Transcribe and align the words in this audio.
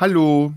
Hallo. 0.00 0.54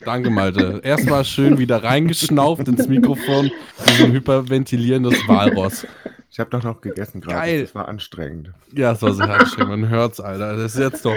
Danke, 0.00 0.30
Malte. 0.30 0.80
Erstmal 0.82 1.24
schön 1.24 1.58
wieder 1.58 1.84
reingeschnauft 1.84 2.66
ins 2.66 2.88
Mikrofon, 2.88 3.52
wie 3.86 3.92
so 3.92 4.04
ein 4.04 4.12
hyperventilierendes 4.12 5.28
Walross. 5.28 5.86
Ich 6.28 6.40
habe 6.40 6.50
doch 6.50 6.64
noch 6.64 6.80
gegessen 6.80 7.20
gerade. 7.20 7.38
Geil. 7.38 7.62
Das 7.62 7.74
war 7.76 7.86
anstrengend. 7.86 8.52
Ja, 8.74 8.90
es 8.92 9.02
war 9.02 9.12
sehr 9.12 9.30
anstrengend. 9.30 9.82
Man 9.82 9.88
hört's, 9.90 10.18
Alter. 10.18 10.56
Das 10.56 10.74
ist 10.74 10.80
jetzt 10.80 11.04
doch 11.04 11.14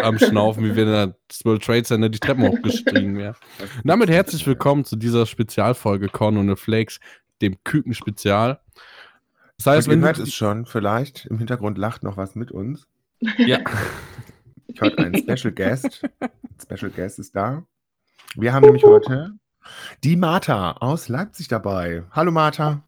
am 0.00 0.16
Schnaufen, 0.16 0.62
wie 0.62 0.76
wenn 0.76 0.86
der 0.86 1.16
World 1.42 1.64
Trade 1.64 1.82
Center 1.82 2.08
die 2.08 2.20
Treppen 2.20 2.46
hochgestiegen 2.46 3.18
wäre. 3.18 3.34
Damit 3.82 4.08
herzlich 4.08 4.46
willkommen 4.46 4.84
zu 4.84 4.94
dieser 4.94 5.26
Spezialfolge 5.26 6.08
Corn 6.08 6.36
und 6.36 6.48
the 6.48 6.54
Flakes, 6.54 7.00
dem 7.42 7.56
Küken-Spezial. 7.64 8.60
Das 9.56 9.66
heißt, 9.66 9.88
ihr 9.88 9.92
wenn 9.92 10.02
hört 10.02 10.18
du, 10.18 10.22
es 10.22 10.34
schon, 10.34 10.66
vielleicht 10.66 11.26
im 11.26 11.38
Hintergrund 11.38 11.78
lacht 11.78 12.04
noch 12.04 12.16
was 12.16 12.36
mit 12.36 12.52
uns. 12.52 12.86
ja, 13.38 13.58
Ich 14.68 14.80
heute 14.80 14.98
einen 14.98 15.16
Special 15.18 15.52
Guest. 15.52 16.02
Ein 16.20 16.30
Special 16.62 16.90
Guest 16.90 17.18
ist 17.18 17.34
da. 17.34 17.64
Wir 18.36 18.52
haben 18.52 18.64
nämlich 18.64 18.84
heute 18.84 19.32
die 20.04 20.16
Martha 20.16 20.72
aus 20.72 21.08
Leipzig 21.08 21.48
dabei. 21.48 22.04
Hallo 22.12 22.30
Martha. 22.30 22.82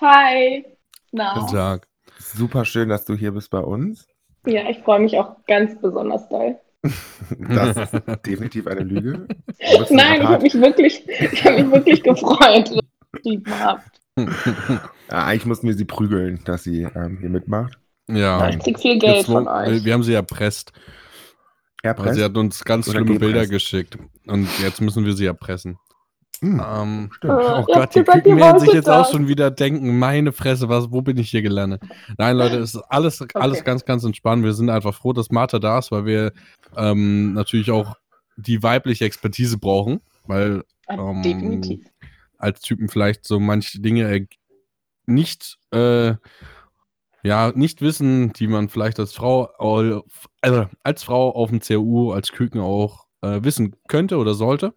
Hi. 0.00 0.64
Na, 1.12 1.34
guten 1.38 1.52
Tag. 1.52 1.88
Super 2.18 2.64
schön, 2.64 2.88
dass 2.88 3.04
du 3.04 3.14
hier 3.14 3.32
bist 3.32 3.50
bei 3.50 3.60
uns. 3.60 4.06
ja, 4.46 4.68
ich 4.68 4.78
freue 4.78 5.00
mich 5.00 5.16
auch 5.18 5.36
ganz 5.46 5.78
besonders 5.80 6.28
doll. 6.28 6.56
Das 7.38 7.76
ist 7.76 8.02
definitiv 8.26 8.66
eine 8.68 8.80
Lüge. 8.82 9.26
Nein, 9.90 10.22
ich 10.22 10.28
habe 10.28 10.42
mich 10.42 10.54
wirklich, 10.54 11.08
ich 11.08 11.44
habe 11.44 11.62
mich 11.62 11.72
wirklich 11.72 12.02
gefreut. 12.02 12.70
Lieb 13.24 13.48
habt. 13.50 14.00
Ja, 14.16 15.24
eigentlich 15.24 15.46
mussten 15.46 15.66
wir 15.66 15.74
sie 15.74 15.84
prügeln, 15.84 16.40
dass 16.44 16.62
sie 16.62 16.82
ähm, 16.94 17.18
hier 17.20 17.28
mitmacht. 17.30 17.78
Ja, 18.08 18.48
Ich 18.50 18.58
krieg 18.60 18.78
viel 18.78 18.98
Geld 18.98 19.26
von 19.26 19.48
euch. 19.48 19.84
wir 19.84 19.92
haben 19.94 20.04
sie 20.04 20.14
erpresst. 20.14 20.72
Weil 20.74 20.84
Erpresst? 21.86 22.16
sie 22.16 22.24
hat 22.24 22.36
uns 22.36 22.64
ganz 22.64 22.88
Oder 22.88 23.00
schlimme 23.00 23.18
Bilder 23.18 23.46
geschickt. 23.46 23.98
Und 24.26 24.48
jetzt 24.60 24.80
müssen 24.80 25.04
wir 25.04 25.14
sie 25.14 25.26
erpressen. 25.26 25.78
Hm, 26.40 26.62
Ähm, 26.64 27.10
stimmt. 27.12 27.32
Äh, 27.32 27.36
Oh 27.36 27.64
Gott, 27.64 27.94
die 27.94 28.02
Küken 28.02 28.36
werden 28.36 28.60
sich 28.60 28.72
jetzt 28.72 28.88
auch 28.90 29.10
schon 29.10 29.26
wieder 29.28 29.50
denken, 29.50 29.98
meine 29.98 30.32
Fresse, 30.32 30.68
was, 30.68 30.90
wo 30.90 31.00
bin 31.00 31.16
ich 31.16 31.30
hier 31.30 31.42
gelandet? 31.42 31.82
Nein, 32.18 32.36
Leute, 32.36 32.58
es 32.58 32.74
ist 32.74 32.82
alles, 32.88 33.24
alles 33.34 33.64
ganz, 33.64 33.84
ganz 33.84 34.04
entspannt. 34.04 34.44
Wir 34.44 34.52
sind 34.52 34.68
einfach 34.68 34.94
froh, 34.94 35.12
dass 35.12 35.30
Martha 35.30 35.58
da 35.58 35.78
ist, 35.78 35.90
weil 35.90 36.04
wir 36.04 36.32
ähm, 36.76 37.32
natürlich 37.32 37.70
auch 37.70 37.94
die 38.36 38.62
weibliche 38.62 39.06
Expertise 39.06 39.56
brauchen, 39.58 40.00
weil 40.26 40.62
ähm, 40.88 41.22
Definitiv. 41.22 41.86
als 42.38 42.60
Typen 42.60 42.88
vielleicht 42.88 43.24
so 43.26 43.40
manche 43.40 43.80
Dinge 43.80 44.02
äh, 44.14 44.26
nicht, 45.06 45.58
äh, 45.72 46.14
ja, 47.26 47.52
nicht 47.54 47.80
wissen, 47.82 48.32
die 48.34 48.46
man 48.46 48.68
vielleicht 48.68 48.98
als 49.00 49.12
Frau, 49.12 49.50
au- 49.58 50.02
also 50.40 50.66
als 50.82 51.02
Frau 51.02 51.30
auf 51.34 51.50
dem 51.50 51.60
CU, 51.60 52.12
als 52.12 52.32
Küken 52.32 52.60
auch 52.60 53.06
äh, 53.22 53.40
wissen 53.42 53.74
könnte 53.88 54.18
oder 54.18 54.34
sollte. 54.34 54.74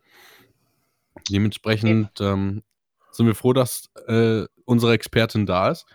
Dementsprechend 1.29 2.09
ähm, 2.21 2.63
sind 3.11 3.25
wir 3.27 3.35
froh, 3.35 3.53
dass 3.53 3.89
äh, 4.07 4.45
unsere 4.65 4.93
Expertin 4.93 5.45
da 5.45 5.69
ist. 5.69 5.85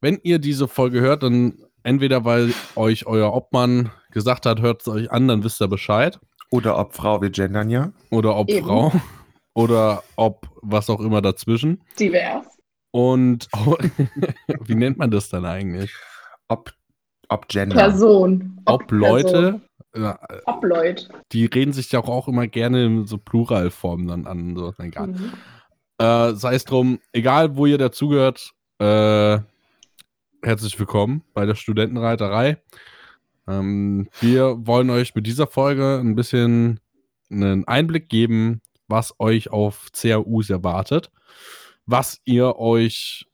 Wenn 0.00 0.18
ihr 0.22 0.38
diese 0.38 0.68
Folge 0.68 1.00
hört, 1.00 1.22
dann 1.22 1.58
entweder 1.82 2.24
weil 2.24 2.52
euch 2.76 3.06
euer 3.06 3.32
Obmann 3.34 3.90
gesagt 4.10 4.46
hat, 4.46 4.60
hört 4.60 4.82
es 4.82 4.88
euch 4.88 5.10
an, 5.10 5.28
dann 5.28 5.44
wisst 5.44 5.60
ihr 5.60 5.68
Bescheid. 5.68 6.18
Oder 6.50 6.78
ob 6.78 6.94
Frau, 6.94 7.20
wir 7.22 7.30
gendern 7.30 7.70
ja. 7.70 7.92
Oder 8.10 8.36
ob 8.36 8.48
Eben. 8.48 8.66
Frau. 8.66 8.92
Oder 9.54 10.02
ob 10.16 10.48
was 10.62 10.88
auch 10.90 11.00
immer 11.00 11.20
dazwischen. 11.22 11.82
Divers. 11.98 12.46
Und 12.92 13.48
wie 14.64 14.74
nennt 14.74 14.98
man 14.98 15.10
das 15.10 15.28
dann 15.28 15.44
eigentlich? 15.44 15.92
Ob, 16.48 16.72
ob 17.28 17.48
Gender. 17.48 17.74
Person. 17.74 18.60
Ob 18.66 18.90
Leute, 18.92 19.60
ja, 19.96 20.18
Ob 20.46 20.64
Leute. 20.64 21.08
die 21.32 21.46
reden 21.46 21.72
sich 21.72 21.90
ja 21.90 22.00
auch, 22.00 22.08
auch 22.08 22.28
immer 22.28 22.46
gerne 22.46 22.84
in 22.84 23.06
so 23.06 23.18
Pluralformen 23.18 24.06
dann 24.06 24.26
an. 24.26 24.56
So, 24.56 24.72
egal. 24.78 25.08
Mhm. 25.08 25.32
Äh, 25.98 26.34
sei 26.34 26.54
es 26.54 26.64
drum, 26.64 27.00
egal 27.12 27.56
wo 27.56 27.66
ihr 27.66 27.78
dazugehört, 27.78 28.52
äh, 28.78 29.38
herzlich 30.42 30.78
willkommen 30.78 31.22
bei 31.34 31.46
der 31.46 31.54
Studentenreiterei. 31.54 32.58
Ähm, 33.48 34.08
wir 34.20 34.66
wollen 34.66 34.90
euch 34.90 35.14
mit 35.14 35.26
dieser 35.26 35.46
Folge 35.46 35.98
ein 35.98 36.14
bisschen 36.14 36.80
einen 37.30 37.66
Einblick 37.66 38.08
geben, 38.08 38.60
was 38.88 39.14
euch 39.18 39.50
auf 39.50 39.88
CAUs 39.92 40.50
erwartet, 40.50 41.10
was 41.86 42.20
ihr 42.24 42.56
euch 42.56 43.26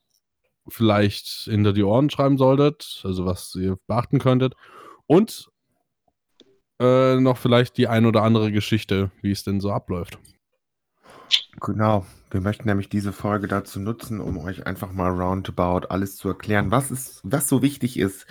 vielleicht 0.69 1.27
hinter 1.45 1.73
die 1.73 1.83
Ohren 1.83 2.11
schreiben 2.11 2.39
solltet, 2.39 3.01
also 3.05 3.25
was 3.25 3.55
ihr 3.55 3.79
beachten 3.87 4.19
könntet. 4.19 4.55
Und 5.07 5.51
äh, 6.81 7.17
noch 7.17 7.39
vielleicht 7.39 7.77
die 7.77 7.89
ein 7.89 8.07
oder 8.07 8.23
andere 8.23 8.53
Geschichte, 8.53 9.11
wie 9.23 9.31
es 9.31 9.43
denn 9.43 9.61
so 9.61 9.73
abläuft. 9.73 10.19
Genau. 11.61 12.07
Wir 12.31 12.41
möchten 12.43 12.69
nämlich 12.69 12.91
diese 12.91 13.13
Folge 13.13 13.49
dazu 13.49 13.81
nutzen, 13.81 14.21
um 14.21 14.37
euch 14.39 14.67
einfach 14.67 14.93
mal 14.93 15.11
roundabout 15.11 15.87
alles 15.89 16.17
zu 16.17 16.29
erklären, 16.29 16.71
was 16.71 16.91
ist, 16.91 17.21
was 17.25 17.49
so 17.49 17.63
wichtig 17.63 17.99
ist, 17.99 18.27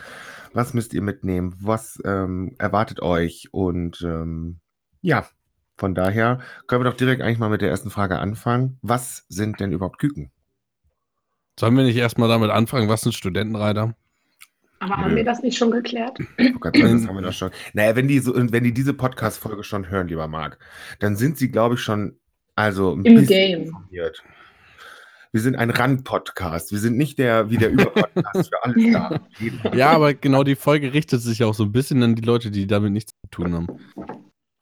was 0.53 0.75
müsst 0.75 0.93
ihr 0.93 1.01
mitnehmen, 1.01 1.55
was 1.59 1.99
ähm, 2.05 2.55
erwartet 2.59 3.01
euch? 3.01 3.49
Und 3.51 4.01
ähm, 4.01 4.59
ja, 5.01 5.27
von 5.77 5.95
daher 5.95 6.39
können 6.67 6.83
wir 6.83 6.89
doch 6.89 6.97
direkt 6.97 7.21
eigentlich 7.21 7.39
mal 7.39 7.49
mit 7.49 7.61
der 7.61 7.69
ersten 7.69 7.89
Frage 7.89 8.19
anfangen. 8.19 8.77
Was 8.81 9.25
sind 9.29 9.59
denn 9.59 9.71
überhaupt 9.71 9.99
Küken? 9.99 10.31
Sollen 11.59 11.77
wir 11.77 11.83
nicht 11.83 11.97
erstmal 11.97 12.29
damit 12.29 12.51
anfangen, 12.51 12.89
was 12.89 13.01
sind 13.01 13.13
Studentenreiter? 13.13 13.95
Aber 14.79 14.97
haben 14.97 15.15
wir 15.15 15.23
das 15.23 15.41
nicht 15.41 15.57
schon 15.57 15.71
geklärt? 15.71 16.19
Oh 16.39 16.59
Gott, 16.59 16.75
das 16.75 17.07
haben 17.07 17.15
wir 17.15 17.21
doch 17.21 17.33
schon. 17.33 17.49
Naja, 17.73 17.95
wenn 17.95 18.07
die, 18.07 18.19
so, 18.19 18.35
wenn 18.35 18.63
die 18.63 18.73
diese 18.73 18.93
Podcast-Folge 18.93 19.63
schon 19.63 19.89
hören, 19.89 20.07
lieber 20.07 20.27
Marc, 20.27 20.59
dann 20.99 21.15
sind 21.15 21.37
sie, 21.37 21.49
glaube 21.49 21.75
ich, 21.75 21.81
schon 21.81 22.19
also 22.55 22.93
ein 22.93 23.05
Im 23.05 23.15
bisschen 23.15 23.27
Game. 23.27 23.61
informiert. 23.63 24.23
Wir 25.31 25.41
sind 25.41 25.55
ein 25.55 25.69
Rand-Podcast. 25.69 26.71
Wir 26.71 26.79
sind 26.79 26.97
nicht 26.97 27.19
der 27.19 27.49
wie 27.49 27.57
der 27.57 27.69
Über-Podcast 27.69 28.49
für 28.49 28.63
alles 28.63 28.93
da. 28.93 29.21
Ja, 29.75 29.91
aber 29.91 30.13
genau 30.13 30.43
die 30.43 30.55
Folge 30.55 30.93
richtet 30.93 31.21
sich 31.21 31.43
auch 31.43 31.53
so 31.53 31.63
ein 31.63 31.71
bisschen 31.71 32.01
an 32.01 32.15
die 32.15 32.23
Leute, 32.23 32.49
die 32.49 32.65
damit 32.65 32.93
nichts 32.93 33.13
zu 33.21 33.29
tun 33.29 33.53
haben. 33.53 33.67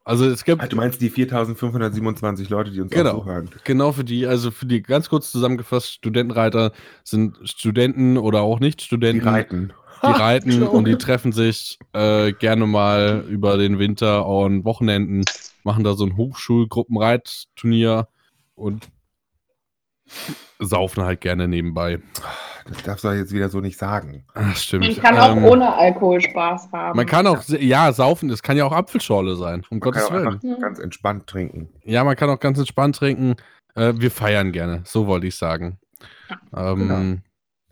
Also 0.06 0.24
es 0.26 0.44
gibt 0.44 0.62
Ah, 0.62 0.66
Du 0.68 0.76
meinst 0.76 1.00
die 1.00 1.10
4527 1.10 2.48
Leute, 2.48 2.70
die 2.70 2.80
uns 2.80 2.92
Genau. 2.92 3.10
auch 3.10 3.24
so 3.24 3.30
hören. 3.30 3.50
genau 3.64 3.90
für 3.90 4.04
die, 4.04 4.24
also 4.26 4.52
für 4.52 4.64
die 4.66 4.80
ganz 4.80 5.08
kurz 5.08 5.32
zusammengefasst, 5.32 5.92
Studentenreiter 5.94 6.70
sind 7.02 7.36
Studenten 7.42 8.16
oder 8.16 8.40
auch 8.42 8.60
nicht 8.60 8.88
Die 8.90 9.18
reiten. 9.18 9.72
die 10.04 10.06
reiten 10.12 10.62
und 10.62 10.84
die 10.86 10.96
treffen 10.96 11.32
sich 11.32 11.78
äh, 11.92 12.32
gerne 12.32 12.66
mal 12.68 13.24
über 13.28 13.56
den 13.58 13.80
Winter 13.80 14.24
an 14.26 14.64
Wochenenden, 14.64 15.24
machen 15.64 15.82
da 15.82 15.94
so 15.94 16.04
ein 16.06 16.16
Hochschulgruppenreitturnier 16.16 18.06
und 18.54 18.86
saufen 20.58 21.04
halt 21.04 21.20
gerne 21.20 21.48
nebenbei. 21.48 22.00
Das 22.68 22.82
darfst 22.82 23.04
du 23.04 23.08
jetzt 23.10 23.32
wieder 23.32 23.48
so 23.48 23.60
nicht 23.60 23.78
sagen. 23.78 24.24
Ach, 24.34 24.56
stimmt. 24.56 24.84
Man 24.86 24.96
kann 24.96 25.18
auch 25.18 25.36
Ähm, 25.36 25.44
ohne 25.44 25.74
Alkohol 25.74 26.20
Spaß 26.20 26.70
haben. 26.72 26.96
Man 26.96 27.06
kann 27.06 27.26
auch, 27.26 27.42
ja, 27.48 27.92
saufen, 27.92 28.28
das 28.28 28.42
kann 28.42 28.56
ja 28.56 28.64
auch 28.64 28.72
Apfelschorle 28.72 29.36
sein, 29.36 29.60
um 29.70 29.76
Man 29.76 29.80
Gottes 29.80 30.08
kann 30.08 30.26
auch 30.26 30.42
Willen. 30.42 30.54
Ja. 30.54 30.58
ganz 30.58 30.78
entspannt 30.80 31.26
trinken. 31.28 31.68
Ja, 31.84 32.02
man 32.02 32.16
kann 32.16 32.28
auch 32.30 32.40
ganz 32.40 32.58
entspannt 32.58 32.96
trinken. 32.96 33.36
Äh, 33.76 33.92
wir 33.96 34.10
feiern 34.10 34.50
gerne, 34.52 34.82
so 34.84 35.06
wollte 35.06 35.26
ich 35.26 35.36
sagen. 35.36 35.78
Ähm, 36.56 37.22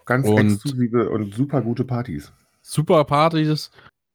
Ganz 0.06 0.28
Und- 0.28 0.52
exklusive 0.52 1.08
und 1.08 1.34
super 1.34 1.62
gute 1.62 1.82
Partys. 1.84 2.30
Super 2.60 3.04
Partys, 3.04 3.70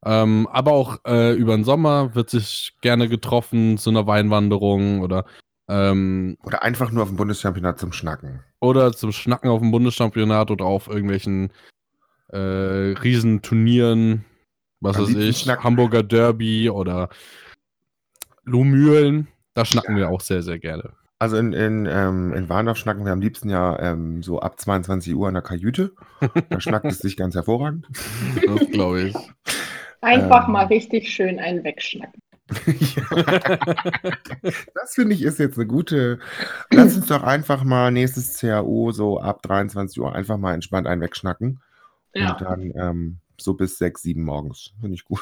ähm, 0.06 0.48
aber 0.52 0.72
auch 0.72 1.00
äh, 1.08 1.34
über 1.34 1.56
den 1.56 1.64
Sommer 1.64 2.14
wird 2.16 2.30
sich 2.30 2.74
gerne 2.82 3.10
getroffen 3.10 3.78
zu 3.80 3.90
einer 3.90 4.06
Weinwanderung 4.08 5.02
oder, 5.02 5.26
ähm, 5.70 6.38
Oder 6.44 6.64
einfach 6.64 6.92
nur 6.92 7.04
auf 7.04 7.10
dem 7.10 7.18
Bundeschampionat 7.18 7.80
zum 7.80 7.92
Schnacken. 7.94 8.42
oder 8.60 8.92
zum 8.92 9.12
Schnacken 9.12 9.50
auf 9.50 9.60
dem 9.62 9.72
Bundeschampionat 9.72 10.52
oder 10.52 10.66
auf 10.66 10.88
irgendwelchen 10.88 11.52
äh, 12.30 12.38
Riesenturnieren, 12.38 14.26
was 14.82 14.98
Am 14.98 15.04
weiß 15.04 15.16
ich, 15.16 15.38
schnacken. 15.38 15.64
Hamburger 15.64 16.04
Derby 16.04 16.70
oder 16.70 17.10
Lumülen. 18.44 19.28
Da 19.54 19.66
schnacken 19.66 19.96
wir 19.96 20.10
auch 20.10 20.22
sehr, 20.22 20.42
sehr 20.42 20.60
gerne. 20.60 20.94
Also 21.22 21.36
in, 21.38 21.52
in, 21.54 21.86
ähm, 21.86 22.34
in 22.34 22.48
Warndorf 22.48 22.78
schnacken 22.78 23.04
wir 23.04 23.12
am 23.12 23.20
liebsten 23.20 23.50
ja 23.50 23.78
ähm, 23.80 24.24
so 24.24 24.40
ab 24.40 24.58
22 24.60 25.14
Uhr 25.16 25.28
in 25.28 25.34
der 25.34 25.44
Kajüte. 25.44 25.92
Da 26.50 26.60
schnackt 26.62 26.86
es 26.86 27.00
sich 27.00 27.18
ganz 27.18 27.36
hervorragend. 27.36 27.88
Das 28.46 28.72
glaube 28.72 29.02
ich. 29.02 29.16
Einfach 30.02 30.48
Ähm. 30.48 30.54
mal 30.54 30.66
richtig 30.68 31.12
schön 31.12 31.38
einen 31.40 31.64
wegschnacken. 31.66 32.22
Das 34.74 34.94
finde 34.96 35.14
ich 35.14 35.22
ist 35.22 35.40
jetzt 35.40 35.58
eine 35.58 35.68
gute. 35.68 36.20
Lass 36.72 36.96
uns 36.96 37.08
doch 37.08 37.24
einfach 37.24 37.64
mal 37.64 37.92
nächstes 37.92 38.40
CAO 38.40 38.92
so 38.92 39.20
ab 39.20 39.42
23 39.44 40.00
Uhr 40.00 40.14
einfach 40.14 40.38
mal 40.38 40.54
entspannt 40.54 40.88
einen 40.88 41.02
wegschnacken. 41.02 41.62
Ja. 42.14 42.32
Und 42.34 42.42
dann 42.42 42.74
ähm, 42.76 43.18
so 43.38 43.54
bis 43.54 43.78
6, 43.78 44.02
7 44.02 44.24
morgens. 44.24 44.74
Finde 44.80 44.96
ich 44.96 45.06
gut. 45.06 45.22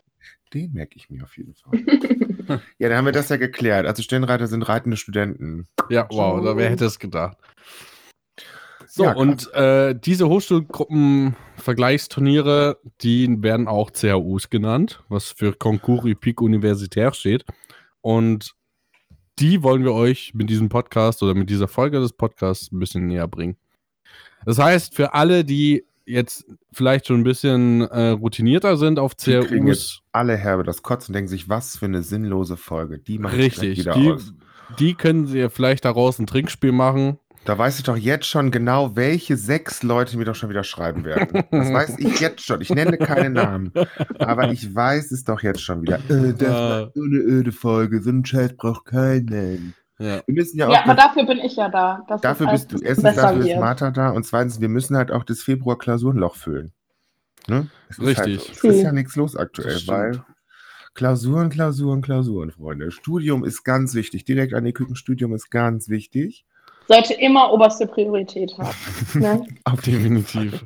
Den 0.54 0.72
merke 0.72 0.96
ich 0.96 1.10
mir 1.10 1.24
auf 1.24 1.36
jeden 1.36 1.54
Fall. 1.54 1.72
Ja, 2.78 2.88
dann 2.88 2.98
haben 2.98 3.06
wir 3.06 3.12
das 3.12 3.28
ja 3.28 3.38
geklärt. 3.38 3.86
Also 3.86 4.04
Stellenreiter 4.04 4.46
sind 4.46 4.62
reitende 4.62 4.96
Studenten. 4.96 5.66
Ja, 5.88 6.06
wow, 6.10 6.40
da, 6.44 6.56
wer 6.56 6.70
hätte 6.70 6.84
es 6.84 7.00
gedacht. 7.00 7.36
So, 8.96 9.04
Ja, 9.04 9.12
und 9.12 9.52
äh, 9.52 9.94
diese 9.94 10.26
Hochschulgruppen-Vergleichsturniere, 10.26 12.78
die 13.02 13.42
werden 13.42 13.68
auch 13.68 13.92
CAUs 13.92 14.48
genannt, 14.48 15.02
was 15.10 15.32
für 15.32 15.52
Concours 15.52 16.06
Epique 16.06 16.42
Universitaire 16.42 17.12
steht. 17.12 17.44
Und 18.00 18.54
die 19.38 19.62
wollen 19.62 19.84
wir 19.84 19.92
euch 19.92 20.32
mit 20.32 20.48
diesem 20.48 20.70
Podcast 20.70 21.22
oder 21.22 21.34
mit 21.34 21.50
dieser 21.50 21.68
Folge 21.68 22.00
des 22.00 22.14
Podcasts 22.14 22.72
ein 22.72 22.78
bisschen 22.78 23.06
näher 23.06 23.28
bringen. 23.28 23.58
Das 24.46 24.58
heißt, 24.58 24.94
für 24.94 25.12
alle, 25.12 25.44
die 25.44 25.84
jetzt 26.06 26.46
vielleicht 26.72 27.08
schon 27.08 27.20
ein 27.20 27.24
bisschen 27.24 27.82
äh, 27.82 28.12
routinierter 28.12 28.78
sind 28.78 28.98
auf 28.98 29.14
CRUs, 29.18 30.00
alle 30.12 30.38
herbe 30.38 30.64
das 30.64 30.82
Kotzen 30.82 31.12
und 31.12 31.16
denken 31.16 31.28
sich, 31.28 31.50
was 31.50 31.76
für 31.76 31.84
eine 31.84 32.02
sinnlose 32.02 32.56
Folge. 32.56 32.98
Die 32.98 33.18
direkt 33.18 33.36
richtig, 33.36 33.80
wieder 33.80 33.92
die, 33.92 34.12
aus. 34.12 34.32
die 34.78 34.94
können 34.94 35.26
sie 35.26 35.50
vielleicht 35.50 35.84
daraus 35.84 36.18
ein 36.18 36.26
Trinkspiel 36.26 36.72
machen. 36.72 37.18
Da 37.46 37.56
weiß 37.56 37.78
ich 37.78 37.84
doch 37.84 37.96
jetzt 37.96 38.26
schon 38.26 38.50
genau, 38.50 38.96
welche 38.96 39.36
sechs 39.36 39.82
Leute 39.84 40.18
mir 40.18 40.24
doch 40.24 40.34
schon 40.34 40.50
wieder 40.50 40.64
schreiben 40.64 41.04
werden. 41.04 41.44
Das 41.50 41.72
weiß 41.72 41.94
ich 41.98 42.18
jetzt 42.20 42.44
schon. 42.44 42.60
Ich 42.60 42.70
nenne 42.70 42.98
keine 42.98 43.30
Namen. 43.30 43.72
Aber 44.18 44.50
ich 44.50 44.74
weiß 44.74 45.12
es 45.12 45.22
doch 45.24 45.42
jetzt 45.42 45.62
schon 45.62 45.82
wieder. 45.82 45.98
Äh, 46.10 46.32
das 46.34 46.40
Ja. 46.48 46.52
war 46.70 46.90
so 46.92 47.02
eine 47.02 47.16
öde 47.18 47.52
Folge. 47.52 48.02
So 48.02 48.10
einen 48.10 48.24
Scheiß 48.24 48.56
braucht 48.56 48.86
keinen. 48.86 49.74
Ja. 49.98 50.22
Wir 50.26 50.34
müssen 50.34 50.58
ja 50.58 50.66
auch. 50.66 50.72
Ja, 50.72 50.82
aber 50.84 50.94
das- 50.96 51.04
dafür 51.06 51.24
bin 51.26 51.38
ich 51.38 51.54
ja 51.56 51.68
da. 51.68 52.04
dass 52.08 52.20
dafür 52.20 52.48
bist 52.50 52.72
du. 52.72 52.78
Erstens 52.82 53.14
dafür 53.14 53.46
ist. 53.46 53.60
Martha 53.60 53.90
da. 53.92 54.10
Und 54.10 54.26
zweitens, 54.26 54.60
wir 54.60 54.68
müssen 54.68 54.96
halt 54.96 55.12
auch 55.12 55.22
das 55.24 55.42
Februar-Klausurenloch 55.42 56.34
füllen. 56.34 56.72
Ne? 57.46 57.68
Es 57.88 57.98
ist 57.98 58.04
Richtig. 58.06 58.38
Halt, 58.40 58.50
es 58.56 58.64
ist 58.64 58.82
ja 58.82 58.90
nichts 58.92 59.14
los 59.14 59.36
aktuell, 59.36 59.74
Das 59.74 59.86
weil 59.86 60.24
Klausuren, 60.94 61.48
Klausuren, 61.50 62.02
Klausuren, 62.02 62.50
Freunde. 62.50 62.90
Studium 62.90 63.44
ist 63.44 63.62
ganz 63.62 63.94
wichtig. 63.94 64.24
Direkt 64.24 64.52
an 64.54 64.64
die 64.64 64.72
Kükenstudium 64.72 65.32
ist 65.34 65.50
ganz 65.50 65.88
wichtig. 65.88 66.44
Sollte 66.88 67.14
immer 67.14 67.52
oberste 67.52 67.86
Priorität 67.86 68.56
haben. 68.58 68.74
Ne? 69.14 69.46
Definitiv. 69.84 70.64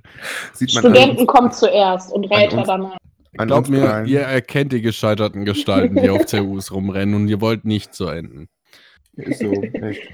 sieht 0.53 0.75
man 0.75 0.83
Studenten 0.83 1.27
kommen 1.27 1.53
zuerst 1.53 2.13
und 2.13 2.31
Reiter 2.31 2.63
danach. 2.63 2.97
Glaubt 3.33 3.69
uns 3.69 3.69
mir, 3.69 4.05
ihr 4.07 4.23
erkennt 4.23 4.73
die 4.73 4.83
gescheiterten 4.83 5.45
Gestalten, 5.45 5.97
die 5.97 6.11
auf 6.11 6.27
CUs 6.27 6.73
rumrennen 6.73 7.15
und 7.15 7.29
ihr 7.29 7.41
wollt 7.41 7.65
nicht 7.65 7.95
so 7.95 8.09
enden. 8.09 8.49
Ist 9.15 9.41
so, 9.41 9.53
echt. 9.53 10.09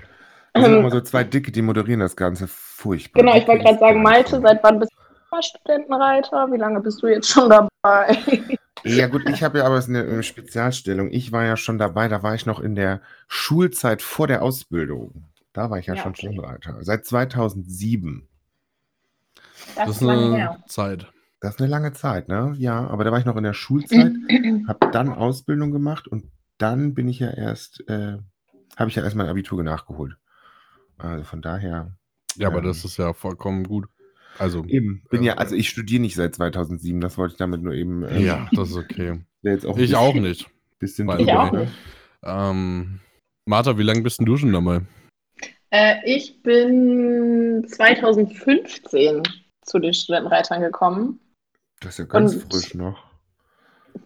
Das 0.52 0.64
sind 0.64 0.74
immer 0.74 0.90
so 0.90 1.00
zwei 1.00 1.24
Dicke, 1.24 1.50
die 1.50 1.62
moderieren 1.62 2.00
das 2.00 2.16
Ganze. 2.16 2.46
Furchtbar. 2.46 3.22
Genau, 3.22 3.36
ich 3.36 3.48
wollte 3.48 3.64
gerade 3.64 3.78
sagen, 3.78 4.02
Malte. 4.02 4.40
Seit 4.40 4.62
wann 4.62 4.78
bist 4.78 4.92
du 4.92 5.42
Studentenreiter? 5.42 6.50
Wie 6.52 6.58
lange 6.58 6.80
bist 6.80 7.02
du 7.02 7.06
jetzt 7.08 7.28
schon 7.28 7.50
dabei? 7.50 8.18
Ja 8.84 9.08
gut, 9.08 9.28
ich 9.28 9.42
habe 9.42 9.58
ja 9.58 9.64
aber 9.64 9.82
eine 9.82 10.22
Spezialstellung. 10.22 11.10
Ich 11.10 11.32
war 11.32 11.44
ja 11.44 11.56
schon 11.56 11.78
dabei, 11.78 12.08
da 12.08 12.22
war 12.22 12.34
ich 12.34 12.46
noch 12.46 12.60
in 12.60 12.74
der 12.74 13.00
Schulzeit 13.28 14.02
vor 14.02 14.26
der 14.26 14.42
Ausbildung. 14.42 15.24
Da 15.56 15.70
war 15.70 15.78
ich 15.78 15.86
ja, 15.86 15.94
Ja, 15.94 16.02
schon 16.02 16.10
okay. 16.12 16.26
Stundenreiter. 16.26 16.76
Seit 16.82 17.06
2007. 17.06 18.28
Das, 19.74 19.74
Das 19.74 19.88
ist 19.96 20.00
lange 20.02 20.26
eine 20.26 20.36
her. 20.36 20.62
Zeit. 20.68 21.10
Das 21.40 21.54
ist 21.54 21.60
eine 21.62 21.70
lange 21.70 21.92
Zeit, 21.94 22.28
ne? 22.28 22.54
Ja, 22.58 22.86
aber 22.88 23.04
da 23.04 23.10
war 23.12 23.18
ich 23.18 23.24
noch 23.24 23.36
in 23.36 23.44
der 23.44 23.54
Schulzeit, 23.54 24.12
habe 24.68 24.90
dann 24.92 25.08
Ausbildung 25.08 25.70
gemacht 25.70 26.08
und 26.08 26.24
dann 26.58 26.92
bin 26.94 27.08
ich 27.08 27.20
ja 27.20 27.30
erst, 27.30 27.82
äh, 27.88 28.18
habe 28.76 28.88
ich 28.90 28.96
ja 28.96 29.02
erst 29.02 29.16
mein 29.16 29.28
Abitur 29.28 29.62
nachgeholt. 29.62 30.16
Also 30.98 31.24
von 31.24 31.40
daher, 31.42 31.96
Ja, 32.36 32.48
aber 32.48 32.58
Ähm. 32.58 32.64
das 32.64 32.84
ist 32.84 32.98
ja 32.98 33.12
vollkommen 33.14 33.64
gut. 33.64 33.86
Also, 34.38 34.62
eben, 34.66 35.02
bin 35.10 35.22
ja, 35.22 35.32
Ja. 35.32 35.38
also 35.38 35.54
ich 35.54 35.70
studiere 35.70 36.02
nicht 36.02 36.16
seit 36.16 36.34
2007, 36.34 37.00
das 37.00 37.16
wollte 37.16 37.32
ich 37.32 37.38
damit 37.38 37.62
nur 37.62 37.72
eben. 37.72 38.02
ähm, 38.06 38.22
ja, 38.24 38.46
das 38.52 38.70
ist 38.70 38.76
okay. 38.76 39.24
Jetzt 39.42 39.64
auch 39.64 39.76
Ich 39.78 39.84
bisschen- 39.90 39.96
auch 39.96 40.14
nicht. 40.14 40.50
Bisschen 40.78 41.08
Ich 41.18 41.32
auch 41.32 41.50
nicht. 41.52 41.72
Ähm, 42.22 43.00
Martha, 43.46 43.78
wie 43.78 43.82
lange 43.82 44.02
bist 44.02 44.18
denn 44.18 44.26
du 44.26 44.36
schon 44.36 44.52
dabei? 44.52 44.82
Äh, 45.76 45.96
ich 46.04 46.42
bin 46.42 47.66
2015 47.68 49.22
zu 49.62 49.78
den 49.78 49.92
Studentenreitern 49.92 50.62
gekommen. 50.62 51.20
Das 51.80 51.92
ist 51.94 51.98
ja 51.98 52.04
ganz 52.06 52.34
Und- 52.34 52.52
frisch 52.52 52.74
noch. 52.74 53.04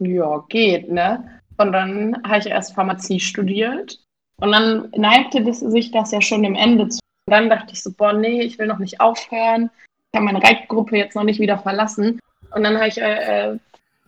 Ja, 0.01 0.45
geht, 0.49 0.91
ne? 0.91 1.41
Und 1.59 1.73
dann 1.73 2.21
habe 2.25 2.39
ich 2.39 2.47
erst 2.47 2.75
Pharmazie 2.75 3.21
studiert. 3.21 4.01
Und 4.39 4.53
dann 4.53 4.91
neigte 4.97 5.45
das, 5.45 5.61
sich 5.61 5.91
das 5.93 6.11
ja 6.11 6.21
schon 6.21 6.43
dem 6.43 6.55
Ende 6.55 6.89
zu. 6.89 6.99
Und 7.27 7.33
dann 7.33 7.51
dachte 7.51 7.73
ich 7.73 7.83
so, 7.83 7.93
boah, 7.93 8.15
nee, 8.15 8.41
ich 8.43 8.59
will 8.59 8.67
noch 8.67 8.79
nicht 8.79 9.01
aufhören. 9.01 9.71
Ich 10.11 10.17
habe 10.17 10.25
meine 10.25 10.43
Reitgruppe 10.43 10.97
jetzt 10.97 11.15
noch 11.15 11.25
nicht 11.25 11.39
wieder 11.39 11.59
verlassen. 11.59 12.19
Und 12.55 12.65
dann 12.65 12.77
habe 12.77 12.89
ich 12.89 12.99
äh, 12.99 13.51
äh, 13.53 13.59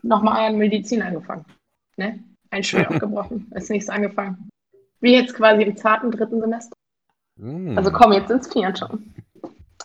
nochmal 0.02 0.48
an 0.48 0.56
Medizin 0.58 1.02
angefangen. 1.02 1.44
Ne? 1.96 2.24
Ein 2.50 2.64
Schwer 2.64 2.90
abgebrochen. 2.90 3.46
Als 3.54 3.68
nächstes 3.68 3.94
angefangen. 3.94 4.48
Wie 5.00 5.14
jetzt 5.14 5.34
quasi 5.34 5.62
im 5.62 5.76
zarten 5.76 6.10
dritten 6.10 6.40
Semester. 6.40 6.74
Hm. 7.38 7.76
Also 7.78 7.90
komm 7.90 8.12
jetzt 8.12 8.30
ins 8.30 8.52
vierte. 8.52 8.88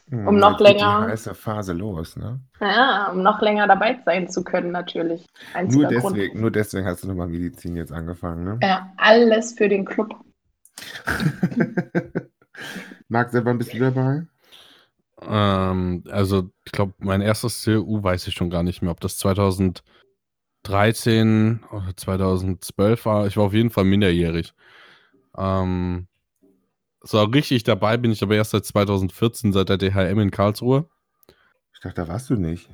Hm, 0.10 0.28
Um 0.28 0.38
noch 0.38 0.60
jetzt 0.60 0.68
geht 0.70 0.78
länger- 0.80 1.06
Die 1.06 1.12
heiße 1.12 1.36
Phase 1.36 1.74
los, 1.74 2.16
ne? 2.16 2.40
Ja, 2.62 3.10
um 3.12 3.24
noch 3.24 3.42
länger 3.42 3.68
dabei 3.68 4.00
sein 4.06 4.30
zu 4.30 4.44
können, 4.44 4.72
natürlich. 4.72 5.26
Einziger 5.54 5.92
Nur 5.92 6.00
Grund. 6.00 6.16
deswegen, 6.16 6.42
nur 6.42 6.52
deswegen 6.52 6.86
hast 6.88 7.04
du 7.04 7.08
nochmal 7.08 7.28
Medizin 7.28 7.76
jetzt 7.76 7.92
angefangen, 7.92 8.44
ne? 8.44 8.60
Ja, 8.62 8.92
alles 8.98 9.54
für 9.54 9.68
den 9.68 9.86
Club. 9.86 10.16
Marc, 13.10 13.34
wann 13.34 13.58
bist 13.58 13.74
du 13.74 13.80
dabei? 13.80 14.28
Ähm, 15.22 16.04
also, 16.10 16.50
ich 16.66 16.72
glaube, 16.72 16.94
mein 17.00 17.22
erstes 17.22 17.64
CU 17.64 18.04
weiß 18.04 18.28
ich 18.28 18.34
schon 18.36 18.50
gar 18.50 18.64
nicht 18.64 18.82
mehr, 18.82 18.92
ob 18.92 19.00
das 19.00 19.18
2013 19.18 19.82
oder 21.72 21.96
2012 21.96 23.06
war. 23.06 23.28
Ich 23.28 23.38
war 23.38 23.46
auf 23.46 23.54
jeden 23.54 23.70
Fall 23.72 23.86
minderjährig. 23.86 24.54
Ähm, 25.38 26.08
so 27.02 27.22
richtig 27.24 27.64
dabei 27.64 27.98
bin 27.98 28.12
ich 28.12 28.24
aber 28.24 28.36
erst 28.36 28.52
seit 28.52 28.66
2014, 28.66 29.54
seit 29.54 29.70
der 29.70 29.78
DHM 29.78 30.20
in 30.20 30.32
Karlsruhe. 30.32 30.90
Ich 31.74 31.80
dachte, 31.80 32.02
da 32.02 32.08
warst 32.08 32.30
du 32.30 32.36
nicht. 32.36 32.70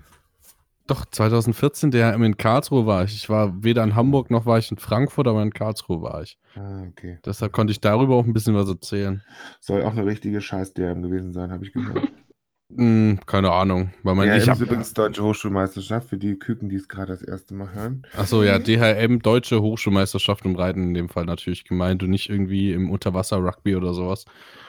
Doch, 0.86 1.06
2014 1.06 1.92
DHM 1.92 2.24
in 2.24 2.38
Karlsruhe 2.38 2.86
war 2.86 3.06
ich. 3.06 3.16
Ich 3.16 3.30
war 3.30 3.64
weder 3.64 3.84
in 3.84 3.96
Hamburg 3.96 4.30
noch 4.30 4.46
war 4.46 4.58
ich 4.58 4.70
in 4.70 4.78
Frankfurt, 4.78 5.28
aber 5.28 5.42
in 5.42 5.54
Karlsruhe 5.54 6.02
war 6.02 6.24
ich. 6.24 6.38
Ah, 6.56 6.84
okay. 6.90 7.20
Deshalb 7.26 7.54
konnte 7.54 7.72
ich 7.72 7.80
darüber 7.80 8.16
auch 8.16 8.26
ein 8.26 8.34
bisschen 8.34 8.56
was 8.56 8.68
erzählen. 8.68 9.24
Soll 9.62 9.84
auch 9.84 9.92
eine 9.92 10.06
richtige 10.06 10.42
Scheiß-DM 10.42 11.02
gewesen 11.02 11.32
sein, 11.32 11.52
habe 11.52 11.66
ich 11.66 11.72
gehört. 11.72 12.12
Hm, 12.70 13.20
keine 13.26 13.52
Ahnung, 13.52 13.94
weil 14.04 14.16
man 14.16 14.28
ja, 14.28 14.36
ich 14.36 14.44
ist 14.44 14.50
hab, 14.50 14.60
übrigens 14.60 14.94
Deutsche 14.94 15.24
Hochschulmeisterschaft 15.24 16.10
für 16.10 16.18
die 16.18 16.36
Küken, 16.40 16.70
die 16.70 16.78
es 16.78 16.88
gerade 16.88 17.12
das 17.12 17.22
erste 17.22 17.54
Mal 17.54 17.72
hören. 17.74 18.04
Achso, 18.18 18.42
ja, 18.42 18.58
DHM, 18.58 19.20
Deutsche 19.20 19.62
Hochschulmeisterschaft 19.62 20.46
im 20.46 20.56
Reiten 20.56 20.82
in 20.84 20.94
dem 20.94 21.10
Fall 21.10 21.26
natürlich 21.26 21.66
gemeint 21.66 22.02
und 22.02 22.10
nicht 22.10 22.30
irgendwie 22.30 22.74
im 22.74 22.90
Unterwasser-Rugby 22.90 23.76
oder 23.76 23.94
sowas. 23.94 24.26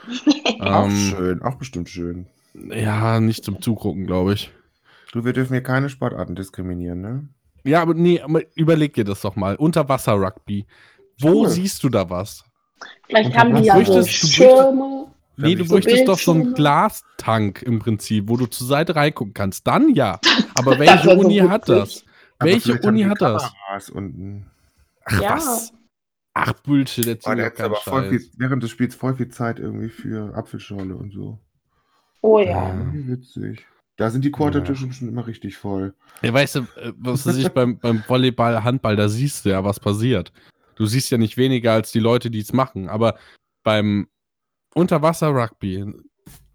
auch 0.59 0.85
ähm, 0.85 0.95
schön, 0.95 1.41
auch 1.41 1.55
bestimmt 1.55 1.89
schön. 1.89 2.27
ja, 2.53 3.19
nicht 3.19 3.43
zum 3.43 3.61
Zugucken, 3.61 4.05
glaube 4.05 4.33
ich. 4.33 4.51
Du, 5.11 5.25
wir 5.25 5.33
dürfen 5.33 5.53
hier 5.53 5.63
keine 5.63 5.89
Sportarten 5.89 6.35
diskriminieren, 6.35 7.01
ne? 7.01 7.27
Ja, 7.63 7.81
aber 7.81 7.95
nee, 7.95 8.21
aber 8.21 8.41
überleg 8.55 8.93
dir 8.93 9.05
das 9.05 9.21
doch 9.21 9.35
mal. 9.35 9.55
Unterwasser-Rugby. 9.55 10.67
Wo 11.19 11.41
Cool. 11.41 11.49
siehst 11.49 11.83
du 11.83 11.89
da 11.89 12.09
was? 12.09 12.43
Vielleicht 13.07 13.35
haben 13.35 13.55
die 13.55 13.63
ja 13.63 13.83
so 13.83 14.03
Schirme. 14.05 15.07
Nee, 15.37 15.55
du 15.55 15.65
möchtest 15.65 16.07
doch 16.07 16.19
so 16.19 16.31
einen 16.31 16.53
Glastank 16.53 17.61
im 17.61 17.79
Prinzip, 17.79 18.29
wo 18.29 18.37
du 18.37 18.45
zur 18.45 18.67
Seite 18.67 18.95
reingucken 18.95 19.33
kannst. 19.33 19.67
Dann 19.67 19.93
ja. 19.93 20.19
Aber 20.53 20.79
welche 20.79 21.09
Uni 21.09 21.37
hat 21.37 21.67
das? 21.67 22.03
Aber 22.39 22.51
Welche 22.51 22.79
Uni 22.79 23.03
hat 23.03 23.21
das? 23.21 23.51
Und, 23.89 24.45
Ach, 25.05 25.21
Ja. 25.21 25.35
was? 25.35 25.73
Ach, 26.33 26.51
Bullshit, 26.51 27.05
jetzt 27.05 27.25
oh, 27.27 27.33
du 27.33 27.63
aber 27.63 27.75
voll 27.75 28.09
viel, 28.09 28.29
während 28.37 28.61
des 28.61 28.69
Spiels 28.69 28.93
voll 28.93 29.15
viel 29.15 29.29
Zeit 29.29 29.57
irgendwie 29.57 29.87
für 29.87 30.35
Apfelschorle 30.35 30.93
und 30.93 31.13
so. 31.13 31.39
Oh 32.21 32.39
ja. 32.39 32.73
Ja. 32.73 32.91
Witzig. 32.91 33.65
Da 33.95 34.09
sind 34.09 34.25
die 34.25 34.31
Quartertische 34.31 34.91
schon 34.91 35.07
immer 35.07 35.25
richtig 35.25 35.55
voll. 35.55 35.93
Ja, 36.21 36.33
weißt 36.33 36.55
du, 36.55 36.59
äh, 36.75 36.91
was 36.97 37.25
weiß 37.25 37.37
ich, 37.37 37.49
beim, 37.49 37.79
beim 37.79 38.03
Volleyball, 38.05 38.65
Handball, 38.65 38.97
da 38.97 39.07
siehst 39.07 39.45
du 39.45 39.49
ja, 39.51 39.63
was 39.63 39.79
passiert. 39.79 40.33
Du 40.75 40.85
siehst 40.85 41.09
ja 41.09 41.17
nicht 41.17 41.37
weniger 41.37 41.71
als 41.71 41.93
die 41.93 41.99
Leute, 41.99 42.29
die 42.29 42.39
es 42.39 42.51
machen. 42.51 42.89
Aber 42.89 43.17
beim 43.63 44.09
Unterwasser-Rugby, 44.75 45.85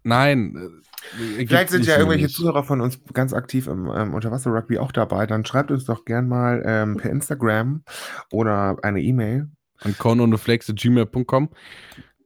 nein. 0.03 0.55
äh, 0.55 1.45
Vielleicht 1.45 1.69
sind 1.71 1.85
ja 1.85 1.97
irgendwelche 1.97 2.25
nicht. 2.25 2.35
Zuhörer 2.35 2.63
von 2.63 2.79
uns 2.79 2.99
ganz 3.13 3.33
aktiv 3.33 3.67
im 3.67 3.91
ähm, 3.93 4.13
Unterwasser-Rugby 4.13 4.77
auch 4.77 4.91
dabei. 4.91 5.25
Dann 5.27 5.43
schreibt 5.45 5.71
uns 5.71 5.85
doch 5.85 6.05
gern 6.05 6.27
mal 6.29 6.63
ähm, 6.65 6.97
per 6.97 7.11
Instagram 7.11 7.83
oder 8.31 8.77
eine 8.83 9.01
E-Mail. 9.01 9.49
An 9.79 9.95
cononoflex.gmail.com. 9.97 11.49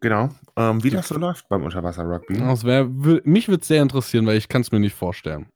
Genau. 0.02 0.30
Ähm, 0.58 0.84
wie 0.84 0.90
das 0.90 1.08
so 1.08 1.18
läuft 1.18 1.48
beim 1.50 1.64
Unterwasser-Rugby. 1.64 2.34
Mich 3.24 3.48
würde 3.48 3.62
es 3.62 3.68
sehr 3.68 3.82
interessieren, 3.82 4.25
weil 4.25 4.38
ich 4.38 4.50
kann 4.50 4.62
es 4.62 4.72
mir 4.72 4.80
nicht 4.80 4.94
vorstellen. 4.96 5.48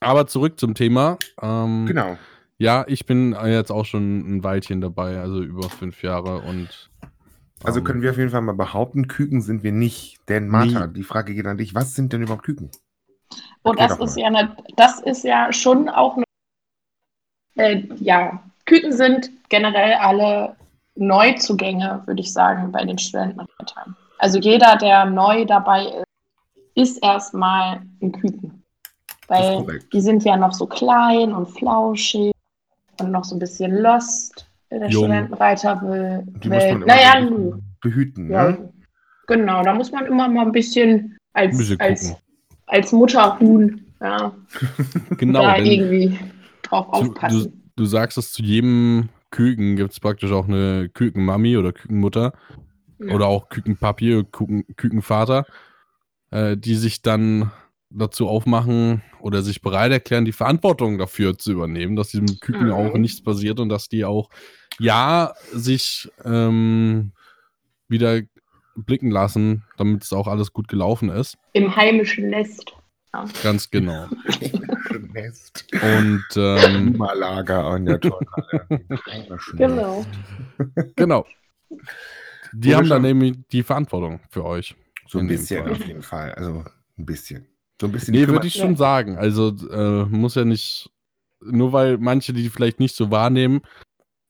Aber 0.00 0.26
zurück 0.26 0.58
zum 0.58 0.74
Thema. 0.74 1.18
Ähm, 1.42 1.86
Genau. 1.86 2.16
Ja, 2.58 2.84
ich 2.88 3.06
bin 3.06 3.34
jetzt 3.46 3.70
auch 3.72 3.86
schon 3.86 4.18
ein 4.36 4.44
Weilchen 4.44 4.80
dabei, 4.82 5.18
also 5.18 5.42
über 5.42 5.68
fünf 5.70 6.02
Jahre 6.02 6.40
und. 6.42 6.90
Also 7.64 7.80
ähm, 7.80 7.84
können 7.84 8.02
wir 8.02 8.10
auf 8.10 8.18
jeden 8.18 8.30
Fall 8.30 8.40
mal 8.40 8.54
behaupten, 8.54 9.08
Küken 9.08 9.42
sind 9.42 9.62
wir 9.62 9.72
nicht. 9.72 10.18
Denn 10.28 10.48
Martha, 10.48 10.86
Nie. 10.86 10.92
die 10.94 11.04
Frage 11.04 11.34
geht 11.34 11.46
an 11.46 11.58
dich. 11.58 11.74
Was 11.74 11.94
sind 11.94 12.12
denn 12.12 12.22
überhaupt 12.22 12.44
Küken? 12.44 12.70
Und 13.62 13.78
Erklär 13.78 13.88
das 13.88 13.98
doch 13.98 14.04
ist 14.06 14.16
mal. 14.16 14.22
ja 14.22 14.26
eine, 14.28 14.56
das 14.76 15.00
ist 15.00 15.24
ja 15.24 15.52
schon 15.52 15.88
auch 15.88 16.16
eine, 16.16 16.24
äh, 17.56 17.84
ja, 17.96 18.42
Küken 18.64 18.92
sind 18.92 19.30
generell 19.48 19.94
alle 19.94 20.56
Neuzugänge, 20.94 22.02
würde 22.06 22.20
ich 22.20 22.32
sagen, 22.32 22.72
bei 22.72 22.84
den 22.84 22.98
Studentenreitern. 22.98 23.96
Also 24.18 24.38
jeder, 24.38 24.76
der 24.76 25.06
neu 25.06 25.44
dabei 25.44 25.84
ist, 25.86 26.04
ist 26.74 27.02
erstmal 27.02 27.82
ein 28.00 28.12
Küken. 28.12 28.62
Das 29.28 29.38
Weil 29.40 29.80
die 29.92 30.00
sind 30.00 30.24
ja 30.24 30.36
noch 30.36 30.52
so 30.52 30.66
klein 30.66 31.32
und 31.32 31.46
flauschig 31.46 32.32
und 33.00 33.10
noch 33.10 33.24
so 33.24 33.36
ein 33.36 33.38
bisschen 33.38 33.76
lost. 33.76 34.46
Der 34.78 34.88
Jung. 34.88 35.04
Studentenreiter 35.04 35.80
will. 35.82 36.22
Die 36.42 36.48
muss 36.48 36.58
man 36.58 36.68
will 36.68 36.76
immer 36.76 36.86
naja, 36.86 37.28
behüten, 37.80 38.30
ja, 38.30 38.50
ne? 38.50 38.72
genau, 39.26 39.62
da 39.62 39.74
muss 39.74 39.90
man 39.90 40.06
immer 40.06 40.28
mal 40.28 40.46
ein 40.46 40.52
bisschen 40.52 41.16
als, 41.32 41.56
bisschen 41.56 41.80
als, 41.80 42.08
gucken. 42.10 42.22
als 42.66 42.92
Mutterhuhn 42.92 43.80
ja, 44.00 44.32
Genau, 45.18 45.42
da 45.42 45.56
irgendwie 45.58 46.18
drauf 46.62 46.86
du, 46.86 46.92
du, 47.04 47.10
aufpassen. 47.10 47.70
du 47.76 47.84
sagst 47.84 48.18
es 48.18 48.32
zu 48.32 48.42
jedem 48.42 49.08
Küken 49.30 49.76
gibt 49.76 49.92
es 49.92 50.00
praktisch 50.00 50.32
auch 50.32 50.48
eine 50.48 50.88
Kükenmami 50.92 51.56
oder 51.56 51.72
Kükenmutter 51.72 52.32
Ja. 52.98 53.14
oder 53.14 53.26
auch 53.26 53.48
Kükenpapi 53.48 54.14
oder 54.16 54.28
Küken, 54.30 54.64
Kükenvater, 54.76 55.46
äh, 56.30 56.56
die 56.56 56.74
sich 56.74 57.00
dann 57.02 57.50
dazu 57.90 58.28
aufmachen 58.28 59.02
oder 59.20 59.42
sich 59.42 59.62
bereit 59.62 59.90
erklären, 59.92 60.24
die 60.24 60.32
Verantwortung 60.32 60.96
dafür 60.98 61.36
zu 61.36 61.52
übernehmen, 61.52 61.96
dass 61.96 62.08
diesem 62.08 62.38
Küken 62.40 62.66
Mhm. 62.66 62.72
auch 62.72 62.94
nichts 62.94 63.22
passiert 63.22 63.58
und 63.60 63.68
dass 63.68 63.88
die 63.88 64.04
auch 64.04 64.30
ja 64.78 65.34
sich 65.52 66.08
ähm, 66.24 67.12
wieder 67.88 68.20
blicken 68.76 69.10
lassen, 69.10 69.64
damit 69.76 70.04
es 70.04 70.12
auch 70.12 70.28
alles 70.28 70.52
gut 70.52 70.68
gelaufen 70.68 71.08
ist. 71.10 71.36
Im 71.52 71.74
heimischen 71.74 72.30
Nest. 72.30 72.72
Ganz 73.42 73.68
genau. 73.70 74.06
Nest. 75.12 75.66
Und 75.72 76.24
ähm, 76.36 76.86
Klimaalager 76.90 77.64
an 77.64 77.84
der 77.86 78.00
Turnhalle. 78.00 78.68
Genau. 79.56 80.06
genau. 80.96 81.26
Die 81.70 81.76
Wo 81.76 81.80
wir 82.52 82.76
haben 82.76 82.88
dann 82.88 83.02
nämlich 83.02 83.34
die 83.50 83.64
Verantwortung 83.64 84.20
für 84.30 84.44
euch. 84.44 84.76
So 85.08 85.18
ein 85.18 85.26
bisschen 85.26 85.64
Fall. 85.64 85.72
auf 85.72 85.84
jeden 85.84 86.02
Fall. 86.02 86.32
Also 86.34 86.64
ein 86.98 87.04
bisschen. 87.06 87.46
So 87.80 87.86
ein 87.86 87.92
bisschen. 87.92 88.12
Nee, 88.12 88.28
würde 88.28 88.46
ich 88.46 88.54
schon 88.54 88.76
sagen. 88.76 89.16
Also 89.16 89.56
äh, 89.70 90.04
muss 90.04 90.34
ja 90.34 90.44
nicht, 90.44 90.90
nur 91.40 91.72
weil 91.72 91.98
manche 91.98 92.32
die 92.32 92.50
vielleicht 92.50 92.78
nicht 92.78 92.94
so 92.94 93.10
wahrnehmen, 93.10 93.62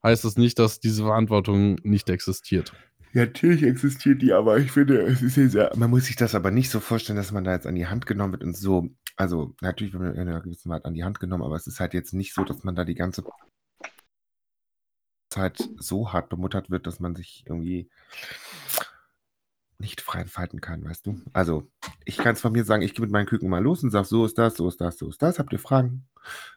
heißt 0.04 0.24
das 0.24 0.36
nicht, 0.36 0.58
dass 0.58 0.80
diese 0.80 1.02
Verantwortung 1.02 1.76
nicht 1.82 2.08
existiert. 2.08 2.72
Ja, 3.12 3.24
natürlich 3.24 3.64
existiert 3.64 4.22
die, 4.22 4.32
aber 4.32 4.58
ich 4.58 4.70
finde, 4.70 5.02
es 5.02 5.20
ist 5.20 5.36
ja 5.36 5.48
sehr, 5.48 5.72
man 5.76 5.90
muss 5.90 6.06
sich 6.06 6.14
das 6.14 6.36
aber 6.36 6.52
nicht 6.52 6.70
so 6.70 6.78
vorstellen, 6.78 7.16
dass 7.16 7.32
man 7.32 7.42
da 7.42 7.52
jetzt 7.52 7.66
an 7.66 7.74
die 7.74 7.88
Hand 7.88 8.06
genommen 8.06 8.32
wird 8.32 8.44
und 8.44 8.56
so. 8.56 8.88
Also, 9.16 9.56
natürlich 9.60 9.92
wird 9.92 10.02
man 10.02 10.14
in 10.14 10.28
einer 10.28 10.40
gewissen 10.40 10.70
Art 10.70 10.84
an 10.84 10.94
die 10.94 11.02
Hand 11.02 11.18
genommen, 11.18 11.42
aber 11.42 11.56
es 11.56 11.66
ist 11.66 11.80
halt 11.80 11.92
jetzt 11.92 12.14
nicht 12.14 12.34
so, 12.34 12.44
dass 12.44 12.62
man 12.62 12.76
da 12.76 12.84
die 12.84 12.94
ganze 12.94 13.24
Zeit 15.28 15.68
so 15.76 16.12
hart 16.12 16.28
bemuttert 16.28 16.70
wird, 16.70 16.86
dass 16.86 17.00
man 17.00 17.16
sich 17.16 17.42
irgendwie 17.46 17.90
nicht 19.80 20.00
frei 20.00 20.20
entfalten 20.20 20.60
kann, 20.60 20.84
weißt 20.84 21.06
du? 21.06 21.20
Also, 21.32 21.64
ich 22.04 22.16
kann 22.18 22.34
es 22.34 22.40
von 22.40 22.52
mir 22.52 22.64
sagen, 22.64 22.82
ich 22.82 22.94
gehe 22.94 23.02
mit 23.02 23.10
meinen 23.10 23.26
Küken 23.26 23.48
mal 23.48 23.62
los 23.62 23.82
und 23.82 23.90
sage, 23.90 24.06
so 24.06 24.24
ist 24.24 24.38
das, 24.38 24.54
so 24.56 24.68
ist 24.68 24.80
das, 24.80 24.98
so 24.98 25.08
ist 25.08 25.20
das. 25.22 25.38
Habt 25.38 25.52
ihr 25.52 25.58
Fragen? 25.58 26.04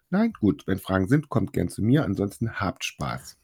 Nein? 0.09 0.33
Gut, 0.39 0.63
wenn 0.67 0.77
Fragen 0.79 1.07
sind, 1.07 1.29
kommt 1.29 1.53
gern 1.53 1.69
zu 1.69 1.81
mir. 1.81 2.03
Ansonsten 2.05 2.51
habt 2.59 2.83
Spaß. 2.83 3.37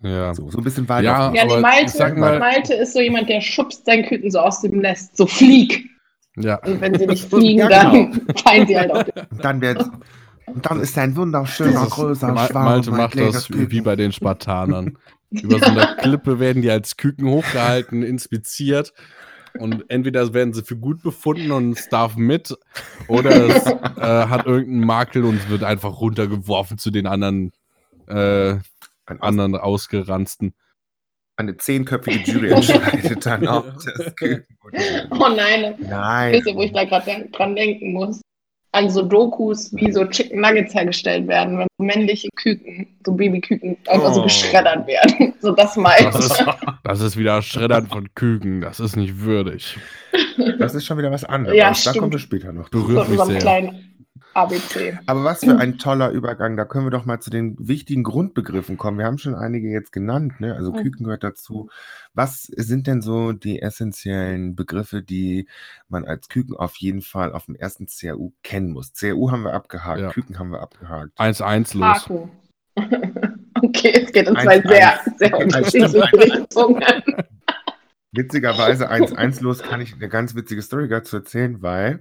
Ja. 0.00 0.34
So, 0.34 0.50
so 0.50 0.58
ein 0.58 0.64
bisschen 0.64 0.88
Wald 0.88 1.04
Ja, 1.04 1.32
Ja, 1.32 1.42
aber 1.44 1.56
nee, 1.56 1.60
Malte, 1.62 1.84
ich 1.86 1.92
sag 1.92 2.16
mal- 2.16 2.38
Malte 2.38 2.74
ist 2.74 2.92
so 2.94 3.00
jemand, 3.00 3.28
der 3.28 3.40
schubst 3.40 3.84
sein 3.86 4.04
Küken 4.06 4.30
so 4.30 4.40
aus 4.40 4.60
dem 4.62 4.78
Nest. 4.78 5.16
So 5.16 5.26
flieg. 5.26 5.88
Ja. 6.36 6.56
Und 6.64 6.80
wenn 6.80 6.98
sie 6.98 7.06
nicht 7.06 7.24
fliegen, 7.30 7.60
Ja, 7.60 7.68
dann 7.68 8.12
fallen 8.44 8.66
sie 8.66 8.76
halt 8.78 8.90
auf 8.90 9.04
den 9.04 9.26
Und 9.30 9.44
dann 9.44 9.60
wird 9.60 9.84
und 10.46 10.64
dann 10.64 10.78
ist 10.80 10.96
ein 10.96 11.16
wunderschöner, 11.16 11.86
größer, 11.86 12.32
Ma 12.32 12.46
schwarm, 12.46 12.64
Malte 12.66 12.90
macht 12.92 13.18
das 13.18 13.48
Küken. 13.48 13.70
wie 13.72 13.80
bei 13.80 13.96
den 13.96 14.12
Spartanern. 14.12 14.96
Über 15.30 15.58
so 15.58 15.64
einer 15.66 15.96
Klippe 15.96 16.38
werden 16.38 16.62
die 16.62 16.70
als 16.70 16.96
Küken 16.96 17.28
hochgehalten, 17.28 18.02
inspiziert. 18.02 18.92
Und 19.58 19.84
entweder 19.88 20.34
werden 20.34 20.52
sie 20.52 20.62
für 20.62 20.76
gut 20.76 21.02
befunden 21.02 21.50
und 21.50 21.78
es 21.78 21.88
darf 21.88 22.16
mit, 22.16 22.54
oder 23.08 23.30
es 23.30 23.66
äh, 23.66 24.28
hat 24.28 24.44
irgendeinen 24.46 24.84
Makel 24.84 25.24
und 25.24 25.36
es 25.36 25.48
wird 25.48 25.64
einfach 25.64 26.00
runtergeworfen 26.00 26.76
zu 26.76 26.90
den 26.90 27.06
anderen, 27.06 27.52
äh, 28.06 28.56
anderen 29.06 29.56
Ausgeranzten. 29.56 30.54
Eine 31.36 31.56
zehnköpfige 31.56 32.30
Jury 32.30 32.50
entscheidet 32.50 33.24
dann, 33.24 33.46
ob 33.48 33.74
das 33.76 34.14
Küken 34.16 34.46
Oh 35.10 35.28
nein, 35.28 35.74
Nein. 35.78 36.32
wisst 36.32 36.46
ihr, 36.46 36.54
wo 36.54 36.62
ich 36.62 36.72
da 36.72 36.84
gerade 36.84 37.28
dran 37.30 37.54
denken 37.54 37.92
muss? 37.92 38.20
An 38.76 38.90
so 38.90 39.02
Dokus, 39.02 39.74
wie 39.74 39.90
so 39.90 40.04
Chicken 40.04 40.40
Nuggets 40.40 40.74
hergestellt 40.74 41.26
werden, 41.28 41.58
wenn 41.58 41.66
so 41.78 41.84
männliche 41.84 42.28
Küken, 42.36 42.86
so 43.04 43.12
Babyküken, 43.12 43.76
einfach 43.88 44.12
so 44.12 44.20
Oh. 44.20 44.24
geschreddert 44.24 44.86
werden. 44.86 45.32
So 45.40 45.52
das 45.52 45.76
mal. 45.76 45.96
Das 46.02 46.26
ist, 46.26 46.44
das 46.84 47.00
ist 47.00 47.16
wieder 47.16 47.40
Schreddern 47.40 47.86
von 47.86 48.08
Küken. 48.14 48.60
Das 48.60 48.80
ist 48.80 48.96
nicht 48.96 49.20
würdig. 49.20 49.78
Das 50.58 50.74
ist 50.74 50.84
schon 50.86 50.98
wieder 50.98 51.10
was 51.12 51.24
anderes. 51.24 51.56
Ja, 51.56 51.72
da 51.84 51.98
kommt 51.98 52.14
es 52.14 52.22
später 52.22 52.52
noch. 52.52 52.68
Berührt. 52.68 53.06
so 53.06 53.12
mich 53.12 53.20
sehr. 53.22 53.38
kleinen 53.38 53.95
ABC. 54.36 54.98
Aber 55.06 55.24
was 55.24 55.40
für 55.40 55.56
ein 55.58 55.78
toller 55.78 56.10
Übergang. 56.10 56.56
Da 56.56 56.64
können 56.64 56.86
wir 56.86 56.90
doch 56.90 57.04
mal 57.06 57.20
zu 57.20 57.30
den 57.30 57.56
wichtigen 57.58 58.02
Grundbegriffen 58.02 58.76
kommen. 58.76 58.98
Wir 58.98 59.06
haben 59.06 59.18
schon 59.18 59.34
einige 59.34 59.68
jetzt 59.70 59.92
genannt. 59.92 60.40
Ne? 60.40 60.54
Also. 60.54 60.72
Küken 60.72 61.04
gehört 61.04 61.24
dazu. 61.24 61.70
Was 62.14 62.42
sind 62.44 62.86
denn 62.86 63.02
so 63.02 63.32
die 63.32 63.62
essentiellen 63.62 64.54
Begriffe, 64.54 65.02
die 65.02 65.48
man 65.88 66.04
als 66.04 66.28
Küken 66.28 66.54
auf 66.56 66.76
jeden 66.76 67.02
Fall 67.02 67.32
auf 67.32 67.46
dem 67.46 67.54
ersten 67.56 67.86
CAU 67.86 68.32
kennen 68.42 68.72
muss? 68.72 68.92
CAU 68.92 69.30
haben 69.30 69.42
wir 69.44 69.54
abgehakt, 69.54 70.00
Ja. 70.00 70.10
Küken 70.10 70.38
haben 70.38 70.50
wir 70.50 70.60
abgehakt. 70.60 71.18
1-1 71.18 71.76
los. 71.78 72.10
Okay, 73.62 74.02
es 74.04 74.12
geht 74.12 74.28
in 74.28 74.36
Eins, 74.36 74.44
zwei 74.44 74.60
sehr, 74.68 75.00
eins. 75.00 75.18
sehr 75.18 75.34
Eins, 75.34 75.44
unterschiedliche. 75.44 76.12
Richtungen. 76.12 76.84
Witzigerweise 78.12 78.90
1-1 78.90 79.42
los 79.42 79.62
kann 79.62 79.80
ich 79.80 79.94
eine 79.94 80.10
ganz 80.10 80.34
witzige 80.34 80.60
Story 80.60 80.88
dazu 80.88 81.16
erzählen, 81.16 81.62
weil 81.62 82.00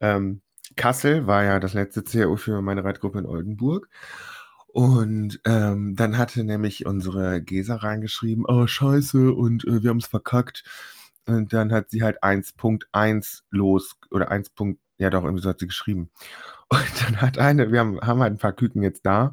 ähm, 0.00 0.40
Kassel 0.76 1.26
war 1.26 1.44
ja 1.44 1.60
das 1.60 1.74
letzte 1.74 2.02
CAU 2.02 2.36
für 2.36 2.62
meine 2.62 2.84
Reitgruppe 2.84 3.18
in 3.18 3.26
Oldenburg. 3.26 3.88
Und 4.66 5.40
ähm, 5.44 5.94
dann 5.94 6.18
hatte 6.18 6.42
nämlich 6.42 6.84
unsere 6.84 7.40
Gesa 7.40 7.76
reingeschrieben, 7.76 8.44
oh 8.46 8.66
scheiße, 8.66 9.32
und 9.32 9.64
äh, 9.66 9.82
wir 9.84 9.90
haben 9.90 9.98
es 9.98 10.06
verkackt. 10.06 10.64
Und 11.26 11.52
dann 11.52 11.72
hat 11.72 11.90
sie 11.90 12.02
halt 12.02 12.22
1.1 12.24 13.42
los, 13.50 13.94
oder 14.10 14.30
1. 14.30 14.50
Ja 14.98 15.10
doch, 15.10 15.24
irgendwie 15.24 15.42
so 15.42 15.48
hat 15.48 15.58
sie 15.58 15.66
geschrieben. 15.66 16.10
Und 16.68 16.80
dann 17.04 17.20
hat 17.20 17.38
eine, 17.38 17.72
wir 17.72 17.80
haben, 17.80 18.00
haben 18.00 18.20
halt 18.20 18.32
ein 18.34 18.38
paar 18.38 18.52
Küken 18.52 18.82
jetzt 18.82 19.04
da, 19.04 19.32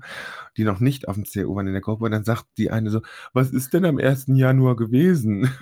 die 0.57 0.63
noch 0.63 0.79
nicht 0.79 1.07
auf 1.07 1.15
dem 1.15 1.23
CAU 1.23 1.55
waren 1.55 1.67
in 1.67 1.73
der 1.73 1.81
Gruppe. 1.81 2.05
Und 2.05 2.11
dann 2.11 2.23
sagt 2.23 2.45
die 2.57 2.71
eine 2.71 2.89
so, 2.89 3.01
was 3.33 3.51
ist 3.51 3.73
denn 3.73 3.85
am 3.85 3.97
1. 3.97 4.25
Januar 4.27 4.75
gewesen? 4.75 5.49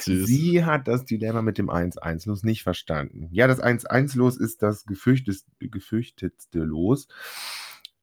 Süß. 0.00 0.26
Sie 0.26 0.64
hat 0.64 0.86
das 0.88 1.04
Dilemma 1.04 1.42
mit 1.42 1.58
dem 1.58 1.70
1-1-Los 1.70 2.42
nicht 2.42 2.62
verstanden. 2.62 3.28
Ja, 3.32 3.46
das 3.46 3.62
1-1-Los 3.62 4.36
ist 4.36 4.62
das 4.62 4.84
gefürchtet, 4.84 5.38
gefürchtetste 5.58 6.60
Los. 6.60 7.08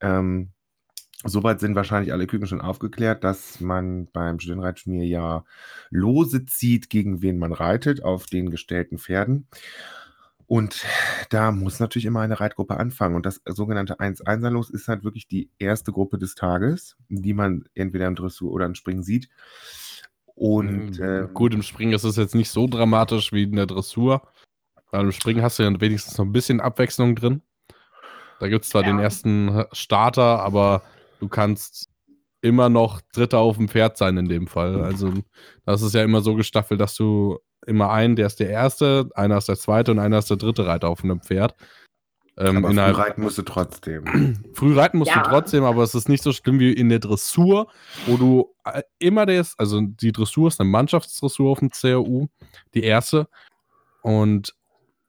Ähm, 0.01 0.51
soweit 1.23 1.59
sind 1.59 1.75
wahrscheinlich 1.75 2.13
alle 2.13 2.27
Küken 2.27 2.47
schon 2.47 2.61
aufgeklärt, 2.61 3.23
dass 3.23 3.59
man 3.59 4.07
beim 4.11 4.39
Studentenreitturnier 4.39 5.05
ja 5.05 5.43
Lose 5.89 6.45
zieht, 6.45 6.89
gegen 6.89 7.21
wen 7.21 7.37
man 7.37 7.53
reitet, 7.53 8.03
auf 8.03 8.27
den 8.27 8.49
gestellten 8.51 8.97
Pferden. 8.97 9.47
Und 10.45 10.85
da 11.29 11.51
muss 11.51 11.81
natürlich 11.81 12.05
immer 12.05 12.21
eine 12.21 12.39
Reitgruppe 12.39 12.77
anfangen. 12.77 13.15
Und 13.15 13.25
das 13.25 13.41
sogenannte 13.45 13.99
1-1er-Los 13.99 14.69
ist 14.69 14.87
halt 14.87 15.03
wirklich 15.03 15.27
die 15.27 15.49
erste 15.59 15.91
Gruppe 15.91 16.17
des 16.17 16.35
Tages, 16.35 16.95
die 17.09 17.33
man 17.33 17.65
entweder 17.73 18.07
im 18.07 18.15
Dressur 18.15 18.51
oder 18.51 18.65
im 18.65 18.75
Springen 18.75 19.03
sieht. 19.03 19.27
Und 20.35 20.99
ähm, 21.01 21.33
Gut, 21.33 21.53
im 21.53 21.63
Springen 21.63 21.93
ist 21.93 22.05
es 22.05 22.15
jetzt 22.15 22.35
nicht 22.35 22.49
so 22.49 22.67
dramatisch 22.67 23.33
wie 23.33 23.43
in 23.43 23.55
der 23.57 23.65
Dressur. 23.65 24.21
Weil 24.91 25.01
im 25.01 25.11
Springen 25.11 25.41
hast 25.41 25.59
du 25.59 25.63
ja 25.63 25.81
wenigstens 25.81 26.17
noch 26.17 26.25
ein 26.25 26.31
bisschen 26.31 26.61
Abwechslung 26.61 27.15
drin. 27.15 27.41
Da 28.39 28.47
gibt 28.47 28.63
es 28.63 28.69
zwar 28.69 28.83
Ja. 28.83 28.87
den 28.89 28.99
ersten 28.99 29.65
Starter, 29.73 30.43
aber 30.43 30.83
du 31.19 31.27
kannst 31.27 31.89
immer 32.41 32.69
noch 32.69 33.01
Dritter 33.13 33.39
auf 33.39 33.57
dem 33.57 33.67
Pferd 33.67 33.97
sein 33.97 34.17
in 34.17 34.29
dem 34.29 34.47
Fall. 34.47 34.81
Also 34.83 35.11
das 35.65 35.81
ist 35.81 35.93
ja 35.93 36.03
immer 36.03 36.21
so 36.21 36.35
gestaffelt, 36.35 36.79
dass 36.79 36.95
du 36.95 37.39
immer 37.65 37.91
einen, 37.91 38.15
der 38.15 38.27
ist 38.27 38.39
der 38.39 38.49
Erste, 38.49 39.09
einer 39.15 39.37
ist 39.37 39.49
der 39.49 39.57
Zweite 39.57 39.91
und 39.91 39.99
einer 39.99 40.19
ist 40.19 40.29
der 40.29 40.37
dritte 40.37 40.65
Reiter 40.67 40.89
auf 40.89 41.03
einem 41.03 41.21
Pferd. 41.21 41.55
Ähm, 42.37 42.63
aber 42.63 42.69
früh 42.73 42.91
reiten 43.01 43.21
musst 43.23 43.37
du 43.39 43.41
trotzdem. 43.41 44.43
Früh 44.53 44.75
reiten 44.77 44.99
musst 44.99 45.09
Ja. 45.13 45.23
du 45.23 45.29
trotzdem, 45.29 45.63
aber 45.63 45.83
es 45.83 45.95
ist 45.95 46.07
nicht 46.07 46.23
so 46.23 46.31
schlimm 46.31 46.59
wie 46.59 46.71
in 46.71 46.89
der 46.89 46.99
Dressur, 46.99 47.67
wo 48.05 48.17
du 48.17 48.53
äh, 48.63 48.83
immer 48.99 49.25
der 49.25 49.41
ist, 49.41 49.59
also 49.59 49.81
die 49.81 50.11
Dressur 50.11 50.47
ist 50.47 50.61
eine 50.61 50.69
Mannschaftsdressur 50.69 51.49
auf 51.51 51.59
dem 51.59 51.71
CAU, 51.71 52.27
die 52.75 52.83
erste. 52.83 53.27
Und 54.03 54.53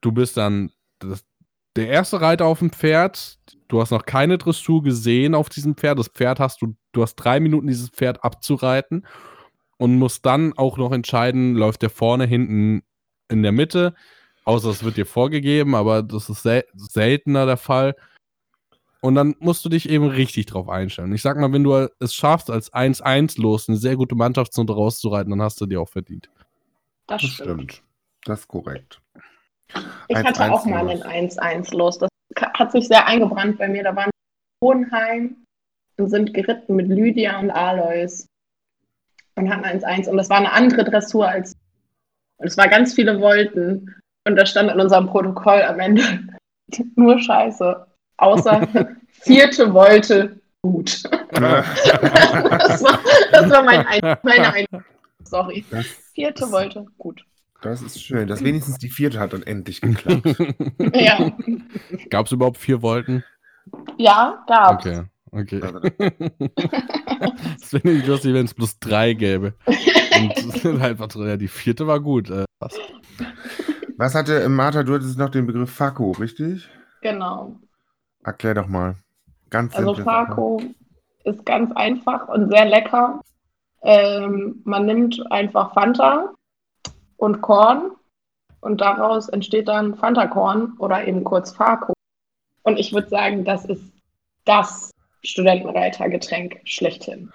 du 0.00 0.10
bist 0.12 0.36
dann 0.38 0.72
das, 1.00 1.22
der 1.76 1.88
erste 1.88 2.20
Reiter 2.20 2.46
auf 2.46 2.60
dem 2.60 2.70
Pferd. 2.70 3.38
Du 3.68 3.80
hast 3.80 3.90
noch 3.90 4.06
keine 4.06 4.38
Dressur 4.38 4.82
gesehen 4.82 5.34
auf 5.34 5.48
diesem 5.50 5.76
Pferd. 5.76 5.98
Das 5.98 6.08
Pferd 6.08 6.40
hast 6.40 6.62
du, 6.62 6.74
du 6.92 7.02
hast 7.02 7.16
drei 7.16 7.38
Minuten, 7.38 7.66
dieses 7.66 7.90
Pferd 7.90 8.24
abzureiten 8.24 9.06
und 9.76 9.96
musst 9.98 10.24
dann 10.26 10.54
auch 10.56 10.78
noch 10.78 10.92
entscheiden, 10.92 11.54
läuft 11.54 11.82
der 11.82 11.90
vorne, 11.90 12.24
hinten, 12.26 12.82
in 13.28 13.42
der 13.42 13.52
Mitte. 13.52 13.94
Außer 14.44 14.70
es 14.70 14.82
wird 14.82 14.96
dir 14.96 15.04
vorgegeben, 15.04 15.74
aber 15.74 16.02
das 16.02 16.30
ist 16.30 16.42
sel 16.42 16.64
seltener 16.74 17.44
der 17.44 17.58
Fall. 17.58 17.94
Und 19.00 19.14
dann 19.14 19.36
musst 19.38 19.64
du 19.64 19.68
dich 19.68 19.88
eben 19.88 20.08
richtig 20.08 20.46
drauf 20.46 20.68
einstellen. 20.68 21.12
Ich 21.12 21.22
sag 21.22 21.36
mal, 21.38 21.52
wenn 21.52 21.62
du 21.62 21.88
es 22.00 22.14
schaffst, 22.14 22.50
als 22.50 22.72
1-1 22.72 23.40
los 23.40 23.68
eine 23.68 23.76
sehr 23.76 23.96
gute 23.96 24.14
Mannschaftsnote 24.16 24.72
rauszureiten, 24.72 25.30
dann 25.30 25.42
hast 25.42 25.60
du 25.60 25.66
dir 25.66 25.80
auch 25.80 25.88
verdient. 25.88 26.30
Das 27.06 27.20
Das 27.22 27.30
stimmt. 27.30 27.72
stimmt. 27.72 27.82
Das 28.24 28.40
ist 28.40 28.48
korrekt. 28.48 29.00
Ich 30.08 30.16
1-1 30.16 30.24
hatte 30.24 30.52
auch 30.52 30.64
mal 30.64 30.88
einen 30.88 31.28
1-1 31.28 31.76
los. 31.76 31.98
Das 31.98 32.08
hat 32.36 32.72
sich 32.72 32.88
sehr 32.88 33.06
eingebrannt 33.06 33.58
bei 33.58 33.68
mir. 33.68 33.82
Da 33.82 33.96
waren 33.96 34.10
wir 34.10 34.60
in 34.60 34.66
Hohenheim 34.68 35.36
und 35.98 36.08
sind 36.08 36.34
geritten 36.34 36.76
mit 36.76 36.88
Lydia 36.88 37.38
und 37.38 37.50
Alois 37.50 38.26
und 39.36 39.50
hatten 39.50 39.64
1-1 39.64 40.08
und 40.08 40.16
das 40.16 40.30
war 40.30 40.38
eine 40.38 40.52
andere 40.52 40.84
Dressur 40.84 41.28
als 41.28 41.54
und 42.40 42.46
es 42.46 42.56
war 42.56 42.68
ganz 42.68 42.94
viele 42.94 43.20
Wollten 43.20 43.94
und 44.26 44.36
da 44.36 44.46
stand 44.46 44.70
in 44.70 44.80
unserem 44.80 45.06
Protokoll 45.06 45.62
am 45.62 45.80
Ende 45.80 46.02
nur 46.96 47.18
Scheiße, 47.18 47.86
außer 48.18 48.68
vierte 49.08 49.72
Wolte 49.72 50.40
gut. 50.62 51.02
das, 51.30 52.82
war, 52.82 53.00
das 53.32 53.50
war 53.50 53.62
mein 53.62 53.86
ein, 53.86 54.18
meine 54.22 54.52
ein 54.52 54.66
Sorry. 55.24 55.64
Vierte 56.14 56.50
Wolte 56.50 56.86
gut. 56.96 57.24
Das 57.62 57.82
ist 57.82 58.02
schön, 58.02 58.28
dass 58.28 58.42
wenigstens 58.44 58.78
die 58.78 58.88
vierte 58.88 59.18
hat 59.18 59.32
dann 59.32 59.42
endlich 59.42 59.80
geklappt. 59.80 60.36
Ja, 60.94 61.32
Gab 62.10 62.26
es 62.26 62.32
überhaupt 62.32 62.58
vier 62.58 62.82
Volten? 62.82 63.24
ja 63.98 64.42
gab's. 64.46 64.86
Okay, 64.86 65.02
okay. 65.32 65.60
Das 67.60 67.70
finde 67.70 67.92
ich 67.92 68.06
lustig, 68.06 68.32
wenn 68.34 68.46
es 68.46 68.54
bloß 68.54 68.78
drei 68.78 69.12
gäbe. 69.14 69.54
Und 69.66 70.64
einfach 70.82 71.10
so, 71.10 71.24
ja, 71.26 71.36
die 71.36 71.48
vierte 71.48 71.86
war 71.86 72.00
gut. 72.00 72.30
Äh, 72.30 72.44
was 73.96 74.14
hatte 74.14 74.42
äh, 74.42 74.48
Martha, 74.48 74.82
du 74.84 74.94
hattest 74.94 75.18
noch 75.18 75.30
den 75.30 75.46
Begriff 75.46 75.70
Fako, 75.70 76.12
richtig? 76.12 76.68
Genau. 77.02 77.56
Erklär 78.24 78.54
doch 78.54 78.68
mal. 78.68 78.96
Ganz 79.50 79.74
Also. 79.74 79.94
Farko 79.96 80.62
ist 81.24 81.44
ganz 81.44 81.72
einfach 81.74 82.28
und 82.28 82.50
sehr 82.50 82.66
lecker. 82.66 83.20
Ähm, 83.82 84.60
man 84.64 84.86
nimmt 84.86 85.20
einfach 85.30 85.72
Fanta 85.74 86.32
und 87.18 87.42
Korn 87.42 87.92
und 88.60 88.80
daraus 88.80 89.28
entsteht 89.28 89.68
dann 89.68 89.94
Fanta-Korn 89.94 90.74
oder 90.78 91.06
eben 91.06 91.24
kurz 91.24 91.52
Farko. 91.52 91.92
Und 92.62 92.78
ich 92.78 92.92
würde 92.92 93.08
sagen, 93.08 93.44
das 93.44 93.64
ist 93.66 93.82
das 94.44 94.90
Studentenreitergetränk 95.22 96.60
schlechthin. 96.64 97.30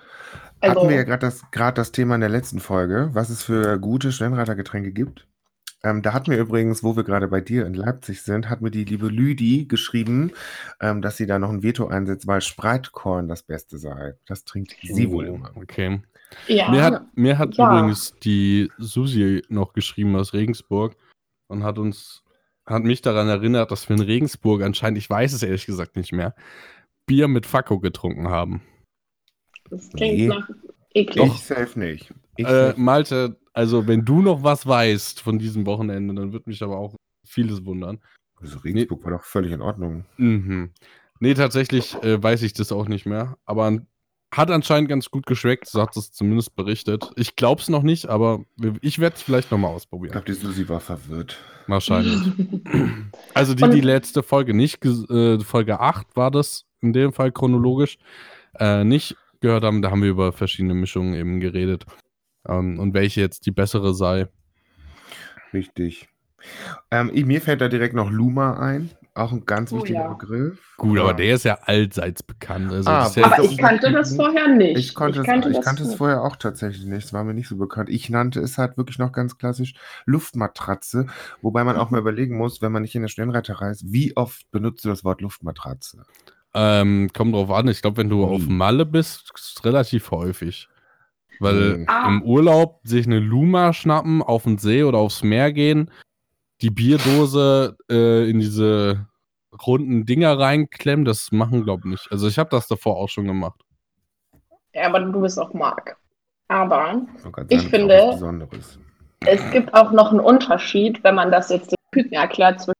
Also, 0.61 0.79
Hatten 0.79 0.89
wir 0.89 0.95
ja 0.95 1.03
gerade 1.03 1.25
das, 1.27 1.43
grad 1.51 1.77
das 1.77 1.91
Thema 1.91 2.15
in 2.15 2.21
der 2.21 2.29
letzten 2.29 2.59
Folge, 2.59 3.09
was 3.13 3.29
es 3.29 3.43
für 3.43 3.77
gute 3.79 4.11
Studentenreitergetränke 4.11 4.91
gibt. 4.91 5.27
Ähm, 5.83 6.01
da 6.01 6.13
hat 6.13 6.29
mir 6.29 6.37
übrigens, 6.37 6.81
wo 6.81 6.95
wir 6.95 7.03
gerade 7.03 7.27
bei 7.27 7.41
dir 7.41 7.65
in 7.65 7.73
Leipzig 7.73 8.21
sind, 8.21 8.49
hat 8.49 8.61
mir 8.61 8.71
die 8.71 8.85
liebe 8.85 9.07
Lüdi 9.07 9.65
geschrieben, 9.65 10.31
ähm, 10.79 11.01
dass 11.01 11.17
sie 11.17 11.25
da 11.25 11.39
noch 11.39 11.49
ein 11.49 11.61
Veto 11.61 11.87
einsetzt, 11.87 12.25
weil 12.25 12.39
Spreitkorn 12.39 13.27
das 13.27 13.43
Beste 13.43 13.77
sei. 13.77 14.13
Das 14.25 14.45
trinkt 14.45 14.77
sie 14.81 15.11
wohl 15.11 15.25
immer. 15.25 15.51
Okay. 15.55 16.01
Ja, 16.47 16.69
Mir 16.71 16.83
hat, 16.83 17.17
mir 17.17 17.37
hat 17.37 17.55
Ja. 17.55 17.67
übrigens 17.77 18.13
die 18.23 18.71
Susi 18.77 19.41
noch 19.49 19.73
geschrieben 19.73 20.15
aus 20.15 20.33
Regensburg 20.33 20.95
und 21.47 21.63
hat 21.63 21.77
uns, 21.79 22.23
hat 22.65 22.83
mich 22.83 23.01
daran 23.01 23.27
erinnert, 23.27 23.71
dass 23.71 23.87
wir 23.89 23.95
in 23.95 24.01
Regensburg 24.01 24.61
anscheinend, 24.63 24.97
ich 24.97 25.09
weiß 25.09 25.33
es 25.33 25.43
ehrlich 25.43 25.65
gesagt 25.65 25.95
nicht 25.95 26.11
mehr, 26.13 26.35
Bier 27.05 27.27
mit 27.27 27.45
Fakko 27.45 27.79
getrunken 27.79 28.29
haben. 28.29 28.61
das 29.69 29.89
klingt 29.89 30.17
Nee. 30.17 30.27
nach 30.27 30.49
eklig. 30.93 31.25
Ich 31.25 31.39
safe 31.41 31.79
nicht. 31.79 32.13
Ich 32.37 32.45
Äh, 32.47 32.73
Malte, 32.77 33.39
also 33.53 33.87
wenn 33.87 34.05
du 34.05 34.21
noch 34.21 34.43
was 34.43 34.65
weißt 34.67 35.21
von 35.21 35.39
diesem 35.39 35.65
Wochenende, 35.65 36.13
dann 36.13 36.31
würde 36.33 36.49
mich 36.49 36.61
aber 36.63 36.77
auch 36.77 36.95
vieles 37.25 37.65
wundern. 37.65 37.99
Also 38.39 38.59
Regensburg 38.59 39.03
war 39.03 39.11
doch 39.11 39.23
völlig 39.23 39.51
in 39.51 39.61
Ordnung. 39.61 40.05
Mhm. 40.17 40.71
Nee, 41.19 41.33
tatsächlich 41.33 41.95
äh, 42.03 42.21
weiß 42.21 42.41
ich 42.43 42.53
das 42.53 42.71
auch 42.71 42.87
nicht 42.87 43.05
mehr. 43.05 43.37
Aber 43.45 43.65
an- 43.65 43.87
hat 44.33 44.51
anscheinend 44.51 44.89
ganz 44.89 45.09
gut 45.09 45.25
geschmeckt, 45.25 45.67
so 45.67 45.81
hat 45.81 45.95
es 45.95 46.11
zumindest 46.11 46.55
berichtet. 46.55 47.09
Ich 47.15 47.35
glaube 47.35 47.61
es 47.61 47.69
noch 47.69 47.83
nicht, 47.83 48.07
aber 48.07 48.43
ich 48.81 48.99
werde 48.99 49.15
es 49.15 49.21
vielleicht 49.21 49.51
nochmal 49.51 49.71
Ich 49.71 49.75
ausprobieren. 49.77 50.11
glaube, 50.11 50.25
die 50.25 50.33
Susi 50.33 50.67
war 50.67 50.79
verwirrt. 50.79 51.37
Wahrscheinlich. 51.67 52.19
Also 53.35 53.55
die, 53.55 53.67
die 53.69 53.81
letzte 53.81 54.21
Folge 54.21 54.53
nicht, 54.53 54.83
äh, 54.85 55.39
Folge 55.39 55.79
8 55.79 56.15
war 56.15 56.29
das 56.29 56.65
in 56.81 56.93
dem 56.93 57.13
Fall 57.13 57.31
chronologisch, 57.31 57.97
äh, 58.59 58.83
nicht 58.83 59.15
gehört 59.39 59.63
haben, 59.63 59.81
da 59.81 59.89
haben 59.91 60.01
wir 60.03 60.09
über 60.09 60.31
verschiedene 60.33 60.73
Mischungen 60.75 61.13
eben 61.15 61.39
geredet. 61.39 61.85
Ähm, 62.47 62.77
und 62.79 62.93
welche 62.93 63.21
jetzt 63.21 63.45
die 63.45 63.51
bessere 63.51 63.93
sei. 63.95 64.27
Richtig. 65.53 66.09
Ähm, 66.91 67.09
ich- 67.13 67.25
mir 67.25 67.41
fällt 67.41 67.61
da 67.61 67.67
direkt 67.69 67.95
noch 67.95 68.09
Luma 68.11 68.59
ein. 68.59 68.89
Auch 69.15 69.31
ein 69.31 69.45
ganz 69.45 69.71
Oh, 69.71 69.77
wichtiger 69.77 69.99
ja. 69.99 70.07
Begriff. 70.13 70.59
Gut, 70.77 70.97
aber 70.97 71.09
Ja. 71.09 71.13
der 71.13 71.35
ist 71.35 71.45
ja 71.45 71.59
allseits 71.61 72.23
bekannt. 72.23 72.71
Also 72.71 72.89
Ah, 72.89 73.11
ja 73.15 73.25
Aber 73.25 73.43
ich 73.43 73.57
kannte 73.59 73.91
das 73.91 74.15
vorher 74.15 74.47
nicht. 74.47 74.75
Ich, 74.79 74.95
konnte 74.95 75.19
ich 75.21 75.25
kannte 75.27 75.49
es, 75.49 75.51
ich 75.51 75.57
das 75.57 75.65
kannte 75.65 75.83
es 75.83 75.93
vorher 75.95 76.23
auch 76.23 76.35
tatsächlich 76.35 76.85
nicht. 76.85 77.05
Es 77.05 77.13
war 77.13 77.23
mir 77.23 77.35
nicht 77.35 77.47
so 77.47 77.55
bekannt. 77.57 77.89
Ich 77.89 78.09
nannte 78.09 78.39
es 78.39 78.57
halt 78.57 78.75
wirklich 78.75 78.97
noch 78.97 79.11
ganz 79.11 79.37
klassisch 79.37 79.75
Luftmatratze. 80.05 81.05
Wobei 81.43 81.63
man 81.63 81.75
auch 81.77 81.91
mal 81.91 81.99
überlegen 82.01 82.37
muss, 82.37 82.61
wenn 82.63 82.71
man 82.71 82.81
nicht 82.81 82.95
in 82.95 83.01
der 83.03 83.09
Stellenreiterei 83.09 83.69
ist, 83.69 83.91
wie 83.93 84.17
oft 84.17 84.49
benutzt 84.51 84.83
du 84.83 84.89
das 84.89 85.03
Wort 85.03 85.21
Luftmatratze? 85.21 86.03
Ähm, 86.55 87.09
kommt 87.13 87.35
drauf 87.35 87.51
an. 87.51 87.67
Ich 87.67 87.81
glaube, 87.81 87.97
wenn 87.97 88.09
du 88.09 88.25
Nie. 88.25 88.35
auf 88.35 88.47
Malle 88.47 88.85
bist, 88.85 89.31
ist 89.35 89.57
es 89.57 89.65
relativ 89.65 90.09
häufig. 90.11 90.69
Weil 91.39 91.77
Mhm. 91.79 91.85
Ah. 91.87 92.07
im 92.07 92.21
Urlaub 92.23 92.79
sich 92.83 93.05
eine 93.05 93.19
Luma 93.19 93.73
schnappen, 93.73 94.21
auf 94.21 94.43
den 94.43 94.57
See 94.59 94.83
oder 94.83 94.99
aufs 94.99 95.23
Meer 95.23 95.51
gehen, 95.51 95.89
die 96.61 96.69
Bierdose 96.69 97.75
äh, 97.89 98.29
in 98.29 98.39
diese 98.39 99.07
runden 99.65 100.05
Dinger 100.05 100.37
reinklemmen, 100.39 101.05
das 101.05 101.31
machen, 101.31 101.63
glaube 101.63 101.81
ich, 101.85 101.91
nicht. 101.91 102.11
Also 102.11 102.27
ich 102.27 102.37
habe 102.39 102.49
das 102.49 102.67
davor 102.67 102.97
auch 102.97 103.09
schon 103.09 103.25
gemacht. 103.25 103.59
Ja, 104.73 104.87
aber 104.87 104.99
du 105.01 105.21
bist 105.21 105.39
auch 105.39 105.53
Mark. 105.53 105.97
Aber 106.47 107.01
So 107.17 107.31
ganz 107.31 107.51
Ich 107.51 107.67
finde- 107.67 108.17
es 109.25 109.51
gibt 109.51 109.73
auch 109.73 109.91
noch 109.91 110.11
einen 110.11 110.19
Unterschied, 110.19 111.03
wenn 111.03 111.15
man 111.15 111.31
das 111.31 111.49
jetzt 111.49 111.71
den 111.71 111.77
Küken 111.91 112.13
erklärt, 112.13 112.59
zwischen 112.59 112.73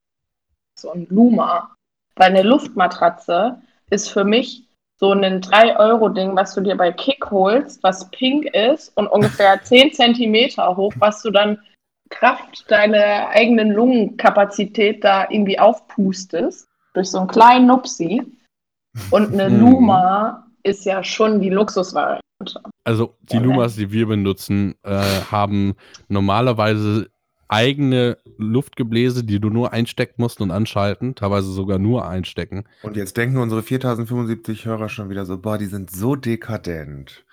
so 0.78 0.92
und 0.92 1.10
Luma. 1.10 1.72
Weil 2.16 2.32
eine 2.32 2.44
Luftmatratze 2.44 3.62
ist 3.90 4.10
für 4.10 4.24
mich 4.24 4.64
so 5.00 5.12
ein 5.12 5.42
3-Euro-Ding, 5.42 6.36
was 6.36 6.54
du 6.56 6.62
dir 6.62 6.76
bei 6.76 6.92
Kick 6.92 7.30
holst, 7.32 7.82
was 7.84 8.10
pink 8.12 8.46
ist 8.54 8.96
und 8.98 9.08
ungefähr 9.08 9.62
10 9.62 9.92
Zentimeter 9.94 10.76
hoch, 10.76 10.94
was 10.98 11.22
du 11.22 11.32
dann 11.32 11.60
Kraft 12.20 12.66
deiner 12.70 13.30
eigenen 13.30 13.72
Lungenkapazität 13.72 15.04
da 15.04 15.28
irgendwie 15.30 15.60
aufpustest, 15.60 16.68
durch 16.94 17.10
so 17.10 17.20
einen 17.20 17.28
kleinen 17.28 17.68
Nupsi. 17.68 18.22
Und 19.10 19.34
eine 19.34 19.50
Mhm. 19.50 19.60
Luma 19.60 20.48
ist 20.64 20.86
ja 20.86 21.04
schon 21.04 21.42
die 21.42 21.50
Luxusvariante. 21.50 22.22
Also 22.84 23.16
die 23.22 23.38
Ja, 23.38 23.42
Lumas, 23.42 23.76
die 23.76 23.92
wir 23.92 24.08
benutzen, 24.08 24.76
äh, 24.84 24.92
haben 25.32 25.76
normalerweise 26.10 27.10
eigene 27.48 28.18
Luftgebläse, 28.38 29.24
die 29.24 29.40
du 29.40 29.50
nur 29.50 29.74
einstecken 29.74 30.16
musst 30.18 30.42
und 30.42 30.52
anschalten, 30.52 31.16
teilweise 31.16 31.52
sogar 31.52 31.80
nur 31.80 32.08
einstecken. 32.08 32.66
Und 32.82 32.96
jetzt 32.98 33.16
denken 33.18 33.38
unsere 33.38 33.62
4075 33.64 34.66
Hörer 34.66 34.90
schon 34.90 35.10
wieder 35.10 35.26
so, 35.26 35.38
boah, 35.38 35.58
die 35.58 35.68
sind 35.68 35.92
so 35.92 36.16
dekadent. 36.16 37.24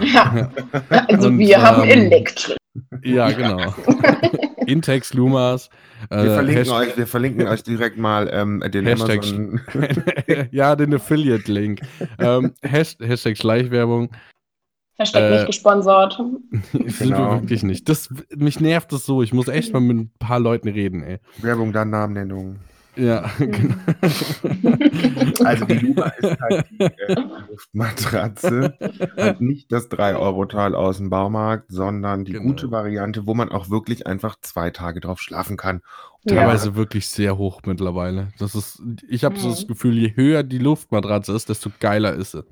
Ja. 0.00 0.50
Also 1.08 1.28
Und, 1.28 1.38
wir 1.38 1.62
haben 1.62 1.82
ähm, 1.84 1.88
Elektrik. 2.12 2.56
Ja, 3.02 3.30
genau. 3.30 3.74
Intex 4.66 5.12
Lumas. 5.14 5.68
äh, 6.10 6.22
Wir 6.24 6.34
verlinken, 6.34 6.64
Hasht- 6.64 6.72
euch, 6.72 6.96
wir 6.96 7.06
verlinken 7.06 7.46
euch 7.48 7.62
direkt 7.62 7.98
mal 7.98 8.30
ähm, 8.32 8.60
den 8.72 8.86
Hashtag- 8.86 10.48
ja, 10.52 10.76
den 10.76 10.94
Affiliate-Link. 10.94 11.80
ähm, 12.18 12.52
Has 12.64 12.96
Hashtag 13.00 13.36
Schleichwerbung. 13.36 14.10
Hashtag 14.98 15.22
äh, 15.22 15.30
nicht 15.32 15.46
gesponsert. 15.46 16.12
Sind 16.72 17.00
wir 17.00 17.06
Genau. 17.16 17.40
wirklich 17.40 17.62
nicht. 17.62 17.88
Das, 17.88 18.08
mich 18.36 18.60
nervt 18.60 18.92
das 18.92 19.04
so. 19.04 19.22
Ich 19.22 19.32
muss 19.32 19.48
echt 19.48 19.72
mal 19.72 19.80
mit 19.80 19.96
ein 19.96 20.10
paar 20.18 20.38
Leuten 20.38 20.68
reden, 20.68 21.02
ey. 21.02 21.18
Werbung, 21.38 21.72
dann 21.72 21.90
Namennennung. 21.90 22.56
Ja, 22.96 23.30
genau. 23.38 23.74
Also 25.44 25.64
die 25.64 25.74
Luma 25.78 26.06
ist 26.08 26.40
halt 26.40 26.64
die 26.70 26.80
äh, 26.80 27.14
Luftmatratze. 27.50 28.76
Halt 29.16 29.40
nicht 29.40 29.72
das 29.72 29.90
3-Euro-Teil 29.90 30.74
aus 30.74 30.98
dem 30.98 31.10
Baumarkt, 31.10 31.66
sondern 31.70 32.24
die 32.24 32.32
Genau. 32.32 32.44
gute 32.46 32.70
Variante, 32.70 33.26
wo 33.26 33.34
man 33.34 33.50
auch 33.50 33.70
wirklich 33.70 34.06
einfach 34.06 34.36
zwei 34.40 34.70
Tage 34.70 35.00
drauf 35.00 35.20
schlafen 35.20 35.56
kann. 35.56 35.80
Teilweise 36.26 36.76
wirklich 36.76 37.08
sehr 37.08 37.36
hoch 37.38 37.62
mittlerweile. 37.66 38.28
Das 38.38 38.54
ist, 38.54 38.80
ich 39.08 39.24
habe 39.24 39.38
so 39.38 39.48
Mhm. 39.48 39.52
das 39.52 39.66
Gefühl, 39.66 39.98
je 39.98 40.14
höher 40.14 40.42
die 40.42 40.58
Luftmatratze 40.58 41.32
ist, 41.34 41.48
desto 41.48 41.70
geiler 41.80 42.14
ist 42.14 42.32
sie. 42.32 42.44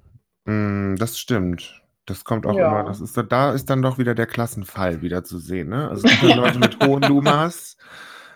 Mm, 0.50 0.96
das 0.96 1.18
stimmt. 1.18 1.83
Das 2.07 2.24
kommt 2.24 2.46
auch 2.46 2.57
Ja. 2.57 2.81
immer, 2.81 2.85
das 2.88 3.00
ist, 3.00 3.16
da 3.29 3.53
ist 3.53 3.70
dann 3.70 3.83
doch 3.83 3.98
wieder 3.98 4.14
der 4.14 4.26
Klassenfall 4.26 5.03
wieder 5.03 5.22
zu 5.22 5.38
sehen. 5.38 5.68
Ne? 5.68 5.88
Also 5.88 6.07
es 6.07 6.11
gibt 6.18 6.33
dann 6.33 6.38
Leute 6.38 6.59
mit 6.59 6.79
hohen 6.85 7.03
Lumas, 7.03 7.76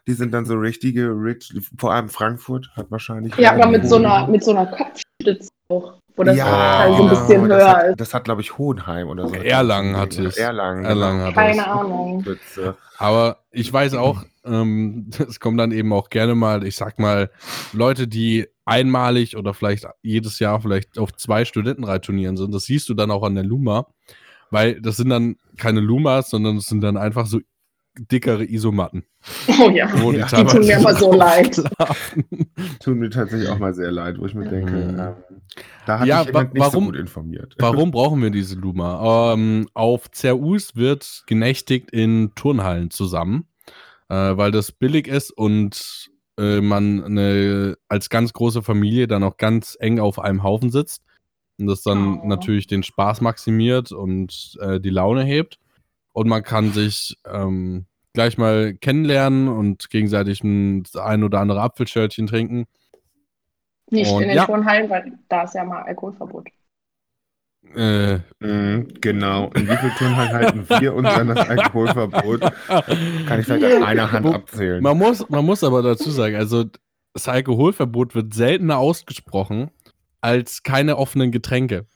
die 0.07 0.13
sind 0.13 0.33
dann 0.33 0.45
so 0.45 0.55
richtige 0.55 1.09
Rich, 1.11 1.55
vor 1.79 1.93
allem 1.93 2.09
Frankfurt 2.09 2.71
hat 2.77 2.91
wahrscheinlich. 2.91 3.35
Ja, 3.37 3.53
aber 3.53 3.69
mit 3.69 3.89
so 3.89 3.97
einer, 3.97 4.27
mit 4.29 4.45
so 4.45 4.51
einer 4.51 4.67
Kopfstütze 4.67 5.49
auch, 5.69 5.95
wo 6.17 6.23
das 6.23 6.37
ja, 6.37 6.45
halt 6.45 6.97
so 6.97 7.03
ein 7.03 7.09
genau, 7.09 7.21
bisschen 7.21 7.49
das 7.49 7.59
höher 7.59 7.69
hat, 7.71 7.85
ist. 7.87 8.01
das 8.01 8.15
hat, 8.15 8.25
glaube 8.25 8.41
ich, 8.43 8.59
Hohenheim 8.59 9.09
oder 9.09 9.29
so. 9.29 9.35
Erlangen 9.35 9.97
hat 9.97 10.17
es. 10.19 10.37
Erlangen. 10.37 10.85
Erlangen 10.85 11.19
genau. 11.19 11.29
hat 11.29 11.35
Keine 11.35 11.63
es. 11.63 11.67
Ahnung. 11.67 12.25
Aber 12.99 13.39
ich 13.51 13.73
weiß 13.73 13.95
auch, 13.95 14.25
ähm, 14.45 15.11
es 15.29 15.41
kommen 15.41 15.57
dann 15.57 15.73
eben 15.73 15.93
auch 15.93 16.11
gerne 16.11 16.35
mal, 16.35 16.67
ich 16.67 16.77
sag 16.77 16.99
mal, 16.99 17.31
Leute, 17.73 18.07
die 18.07 18.47
einmalig 18.65 19.37
oder 19.37 19.55
vielleicht 19.55 19.87
jedes 20.03 20.39
Jahr 20.39 20.61
vielleicht 20.61 20.99
auf 20.99 21.13
zwei 21.15 21.45
Studentenreitturnieren 21.45 22.37
sind. 22.37 22.55
Das 22.55 22.65
siehst 22.65 22.89
du 22.89 22.95
dann 22.95 23.11
auch 23.11 23.23
an 23.23 23.35
der 23.35 23.45
Luma, 23.45 23.87
weil 24.51 24.81
das 24.81 24.97
sind 24.97 25.11
dann 25.11 25.37
keine 25.57 25.81
Lumas, 25.81 26.31
sondern 26.31 26.57
es 26.57 26.67
sind 26.67 26.81
dann 26.81 26.97
einfach 26.97 27.27
so 27.27 27.41
dickere 27.99 28.45
Isomatten. 28.45 29.05
Oh 29.61 29.71
ja, 29.71 29.89
Wo 30.03 30.13
Ja, 30.13 30.27
die 30.27 30.45
tun 30.45 30.67
mir 30.67 30.79
immer 30.79 30.95
so 30.95 31.13
leid. 31.17 31.63
Tut 32.81 32.97
mir 32.97 33.11
tatsächlich 33.11 33.49
auch 33.49 33.59
mal 33.59 33.75
sehr 33.75 33.91
leid, 33.93 34.19
wo 34.19 34.27
ich 34.27 34.35
mir 34.35 34.49
denke, 34.49 34.73
Mhm. 34.73 34.99
ähm, 34.99 35.15
da 35.87 35.99
hat 36.01 36.07
Ja, 36.07 36.19
mich 36.19 36.27
jemand 36.27 36.55
nicht 36.55 36.65
so 36.65 36.73
warum- 36.73 36.85
gut 36.87 36.97
informiert. 36.97 37.55
Warum 37.59 37.91
brauchen 37.91 38.21
wir 38.23 38.31
diese 38.31 38.57
Luma? 38.57 39.33
Ähm, 39.35 39.69
auf 39.75 40.11
CRUs 40.11 40.77
wird 40.77 41.23
genächtigt 41.27 41.91
in 41.91 42.33
Turnhallen 42.35 42.91
zusammen, 42.91 43.47
äh, 44.09 44.15
weil 44.15 44.51
das 44.51 44.73
billig 44.73 45.07
ist 45.09 45.31
und 45.31 46.11
äh, 46.39 46.61
man 46.61 47.05
eine, 47.05 47.77
als 47.89 48.11
ganz 48.11 48.33
große 48.33 48.63
Familie 48.63 49.07
dann 49.07 49.23
auch 49.23 49.37
ganz 49.37 49.77
eng 49.79 50.01
auf 50.01 50.19
einem 50.19 50.43
Haufen 50.43 50.71
sitzt 50.71 51.03
und 51.61 51.69
das 51.69 51.83
dann 51.83 52.19
Oh. 52.21 52.27
natürlich 52.27 52.67
den 52.67 52.83
Spaß 52.83 53.21
maximiert 53.21 53.93
und 53.93 54.57
äh, 54.61 54.81
die 54.81 54.91
Laune 54.91 55.23
hebt. 55.23 55.59
Und 56.15 56.29
man 56.29 56.43
kann 56.43 56.73
sich 56.73 57.19
ähm, 57.27 57.87
gleich 58.13 58.39
mal 58.39 58.75
kennenlernen 58.75 59.49
und 59.49 59.91
gegenseitig 59.91 60.43
ein, 60.45 60.85
ein 60.95 61.25
oder 61.25 61.41
andere 61.41 61.61
Apfelschörtchen 61.61 62.29
trinken. 62.29 62.67
Nicht 63.91 64.11
Und 64.11 64.23
in 64.23 64.29
den 64.29 64.37
ja. 64.37 64.47
Turnhallen, 64.47 64.89
weil 64.89 65.13
da 65.29 65.43
ist 65.43 65.55
ja 65.55 65.65
mal 65.65 65.83
Alkoholverbot. 65.83 66.49
Äh, 67.75 68.21
Mhm, 68.39 68.89
genau. 69.01 69.51
In 69.55 69.69
wie 69.69 69.77
vielen 69.77 69.95
Turnhallen 69.97 70.33
halten 70.33 70.67
wir 70.69 70.95
uns 70.95 71.09
an 71.09 71.29
das 71.29 71.49
Alkoholverbot? 71.49 72.41
Kann 73.27 73.41
ich 73.41 73.47
vielleicht 73.47 73.77
an 73.77 73.83
einer 73.83 74.13
Hand 74.13 74.27
abzählen. 74.27 74.83
Man 74.83 74.97
muss, 74.97 75.29
man 75.29 75.45
muss 75.45 75.65
aber 75.65 75.83
dazu 75.83 76.11
sagen, 76.11 76.37
also 76.37 76.65
das 77.15 77.29
Alkoholverbot 77.29 78.15
wird 78.15 78.35
seltener 78.35 78.79
ausgesprochen 78.79 79.71
als 80.21 80.63
keine 80.63 80.97
offenen 80.99 81.33
Getränke. 81.33 81.87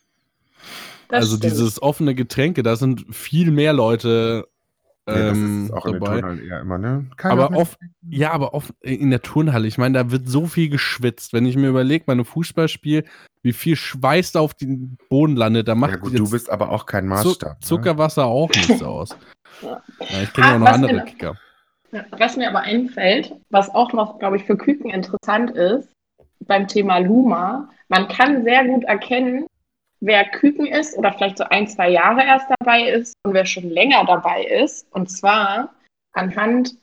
Das 1.08 1.24
also 1.24 1.36
stimmt. 1.36 1.52
dieses 1.52 1.82
offene 1.82 2.14
Getränke, 2.14 2.62
da 2.62 2.76
sind 2.76 3.06
viel 3.14 3.50
mehr 3.50 3.72
Leute 3.72 4.46
Ja, 5.08 5.14
das 5.28 5.38
ähm, 5.38 5.64
ist 5.64 5.72
auch 5.72 5.86
in 5.86 5.92
den 5.94 6.00
dabei. 6.00 6.20
Turnhallen 6.20 6.46
eher 6.46 6.60
immer, 6.60 6.78
ne? 6.78 7.06
Keine 7.16 7.32
Aber 7.42 7.56
oft, 7.56 7.78
ja, 8.10 8.30
aber 8.32 8.52
oft 8.52 8.74
in 8.82 9.10
der 9.10 9.22
Turnhalle, 9.22 9.66
ich 9.66 9.78
meine, 9.78 9.98
da 9.98 10.10
wird 10.10 10.28
so 10.28 10.46
viel 10.46 10.68
geschwitzt. 10.68 11.32
Wenn 11.32 11.46
ich 11.46 11.56
mir 11.56 11.68
überlege, 11.68 12.04
bei 12.04 12.12
einem 12.12 12.26
Fußballspiel, 12.26 13.04
wie 13.42 13.52
viel 13.54 13.76
Schweiß 13.76 14.32
da 14.32 14.40
auf 14.40 14.52
den 14.54 14.98
Boden 15.08 15.36
landet, 15.36 15.66
da 15.68 15.74
macht 15.74 15.92
Ja 15.92 15.96
gut, 15.96 16.12
jetzt 16.12 16.18
du 16.20 16.30
bist 16.30 16.50
aber 16.50 16.70
auch 16.70 16.84
kein 16.84 17.06
Maßstab. 17.06 17.52
ne? 17.52 17.60
Zuckerwasser 17.60 18.26
auch 18.26 18.50
nichts 18.54 18.82
aus. 18.82 19.16
Ja. 19.62 19.82
Ja, 20.10 20.22
ich 20.22 20.32
kenne 20.32 20.48
ja 20.48 20.52
Ah, 20.52 20.56
auch 20.56 20.60
noch 20.60 20.66
andere 20.68 21.04
Kicker. 21.04 21.36
Ja, 21.90 22.04
Was 22.18 22.36
mir 22.36 22.48
aber 22.48 22.60
einfällt, 22.60 23.32
was 23.48 23.70
auch 23.74 23.94
noch, 23.94 24.18
glaube 24.18 24.36
ich, 24.36 24.44
für 24.44 24.56
Küken 24.58 24.90
interessant 24.90 25.52
ist, 25.52 25.88
beim 26.46 26.68
Thema 26.68 26.98
Luma, 26.98 27.70
man 27.88 28.08
kann 28.08 28.44
sehr 28.44 28.64
gut 28.66 28.84
erkennen, 28.84 29.46
wer 30.00 30.24
Küken 30.24 30.66
ist 30.66 30.96
oder 30.96 31.12
vielleicht 31.12 31.38
so 31.38 31.44
ein, 31.44 31.66
zwei 31.66 31.90
Jahre 31.90 32.22
erst 32.22 32.46
dabei 32.58 32.88
ist 32.88 33.14
und 33.24 33.34
wer 33.34 33.46
schon 33.46 33.68
länger 33.70 34.04
dabei 34.06 34.44
ist. 34.44 34.86
Und 34.92 35.10
zwar 35.10 35.74
anhand 36.12 36.74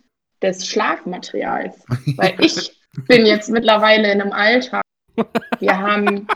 des 0.41 0.67
Schlafmaterials. 0.67 1.84
Weil 2.17 2.36
ich 2.39 2.80
bin 3.08 3.25
jetzt 3.25 3.49
mittlerweile 3.49 4.12
in 4.12 4.21
einem 4.21 4.32
Alter, 4.32 4.82
wir 5.60 5.78
haben 5.78 6.28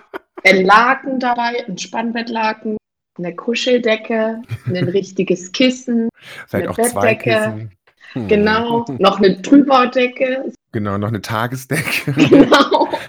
ein 0.46 0.66
Laken 0.66 1.20
dabei, 1.20 1.66
ein 1.68 1.78
Spannbettlaken, 1.78 2.78
eine 3.18 3.36
Kuscheldecke, 3.36 4.42
ein 4.68 4.90
richtiges 4.90 5.52
Kissen, 5.52 6.10
Vielleicht 6.48 6.54
eine 6.54 6.70
auch 6.72 6.92
zwei 6.92 7.16
Bettdecke. 7.16 7.30
Kissen. 7.30 7.72
Hm. 8.14 8.28
Genau, 8.28 8.86
noch 8.98 9.20
eine 9.20 9.42
Trüberdecke, 9.42 10.52
Genau, 10.72 10.98
noch 11.00 11.08
eine 11.08 11.22
Tagesdecke. 11.22 12.14
genau. 12.14 12.88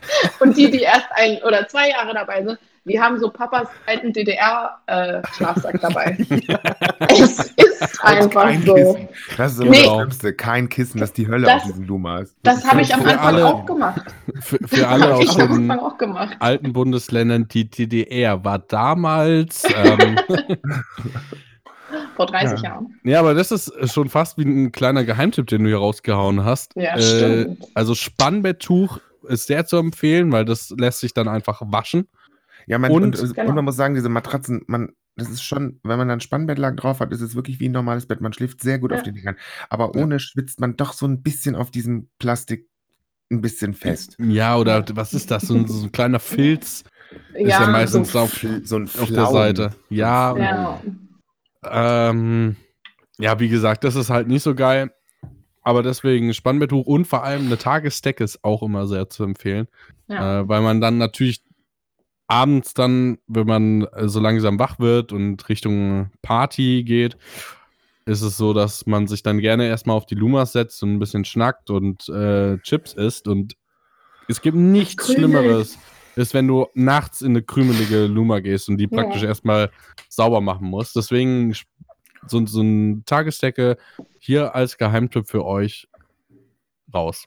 Und 0.40 0.56
die, 0.56 0.70
die 0.70 0.80
erst 0.80 1.06
ein 1.14 1.38
oder 1.46 1.68
zwei 1.68 1.90
Jahre 1.90 2.14
dabei 2.14 2.42
sind, 2.44 2.58
die 2.86 2.98
haben 3.00 3.20
so 3.20 3.28
Papas 3.30 3.68
alten 3.86 4.12
DDR-Schlafsack 4.12 5.80
dabei. 5.82 6.16
Es 7.08 7.52
ist 7.56 8.04
einfach 8.04 8.44
kein 8.44 8.62
so. 8.62 8.74
Kissen. 8.74 9.08
Das 9.36 9.52
ist 9.52 9.60
immer 9.60 9.70
Nee. 9.70 9.82
das 9.84 9.94
Schlimmste. 9.94 10.32
Kein 10.34 10.68
Kissen, 10.68 10.98
das 11.00 11.10
ist 11.10 11.18
die 11.18 11.28
Hölle 11.28 11.46
Das- 11.46 11.62
auf 11.62 11.68
diesen 11.68 11.86
Lumas. 11.86 12.34
Das 12.42 12.66
habe 12.66 12.80
ich 12.82 12.92
am 12.94 13.00
Anfang 13.02 13.18
alle- 13.18 13.46
auch 13.46 13.66
gemacht. 13.66 14.02
Für, 14.40 14.58
für 14.66 14.88
alle 14.88 15.14
aus 15.14 15.24
ich 15.24 15.30
am 15.40 15.52
den 15.52 15.70
Anfang 15.70 15.78
auch 15.86 15.98
gemacht. 15.98 16.36
alten 16.40 16.72
Bundesländern, 16.72 17.48
die 17.48 17.68
DDR 17.68 18.44
war 18.44 18.58
damals. 18.58 19.64
Ähm, 19.84 20.18
Vor 22.16 22.26
30 22.26 22.60
Ja. 22.62 22.68
Jahren. 22.70 23.00
ja, 23.04 23.18
aber 23.20 23.34
das 23.34 23.50
ist 23.50 23.72
schon 23.92 24.08
fast 24.08 24.38
wie 24.38 24.44
ein 24.44 24.72
kleiner 24.72 25.04
Geheimtipp, 25.04 25.46
den 25.48 25.64
du 25.64 25.68
hier 25.68 25.78
rausgehauen 25.78 26.44
hast. 26.44 26.76
Ja, 26.76 26.94
Äh, 26.96 27.02
stimmt. 27.02 27.64
also 27.74 27.94
Spannbetttuch 27.94 28.98
ist 29.30 29.46
sehr 29.46 29.64
zu 29.66 29.76
empfehlen, 29.78 30.30
weil 30.32 30.44
das 30.44 30.70
lässt 30.76 31.00
sich 31.00 31.14
dann 31.14 31.28
einfach 31.28 31.62
waschen. 31.64 32.08
Ja, 32.66 32.78
man, 32.78 32.90
Und- 32.90 33.02
und, 33.04 33.18
und, 33.20 33.34
Genau. 33.34 33.52
man 33.52 33.64
muss 33.64 33.76
sagen, 33.76 33.94
diese 33.94 34.08
Matratzen, 34.10 34.62
man, 34.66 34.92
das 35.16 35.30
ist 35.30 35.42
schon, 35.42 35.80
wenn 35.82 35.98
man 35.98 36.08
dann 36.08 36.20
Spannbettlaken 36.20 36.76
drauf 36.76 37.00
hat, 37.00 37.10
ist 37.12 37.20
es 37.20 37.34
wirklich 37.34 37.58
wie 37.60 37.68
ein 37.68 37.72
normales 37.72 38.06
Bett. 38.06 38.20
Man 38.20 38.32
schläft 38.32 38.60
sehr 38.62 38.78
gut 38.78 38.90
Ja. 38.92 38.98
auf 38.98 39.02
den 39.02 39.14
Dingern. 39.14 39.36
Aber 39.70 39.92
Ja. 39.94 40.02
ohne 40.02 40.20
schwitzt 40.20 40.60
man 40.60 40.76
doch 40.76 40.92
so 40.92 41.06
ein 41.06 41.22
bisschen 41.22 41.56
auf 41.56 41.70
diesem 41.70 42.08
Plastik 42.18 42.68
ein 43.32 43.40
bisschen 43.40 43.74
fest. 43.74 44.16
Ja, 44.18 44.56
oder 44.56 44.84
was 44.94 45.14
ist 45.14 45.30
das? 45.30 45.42
So 45.44 45.54
ein, 45.54 45.66
so 45.68 45.84
ein 45.86 45.92
kleiner 45.92 46.18
Filz 46.20 46.84
ist 47.34 47.40
ja, 47.48 47.62
Ja, 47.62 47.66
meistens 47.68 48.12
so, 48.12 48.18
auf, 48.20 48.44
so 48.64 48.76
ein 48.76 48.84
auf 48.98 49.08
der. 49.10 49.26
Seite. 49.26 49.74
Ja, 49.88 50.36
Ja. 50.36 50.80
Ähm, 51.64 52.56
ja, 53.18 53.38
wie 53.38 53.48
gesagt, 53.48 53.84
das 53.84 53.96
ist 53.96 54.10
halt 54.10 54.28
nicht 54.28 54.42
so 54.42 54.54
geil. 54.54 54.92
Aber 55.62 55.82
deswegen 55.82 56.32
Spannbetttuch 56.32 56.86
und 56.86 57.06
vor 57.06 57.22
allem 57.22 57.46
eine 57.46 57.58
Tagesdecke 57.58 58.24
ist 58.24 58.42
auch 58.44 58.62
immer 58.62 58.86
sehr 58.86 59.10
zu 59.10 59.24
empfehlen. 59.24 59.68
Ja. 60.08 60.40
Äh, 60.40 60.48
weil 60.48 60.62
man 60.62 60.80
dann 60.80 60.98
natürlich 60.98 61.42
abends 62.26 62.74
dann, 62.74 63.18
wenn 63.26 63.46
man 63.46 63.82
äh, 63.82 64.08
so 64.08 64.20
langsam 64.20 64.58
wach 64.58 64.78
wird 64.78 65.12
und 65.12 65.48
Richtung 65.48 66.10
Party 66.22 66.84
geht, 66.84 67.16
ist 68.06 68.22
es 68.22 68.36
so, 68.36 68.54
dass 68.54 68.86
man 68.86 69.06
sich 69.06 69.22
dann 69.22 69.38
gerne 69.38 69.66
erstmal 69.66 69.96
auf 69.96 70.06
die 70.06 70.14
Lumas 70.14 70.52
setzt 70.52 70.82
und 70.82 70.94
ein 70.94 70.98
bisschen 70.98 71.24
schnackt 71.24 71.70
und 71.70 72.08
äh, 72.08 72.58
Chips 72.58 72.94
isst. 72.94 73.28
Und 73.28 73.56
es 74.28 74.40
gibt 74.40 74.56
nichts 74.56 75.06
Krümelt. 75.06 75.18
Schlimmeres, 75.18 75.78
ist, 76.16 76.34
wenn 76.34 76.48
du 76.48 76.66
nachts 76.74 77.22
in 77.22 77.32
eine 77.32 77.42
krümelige 77.42 78.06
Luma 78.06 78.40
gehst 78.40 78.68
und 78.68 78.78
die 78.78 78.88
Ja. 78.90 79.02
praktisch 79.02 79.22
erstmal 79.22 79.70
sauber 80.08 80.40
machen 80.40 80.68
musst. 80.68 80.96
Deswegen 80.96 81.54
so, 82.26 82.44
so 82.46 82.60
eine 82.60 83.02
Tagesdecke 83.06 83.76
hier 84.18 84.54
als 84.54 84.78
Geheimtipp 84.78 85.28
für 85.28 85.44
euch 85.44 85.88
raus. 86.92 87.26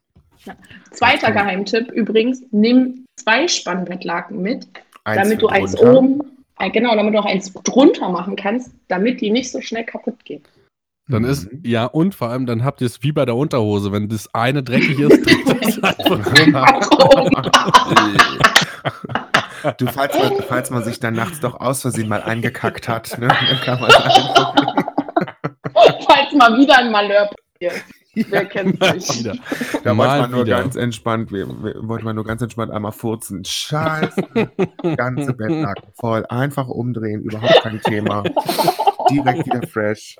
Zweiter 0.91 1.31
Geheimtipp 1.31 1.91
übrigens, 1.91 2.43
nimm 2.51 3.05
zwei 3.19 3.47
Spannbettlaken 3.47 4.41
mit, 4.41 4.67
damit 5.05 5.41
du 5.41 5.47
eins 5.47 5.77
oben, 5.77 6.21
äh, 6.59 6.69
genau, 6.69 6.95
damit 6.95 7.13
du 7.13 7.19
auch 7.19 7.25
eins 7.25 7.53
drunter 7.53 8.09
machen 8.09 8.35
kannst, 8.35 8.71
damit 8.87 9.21
die 9.21 9.31
nicht 9.31 9.51
so 9.51 9.61
schnell 9.61 9.85
kaputt 9.85 10.23
gehen. 10.25 10.43
Dann 11.09 11.23
Mhm. 11.23 11.29
ist, 11.29 11.49
ja, 11.63 11.85
und 11.85 12.15
vor 12.15 12.29
allem, 12.29 12.45
dann 12.45 12.63
habt 12.63 12.79
ihr 12.81 12.87
es 12.87 13.03
wie 13.03 13.11
bei 13.11 13.25
der 13.25 13.35
Unterhose. 13.35 13.91
Wenn 13.91 14.07
das 14.07 14.33
eine 14.33 14.63
dreckig 14.63 14.99
ist, 14.99 15.09
dreht 15.25 15.47
das 15.47 15.83
einfach 15.83 16.23
Du, 19.77 19.87
falls 19.87 20.17
man, 20.17 20.43
falls 20.47 20.69
man 20.69 20.83
sich 20.83 20.99
dann 20.99 21.13
nachts 21.13 21.39
doch 21.39 21.59
aus 21.59 21.81
Versehen 21.81 22.09
mal 22.09 22.21
eingekackt 22.21 22.87
hat, 22.87 23.17
ne, 23.17 23.27
dann 23.49 23.59
kann 23.61 23.79
man 23.79 23.91
einfach. 23.93 24.55
Falls 25.73 26.33
mal 26.33 26.57
wieder 26.57 26.77
ein 26.77 26.91
Malheur 26.91 27.29
passiert. 27.29 27.83
Wer 28.15 28.45
kennt 28.45 28.79
wieder. 28.79 29.35
Da 29.83 29.93
Mal 29.93 30.07
wollte 30.07 30.21
man 30.21 30.31
nur 30.31 30.45
wieder. 30.45 30.61
ganz 30.61 30.75
entspannt, 30.75 31.31
wir, 31.31 31.47
wir, 31.47 31.75
wollte 31.87 32.05
man 32.05 32.15
nur 32.15 32.25
ganz 32.25 32.41
entspannt 32.43 32.71
einmal 32.71 32.91
furzen. 32.91 33.43
Scheiße, 33.43 34.21
ganze 34.97 35.33
Bettlaken 35.33 35.93
voll, 35.99 36.25
einfach 36.27 36.67
umdrehen, 36.67 37.23
überhaupt 37.23 37.63
kein 37.63 37.81
Thema. 37.81 38.23
Direkt 39.09 39.47
wieder 39.47 39.67
fresh. 39.67 40.15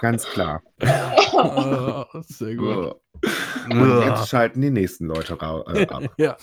Ganz 0.00 0.24
klar. 0.24 0.62
Ah, 1.36 2.06
sehr 2.22 2.54
gut. 2.54 2.94
Und 3.70 4.04
jetzt 4.04 4.28
schalten 4.28 4.60
die 4.60 4.70
nächsten 4.70 5.06
Leute 5.06 5.36
äh, 5.40 5.86
ab. 5.88 6.02
Ja. 6.16 6.36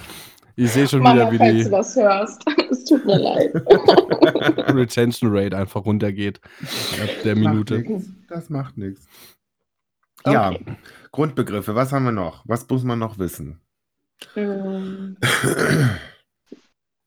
Ich 0.60 0.72
sehe 0.72 0.88
schon 0.90 1.02
Mama, 1.02 1.32
wieder, 1.32 1.46
wie 1.54 1.64
falls 1.64 1.64
du 1.64 1.64
die 1.64 1.70
das 1.70 1.96
hörst. 1.96 2.46
Es 2.70 2.84
tut 2.86 3.06
mir 3.06 3.18
leid. 3.18 3.52
Retention 4.76 5.36
Rate 5.36 5.58
einfach 5.58 5.86
runtergeht 5.86 6.42
ab 7.02 7.10
der 7.24 7.36
Minute. 7.36 7.78
Macht 7.80 7.90
nix. 7.90 8.10
Das 8.28 8.50
macht 8.50 8.78
nichts. 8.78 9.08
Ja, 10.26 10.50
Okay. 10.50 10.66
Grundbegriffe, 11.12 11.76
was 11.76 11.94
haben 11.94 12.04
wir 12.04 12.12
noch? 12.12 12.44
Was 12.46 12.68
muss 12.70 12.84
man 12.84 13.00
noch 13.00 13.18
wissen? 13.18 13.62
Mm, 14.36 15.16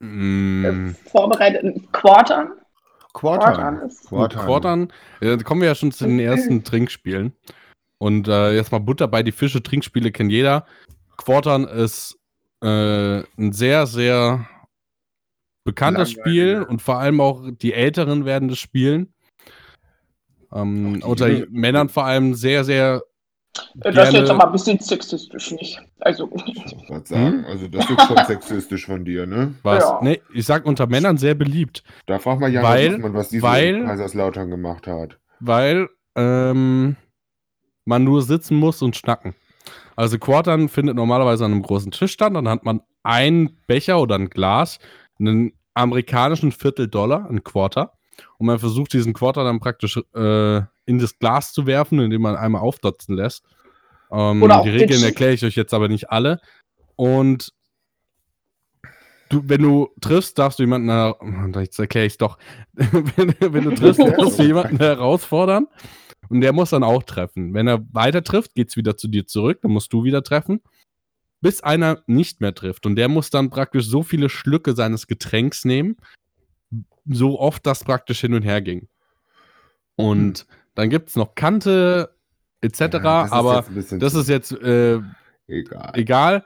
Mm, 0.01 0.95
Vorbereitet. 1.11 1.93
Quartern. 1.93 2.53
Quartern. 3.13 3.83
ist. 3.87 4.07
Quartern. 4.09 4.47
Quartern, 4.47 4.93
ja, 5.21 5.37
da 5.37 5.43
kommen 5.45 5.61
wir 5.61 5.69
ja 5.69 5.75
schon 5.75 5.93
zu 5.93 6.07
den 6.07 6.19
ersten 6.19 6.65
Trinkspielen. 6.65 7.35
Und 7.99 8.27
äh, 8.27 8.53
jetzt 8.55 8.73
mal 8.73 8.79
Butter 8.81 9.07
bei 9.07 9.23
die 9.23 9.31
Fische, 9.31 9.63
Trinkspiele 9.63 10.11
kennt 10.11 10.33
jeder. 10.33 10.67
Quartern 11.19 11.65
ist 11.65 12.19
äh, 12.63 13.19
ein 13.39 13.53
sehr, 13.53 13.87
sehr 13.87 14.47
bekanntes 15.65 16.15
Langweilig, 16.15 16.33
Spiel 16.43 16.63
und 16.63 16.83
vor 16.83 16.99
allem 16.99 17.21
auch 17.21 17.45
die 17.51 17.73
Älteren 17.73 18.25
werden 18.25 18.49
das 18.49 18.59
spielen. 18.59 19.13
Ähm, 20.53 20.95
die 21.01 21.03
unter 21.07 21.29
Jüngeren. 21.29 21.53
Männern 21.53 21.89
vor 21.89 22.05
allem 22.05 22.35
sehr, 22.35 22.65
sehr 22.65 23.03
Das 23.75 23.95
ist 23.95 24.03
Gerne- 24.03 24.19
jetzt 24.19 24.31
aber 24.31 24.47
ein 24.47 24.53
bisschen 24.53 24.79
sexistisch, 24.79 25.51
nicht? 25.53 25.81
Also, 26.01 26.31
Ich 26.47 26.89
wollte 26.89 27.09
sagen, 27.15 27.45
also 27.47 27.69
das 27.69 27.89
ist 27.89 28.03
schon 28.07 28.25
sexistisch 28.27 28.87
von 28.87 29.05
dir, 29.05 29.27
ne? 29.27 29.55
was. 29.63 29.83
Ja. 29.85 30.01
Nee, 30.03 30.21
ich 30.35 30.45
sag 30.47 30.67
unter 30.67 30.87
Männern 30.87 31.17
sehr 31.17 31.35
beliebt. 31.35 31.83
Da 32.07 32.19
fragt 32.19 32.41
man 32.41 32.53
ja, 32.53 32.63
Weil- 32.63 32.95
was, 32.95 33.01
man, 33.01 33.15
was 33.15 33.29
diese 33.31 33.43
weil- 33.43 33.85
Kaiserslautern 33.85 34.51
gemacht 34.51 34.87
hat. 34.87 35.19
weil 35.41 35.89
ähm, 36.17 36.97
man 37.87 38.05
nur 38.05 38.23
sitzen 38.23 38.57
muss 38.57 38.83
und 38.83 38.97
schnacken. 38.97 39.35
Also 39.97 40.19
Quartern 40.19 40.69
findet 40.69 40.97
normalerweise 40.97 41.45
an 41.45 41.53
einem 41.53 41.63
großen 41.63 41.91
Tisch 41.91 42.13
statt. 42.13 42.35
Dann 42.35 42.49
hat 42.49 42.65
man 42.65 42.83
einen 43.03 43.59
Becher 43.67 44.01
oder 44.01 44.17
ein 44.17 44.31
Glas, 44.31 44.79
einen 45.19 45.53
amerikanischen 45.75 46.53
Viertel-Dollar, 46.53 47.29
ein 47.29 47.45
Quarter. 47.45 47.93
Und 48.39 48.47
man 48.47 48.59
versucht, 48.59 48.93
diesen 48.93 49.13
Quarter 49.13 49.45
dann 49.45 49.61
praktisch 49.61 49.99
äh, 50.15 50.57
in 50.85 50.99
das 50.99 51.19
Glas 51.19 51.53
zu 51.53 51.67
werfen, 51.67 52.01
indem 52.01 52.23
man 52.23 52.37
einmal 52.37 52.63
aufdotzen 52.63 53.17
lässt. 53.17 53.45
Ähm, 54.11 54.41
die 54.41 54.71
Regeln 54.71 55.03
erkläre 55.03 55.33
ich 55.33 55.45
euch 55.45 55.57
jetzt 55.57 55.73
aber 55.73 55.89
nicht 55.89 56.11
alle. 56.11 56.41
Und 56.97 57.53
du, 59.31 59.43
wenn 59.47 59.63
du 59.63 59.89
triffst, 60.01 60.39
darfst 60.39 60.59
du 60.59 60.65
jemanden, 60.65 61.55
jetzt 61.61 61.79
erkläre 61.79 62.07
ich 62.07 62.15
es 62.15 62.19
doch, 62.19 62.39
wenn, 62.73 63.35
wenn 63.41 63.65
du 63.65 63.75
triffst, 63.75 64.01
darfst 64.19 64.39
du 64.39 64.43
jemanden 64.43 64.77
herausfordern 64.77 65.69
und 66.33 66.41
der 66.41 66.53
muss 66.53 66.71
dann 66.71 66.83
auch 66.83 67.03
treffen. 67.03 67.55
Wenn 67.55 67.69
er 67.69 67.87
weiter 67.93 68.25
trifft, 68.25 68.55
geht 68.55 68.71
es 68.71 68.77
wieder 68.77 68.97
zu 68.97 69.07
dir 69.09 69.27
zurück, 69.27 69.61
dann 69.63 69.71
musst 69.71 69.93
du 69.93 70.03
wieder 70.03 70.23
treffen, 70.23 70.61
bis 71.41 71.63
einer 71.63 72.03
nicht 72.07 72.41
mehr 72.41 72.55
trifft 72.55 72.87
und 72.87 72.97
der 72.97 73.09
muss 73.09 73.31
dann 73.31 73.51
praktisch 73.51 73.87
so 73.87 74.03
viele 74.03 74.29
Schlücke 74.29 74.75
seines 74.75 75.07
Getränks 75.07 75.65
nehmen, 75.65 75.97
so 77.07 77.39
oft 77.39 77.67
das 77.67 77.85
praktisch 77.85 78.21
hin 78.21 78.35
und 78.35 78.43
her 78.43 78.63
ging. 78.63 78.89
Und 79.97 80.47
dann 80.75 80.89
gibt 80.89 81.11
es 81.11 81.17
noch 81.17 81.35
Kante 81.35 82.15
etc., 82.63 82.81
Ja, 82.81 82.89
das 82.89 83.27
ist 83.27 83.33
aber 83.33 83.65
jetzt 83.77 83.93
ist 84.15 84.29
jetzt 84.29 84.53
äh, 84.53 85.01
egal. 85.49 85.91
egal. 85.95 86.45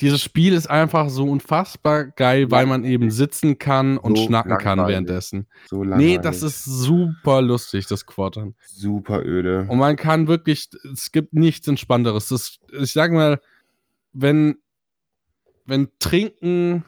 Dieses 0.00 0.22
Spiel 0.22 0.54
ist 0.54 0.68
einfach 0.68 1.08
so 1.08 1.24
unfassbar 1.24 2.06
geil, 2.06 2.50
weil 2.50 2.66
man 2.66 2.84
eben 2.84 3.10
sitzen 3.10 3.58
kann 3.58 3.96
und 3.96 4.16
So 4.16 4.26
schnacken 4.26 4.58
kann 4.58 4.78
währenddessen. 4.86 5.46
So 5.68 5.84
Nee, 5.84 6.18
das 6.18 6.42
ist 6.42 6.64
super 6.64 7.40
lustig, 7.42 7.86
das 7.86 8.04
Quartern. 8.04 8.54
super 8.66 9.22
öde. 9.24 9.66
Und 9.68 9.78
man 9.78 9.96
kann 9.96 10.26
wirklich, 10.26 10.68
es 10.92 11.12
gibt 11.12 11.34
nichts 11.34 11.68
Entspannteres. 11.68 12.28
Das, 12.28 12.58
ich 12.72 12.92
sag 12.92 13.12
mal, 13.12 13.40
wenn, 14.12 14.56
wenn 15.64 15.88
Trinken 15.98 16.84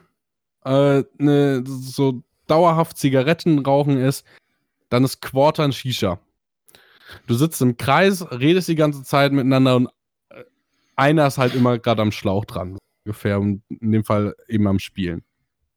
äh, 0.65 1.03
ne, 1.17 1.63
so 1.65 2.23
dauerhaft 2.47 2.97
Zigaretten 2.97 3.59
rauchen 3.59 3.97
ist, 3.97 4.25
dann 4.89 5.03
ist 5.03 5.21
Quartern 5.21 5.71
Shisha. 5.71 6.19
Du 7.25 7.35
sitzt 7.35 7.61
im 7.61 7.77
Kreis, 7.77 8.25
redest 8.31 8.67
die 8.67 8.75
ganze 8.75 9.03
Zeit 9.03 9.31
miteinander 9.31 9.77
und 9.77 9.87
äh, 10.29 10.43
einer 10.95 11.27
ist 11.27 11.37
halt 11.37 11.55
immer 11.55 11.77
gerade 11.79 12.01
am 12.01 12.11
Schlauch 12.11 12.45
dran, 12.45 12.77
ungefähr. 13.07 13.39
Und 13.39 13.63
in 13.69 13.91
dem 13.91 14.03
Fall 14.03 14.35
eben 14.47 14.67
am 14.67 14.79
Spielen. 14.79 15.23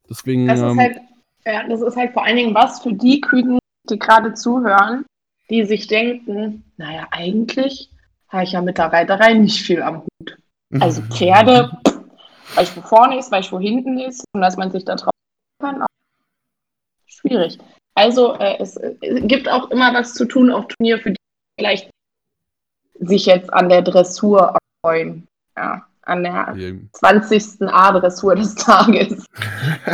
Deswegen. 0.08 0.48
Das 0.48 0.60
ähm, 0.60 0.70
ist 0.70 0.78
halt, 0.78 1.00
ja, 1.46 1.68
das 1.68 1.80
ist 1.80 1.96
halt 1.96 2.12
vor 2.12 2.24
allen 2.24 2.36
Dingen 2.36 2.54
was 2.54 2.82
für 2.82 2.92
die 2.92 3.20
Küken, 3.20 3.58
die 3.88 3.98
gerade 3.98 4.34
zuhören, 4.34 5.06
die 5.48 5.64
sich 5.64 5.86
denken, 5.86 6.64
naja, 6.76 7.06
eigentlich 7.10 7.90
habe 8.28 8.44
ich 8.44 8.52
ja 8.52 8.60
mit 8.60 8.78
der 8.78 8.92
Reiterei 8.92 9.34
nicht 9.34 9.62
viel 9.62 9.82
am 9.82 10.02
Hut. 10.02 10.38
Also 10.80 11.02
Pferde, 11.10 11.70
weiß 12.54 12.70
ich, 12.70 12.76
wo 12.76 12.82
vorne 12.82 13.18
ist, 13.18 13.30
weiß 13.30 13.46
ich, 13.46 13.52
wo 13.52 13.60
hinten 13.60 13.98
ist 13.98 14.24
und 14.32 14.40
dass 14.40 14.56
man 14.56 14.70
sich 14.70 14.84
da 14.84 14.96
drauf 14.96 15.10
kann, 15.60 15.84
schwierig. 17.06 17.58
Also 17.94 18.34
äh, 18.34 18.56
es, 18.60 18.76
es 18.76 18.96
gibt 19.00 19.48
auch 19.48 19.70
immer 19.70 19.92
was 19.92 20.14
zu 20.14 20.24
tun 20.26 20.50
auf 20.50 20.68
Turnier, 20.68 20.98
für 20.98 21.10
die 21.10 21.16
vielleicht 21.58 21.90
sich 23.00 23.26
jetzt 23.26 23.52
an 23.52 23.68
der 23.68 23.82
Dressur 23.82 24.56
erfreuen. 24.84 25.26
Ja, 25.56 25.86
an 26.10 26.22
der 26.22 26.52
die- 26.54 26.88
20. 26.92 27.62
A-Dressur 27.68 28.34
des 28.36 28.54
Tages. 28.56 29.24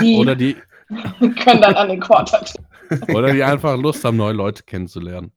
Die 0.01 0.17
oder, 0.17 0.35
die, 0.35 0.57
können 1.21 1.61
dann 1.61 1.75
an 1.75 1.89
den 1.89 2.01
Quarter. 2.01 2.45
oder 3.09 3.33
die 3.33 3.43
einfach 3.43 3.77
Lust 3.77 4.05
haben, 4.05 4.17
neue 4.17 4.33
Leute 4.35 4.63
kennenzulernen. 4.65 5.33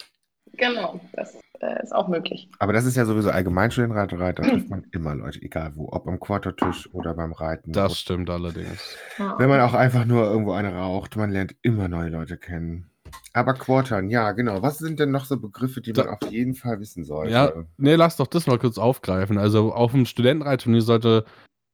Genau, 0.54 1.00
das 1.14 1.36
äh, 1.62 1.82
ist 1.84 1.94
auch 1.94 2.08
möglich. 2.08 2.50
Aber 2.60 2.74
das 2.74 2.86
ist 2.86 2.98
ja 2.98 3.06
sowieso 3.06 3.32
allgemein 3.32 3.72
schon 3.72 3.86
in 3.86 3.92
Reiterei, 3.92 4.34
da 4.34 4.44
trifft 4.44 4.70
man 4.70 4.86
immer 4.92 5.16
Leute, 5.16 5.42
egal 5.42 5.72
wo, 5.76 5.90
ob 5.92 6.08
am 6.08 6.20
Quartertisch 6.20 6.94
oder 6.94 7.14
beim 7.14 7.32
Reiten. 7.32 7.72
Das 7.72 7.98
stimmt 7.98 8.30
allerdings. 8.30 8.98
Ja. 9.18 9.36
Wenn 9.38 9.48
man 9.50 9.62
auch 9.62 9.74
einfach 9.74 10.06
nur 10.06 10.26
irgendwo 10.26 10.52
eine 10.52 10.74
raucht, 10.76 11.16
man 11.16 11.32
lernt 11.32 11.56
immer 11.62 11.88
neue 11.88 12.10
Leute 12.10 12.38
kennen. 12.38 12.89
Aber 13.34 13.54
Quartern, 13.54 14.10
ja, 14.10 14.32
genau. 14.32 14.62
Was 14.62 14.80
sind 14.80 15.00
denn 15.00 15.12
noch 15.12 15.26
so 15.26 15.40
Begriffe, 15.40 15.82
die 15.82 15.94
man 15.94 16.08
Da- 16.08 16.14
auf 16.14 16.32
jeden 16.32 16.56
Fall 16.56 16.80
wissen 16.80 17.04
sollte? 17.04 17.32
Ja, 17.32 17.54
nee, 17.78 17.96
lass 17.96 18.18
doch 18.18 18.28
das 18.28 18.48
mal 18.48 18.58
kurz 18.60 18.78
aufgreifen. 18.78 19.38
Also 19.38 19.72
auf 19.74 19.92
dem 19.92 20.06
Studentenreitturnier 20.06 20.82
sollte 20.82 21.26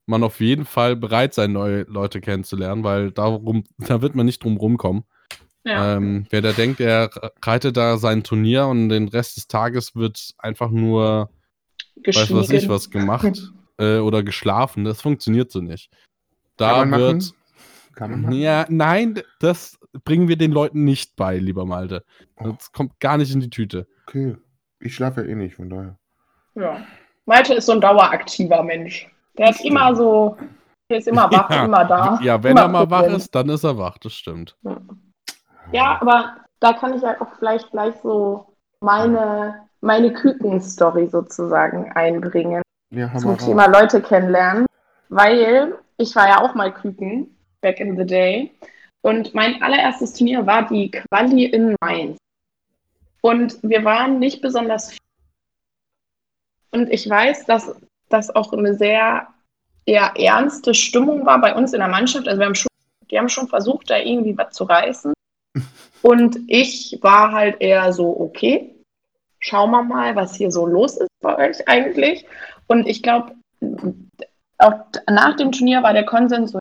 man 0.06 0.24
auf 0.24 0.40
jeden 0.40 0.66
Fall 0.66 0.96
bereit 0.96 1.34
sein, 1.34 1.54
neue 1.54 1.84
Leute 1.84 2.22
kennenzulernen, 2.22 2.84
weil 2.84 3.12
darum, 3.12 3.64
da 3.78 4.02
wird 4.02 4.16
man 4.16 4.26
nicht 4.26 4.44
drum 4.44 4.58
rumkommen. 4.58 5.04
Ja. 5.64 5.98
Ähm, 5.98 6.28
wer 6.30 6.42
da 6.42 6.52
denkt, 6.52 6.80
er 6.80 7.10
reitet 7.44 7.76
da 7.76 7.98
sein 7.98 8.24
Turnier 8.24 8.68
und 8.68 8.90
den 8.90 9.08
Rest 9.08 9.38
des 9.38 9.48
Tages 9.48 9.96
wird 9.96 10.36
einfach 10.38 10.70
nur, 10.70 11.32
weiß 12.06 12.32
was 12.32 12.50
ich, 12.52 12.70
was 12.70 12.92
gemacht 12.92 13.52
äh, 13.78 13.98
oder 13.98 14.22
geschlafen, 14.22 14.84
das 14.84 15.02
funktioniert 15.02 15.52
so 15.52 15.62
nicht. 15.62 15.90
Da 16.58 16.86
man 16.86 16.92
wird. 17.00 17.16
machen? 17.24 17.34
Kann 17.96 18.12
man 18.12 18.22
machen? 18.22 18.34
Ja, 18.36 18.66
nein, 18.70 19.22
das 19.40 19.78
bringen 20.04 20.28
wir 20.28 20.38
den 20.38 20.52
Leuten 20.52 20.84
nicht 20.84 21.16
bei, 21.16 21.38
lieber 21.38 21.66
Malte. 21.66 22.04
Oh. 22.38 22.50
Das 22.50 22.72
kommt 22.72 23.00
gar 23.00 23.18
nicht 23.18 23.34
in 23.34 23.40
die 23.40 23.50
Tüte. 23.50 23.88
Okay. 24.08 24.38
Ich 24.80 24.94
schlafe 24.96 25.22
ja 25.22 25.28
eh 25.28 25.36
nicht, 25.36 25.56
von 25.56 25.70
daher. 25.70 25.98
ja. 26.56 26.78
Malte 27.28 27.56
ist 27.56 27.66
so 27.66 27.72
ein 27.72 27.82
daueraktiver 27.82 28.62
Mensch. 28.62 29.10
Der 29.40 29.52
Stimmt. 29.52 29.72
immer 29.72 29.96
so, 29.96 30.38
der 30.92 31.00
ist 31.00 31.08
immer 31.08 31.32
wach, 31.32 31.50
Ja. 31.50 31.66
immer 31.66 31.84
da. 31.86 32.20
Ja, 32.22 32.44
wenn 32.44 32.52
immer 32.52 32.62
er 32.62 32.68
mal 32.68 32.90
wach 32.92 33.08
ist, 33.08 33.34
dann 33.34 33.50
ist 33.50 33.64
er 33.64 33.80
wach, 33.80 33.98
das 33.98 34.14
stimmt. 34.14 34.56
Ja, 35.72 36.00
aber 36.00 36.36
da 36.60 36.74
kann 36.74 36.94
ich 36.94 37.04
halt 37.04 37.20
auch 37.22 37.34
vielleicht 37.40 37.72
gleich 37.72 37.96
so 38.04 38.56
meine, 38.80 39.56
meine 39.82 40.14
Küken-Story 40.14 41.08
sozusagen 41.08 41.92
einbringen. 41.94 42.62
Ja, 42.92 43.12
zum. 43.16 43.36
Thema 43.40 43.66
Leute 43.68 44.02
kennenlernen, 44.02 44.68
weil 45.10 45.74
ich 45.98 46.16
war 46.16 46.28
ja 46.28 46.42
auch 46.42 46.54
mal 46.54 46.72
Küken, 46.72 47.35
back 47.66 47.80
in 47.80 47.98
the 47.98 48.06
day. 48.06 48.52
Und 49.02 49.34
mein 49.34 49.62
allererstes 49.62 50.14
Turnier 50.14 50.46
war 50.46 50.68
die 50.68 50.92
Quali 50.92 51.46
in 51.46 51.76
Mainz. 51.82 52.18
Und 53.22 53.58
wir 53.64 53.84
waren 53.84 54.20
nicht 54.20 54.42
besonders 54.42 54.92
viel. 54.92 55.00
Und 56.72 56.92
ich 56.92 57.10
weiß, 57.10 57.46
dass 57.46 57.74
das 58.10 58.30
auch 58.36 58.54
eine 58.54 58.76
sehr 58.76 59.28
eher 59.88 60.14
ernste 60.16 60.74
Stimmung 60.76 61.26
war 61.26 61.42
bei 61.42 61.56
uns 61.56 61.74
in 61.74 61.80
der 61.80 61.88
Mannschaft. 61.88 62.28
Also 62.28 62.40
wir 62.40 62.46
haben 62.46 62.56
schon, 62.56 62.70
die 63.10 63.18
haben 63.18 63.30
schon 63.30 63.48
versucht, 63.48 63.90
da 63.90 63.98
irgendwie 63.98 64.38
was 64.38 64.54
zu 64.54 64.66
reißen. 64.66 65.14
Und 66.04 66.40
ich 66.48 67.00
war 67.02 67.32
halt 67.32 67.62
eher 67.62 67.92
so, 67.94 68.20
okay, 68.20 68.76
schauen 69.40 69.72
wir 69.72 69.84
mal, 69.84 70.16
was 70.16 70.36
hier 70.36 70.52
so 70.52 70.68
los 70.68 70.98
ist 70.98 71.10
bei 71.22 71.50
euch 71.50 71.68
eigentlich. 71.68 72.26
Und 72.68 72.86
ich 72.88 73.02
glaube, 73.02 73.34
auch 74.60 74.86
nach 75.10 75.36
dem 75.36 75.52
Turnier 75.52 75.82
war 75.82 75.94
der 75.94 76.06
Konsens 76.06 76.52
so, 76.52 76.60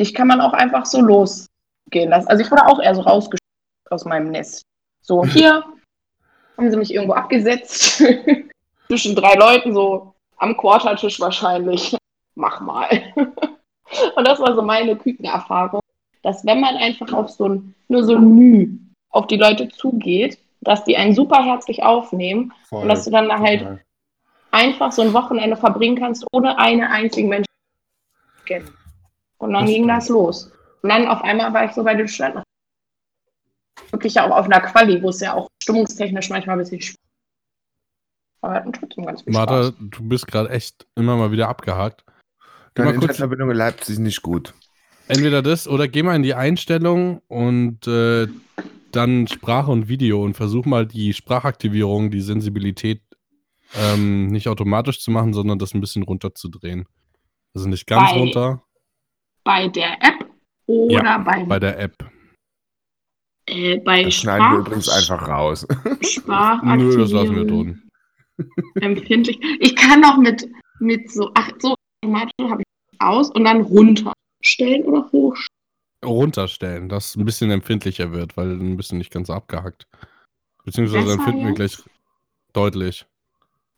dich 0.00 0.14
kann 0.14 0.28
man 0.28 0.40
auch 0.40 0.52
einfach 0.52 0.86
so 0.86 1.00
losgehen 1.00 2.10
lassen. 2.10 2.28
Also 2.28 2.42
ich 2.42 2.50
wurde 2.50 2.66
auch 2.66 2.80
eher 2.80 2.94
so 2.94 3.02
rausgeschickt 3.02 3.40
aus 3.90 4.04
meinem 4.04 4.30
Nest. 4.30 4.62
So, 5.02 5.24
hier 5.24 5.64
haben 6.56 6.70
sie 6.70 6.76
mich 6.76 6.92
irgendwo 6.92 7.14
abgesetzt, 7.14 8.02
zwischen 8.88 9.14
drei 9.14 9.34
Leuten, 9.34 9.74
so 9.74 10.14
am 10.36 10.56
Quartertisch 10.56 11.20
wahrscheinlich. 11.20 11.96
Mach 12.34 12.60
mal. 12.60 12.88
Und 14.16 14.26
das 14.26 14.38
war 14.40 14.54
so 14.54 14.62
meine 14.62 14.96
Kükenerfahrung, 14.96 15.80
dass 16.22 16.44
wenn 16.44 16.60
man 16.60 16.76
einfach 16.76 17.12
auf 17.12 17.30
so 17.30 17.48
ein, 17.48 17.74
nur 17.88 18.04
so 18.04 18.14
ein 18.14 18.34
Müh 18.34 18.68
auf 19.10 19.26
die 19.26 19.36
Leute 19.36 19.68
zugeht, 19.68 20.38
dass 20.60 20.84
die 20.84 20.96
einen 20.96 21.14
super 21.14 21.44
herzlich 21.44 21.82
aufnehmen 21.82 22.52
Voll. 22.68 22.82
und 22.82 22.88
dass 22.88 23.04
du 23.04 23.10
dann 23.10 23.28
da 23.28 23.40
halt 23.40 23.60
Total. 23.60 23.80
einfach 24.52 24.92
so 24.92 25.02
ein 25.02 25.12
Wochenende 25.12 25.56
verbringen 25.56 25.96
kannst, 25.96 26.24
ohne 26.32 26.58
einen 26.58 26.84
einzigen 26.84 27.28
Menschen 27.28 27.52
zu 28.38 28.44
kennen. 28.44 28.79
Und 29.40 29.52
dann 29.52 29.62
Das 29.64 29.70
ging 29.70 29.84
stimmt. 29.84 29.90
das 29.98 30.08
los. 30.08 30.52
Und 30.82 30.88
dann 30.88 31.08
auf 31.08 31.22
einmal 31.22 31.52
war 31.52 31.64
ich 31.64 31.72
so 31.72 31.82
bei 31.84 31.94
den 31.94 32.08
Studenten. 32.08 32.42
Wirklich 33.90 34.14
ja 34.14 34.26
auch 34.30 34.36
auf 34.36 34.44
einer 34.46 34.60
Quali, 34.60 35.02
wo 35.02 35.08
es 35.08 35.20
ja 35.20 35.34
auch 35.34 35.48
stimmungstechnisch 35.62 36.30
manchmal 36.30 36.56
ein 36.56 36.60
bisschen 36.60 36.80
schwierig 36.80 36.96
Aber 38.42 38.54
hatten 38.54 38.72
trotzdem 38.72 39.04
ganz 39.06 39.22
viel 39.22 39.32
Martha, 39.32 39.64
Spaß. 39.64 39.74
du 39.78 40.02
bist 40.08 40.26
gerade 40.26 40.50
echt 40.50 40.86
immer 40.94 41.16
mal 41.16 41.32
wieder 41.32 41.48
abgehakt. 41.48 42.04
Geh 42.06 42.12
Deine 42.74 42.86
mal 42.86 42.92
kurz, 42.92 43.02
Internetverbindung 43.02 43.50
in 43.50 43.56
Leipzig 43.56 43.94
ist 43.94 43.98
nicht 43.98 44.22
gut. 44.22 44.54
entweder 45.08 45.42
das 45.42 45.66
oder 45.66 45.88
geh 45.88 46.02
mal 46.02 46.14
in 46.14 46.22
die 46.22 46.34
Einstellung 46.34 47.20
und 47.28 47.86
äh, 47.88 48.28
dann 48.92 49.26
Sprache 49.26 49.70
und 49.70 49.88
Video 49.88 50.22
und 50.22 50.34
versuch 50.34 50.66
mal 50.66 50.86
die 50.86 51.12
Sprachaktivierung, 51.12 52.10
die 52.10 52.20
Sensibilität 52.20 53.02
ähm, 53.76 54.28
nicht 54.28 54.48
automatisch 54.48 55.00
zu 55.00 55.10
machen, 55.10 55.32
sondern 55.32 55.58
das 55.58 55.74
ein 55.74 55.80
bisschen 55.80 56.02
runterzudrehen. 56.02 56.86
Also 57.54 57.68
nicht 57.68 57.86
ganz 57.86 58.10
Bei- 58.12 58.18
runter, 58.18 58.62
Bei 59.50 59.66
der 59.66 60.00
App 60.00 60.30
oder 60.66 61.04
Ja, 61.04 61.18
bei, 61.18 61.42
bei 61.44 61.58
der 61.58 61.76
App. 61.80 61.96
äh, 63.46 63.78
bei 63.80 64.04
Das 64.04 64.14
schneiden 64.14 64.44
wir 64.44 64.50
Sprach, 64.50 64.60
übrigens 64.60 64.88
einfach 64.88 65.28
raus. 65.28 65.66
Nö, 65.68 65.96
das 65.98 67.10
lassen 67.10 67.34
wir 67.34 67.42
Sprachaktivierung 67.42 67.46
drin. 67.46 67.90
empfindlich. 68.80 69.40
Ich 69.58 69.74
kann 69.74 70.04
auch 70.04 70.18
mit, 70.18 70.48
mit 70.78 71.10
so, 71.10 71.32
ach 71.34 71.50
so, 71.58 71.74
automatisch 72.04 72.32
habe 72.48 72.62
ich 72.62 73.00
aus 73.00 73.28
und 73.32 73.42
dann 73.42 73.62
runterstellen 73.62 74.84
oder 74.84 75.10
hochstellen. 75.10 75.48
Runterstellen, 76.04 76.88
dass 76.88 77.08
es 77.08 77.16
ein 77.16 77.24
bisschen 77.24 77.50
empfindlicher 77.50 78.12
wird, 78.12 78.36
weil 78.36 78.52
ein 78.52 78.76
bisschen 78.76 78.98
nicht 78.98 79.10
ganz 79.12 79.30
abgehackt. 79.30 79.88
Beziehungsweise 80.64 81.08
dann 81.08 81.18
Besser 81.18 81.28
finden 81.32 81.46
wir 81.46 81.54
gleich. 81.54 81.72
jetzt? 81.72 81.90
Deutlich. 82.52 83.04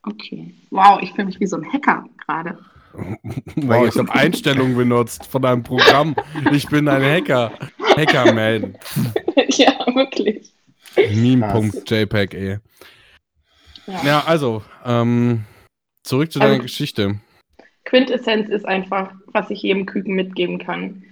Okay. 0.03 0.55
Wow, 0.69 1.01
ich 1.01 1.13
fühle 1.13 1.29
mich 1.29 1.41
wie 1.41 1.47
so 1.47 1.57
ein 1.57 1.73
Hacker 1.73 2.05
gerade. 2.27 2.59
Wow, 3.57 3.87
ich 3.87 3.97
habe 3.97 4.13
Einstellungen 4.15 4.77
benutzt 4.77 5.27
von 5.27 5.45
einem 5.45 5.63
Programm. 5.63 6.15
Ich 6.53 6.69
bin 6.69 6.89
ein 6.89 7.03
Hacker. 7.03 7.53
Hackerman. 7.97 8.77
ja, 9.49 9.87
wirklich. 9.95 10.53
Meme.jpg, 10.97 12.35
ey. 12.35 12.59
Ja. 13.87 14.01
Ja, 14.05 14.25
also, 14.27 14.63
ähm, 14.85 15.45
zurück 16.05 16.31
zu 16.33 16.39
deiner 16.39 16.53
Also- 16.53 16.63
Geschichte. 16.63 17.21
Quintessenz 17.85 18.49
ist 18.49 18.65
einfach, 18.65 19.13
was 19.27 19.51
ich 19.51 19.63
jedem 19.63 19.87
Küken 19.87 20.15
mitgeben 20.15 20.59
kann. 20.59 21.03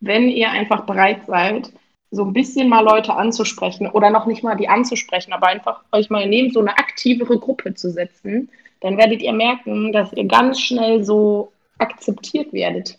Wenn 0.00 0.28
ihr 0.28 0.50
einfach 0.50 0.86
bereit 0.86 1.22
seid, 1.26 1.72
so 2.12 2.24
ein 2.24 2.32
bisschen 2.32 2.68
mal 2.68 2.84
Leute 2.84 3.14
anzusprechen 3.14 3.88
oder 3.88 4.10
noch 4.10 4.26
nicht 4.26 4.42
mal 4.42 4.56
die 4.56 4.68
anzusprechen, 4.68 5.32
aber 5.32 5.48
einfach 5.48 5.82
euch 5.92 6.08
mal 6.08 6.28
neben 6.28 6.50
so 6.52 6.60
eine 6.60 6.78
aktivere 6.78 7.38
Gruppe 7.38 7.74
zu 7.74 7.90
setzen, 7.90 8.48
dann 8.80 8.96
werdet 8.96 9.22
ihr 9.22 9.32
merken, 9.32 9.92
dass 9.92 10.12
ihr 10.12 10.26
ganz 10.26 10.60
schnell 10.60 11.04
so 11.04 11.52
akzeptiert 11.78 12.52
werdet 12.52 12.98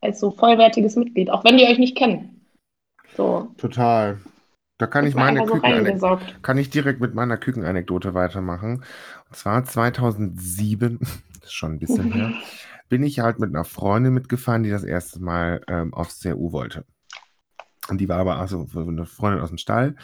als 0.00 0.20
so 0.20 0.30
vollwertiges 0.30 0.96
Mitglied, 0.96 1.30
auch 1.30 1.44
wenn 1.44 1.56
die 1.56 1.64
euch 1.64 1.78
nicht 1.78 1.96
kennen. 1.96 2.46
So, 3.16 3.48
Total. 3.56 4.18
Da 4.78 4.86
kann 4.86 5.06
ich 5.06 5.14
meine 5.14 5.46
so 5.46 6.18
kann 6.42 6.58
ich 6.58 6.68
direkt 6.68 7.00
mit 7.00 7.14
meiner 7.14 7.38
Kükenanekdote 7.38 8.12
weitermachen. 8.12 8.84
Und 9.28 9.36
zwar 9.36 9.64
2007, 9.64 10.98
das 11.00 11.20
ist 11.44 11.54
schon 11.54 11.72
ein 11.72 11.78
bisschen 11.78 12.12
her, 12.12 12.32
bin 12.90 13.02
ich 13.02 13.20
halt 13.20 13.38
mit 13.38 13.48
einer 13.48 13.64
Freundin 13.64 14.12
mitgefahren, 14.12 14.62
die 14.62 14.70
das 14.70 14.84
erste 14.84 15.22
Mal 15.22 15.62
ähm, 15.66 15.94
aufs 15.94 16.20
CRU 16.20 16.52
wollte. 16.52 16.84
Und 17.88 17.98
die 17.98 18.08
war 18.08 18.18
aber 18.18 18.36
also 18.36 18.66
eine 18.76 19.06
Freundin 19.06 19.42
aus 19.42 19.48
dem 19.48 19.58
Stall. 19.58 19.96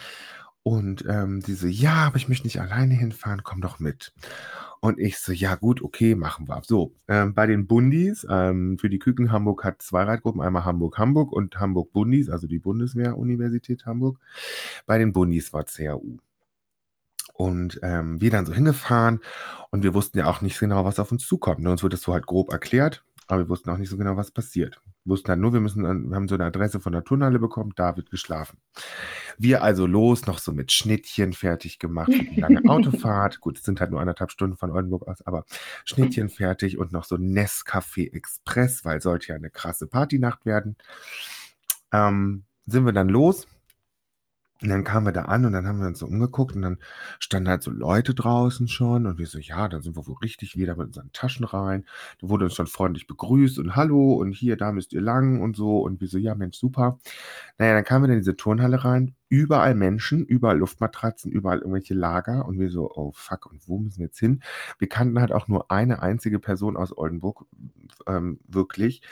Und 0.63 1.05
ähm, 1.07 1.41
die 1.41 1.55
so, 1.55 1.67
ja, 1.67 2.07
aber 2.07 2.17
ich 2.17 2.29
möchte 2.29 2.47
nicht 2.47 2.61
alleine 2.61 2.95
hinfahren, 2.95 3.43
komm 3.43 3.61
doch 3.61 3.79
mit. 3.79 4.13
Und 4.85 4.99
ich 4.99 5.19
so, 5.19 5.31
ja 5.31 5.55
gut, 5.55 5.81
okay, 5.81 6.17
machen 6.17 6.49
wir. 6.49 6.61
So, 6.65 6.93
ähm, 7.07 7.35
bei 7.35 7.47
den 7.47 7.69
Bundis, 7.69 8.27
ähm, 8.29 8.79
für 8.79 8.91
die 8.91 8.99
Küken 8.99 9.31
Hamburg 9.31 9.63
hat 9.63 9.81
zwei 9.81 10.03
Reitgruppen, 10.03 10.41
einmal 10.41 10.65
Hamburg-Hamburg 10.65 11.31
und 11.31 11.55
Hamburg-Bundis, 11.61 12.29
also 12.29 12.49
die 12.49 12.59
Bundeswehr-Universität 12.59 13.87
Hamburg. 13.87 14.19
Bei 14.85 14.99
den 14.99 15.13
Bundis 15.13 15.53
war 15.53 15.63
CAU. 15.63 16.19
Und 17.35 17.79
ähm, 17.85 18.21
wir 18.21 18.33
dann 18.33 18.45
so 18.45 18.53
hingefahren 18.53 19.21
und 19.71 19.85
wir 19.85 19.95
wussten 19.95 20.19
ja 20.19 20.27
auch 20.27 20.41
nicht 20.41 20.59
genau, 20.59 20.85
was 20.85 20.99
auf 20.99 21.13
uns 21.13 21.29
zukommt. 21.29 21.61
Ne? 21.61 21.71
Uns 21.71 21.85
wurde 21.85 21.95
das 21.95 22.03
so 22.03 22.13
halt 22.13 22.27
grob 22.27 22.51
erklärt, 22.51 23.05
aber 23.29 23.43
wir 23.43 23.49
wussten 23.49 23.71
auch 23.71 23.79
nicht 23.79 23.89
so 23.89 23.97
genau, 23.97 24.17
was 24.17 24.33
passiert. 24.33 24.83
Wussten 25.05 25.29
halt 25.31 25.41
nur, 25.41 25.53
wir 25.53 25.61
müssen, 25.61 25.83
dann- 25.83 26.09
wir 26.11 26.17
haben 26.17 26.29
so 26.29 26.37
eine 26.37 26.45
Adresse 26.45 26.79
von 26.81 26.93
der 26.93 27.03
Turnhalle 27.05 27.39
bekommen, 27.41 27.73
da 27.75 27.97
wird 27.97 28.11
geschlafen. 28.11 28.59
Wir 29.37 29.63
also 29.63 29.87
los, 29.87 30.27
noch 30.27 30.39
so 30.39 30.53
mit 30.53 30.71
Schnittchen 30.71 31.33
fertig 31.33 31.79
gemacht 31.81 32.13
für 32.13 32.23
die 32.25 32.41
lange 32.41 32.63
Autofahrt. 32.69 33.41
Gut, 33.41 33.59
es 33.59 33.65
sind 33.65 33.81
halt 33.81 33.91
nur 33.91 34.01
anderthalb 34.01 34.31
Stunden 34.31 34.57
von 34.57 34.71
Oldenburg 34.71 35.09
aus, 35.09 35.21
aber 35.27 35.45
Schnittchen 35.85 36.29
fertig 36.29 36.79
und 36.79 36.93
noch 36.93 37.05
so 37.05 37.17
Nescafé 37.17 38.13
Express, 38.13 38.85
weil 38.85 39.01
sollte 39.01 39.29
ja 39.29 39.35
eine 39.35 39.51
krasse 39.51 39.87
Partynacht 39.89 40.47
werden. 40.47 40.77
Ähm, 41.93 42.45
sind 42.67 42.85
wir 42.87 42.93
dann 42.93 43.09
los. 43.09 43.47
Und 44.63 44.69
dann 44.69 44.85
kamen 44.85 45.07
wir 45.07 45.13
da 45.13 45.23
an 45.23 45.45
und 45.45 45.53
dann 45.53 45.67
haben 45.67 45.81
wir 45.81 45.89
uns 45.89 45.99
so 45.99 46.07
umgeguckt 46.07 46.55
und 46.55 46.63
dann 46.63 46.79
standen 47.19 47.49
halt 47.49 47.63
so 47.63 47.73
Leute 47.73 48.15
draußen 48.15 48.69
schon 48.69 49.07
und 49.07 49.19
wir 49.19 49.27
so, 49.27 49.39
ja, 49.39 49.69
dann 49.69 49.83
sind 49.83 49.97
wir 49.97 50.07
wohl 50.07 50.17
richtig 50.23 50.57
wieder 50.57 50.77
mit 50.77 50.89
unseren 50.89 51.13
Taschen 51.13 51.45
rein. 51.45 51.85
Da 52.21 52.29
wurde 52.29 52.45
uns 52.45 52.55
schon 52.55 52.69
freundlich 52.69 53.09
begrüßt 53.09 53.59
und 53.59 53.75
hallo 53.75 54.15
und 54.15 54.33
hier, 54.33 54.57
da 54.57 54.71
müsst 54.71 54.93
ihr 54.93 55.01
lang 55.01 55.41
und 55.41 55.57
so 55.57 55.81
und 55.81 56.01
wir 56.01 56.07
so, 56.07 56.17
ja, 56.17 56.37
Mensch, 56.37 56.57
super. 56.59 57.01
Naja, 57.59 57.75
dann 57.75 57.85
kamen 57.85 58.07
wir 58.07 58.13
in 58.13 58.21
diese 58.21 58.37
Turnhalle 58.37 58.85
rein, 58.85 59.17
überall 59.29 59.75
Menschen, 59.75 60.25
überall 60.25 60.59
Luftmatratzen, 60.59 61.33
überall 61.33 61.59
irgendwelche 61.59 61.95
Lager 61.95 62.47
und 62.47 62.61
wir 62.61 62.71
so, 62.71 62.91
oh 62.95 63.13
fuck, 63.15 63.47
und 63.47 63.67
wo 63.67 63.79
müssen 63.79 63.99
wir 63.99 64.07
jetzt 64.07 64.21
hin? 64.21 64.43
Wir 64.79 64.89
kannten 64.89 65.21
halt 65.21 65.33
auch 65.33 65.49
nur 65.49 65.71
eine 65.73 66.03
einzige 66.03 66.39
Person 66.39 66.77
aus 66.77 66.97
Oldenburg, 66.97 67.47
ähm, 68.07 68.39
wirklich. 68.47 69.03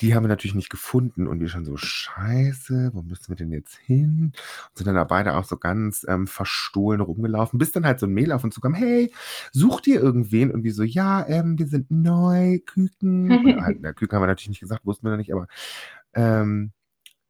Die 0.00 0.14
haben 0.14 0.24
wir 0.24 0.28
natürlich 0.28 0.54
nicht 0.54 0.70
gefunden 0.70 1.26
und 1.26 1.40
wir 1.40 1.48
schon 1.48 1.64
so, 1.64 1.76
scheiße, 1.76 2.90
wo 2.92 3.02
müssen 3.02 3.28
wir 3.28 3.36
denn 3.36 3.52
jetzt 3.52 3.76
hin? 3.76 4.32
Und 4.68 4.76
sind 4.76 4.86
dann 4.86 4.94
da 4.94 5.04
beide 5.04 5.34
auch 5.36 5.44
so 5.44 5.56
ganz 5.56 6.04
ähm, 6.08 6.26
verstohlen 6.26 7.00
rumgelaufen, 7.00 7.58
bis 7.58 7.72
dann 7.72 7.86
halt 7.86 7.98
so 8.00 8.06
ein 8.06 8.12
Mail 8.12 8.32
auf 8.32 8.44
uns 8.44 8.54
zukam, 8.54 8.74
hey, 8.74 9.12
sucht 9.52 9.86
ihr 9.86 10.00
irgendwen? 10.00 10.50
Und 10.50 10.64
wir 10.64 10.74
so, 10.74 10.82
ja, 10.82 11.26
ähm, 11.26 11.58
wir 11.58 11.66
sind 11.66 11.90
neu, 11.90 12.58
Küken. 12.66 13.60
Halt, 13.62 13.78
na, 13.80 13.92
Küken 13.92 14.16
haben 14.16 14.22
wir 14.22 14.28
natürlich 14.28 14.50
nicht 14.50 14.60
gesagt, 14.60 14.84
wussten 14.86 15.06
wir 15.06 15.10
noch 15.10 15.18
nicht, 15.18 15.32
aber 15.32 15.46
ähm, 16.14 16.72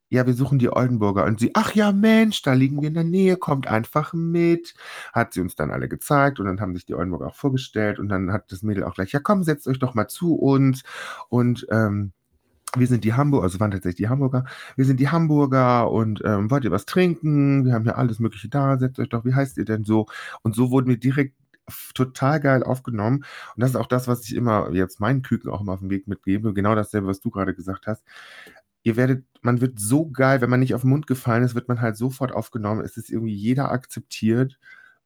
ja, 0.08 0.26
wir 0.26 0.34
suchen 0.34 0.58
die 0.58 0.70
Oldenburger. 0.70 1.24
Und 1.24 1.40
sie, 1.40 1.50
ach 1.54 1.74
ja, 1.74 1.92
Mensch, 1.92 2.42
da 2.42 2.52
liegen 2.52 2.80
wir 2.80 2.88
in 2.88 2.94
der 2.94 3.04
Nähe, 3.04 3.36
kommt 3.36 3.66
einfach 3.66 4.12
mit. 4.12 4.74
Hat 5.12 5.32
sie 5.32 5.40
uns 5.40 5.56
dann 5.56 5.70
alle 5.70 5.88
gezeigt 5.88 6.38
und 6.38 6.46
dann 6.46 6.60
haben 6.60 6.74
sich 6.74 6.86
die 6.86 6.94
Oldenburger 6.94 7.28
auch 7.28 7.34
vorgestellt 7.34 7.98
und 7.98 8.08
dann 8.08 8.32
hat 8.32 8.52
das 8.52 8.62
Mädel 8.62 8.84
auch 8.84 8.94
gleich, 8.94 9.12
ja 9.12 9.20
komm, 9.20 9.42
setzt 9.42 9.66
euch 9.66 9.78
doch 9.78 9.94
mal 9.94 10.08
zu 10.08 10.36
uns. 10.36 10.84
Und 11.28 11.66
ähm, 11.70 12.12
wir 12.76 12.86
sind 12.86 13.04
die 13.04 13.14
Hamburger, 13.14 13.44
also 13.44 13.60
waren 13.60 13.70
tatsächlich 13.70 13.96
die 13.96 14.08
Hamburger, 14.08 14.44
wir 14.76 14.84
sind 14.84 15.00
die 15.00 15.08
Hamburger 15.08 15.90
und 15.90 16.20
ähm, 16.24 16.50
wollt 16.50 16.64
ihr 16.64 16.70
was 16.70 16.84
trinken? 16.86 17.64
Wir 17.64 17.72
haben 17.74 17.84
ja 17.86 17.94
alles 17.94 18.18
Mögliche 18.18 18.48
da, 18.48 18.78
setzt 18.78 18.98
euch 18.98 19.08
doch, 19.08 19.24
wie 19.24 19.34
heißt 19.34 19.56
ihr 19.58 19.64
denn 19.64 19.84
so? 19.84 20.06
Und 20.42 20.54
so 20.54 20.70
wurden 20.70 20.88
wir 20.88 20.98
direkt 20.98 21.34
total 21.94 22.40
geil 22.40 22.62
aufgenommen. 22.62 23.24
Und 23.54 23.60
das 23.60 23.70
ist 23.70 23.76
auch 23.76 23.86
das, 23.88 24.06
was 24.08 24.24
ich 24.24 24.34
immer 24.36 24.70
jetzt 24.72 25.00
meinen 25.00 25.22
Küken 25.22 25.50
auch 25.50 25.60
immer 25.60 25.72
auf 25.72 25.80
den 25.80 25.90
Weg 25.90 26.06
mitgebe. 26.06 26.54
Genau 26.54 26.74
dasselbe, 26.74 27.08
was 27.08 27.20
du 27.20 27.30
gerade 27.30 27.54
gesagt 27.54 27.86
hast. 27.86 28.04
Ihr 28.82 28.96
werdet, 28.96 29.24
man 29.42 29.60
wird 29.60 29.80
so 29.80 30.08
geil, 30.08 30.40
wenn 30.40 30.50
man 30.50 30.60
nicht 30.60 30.74
auf 30.74 30.82
den 30.82 30.90
Mund 30.90 31.08
gefallen 31.08 31.42
ist, 31.42 31.56
wird 31.56 31.66
man 31.66 31.80
halt 31.80 31.96
sofort 31.96 32.30
aufgenommen. 32.32 32.82
Es 32.84 32.96
ist 32.96 33.10
irgendwie 33.10 33.34
jeder 33.34 33.72
akzeptiert. 33.72 34.58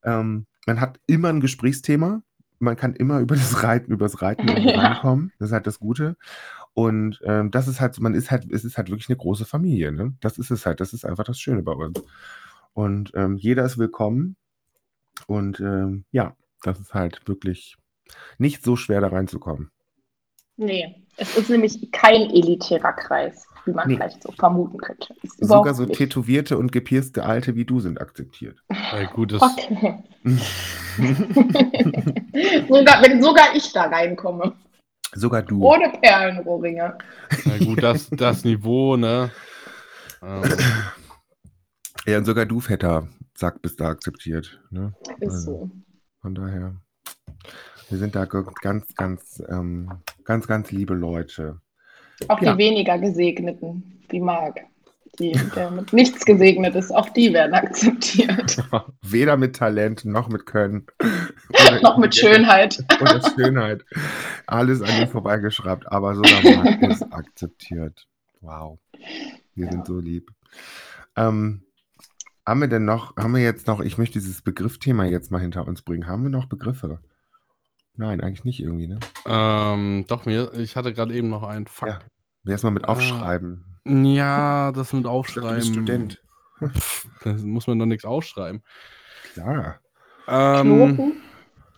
Ähm, 0.02 0.46
man 0.66 0.80
hat 0.80 1.00
immer 1.06 1.28
ein 1.30 1.40
Gesprächsthema. 1.40 2.22
Man 2.58 2.76
kann 2.76 2.92
immer 2.94 3.20
über 3.20 3.36
das 3.36 3.62
Reiten, 3.62 3.92
über 3.92 4.04
das 4.04 4.20
Reiten 4.20 4.46
Ja. 4.58 4.78
reinkommen. 4.80 5.32
Das 5.38 5.48
ist 5.48 5.54
halt 5.54 5.66
das 5.66 5.78
Gute. 5.80 6.16
Und 6.74 7.20
ähm, 7.24 7.50
das 7.50 7.68
ist 7.68 7.80
halt, 7.80 8.00
man 8.00 8.14
ist 8.14 8.30
halt, 8.30 8.50
es 8.50 8.64
ist 8.64 8.76
halt 8.78 8.88
wirklich 8.90 9.08
eine 9.08 9.16
große 9.18 9.44
Familie. 9.44 9.92
Ne? 9.92 10.14
Das 10.20 10.38
ist 10.38 10.50
es 10.50 10.66
halt. 10.66 10.80
Das 10.80 10.92
ist 10.92 11.04
einfach 11.04 11.24
das 11.24 11.38
Schöne 11.38 11.62
bei 11.62 11.72
uns. 11.72 12.02
Und 12.72 13.12
ähm, 13.14 13.36
jeder 13.36 13.64
ist 13.64 13.78
willkommen. 13.78 14.36
Und 15.26 15.60
ähm, 15.60 16.04
ja, 16.12 16.34
das 16.62 16.78
ist 16.80 16.94
halt 16.94 17.26
wirklich 17.26 17.76
nicht 18.38 18.64
so 18.64 18.76
schwer 18.76 19.00
da 19.00 19.08
reinzukommen. 19.08 19.70
Nee, 20.56 21.04
es 21.16 21.36
ist 21.36 21.50
nämlich 21.50 21.90
kein 21.90 22.30
elitärer 22.30 22.92
Kreis, 22.92 23.44
wie 23.64 23.72
man 23.72 23.88
Nee. 23.88 23.96
vielleicht 23.96 24.22
so 24.22 24.30
vermuten 24.32 24.78
könnte. 24.78 25.14
Ist 25.22 25.38
Sogar 25.44 25.74
so 25.74 25.84
nicht. 25.84 25.96
tätowierte 25.96 26.58
und 26.58 26.70
gepierste 26.70 27.24
Alte 27.24 27.54
wie 27.56 27.64
du 27.64 27.80
sind 27.80 28.00
akzeptiert. 28.00 28.62
Ja, 28.70 29.04
gut, 29.10 29.32
das, 29.32 29.42
Okay. 29.42 30.04
sogar, 32.68 33.02
wenn 33.02 33.22
sogar 33.22 33.54
ich 33.54 33.72
da 33.72 33.84
reinkomme. 33.84 34.54
Sogar 35.12 35.42
du. 35.42 35.64
Ohne 35.64 35.90
Perlenrohringe. 36.00 36.96
ja, 37.44 37.58
gut, 37.64 37.82
das, 37.82 38.08
das 38.10 38.44
Niveau, 38.44 38.96
ne? 38.96 39.30
Ähm, 40.22 40.42
Ja, 42.06 42.18
und 42.18 42.24
sogar 42.24 42.46
du, 42.46 42.60
Vetter, 42.60 43.08
sagt, 43.36 43.60
bist 43.62 43.80
da 43.80 43.88
akzeptiert. 43.88 44.60
Ne? 44.70 44.94
Ist 45.20 45.42
so. 45.42 45.70
Von 46.22 46.34
daher, 46.34 46.76
wir 47.88 47.98
sind 47.98 48.14
da 48.14 48.24
ganz, 48.24 48.94
ganz, 48.94 49.42
ähm, 49.48 49.90
ganz, 50.24 50.46
ganz 50.46 50.70
liebe 50.70 50.94
Leute. 50.94 51.60
Auch 52.28 52.40
Ja. 52.40 52.52
die 52.52 52.58
weniger 52.58 52.98
Gesegneten, 52.98 54.02
wie 54.08 54.20
Marc, 54.20 54.60
die, 55.18 55.32
der 55.54 55.70
mit 55.70 55.92
nichts 55.92 56.24
gesegnet 56.24 56.74
ist, 56.74 56.90
auch 56.92 57.08
die 57.10 57.32
werden 57.32 57.54
akzeptiert. 57.54 58.62
Weder 59.02 59.36
mit 59.36 59.56
Talent 59.56 60.04
noch 60.04 60.28
mit 60.28 60.46
Können. 60.46 60.86
Noch 61.82 61.98
mit 61.98 62.14
Schönheit. 62.14 62.82
Oder 63.00 63.20
Schönheit. 63.34 63.84
Alles 64.46 64.80
an 64.82 65.02
ihm 65.02 65.08
vorbeigeschraubt, 65.08 65.90
aber 65.90 66.14
sogar 66.14 66.42
Marc 66.42 66.82
ist 66.82 67.02
akzeptiert. 67.12 68.06
Wow. 68.40 68.78
Wir 69.54 69.66
Ja. 69.66 69.72
sind 69.72 69.86
so 69.86 69.98
lieb. 69.98 70.30
Ähm, 71.16 71.62
haben 72.46 72.60
wir 72.60 72.68
denn 72.68 72.84
noch, 72.84 73.16
haben 73.16 73.34
wir 73.34 73.42
jetzt 73.42 73.66
noch, 73.66 73.80
ich 73.80 73.98
möchte 73.98 74.18
dieses 74.18 74.42
Begriffthema 74.42 75.04
jetzt 75.04 75.30
mal 75.30 75.40
hinter 75.40 75.66
uns 75.68 75.82
bringen. 75.82 76.06
Haben 76.06 76.22
wir 76.22 76.30
noch 76.30 76.46
Begriffe? 76.46 77.00
Nein, 77.96 78.20
eigentlich 78.22 78.44
nicht 78.44 78.60
irgendwie, 78.60 78.86
ne? 78.86 78.98
ähm, 79.26 80.04
doch, 80.08 80.24
mir, 80.24 80.52
ich 80.54 80.74
hatte 80.76 80.94
gerade 80.94 81.12
eben 81.14 81.28
noch 81.28 81.42
einen. 81.42 81.66
Fuck. 81.66 81.88
Ja. 81.88 81.98
Erstmal 82.46 82.72
mit 82.72 82.84
Ah. 82.86 82.92
aufschreiben. 82.92 83.69
Ja, 83.90 84.72
das 84.72 84.92
mit 84.92 85.04
Du 85.04 85.08
Aufschreiben. 85.08 85.56
bist 85.56 85.68
Student. 85.72 86.22
Pff, 86.64 87.08
da 87.24 87.32
muss 87.32 87.66
man 87.66 87.78
doch 87.78 87.86
nichts 87.86 88.04
aufschreiben. 88.04 88.62
Klar. 89.34 89.80
Ähm, 90.28 90.94
Knoten? 90.96 91.12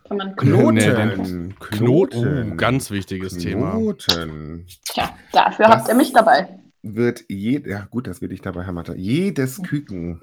Kann 0.09 0.17
man 0.17 0.37
Knoten. 0.37 0.75
Knoten? 0.75 0.75
Nee, 0.75 1.15
Knoten. 1.15 1.55
Knoten. 1.59 2.53
Oh, 2.53 2.57
ganz 2.57 2.91
wichtiges 2.91 3.39
Thema. 3.39 3.73
Knoten. 3.73 4.67
Tja, 4.85 5.17
dafür 5.33 5.67
Das- 5.67 5.75
habt 5.77 5.89
ihr 5.89 5.95
mich 5.95 6.13
dabei. 6.13 6.59
Wird 6.85 7.25
jed 7.29 7.67
ja 7.69 7.87
gut, 7.89 8.09
das 8.09 8.21
will 8.23 8.33
ich 8.33 8.41
dabei, 8.41 8.65
Herr 8.65 8.73
Matter. 8.73 8.97
Jedes 8.97 9.63
Küken 9.63 10.23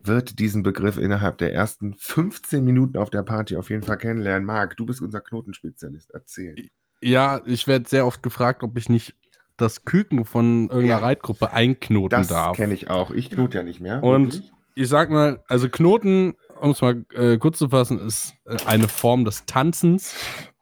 wird 0.00 0.40
diesen 0.40 0.64
Begriff 0.64 0.98
innerhalb 0.98 1.38
der 1.38 1.54
ersten 1.54 1.94
15 1.96 2.64
Minuten 2.64 2.98
auf 2.98 3.08
der 3.10 3.22
Party 3.22 3.56
auf 3.56 3.70
jeden 3.70 3.84
Fall 3.84 3.98
kennenlernen. 3.98 4.44
Marc, 4.44 4.76
du 4.76 4.84
bist 4.84 5.00
unser 5.00 5.20
Knotenspezialist. 5.20 6.10
Erzähl. 6.12 6.56
Ja, 7.00 7.40
ich 7.46 7.68
werde 7.68 7.88
sehr 7.88 8.04
oft 8.04 8.20
gefragt, 8.20 8.64
ob 8.64 8.76
ich 8.76 8.88
nicht 8.88 9.14
das 9.56 9.84
Küken 9.84 10.24
von 10.24 10.62
irgendeiner 10.68 10.86
Ja. 10.86 10.98
Reitgruppe 10.98 11.52
einknoten 11.52 12.10
Das 12.18 12.28
darf. 12.28 12.56
kenne 12.56 12.74
ich 12.74 12.90
auch. 12.90 13.10
Ich 13.10 13.30
knote 13.30 13.58
ja 13.58 13.64
nicht 13.64 13.80
mehr. 13.80 14.02
Und- 14.02 14.34
Wirklich? 14.34 14.52
Ich 14.74 14.88
sag 14.88 15.10
mal, 15.10 15.42
also 15.48 15.68
Knoten 15.68 16.34
um 16.60 16.70
es 16.70 16.80
mal 16.80 17.04
äh, 17.14 17.36
kurz 17.38 17.58
zu 17.58 17.68
fassen, 17.70 17.98
ist 17.98 18.34
äh, 18.46 18.56
eine 18.66 18.88
Form 18.88 19.24
des 19.24 19.44
Tanzens. 19.46 20.14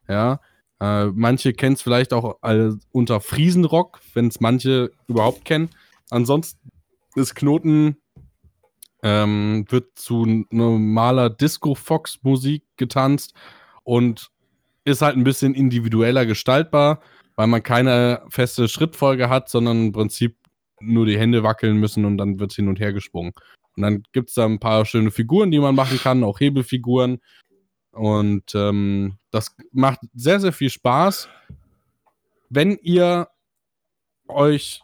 Ja. 0.09 0.41
Äh, 0.81 1.07
manche 1.07 1.53
kennen 1.53 1.75
es 1.75 1.83
vielleicht 1.83 2.13
auch 2.15 2.39
als 2.41 2.77
unter 2.91 3.21
Friesenrock, 3.21 4.01
wenn 4.15 4.27
es 4.29 4.41
manche 4.41 4.91
überhaupt 5.09 5.45
kennen. 5.45 5.69
Ansonsten 6.11 6.71
ist 7.15 7.35
Knoten 7.37 7.99
ähm, 9.03 9.65
wird 9.69 9.99
zu 9.99 10.45
normaler 10.51 11.31
Disco-Fox-Musik 11.31 12.65
getanzt 12.77 13.35
und 13.83 14.31
ist 14.85 15.03
halt 15.03 15.17
ein 15.17 15.25
bisschen 15.25 15.55
individueller 15.55 16.27
gestaltbar, 16.27 17.01
weil 17.41 17.47
man 17.47 17.63
keine 17.63 18.21
feste 18.29 18.69
Schrittfolge 18.69 19.31
hat, 19.31 19.49
sondern 19.49 19.87
im 19.87 19.93
Prinzip 19.93 20.37
nur 20.79 21.07
die 21.07 21.19
Hände 21.19 21.43
wackeln 21.43 21.79
müssen 21.79 22.05
und 22.05 22.19
dann 22.19 22.39
wird 22.39 22.53
hin 22.53 22.69
und 22.69 22.79
her 22.79 22.93
gesprungen. 22.93 23.33
Und 23.77 23.83
dann 23.83 24.03
gibt 24.13 24.29
es 24.29 24.35
da 24.35 24.45
ein 24.45 24.61
paar 24.61 24.85
schöne 24.85 25.11
Figuren, 25.11 25.51
die 25.51 25.59
man 25.59 25.75
machen 25.75 25.97
kann, 25.97 26.23
auch 26.23 26.39
Hebelfiguren. 26.39 27.19
Und 27.93 28.55
ähm, 28.55 29.17
das 29.31 29.57
macht 29.73 30.01
sehr, 30.13 30.39
sehr 30.39 30.53
viel 30.53 30.69
Spaß. 30.69 31.31
Wenn 32.51 32.77
ihr 32.83 33.29
euch 34.29 34.83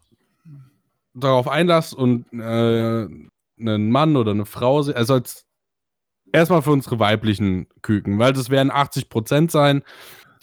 darauf 1.12 1.48
einlasst 1.48 1.92
und 1.92 2.24
äh, 2.32 3.07
einen 3.61 3.90
Mann 3.90 4.16
oder 4.16 4.30
eine 4.30 4.46
Frau, 4.46 4.78
also 4.78 5.12
als 5.12 5.46
erstmal 6.32 6.62
für 6.62 6.72
unsere 6.72 6.98
weiblichen 6.98 7.68
Küken, 7.82 8.18
weil 8.18 8.32
das 8.32 8.48
werden 8.48 8.70
80 8.70 9.11
Prozent 9.11 9.50
sein, 9.50 9.82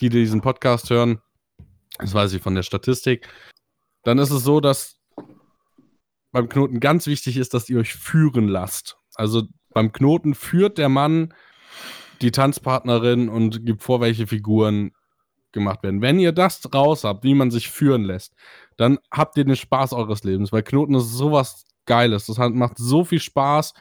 die 0.00 0.10
diesen 0.10 0.42
Podcast 0.42 0.90
hören. 0.90 1.20
Das 1.98 2.14
weiß 2.14 2.32
ich 2.32 2.42
von 2.42 2.54
der 2.54 2.62
Statistik. 2.62 3.28
Dann 4.02 4.18
ist 4.18 4.30
es 4.30 4.44
so, 4.44 4.60
dass 4.60 4.98
beim 6.32 6.48
Knoten 6.48 6.80
ganz 6.80 7.06
wichtig 7.06 7.36
ist, 7.36 7.54
dass 7.54 7.68
ihr 7.68 7.78
euch 7.78 7.94
führen 7.94 8.48
lasst. 8.48 8.96
Also 9.14 9.44
beim 9.72 9.92
Knoten 9.92 10.34
führt 10.34 10.78
der 10.78 10.88
Mann 10.88 11.32
die 12.20 12.32
Tanzpartnerin 12.32 13.28
und 13.28 13.64
gibt 13.64 13.82
vor, 13.82 14.00
welche 14.00 14.26
Figuren 14.26 14.92
gemacht 15.52 15.82
werden. 15.82 16.02
Wenn 16.02 16.18
ihr 16.18 16.32
das 16.32 16.60
raus 16.74 17.04
habt, 17.04 17.24
wie 17.24 17.34
man 17.34 17.50
sich 17.50 17.70
führen 17.70 18.04
lässt, 18.04 18.34
dann 18.76 18.98
habt 19.10 19.36
ihr 19.36 19.44
den 19.44 19.56
Spaß 19.56 19.92
eures 19.92 20.24
Lebens, 20.24 20.52
weil 20.52 20.62
Knoten 20.62 20.94
ist 20.94 21.12
sowas 21.12 21.64
Geiles. 21.86 22.26
Das 22.26 22.38
macht 22.38 22.78
so 22.78 23.04
viel 23.04 23.20
Spaß. 23.20 23.72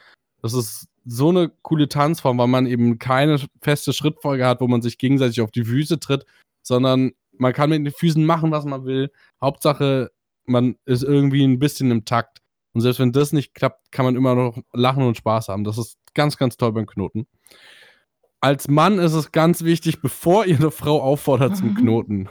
Das 0.42 0.54
ist 0.54 0.88
so 1.06 1.30
eine 1.30 1.50
coole 1.64 1.90
Tanzform, 1.90 2.38
weil 2.38 2.48
man 2.48 2.66
eben 2.66 3.00
keine 3.00 3.40
feste 3.62 3.94
Schrittfolge 3.94 4.46
hat, 4.46 4.62
wo 4.62 4.68
man 4.68 4.82
sich 4.82 4.98
gegenseitig 4.98 5.42
auf 5.42 5.52
die 5.52 5.66
Füße 5.66 6.00
tritt, 6.00 6.26
sondern 6.62 7.14
man 7.38 7.54
kann 7.54 7.70
mit 7.70 7.86
den 7.86 7.94
Füßen 7.94 8.26
machen, 8.26 8.52
was 8.52 8.66
man 8.66 8.86
will. 8.86 9.12
Hauptsache, 9.42 10.12
man 10.46 10.76
ist 10.86 11.04
irgendwie 11.04 11.44
ein 11.44 11.60
bisschen 11.60 11.92
im 11.92 12.06
Takt. 12.06 12.40
Und 12.74 12.82
selbst 12.82 13.00
wenn 13.00 13.12
das 13.12 13.34
nicht 13.34 13.54
klappt, 13.54 13.92
kann 13.92 14.06
man 14.06 14.16
immer 14.16 14.36
noch 14.36 14.58
lachen 14.74 15.04
und 15.04 15.18
Spaß 15.18 15.50
haben. 15.50 15.64
Das 15.64 15.78
ist 15.78 15.98
ganz, 16.14 16.38
ganz 16.38 16.58
toll 16.58 16.72
beim 16.74 16.88
Knoten. 16.88 17.28
Als 18.40 18.68
Mann 18.68 19.00
ist 19.00 19.14
es 19.14 19.32
ganz 19.32 19.64
wichtig, 19.64 20.02
bevor 20.02 20.46
ihr 20.46 20.58
eine 20.58 20.72
Frau 20.72 21.02
auffordert 21.02 21.56
zum 21.56 21.76
Knoten, 21.76 22.28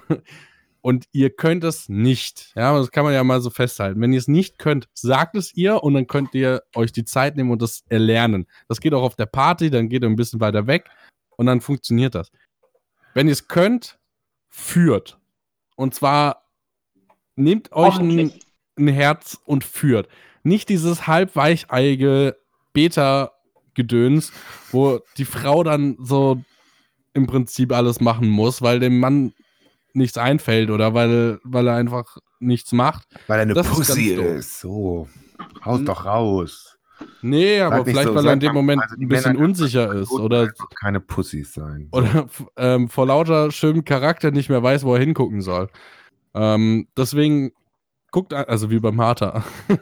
und 0.83 1.07
ihr 1.13 1.31
könnt 1.31 1.65
es 1.65 1.89
nicht. 1.89 2.53
Ja, 2.57 2.77
das 2.77 2.91
kann 2.91 3.05
man 3.05 3.15
ja 3.15 3.25
mal 3.25 3.41
so 3.41 3.51
festhalten. 3.51 4.01
Wenn 4.01 4.13
ihr 4.13 4.19
es 4.19 4.29
nicht 4.29 4.59
könnt, 4.59 4.89
sagt 4.93 5.37
es 5.37 5.55
ihr 5.55 5.83
und 5.83 5.95
dann 5.95 6.07
könnt 6.07 6.35
ihr 6.35 6.63
euch 6.75 6.93
die 6.93 7.05
Zeit 7.05 7.37
nehmen 7.37 7.53
und 7.53 7.63
das 7.63 7.85
erlernen. 7.89 8.47
Das 8.69 8.81
geht 8.81 8.93
auch 8.93 9.03
auf 9.03 9.17
der 9.17 9.27
Party, 9.27 9.71
dann 9.71 9.89
geht 9.89 10.03
ihr 10.03 10.09
ein 10.09 10.17
bisschen 10.17 10.41
weiter 10.41 10.67
weg 10.67 10.91
und 11.37 11.47
dann 11.47 11.61
funktioniert 11.61 12.15
das. 12.15 12.31
Wenn 13.15 13.29
ihr 13.29 13.33
es 13.33 13.47
könnt, 13.47 13.99
führt. 14.53 15.19
Und 15.75 15.95
zwar 15.95 16.45
nehmt 17.35 17.73
euch 17.73 17.99
ein, 17.99 18.33
ein, 18.79 18.89
Herz 18.89 19.39
und 19.45 19.65
führt. 19.65 20.09
Nicht 20.45 20.69
dieses 20.69 21.07
halbweicheige 21.07 22.37
Beta-Gedöns, 22.73 24.33
wo 24.71 25.01
die 25.17 25.25
Frau 25.25 25.65
dann 25.65 25.97
so 26.01 26.41
im 27.15 27.27
Prinzip 27.27 27.73
alles 27.73 28.01
machen 28.01 28.29
muss, 28.29 28.63
weil 28.63 28.79
dem 28.79 29.01
Mann 29.01 29.33
nichts 29.95 30.19
einfällt 30.19 30.71
oder 30.71 30.95
weil, 30.95 31.41
weil 31.45 31.67
er 31.67 31.75
einfach 31.75 32.19
nichts 32.39 32.73
macht. 32.73 33.09
Weil 33.27 33.39
er 33.39 33.43
eine 33.43 33.55
das 33.55 33.69
Pussy 33.69 34.13
ist, 34.13 34.21
ist. 34.21 34.61
So. 34.61 35.09
Haut 35.65 35.87
doch 35.87 36.05
raus. 36.05 36.72
Nee, 37.23 37.61
aber 37.61 37.77
Sag 37.79 37.87
vielleicht, 37.87 38.09
so, 38.09 38.15
weil 38.15 38.27
er 38.27 38.33
in 38.33 38.41
dem 38.41 38.55
Moment 38.55 38.83
also 38.83 38.97
ein 38.97 39.09
bisschen 39.09 39.33
Männer 39.35 39.45
unsicher 39.45 39.93
ist. 39.95 40.11
Oder 40.11 40.51
keine 40.81 41.01
Pussys 41.01 41.55
sein. 41.55 41.89
Oder 41.93 42.27
ähm, 42.57 42.89
vor 42.89 43.07
lauter 43.07 43.51
schönem 43.51 43.85
Charakter 43.85 44.31
nicht 44.31 44.49
mehr 44.49 44.63
weiß, 44.63 44.85
wo 44.85 44.95
er 44.95 45.01
hingucken 45.01 45.41
soll. 45.41 45.69
Ähm, 46.35 46.89
deswegen 46.97 47.53
guckt, 48.11 48.33
also 48.33 48.71
wie 48.71 48.79
beim 48.79 49.01
Harter. 49.01 49.43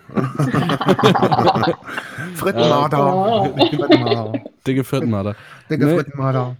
Frittenmarder. 2.34 3.52
Dicke 4.66 4.84
Frittenmarder. 4.84 5.36
Dicke 5.68 5.88
Frittenmarder. 5.88 6.56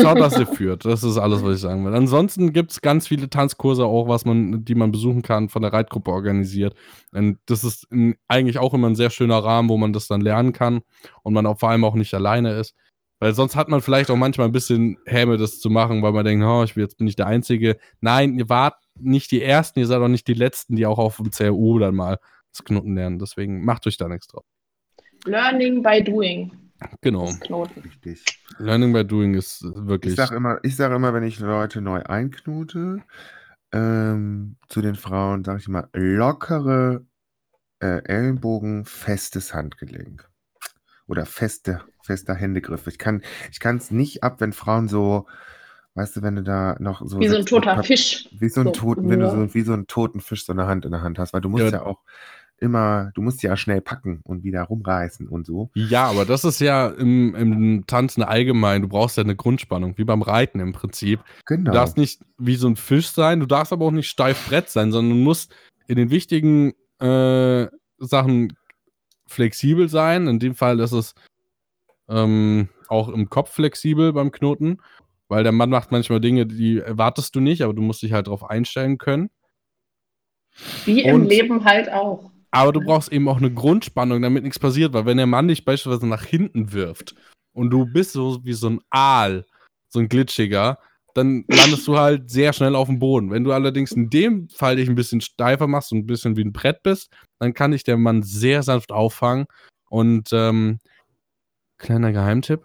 Schaut, 0.00 0.18
dass 0.18 0.38
ihr 0.38 0.46
führt. 0.46 0.84
Das 0.84 1.02
ist 1.04 1.18
alles, 1.18 1.42
was 1.42 1.56
ich 1.56 1.60
sagen 1.60 1.84
will. 1.84 1.94
Ansonsten 1.94 2.52
gibt 2.52 2.72
es 2.72 2.80
ganz 2.80 3.06
viele 3.06 3.28
Tanzkurse 3.28 3.84
auch, 3.84 4.08
was 4.08 4.24
man, 4.24 4.64
die 4.64 4.74
man 4.74 4.92
besuchen 4.92 5.22
kann, 5.22 5.48
von 5.48 5.62
der 5.62 5.72
Reitgruppe 5.72 6.10
organisiert. 6.10 6.74
Und 7.12 7.38
das 7.46 7.64
ist 7.64 7.90
ein, 7.92 8.16
eigentlich 8.28 8.58
auch 8.58 8.74
immer 8.74 8.88
ein 8.88 8.96
sehr 8.96 9.10
schöner 9.10 9.38
Rahmen, 9.38 9.68
wo 9.68 9.76
man 9.76 9.92
das 9.92 10.08
dann 10.08 10.20
lernen 10.20 10.52
kann 10.52 10.80
und 11.22 11.34
man 11.34 11.46
auch 11.46 11.58
vor 11.58 11.70
allem 11.70 11.84
auch 11.84 11.94
nicht 11.94 12.14
alleine 12.14 12.54
ist. 12.54 12.74
Weil 13.20 13.34
sonst 13.34 13.56
hat 13.56 13.68
man 13.68 13.80
vielleicht 13.80 14.10
auch 14.10 14.16
manchmal 14.16 14.46
ein 14.46 14.52
bisschen 14.52 14.96
Häme, 15.04 15.38
das 15.38 15.58
zu 15.58 15.70
machen, 15.70 16.02
weil 16.02 16.12
man 16.12 16.24
denkt, 16.24 16.44
oh, 16.44 16.62
ich 16.62 16.74
bin 16.74 16.84
jetzt 16.84 16.98
bin 16.98 17.08
ich 17.08 17.16
der 17.16 17.26
Einzige. 17.26 17.76
Nein, 18.00 18.38
ihr 18.38 18.48
wart 18.48 18.76
nicht 18.94 19.30
die 19.32 19.42
Ersten, 19.42 19.80
ihr 19.80 19.86
seid 19.86 20.00
auch 20.00 20.08
nicht 20.08 20.28
die 20.28 20.34
Letzten, 20.34 20.76
die 20.76 20.86
auch 20.86 20.98
auf 20.98 21.16
dem 21.16 21.30
CRU 21.30 21.78
dann 21.78 21.94
mal 21.94 22.18
das 22.52 22.64
Knoten 22.64 22.94
lernen. 22.94 23.18
Deswegen 23.18 23.64
macht 23.64 23.86
euch 23.86 23.96
da 23.96 24.08
nichts 24.08 24.28
drauf. 24.28 24.44
Learning 25.24 25.82
by 25.82 26.02
doing. 26.02 26.52
Genau. 27.00 27.30
Richtig. 27.84 28.24
Learning 28.58 28.92
by 28.92 29.04
doing 29.04 29.34
ist 29.34 29.62
wirklich. 29.62 30.12
Ich 30.12 30.16
sage 30.16 30.36
immer, 30.36 30.60
sag 30.64 30.92
immer, 30.92 31.12
wenn 31.14 31.24
ich 31.24 31.38
Leute 31.40 31.80
neu 31.80 32.02
einknote, 32.02 33.02
ähm, 33.72 34.56
zu 34.68 34.80
den 34.80 34.94
Frauen 34.94 35.44
sage 35.44 35.58
ich 35.60 35.68
immer, 35.68 35.88
lockere 35.92 37.04
äh, 37.80 38.02
Ellenbogen, 38.04 38.84
festes 38.84 39.54
Handgelenk. 39.54 40.28
Oder 41.06 41.24
feste, 41.26 41.82
fester 42.02 42.34
Händegriff. 42.34 42.86
Ich 42.86 42.98
kann 42.98 43.22
es 43.50 43.90
nicht 43.90 44.22
ab, 44.22 44.40
wenn 44.40 44.52
Frauen 44.52 44.88
so, 44.88 45.26
weißt 45.94 46.16
du, 46.16 46.22
wenn 46.22 46.36
du 46.36 46.42
da 46.42 46.76
noch 46.80 47.02
so. 47.04 47.18
Wie 47.18 47.28
so 47.28 47.36
ein 47.36 47.46
toter 47.46 47.82
Fisch. 47.82 48.28
Wie 48.32 48.48
so 48.48 48.60
ein 48.60 48.66
so, 48.66 48.72
toten, 48.72 49.08
wenn 49.08 49.20
du 49.20 49.30
so 49.30 49.54
wie 49.54 49.62
so 49.62 49.72
einen 49.72 49.86
toten 49.86 50.20
Fisch 50.20 50.44
so 50.44 50.52
eine 50.52 50.66
Hand 50.66 50.84
in 50.84 50.92
der 50.92 51.02
Hand 51.02 51.18
hast, 51.18 51.32
weil 51.32 51.40
du 51.40 51.48
musst 51.48 51.64
ja, 51.64 51.70
ja 51.70 51.82
auch 51.82 52.02
immer, 52.60 53.10
du 53.14 53.22
musst 53.22 53.42
ja 53.42 53.56
schnell 53.56 53.80
packen 53.80 54.20
und 54.24 54.44
wieder 54.44 54.62
rumreißen 54.62 55.28
und 55.28 55.46
so. 55.46 55.70
Ja, 55.74 56.06
aber 56.06 56.24
das 56.24 56.44
ist 56.44 56.60
ja 56.60 56.88
im, 56.88 57.34
im 57.34 57.86
Tanzen 57.86 58.22
allgemein. 58.22 58.82
Du 58.82 58.88
brauchst 58.88 59.16
ja 59.16 59.22
eine 59.22 59.36
Grundspannung, 59.36 59.96
wie 59.96 60.04
beim 60.04 60.22
Reiten 60.22 60.60
im 60.60 60.72
Prinzip. 60.72 61.20
Genau. 61.46 61.70
Du 61.70 61.76
darfst 61.76 61.96
nicht 61.96 62.20
wie 62.36 62.56
so 62.56 62.68
ein 62.68 62.76
Fisch 62.76 63.10
sein, 63.10 63.40
du 63.40 63.46
darfst 63.46 63.72
aber 63.72 63.86
auch 63.86 63.90
nicht 63.92 64.08
steif 64.08 64.48
Brett 64.48 64.68
sein, 64.68 64.92
sondern 64.92 65.18
du 65.18 65.22
musst 65.22 65.54
in 65.86 65.96
den 65.96 66.10
wichtigen 66.10 66.74
äh, 66.98 67.66
Sachen 67.98 68.56
flexibel 69.26 69.88
sein. 69.88 70.26
In 70.26 70.38
dem 70.38 70.54
Fall 70.54 70.80
ist 70.80 70.92
es 70.92 71.14
ähm, 72.08 72.68
auch 72.88 73.08
im 73.08 73.28
Kopf 73.28 73.52
flexibel 73.52 74.12
beim 74.12 74.32
Knoten, 74.32 74.78
weil 75.28 75.42
der 75.42 75.52
Mann 75.52 75.70
macht 75.70 75.92
manchmal 75.92 76.20
Dinge, 76.20 76.46
die 76.46 76.78
erwartest 76.78 77.34
du 77.34 77.40
nicht, 77.40 77.62
aber 77.62 77.74
du 77.74 77.82
musst 77.82 78.02
dich 78.02 78.12
halt 78.12 78.26
darauf 78.26 78.48
einstellen 78.48 78.98
können. 78.98 79.30
Wie 80.84 81.04
und, 81.04 81.22
im 81.22 81.28
Leben 81.28 81.64
halt 81.64 81.92
auch. 81.92 82.30
Aber 82.50 82.72
du 82.72 82.80
brauchst 82.80 83.12
eben 83.12 83.28
auch 83.28 83.38
eine 83.38 83.52
Grundspannung, 83.52 84.22
damit 84.22 84.42
nichts 84.42 84.58
passiert, 84.58 84.92
weil 84.92 85.06
wenn 85.06 85.18
der 85.18 85.26
Mann 85.26 85.48
dich 85.48 85.64
beispielsweise 85.64 86.06
nach 86.06 86.24
hinten 86.24 86.72
wirft 86.72 87.14
und 87.52 87.70
du 87.70 87.84
bist 87.84 88.12
so 88.12 88.42
wie 88.44 88.54
so 88.54 88.70
ein 88.70 88.80
Aal, 88.90 89.44
so 89.88 89.98
ein 89.98 90.08
glitschiger, 90.08 90.78
dann 91.14 91.44
landest 91.48 91.86
du 91.88 91.98
halt 91.98 92.30
sehr 92.30 92.52
schnell 92.52 92.76
auf 92.76 92.88
dem 92.88 92.98
Boden. 92.98 93.30
Wenn 93.30 93.44
du 93.44 93.52
allerdings 93.52 93.92
in 93.92 94.08
dem 94.08 94.48
Fall 94.48 94.76
dich 94.76 94.88
ein 94.88 94.94
bisschen 94.94 95.20
steifer 95.20 95.66
machst 95.66 95.92
und 95.92 95.98
ein 95.98 96.06
bisschen 96.06 96.36
wie 96.36 96.44
ein 96.44 96.52
Brett 96.52 96.82
bist, 96.82 97.12
dann 97.38 97.54
kann 97.54 97.72
dich 97.72 97.82
der 97.82 97.96
Mann 97.96 98.22
sehr 98.22 98.62
sanft 98.62 98.92
auffangen. 98.92 99.46
Und 99.90 100.32
ähm, 100.32 100.78
kleiner 101.78 102.12
Geheimtipp: 102.12 102.64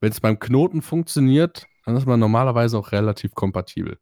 Wenn 0.00 0.12
es 0.12 0.20
beim 0.20 0.38
Knoten 0.38 0.82
funktioniert, 0.82 1.66
dann 1.84 1.96
ist 1.96 2.06
man 2.06 2.20
normalerweise 2.20 2.78
auch 2.78 2.92
relativ 2.92 3.34
kompatibel. 3.34 3.98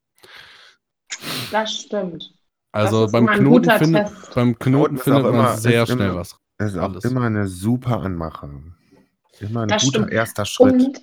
Das 1.50 1.72
stimmt. 1.72 2.34
Also 2.72 3.08
beim 3.10 3.26
Knoten, 3.26 3.70
findet, 3.70 4.10
beim 4.34 4.58
Knoten 4.58 4.98
findet 4.98 5.22
man 5.24 5.34
immer, 5.34 5.56
sehr 5.56 5.86
schnell 5.86 6.10
immer, 6.10 6.20
was. 6.20 6.36
Es 6.58 6.72
ist 6.72 6.78
auch 6.78 6.90
Alles. 6.90 7.04
immer 7.04 7.22
eine 7.22 7.48
super 7.48 8.00
Anmache. 8.02 8.50
Immer 9.40 9.62
ein 9.62 9.68
das 9.68 9.82
guter 9.82 10.00
stimmt. 10.00 10.12
erster 10.12 10.44
Schritt. 10.44 10.72
Und 10.74 11.00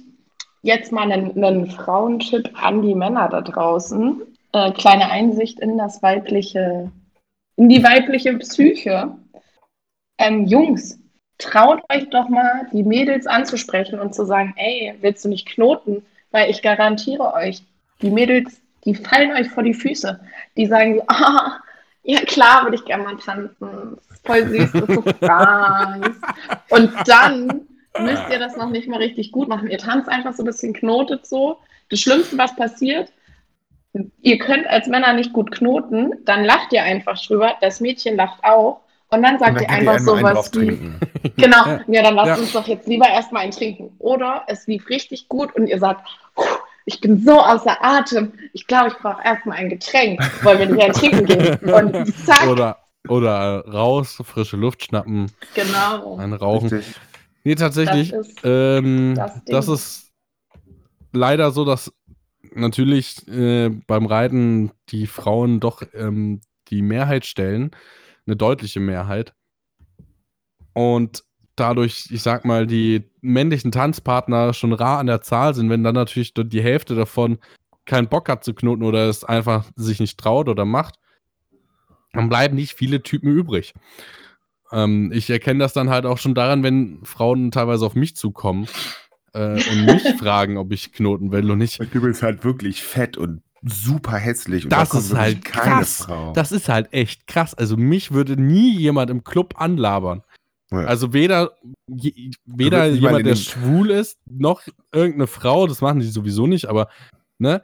jetzt 0.61 0.91
mal 0.91 1.11
einen, 1.11 1.43
einen 1.43 1.69
Frauentipp 1.69 2.49
an 2.53 2.81
die 2.81 2.95
Männer 2.95 3.27
da 3.29 3.41
draußen. 3.41 4.21
Äh, 4.53 4.71
kleine 4.73 5.09
Einsicht 5.09 5.59
in 5.59 5.77
das 5.77 6.01
weibliche, 6.01 6.91
in 7.57 7.69
die 7.69 7.83
weibliche 7.83 8.37
Psyche. 8.37 9.15
Ähm, 10.19 10.45
Jungs, 10.45 10.99
traut 11.37 11.81
euch 11.91 12.09
doch 12.09 12.29
mal, 12.29 12.67
die 12.71 12.83
Mädels 12.83 13.27
anzusprechen 13.27 13.99
und 13.99 14.15
zu 14.15 14.25
sagen, 14.25 14.53
ey, 14.57 14.95
willst 15.01 15.25
du 15.25 15.29
nicht 15.29 15.47
knoten? 15.47 16.05
Weil 16.31 16.49
ich 16.49 16.61
garantiere 16.61 17.33
euch, 17.33 17.63
die 18.01 18.11
Mädels 18.11 18.61
die 18.87 18.95
fallen 18.95 19.33
euch 19.33 19.49
vor 19.49 19.63
die 19.63 19.73
Füße. 19.73 20.19
Die 20.55 20.65
sagen 20.65 20.95
so, 20.95 21.03
ah, 21.07 21.59
ja 22.03 22.21
klar, 22.21 22.63
würde 22.63 22.77
ich 22.77 22.85
gerne 22.85 23.03
mal 23.03 23.17
tanzen. 23.17 23.97
Voll 24.23 24.47
süß, 24.47 24.71
das 24.71 24.81
ist 24.89 24.95
so 24.95 25.01
Franz. 25.19 26.15
Und 26.69 26.93
dann 27.05 27.67
müsst 27.99 28.23
ihr 28.31 28.39
das 28.39 28.55
noch 28.55 28.69
nicht 28.69 28.87
mal 28.87 28.97
richtig 28.99 29.31
gut 29.33 29.49
machen. 29.49 29.69
Ihr 29.69 29.77
tanzt 29.77 30.07
einfach 30.09 30.33
so 30.33 30.43
ein 30.43 30.45
bisschen, 30.45 30.73
knotet 30.73 31.27
so. 31.27 31.57
Das 31.89 31.99
Schlimmste, 31.99 32.37
was 32.37 32.55
passiert, 32.55 33.11
ihr 34.21 34.37
könnt 34.37 34.67
als 34.67 34.87
Männer 34.87 35.13
nicht 35.13 35.33
gut 35.33 35.51
knoten, 35.51 36.13
dann 36.25 36.45
lacht 36.45 36.71
ihr 36.71 36.83
einfach 36.83 37.19
drüber, 37.21 37.55
das 37.61 37.81
Mädchen 37.81 38.15
lacht 38.15 38.43
auch. 38.43 38.81
Und 39.09 39.23
dann 39.23 39.39
sagt 39.39 39.51
Und 39.61 39.61
dann 39.61 39.63
ihr 39.63 39.89
einfach 39.91 39.99
sowas 39.99 40.33
drauf 40.33 40.49
wie, 40.53 40.67
trinken. 40.67 40.99
genau, 41.37 41.79
ja, 41.87 42.03
dann 42.03 42.15
lasst 42.15 42.27
Ja. 42.27 42.35
uns 42.37 42.53
doch 42.53 42.67
jetzt 42.67 42.87
lieber 42.87 43.07
erstmal 43.07 43.43
ein 43.43 43.51
trinken. 43.51 43.95
Oder 43.99 44.43
es 44.47 44.67
lief 44.67 44.89
richtig 44.89 45.27
gut 45.29 45.55
und 45.55 45.67
ihr 45.67 45.79
sagt, 45.79 46.07
"Puh, 46.35 46.43
ich 46.87 47.01
bin 47.01 47.21
so 47.21 47.33
außer 47.33 47.83
Atem, 47.83 48.31
ich 48.53 48.65
glaube, 48.65 48.87
ich 48.87 48.97
brauche 48.97 49.21
erstmal 49.21 49.57
ein 49.57 49.69
Getränk, 49.69 50.21
wollen 50.43 50.59
wir 50.59 50.65
nicht 50.67 50.83
ein 50.83 50.93
Trinken 50.93 51.25
gehen? 51.25 51.57
Und 51.73 52.15
zack, 52.25 52.47
Oder, 52.47 52.77
oder 53.09 53.67
raus, 53.67 54.17
frische 54.23 54.55
Luft 54.55 54.83
schnappen, 54.85 55.29
genau. 55.53 56.17
ein 56.17 56.31
Rauchen. 56.31 56.69
Richtig. 56.69 56.95
Nee, 57.43 57.55
tatsächlich. 57.55 58.11
Das 58.11 58.27
ist 58.27 58.39
ähm, 58.43 59.15
das 59.15 59.41
das, 59.45 59.67
ist 59.67 60.11
leider 61.11 61.51
so, 61.51 61.65
dass 61.65 61.93
natürlich 62.53 63.27
äh, 63.27 63.67
beim 63.67 64.05
Reiten 64.05 64.71
die 64.89 65.07
Frauen 65.07 65.59
doch 65.59 65.83
ähm, 65.93 66.39
die 66.69 66.81
Mehrheit 66.81 67.25
stellen, 67.25 67.71
eine 68.25 68.37
deutliche 68.37 68.79
Mehrheit. 68.79 69.33
Und 70.71 71.23
dadurch, 71.57 72.07
ich 72.11 72.21
sag 72.21 72.45
mal, 72.45 72.65
die 72.65 73.03
männlichen 73.33 73.71
Tanzpartner 73.71 74.53
schon 74.53 74.73
rar 74.73 74.99
an 74.99 75.07
der 75.07 75.21
Zahl 75.21 75.53
sind, 75.53 75.69
wenn 75.69 75.83
dann 75.83 75.95
natürlich 75.95 76.33
die 76.33 76.63
Hälfte 76.63 76.95
davon 76.95 77.39
keinen 77.85 78.09
Bock 78.09 78.29
hat 78.29 78.43
zu 78.43 78.53
knoten 78.53 78.83
oder 78.83 79.07
es 79.07 79.23
einfach 79.23 79.65
sich 79.75 79.99
nicht 79.99 80.19
traut 80.19 80.49
oder 80.49 80.65
macht, 80.65 80.95
dann 82.13 82.29
bleiben 82.29 82.55
nicht 82.55 82.73
viele 82.73 83.01
Typen 83.01 83.31
übrig. 83.31 83.73
Ähm, 84.71 85.11
ich 85.13 85.29
erkenne 85.29 85.59
das 85.59 85.73
dann 85.73 85.89
halt 85.89 86.05
auch 86.05 86.17
schon 86.17 86.35
daran, 86.35 86.63
wenn 86.63 86.99
Frauen 87.03 87.51
teilweise 87.51 87.85
auf 87.85 87.95
mich 87.95 88.15
zukommen 88.15 88.67
äh, 89.33 89.61
und 89.71 89.85
mich 89.85 90.03
fragen, 90.19 90.57
ob 90.57 90.71
ich 90.71 90.91
knoten 90.91 91.31
will 91.31 91.49
und 91.49 91.61
ich. 91.61 91.79
Und 91.79 91.93
du 91.93 92.01
bist 92.01 92.21
halt 92.21 92.43
wirklich 92.43 92.83
fett 92.83 93.17
und 93.17 93.41
super 93.63 94.17
hässlich. 94.17 94.65
Und 94.65 94.71
Das 94.71 94.89
da 94.89 94.99
ist 94.99 95.13
halt 95.13 95.45
krass. 95.45 96.03
Frau. 96.03 96.33
Das 96.33 96.51
ist 96.51 96.69
halt 96.69 96.93
echt 96.93 97.27
krass. 97.27 97.53
Also 97.53 97.77
mich 97.77 98.11
würde 98.11 98.39
nie 98.39 98.77
jemand 98.77 99.09
im 99.09 99.23
Club 99.23 99.55
anlabern. 99.57 100.23
Ja. 100.71 100.79
Also 100.79 101.13
weder, 101.13 101.51
weder 102.45 102.77
mal 102.79 102.89
jemand, 102.95 103.25
der 103.25 103.35
schwul 103.35 103.89
ist, 103.91 104.17
noch 104.29 104.61
irgendeine 104.91 105.27
Frau, 105.27 105.65
das 105.67 105.81
machen 105.81 105.99
die 106.01 106.07
sowieso 106.07 106.45
nicht, 106.47 106.65
aber, 106.67 106.89
ne? 107.39 107.61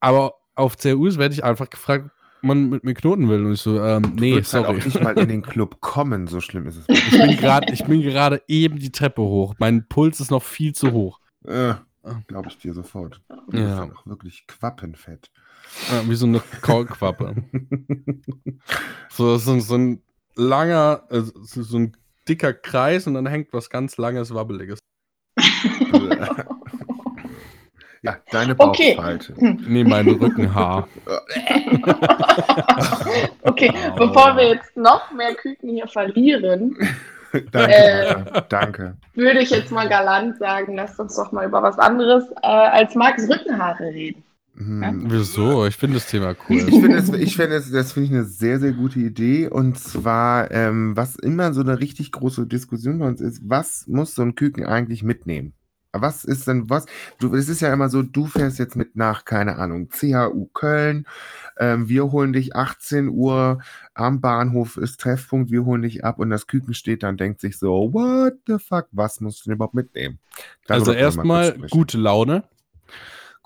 Aber 0.00 0.34
auf 0.54 0.76
CUs 0.76 1.16
werde 1.18 1.34
ich 1.34 1.44
einfach 1.44 1.70
gefragt, 1.70 2.10
ob 2.38 2.42
man 2.42 2.68
mit 2.68 2.84
mir 2.84 2.94
knoten 2.94 3.28
will. 3.28 3.44
Und 3.46 3.52
ich 3.54 3.60
so, 3.62 3.80
ähm, 3.82 4.02
Du 4.02 4.10
nee, 4.22 4.32
würdest 4.34 4.52
halt 4.54 4.66
sorry. 4.66 4.80
auch 4.80 4.84
nicht 4.84 5.02
mal 5.02 5.18
in 5.18 5.28
den 5.28 5.42
Club 5.42 5.80
kommen, 5.80 6.26
so 6.26 6.40
schlimm 6.40 6.66
ist 6.66 6.76
es. 6.76 6.88
nicht. 6.88 7.02
Ich 7.12 7.18
bin 7.20 7.36
gerade, 7.38 7.72
ich 7.72 7.84
bin 7.84 8.02
gerade 8.02 8.42
eben 8.48 8.78
die 8.78 8.92
Treppe 8.92 9.22
hoch. 9.22 9.54
Mein 9.58 9.86
Puls 9.88 10.20
ist 10.20 10.30
noch 10.30 10.42
viel 10.42 10.74
zu 10.74 10.92
hoch. 10.92 11.20
äh, 11.46 11.74
Glaube 12.28 12.48
ich 12.50 12.58
dir 12.58 12.72
sofort. 12.72 13.20
Du 13.28 13.36
bist 13.50 13.62
Ja. 13.64 13.78
halt 13.78 13.96
auch 13.96 14.06
wirklich 14.06 14.46
quappenfett. 14.46 15.30
Ja, 15.90 16.08
wie 16.08 16.14
so 16.14 16.26
eine 16.26 16.40
Kaulquappe. 16.60 17.34
so, 19.10 19.36
so, 19.38 19.58
so 19.58 19.74
ein 19.74 20.02
langer, 20.36 21.02
äh, 21.10 21.22
so 21.22 21.78
ein 21.78 21.96
dicker 22.28 22.52
Kreis 22.52 23.06
und 23.06 23.14
dann 23.14 23.26
hängt 23.26 23.52
was 23.52 23.70
ganz 23.70 23.96
langes, 23.96 24.34
wabbeliges. 24.34 24.78
ja, 28.02 28.16
deine 28.30 28.54
Okay. 28.58 28.94
Bauchfalte. 28.94 29.34
Nee, 29.66 29.84
mein 29.84 30.08
Rückenhaar. 30.08 30.88
Okay, 33.42 33.72
bevor 33.96 34.36
wir 34.36 34.48
jetzt 34.48 34.76
noch 34.76 35.10
mehr 35.12 35.34
Küken 35.34 35.70
hier 35.70 35.86
verlieren, 35.88 36.76
Danke, 37.52 37.72
Äh. 37.72 38.42
Danke. 38.48 38.96
würde 39.14 39.40
ich 39.40 39.50
jetzt 39.50 39.70
mal 39.70 39.88
galant 39.88 40.38
sagen, 40.38 40.74
lasst 40.76 40.98
uns 40.98 41.16
doch 41.16 41.32
mal 41.32 41.46
über 41.46 41.62
was 41.62 41.78
anderes 41.78 42.24
äh, 42.42 42.46
als 42.46 42.94
Marks 42.94 43.28
Rückenhaare 43.28 43.84
reden. 43.84 44.22
Hm. 44.56 45.04
Wieso? 45.08 45.66
Ich 45.66 45.76
finde 45.76 45.96
das 45.96 46.06
Thema 46.06 46.30
Ich 46.30 46.38
cool. 46.48 46.80
finde 46.80 46.96
es, 46.96 47.08
ich 47.10 47.36
finde 47.36 47.56
es, 47.56 47.70
das 47.70 47.92
finde 47.92 48.06
ich 48.08 48.14
eine 48.14 48.24
sehr, 48.24 48.58
sehr 48.58 48.72
gute 48.72 49.00
Idee. 49.00 49.48
Und 49.48 49.78
zwar, 49.78 50.50
ähm, 50.50 50.96
was 50.96 51.16
immer 51.16 51.52
so 51.52 51.60
eine 51.60 51.78
richtig 51.78 52.12
große 52.12 52.46
Diskussion 52.46 52.98
bei 52.98 53.06
uns 53.06 53.20
ist, 53.20 53.42
was 53.44 53.86
muss 53.86 54.14
so 54.14 54.22
ein 54.22 54.34
Küken 54.34 54.64
eigentlich 54.64 55.02
mitnehmen? 55.02 55.52
Was 55.92 56.24
ist 56.24 56.46
denn 56.46 56.68
was? 56.68 56.86
Du, 57.18 57.34
es 57.34 57.48
ist 57.48 57.60
ja 57.60 57.72
immer 57.72 57.88
so, 57.88 58.02
du 58.02 58.26
fährst 58.26 58.58
jetzt 58.58 58.76
mit 58.76 58.96
nach, 58.96 59.24
keine 59.24 59.56
Ahnung, 59.56 59.88
CHU 59.88 60.46
Köln. 60.52 61.06
Ähm, 61.58 61.88
wir 61.88 62.10
holen 62.12 62.32
dich 62.32 62.54
18 62.54 63.08
Uhr 63.08 63.60
am 63.94 64.20
Bahnhof 64.20 64.76
ist 64.76 65.00
Treffpunkt, 65.00 65.50
wir 65.50 65.64
holen 65.64 65.82
dich 65.82 66.04
ab 66.04 66.18
und 66.18 66.28
das 66.28 66.46
Küken 66.46 66.74
steht 66.74 67.02
dann, 67.02 67.16
denkt 67.16 67.40
sich 67.40 67.58
so, 67.58 67.94
what 67.94 68.34
the 68.46 68.58
fuck, 68.58 68.88
was 68.92 69.20
musst 69.22 69.40
du 69.40 69.44
denn 69.44 69.54
überhaupt 69.54 69.74
mitnehmen? 69.74 70.18
Also 70.68 70.92
Darüber 70.92 71.24
mal 71.24 71.44
erstmal 71.44 71.68
gute 71.70 71.96
Laune. 71.96 72.44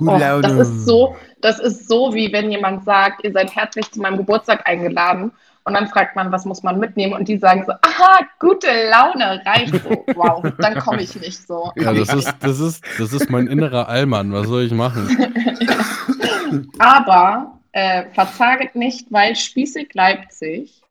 Gute 0.01 0.13
Oh, 0.13 0.19
Laune. 0.19 0.43
das 0.43 0.53
ist 0.69 0.87
so, 0.87 1.15
das 1.43 1.59
ist 1.61 1.89
so, 1.89 2.15
wie 2.15 2.33
wenn 2.33 2.51
jemand 2.51 2.85
sagt, 2.85 3.23
ihr 3.23 3.33
seid 3.33 3.55
herzlich 3.55 3.91
zu 3.93 4.01
meinem 4.01 4.17
Geburtstag 4.17 4.67
eingeladen 4.67 5.31
und 5.65 5.75
dann 5.75 5.89
fragt 5.89 6.17
man, 6.17 6.33
was 6.33 6.47
muss 6.47 6.63
man 6.63 6.79
mitnehmen 6.79 7.13
und 7.13 7.29
die 7.29 7.37
sagen 7.37 7.65
so, 7.67 7.73
aha, 7.73 8.21
gute 8.39 8.67
Laune, 8.91 9.43
reicht 9.45 9.75
so. 9.85 10.05
Wow, 10.17 10.43
dann 10.59 10.79
komme 10.79 11.03
ich 11.03 11.15
nicht 11.21 11.47
so. 11.47 11.71
Ja, 11.77 11.93
das 11.93 12.13
ist, 12.15 12.35
das 12.41 12.59
ist, 12.61 12.83
das 12.99 13.13
ist 13.13 13.29
mein 13.31 13.47
innerer 13.47 13.89
Allmann. 13.89 14.33
Was 14.33 14.47
soll 14.49 14.63
ich 14.63 14.73
machen? 14.73 15.07
Aber 16.79 17.59
äh, 17.73 18.05
verzaget 18.15 18.75
nicht, 18.75 19.13
weil 19.13 19.37
Spießig 19.37 19.93
Leipzig 19.95 20.83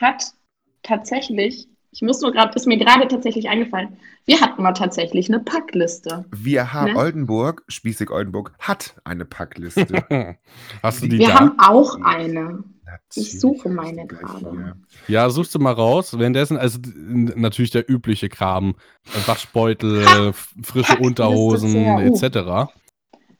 hat 0.00 0.24
tatsächlich, 0.82 1.68
ich 1.98 2.02
muss 2.02 2.20
nur 2.20 2.30
gerade, 2.30 2.54
ist 2.54 2.66
mir 2.68 2.78
gerade 2.78 3.08
tatsächlich 3.08 3.48
eingefallen, 3.48 3.96
wir 4.24 4.40
hatten 4.40 4.62
mal 4.62 4.72
tatsächlich 4.72 5.28
eine 5.28 5.40
Packliste. 5.40 6.24
Wir 6.30 6.72
haben 6.72 6.92
Ne? 6.92 6.96
Oldenburg, 6.98 7.64
Spießig 7.66 8.10
Oldenburg, 8.12 8.52
hat 8.60 8.94
eine 9.02 9.24
Packliste. 9.24 9.84
Hast 10.82 11.02
du 11.02 11.08
die 11.08 11.18
Wir 11.18 11.28
da? 11.28 11.34
haben 11.40 11.58
auch 11.58 12.00
eine. 12.02 12.62
Natürlich 12.86 13.34
Ich 13.34 13.40
suche 13.40 13.68
meine 13.68 14.06
gerade. 14.06 14.76
Ja, 15.08 15.28
suchst 15.28 15.54
du 15.56 15.58
mal 15.58 15.72
raus. 15.72 16.16
Währenddessen, 16.16 16.56
also 16.56 16.78
natürlich 16.94 17.72
der 17.72 17.90
übliche 17.90 18.28
Kram. 18.28 18.76
Waschbeutel, 19.26 20.02
f- 20.28 20.54
frische 20.62 20.92
Packliste 20.92 21.06
Unterhosen, 21.06 21.74
etc. 21.98 22.70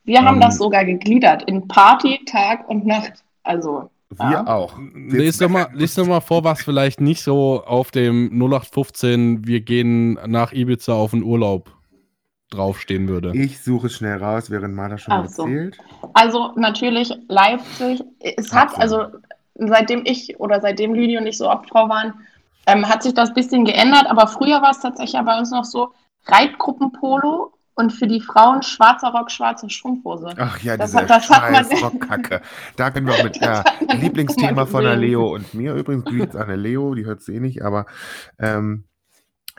Wir 0.04 0.20
haben 0.22 0.34
Ähm, 0.36 0.40
das 0.40 0.58
sogar 0.58 0.84
gegliedert 0.84 1.44
in 1.44 1.68
Party, 1.68 2.20
Tag 2.26 2.68
und 2.68 2.86
Nacht. 2.86 3.24
Also, 3.44 3.88
Wir 4.10 4.30
Ja. 4.30 4.46
auch. 4.46 4.78
Lies 4.94 5.38
doch, 5.38 5.48
mal, 5.50 5.68
lies 5.74 5.94
doch 5.94 6.06
mal 6.06 6.20
vor, 6.20 6.42
was 6.44 6.62
vielleicht 6.62 7.00
nicht 7.00 7.22
so 7.22 7.62
auf 7.64 7.90
dem 7.90 8.30
0815 8.38 9.46
wir 9.46 9.60
gehen 9.60 10.18
nach 10.26 10.52
Ibiza 10.52 10.94
auf 10.94 11.10
den 11.10 11.22
Urlaub 11.22 11.70
draufstehen 12.50 13.06
würde. 13.08 13.32
Ich 13.36 13.60
suche 13.62 13.88
es 13.88 13.92
schnell 13.94 14.16
raus, 14.22 14.50
während 14.50 14.74
Martha 14.74 14.96
schon 14.96 15.12
Ach 15.12 15.28
so. 15.28 15.42
erzählt. 15.42 15.76
also 16.14 16.52
natürlich 16.56 17.12
Leipzig. 17.28 18.02
Es 18.20 18.52
hat, 18.54 18.78
also 18.78 19.04
seitdem 19.56 20.02
ich 20.06 20.40
oder 20.40 20.60
seitdem 20.62 20.94
Lüdi 20.94 21.18
und 21.18 21.26
ich 21.26 21.36
so 21.36 21.50
Obfrau 21.50 21.88
waren, 21.90 22.14
ähm, 22.66 22.88
hat 22.88 23.02
sich 23.02 23.12
das 23.12 23.28
ein 23.30 23.34
bisschen 23.34 23.66
geändert. 23.66 24.06
Aber 24.08 24.26
früher 24.26 24.62
war 24.62 24.70
es 24.70 24.80
tatsächlich 24.80 25.12
ja 25.12 25.22
bei 25.22 25.38
uns 25.38 25.50
noch 25.50 25.64
so 25.66 25.92
Reitgruppenpolo 26.26 27.52
und 27.78 27.92
für 27.92 28.06
die 28.06 28.20
Frauen 28.20 28.62
schwarzer 28.62 29.08
Rock, 29.08 29.30
schwarze 29.30 29.70
Strumpfhose. 29.70 30.34
Ach 30.36 30.58
ja, 30.60 30.76
Das 30.76 30.90
diese 30.90 31.02
hat- 31.02 31.10
das 31.10 31.24
scheiß 31.26 31.82
Rockkacke. 31.82 32.42
Da 32.76 32.90
können 32.90 33.06
wir 33.06 33.14
auch 33.14 33.22
mit 33.24 33.36
ja, 33.40 33.64
Lieblingsthema 34.00 34.66
von 34.66 34.84
der. 34.84 34.96
Leo 34.96 35.34
und 35.34 35.54
mir 35.54 35.74
übrigens. 35.74 36.04
Grüß 36.04 36.34
an 36.36 36.48
der 36.48 36.56
Leo, 36.56 36.94
die 36.94 37.06
hört 37.06 37.22
sie 37.22 37.36
eh 37.36 37.40
nicht, 37.40 37.62
aber 37.62 37.86
ähm, 38.38 38.84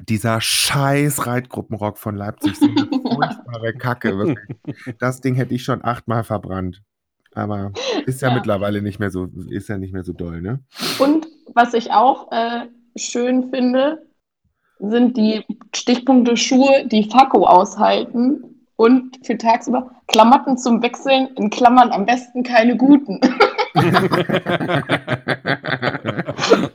dieser 0.07 0.39
scheiß 0.41 1.25
Reitgruppenrock 1.27 1.97
von 1.97 2.15
Leipzig, 2.15 2.57
so 2.57 2.65
eine 2.65 2.87
furchtbare 3.01 3.73
Kacke, 3.73 4.17
wirklich. 4.17 4.97
Das 4.99 5.21
Ding 5.21 5.35
hätte 5.35 5.53
ich 5.53 5.63
schon 5.63 5.83
achtmal 5.83 6.23
verbrannt. 6.23 6.81
Aber 7.33 7.71
ist 8.05 8.21
ja, 8.21 8.29
Ja. 8.29 8.35
mittlerweile 8.35 8.81
nicht 8.81 8.99
mehr 8.99 9.11
so, 9.11 9.27
ist 9.49 9.69
ja 9.69 9.77
nicht 9.77 9.93
mehr 9.93 10.03
so 10.03 10.13
doll, 10.13 10.41
ne? 10.41 10.61
Und 10.99 11.27
was 11.53 11.73
ich 11.73 11.91
auch 11.91 12.31
äh, 12.31 12.65
schön 12.97 13.49
finde, 13.49 14.01
sind 14.79 15.17
die 15.17 15.43
Stichpunkte 15.75 16.37
Schuhe, 16.37 16.87
die 16.87 17.09
Fakko 17.09 17.45
aushalten 17.45 18.43
und 18.75 19.19
für 19.23 19.37
tagsüber 19.37 19.91
Klamotten 20.07 20.57
zum 20.57 20.81
Wechseln, 20.81 21.29
in 21.35 21.49
Klammern 21.49 21.91
am 21.91 22.05
besten 22.05 22.43
keine 22.43 22.77
guten. 22.77 23.19
Äh, 23.75 23.81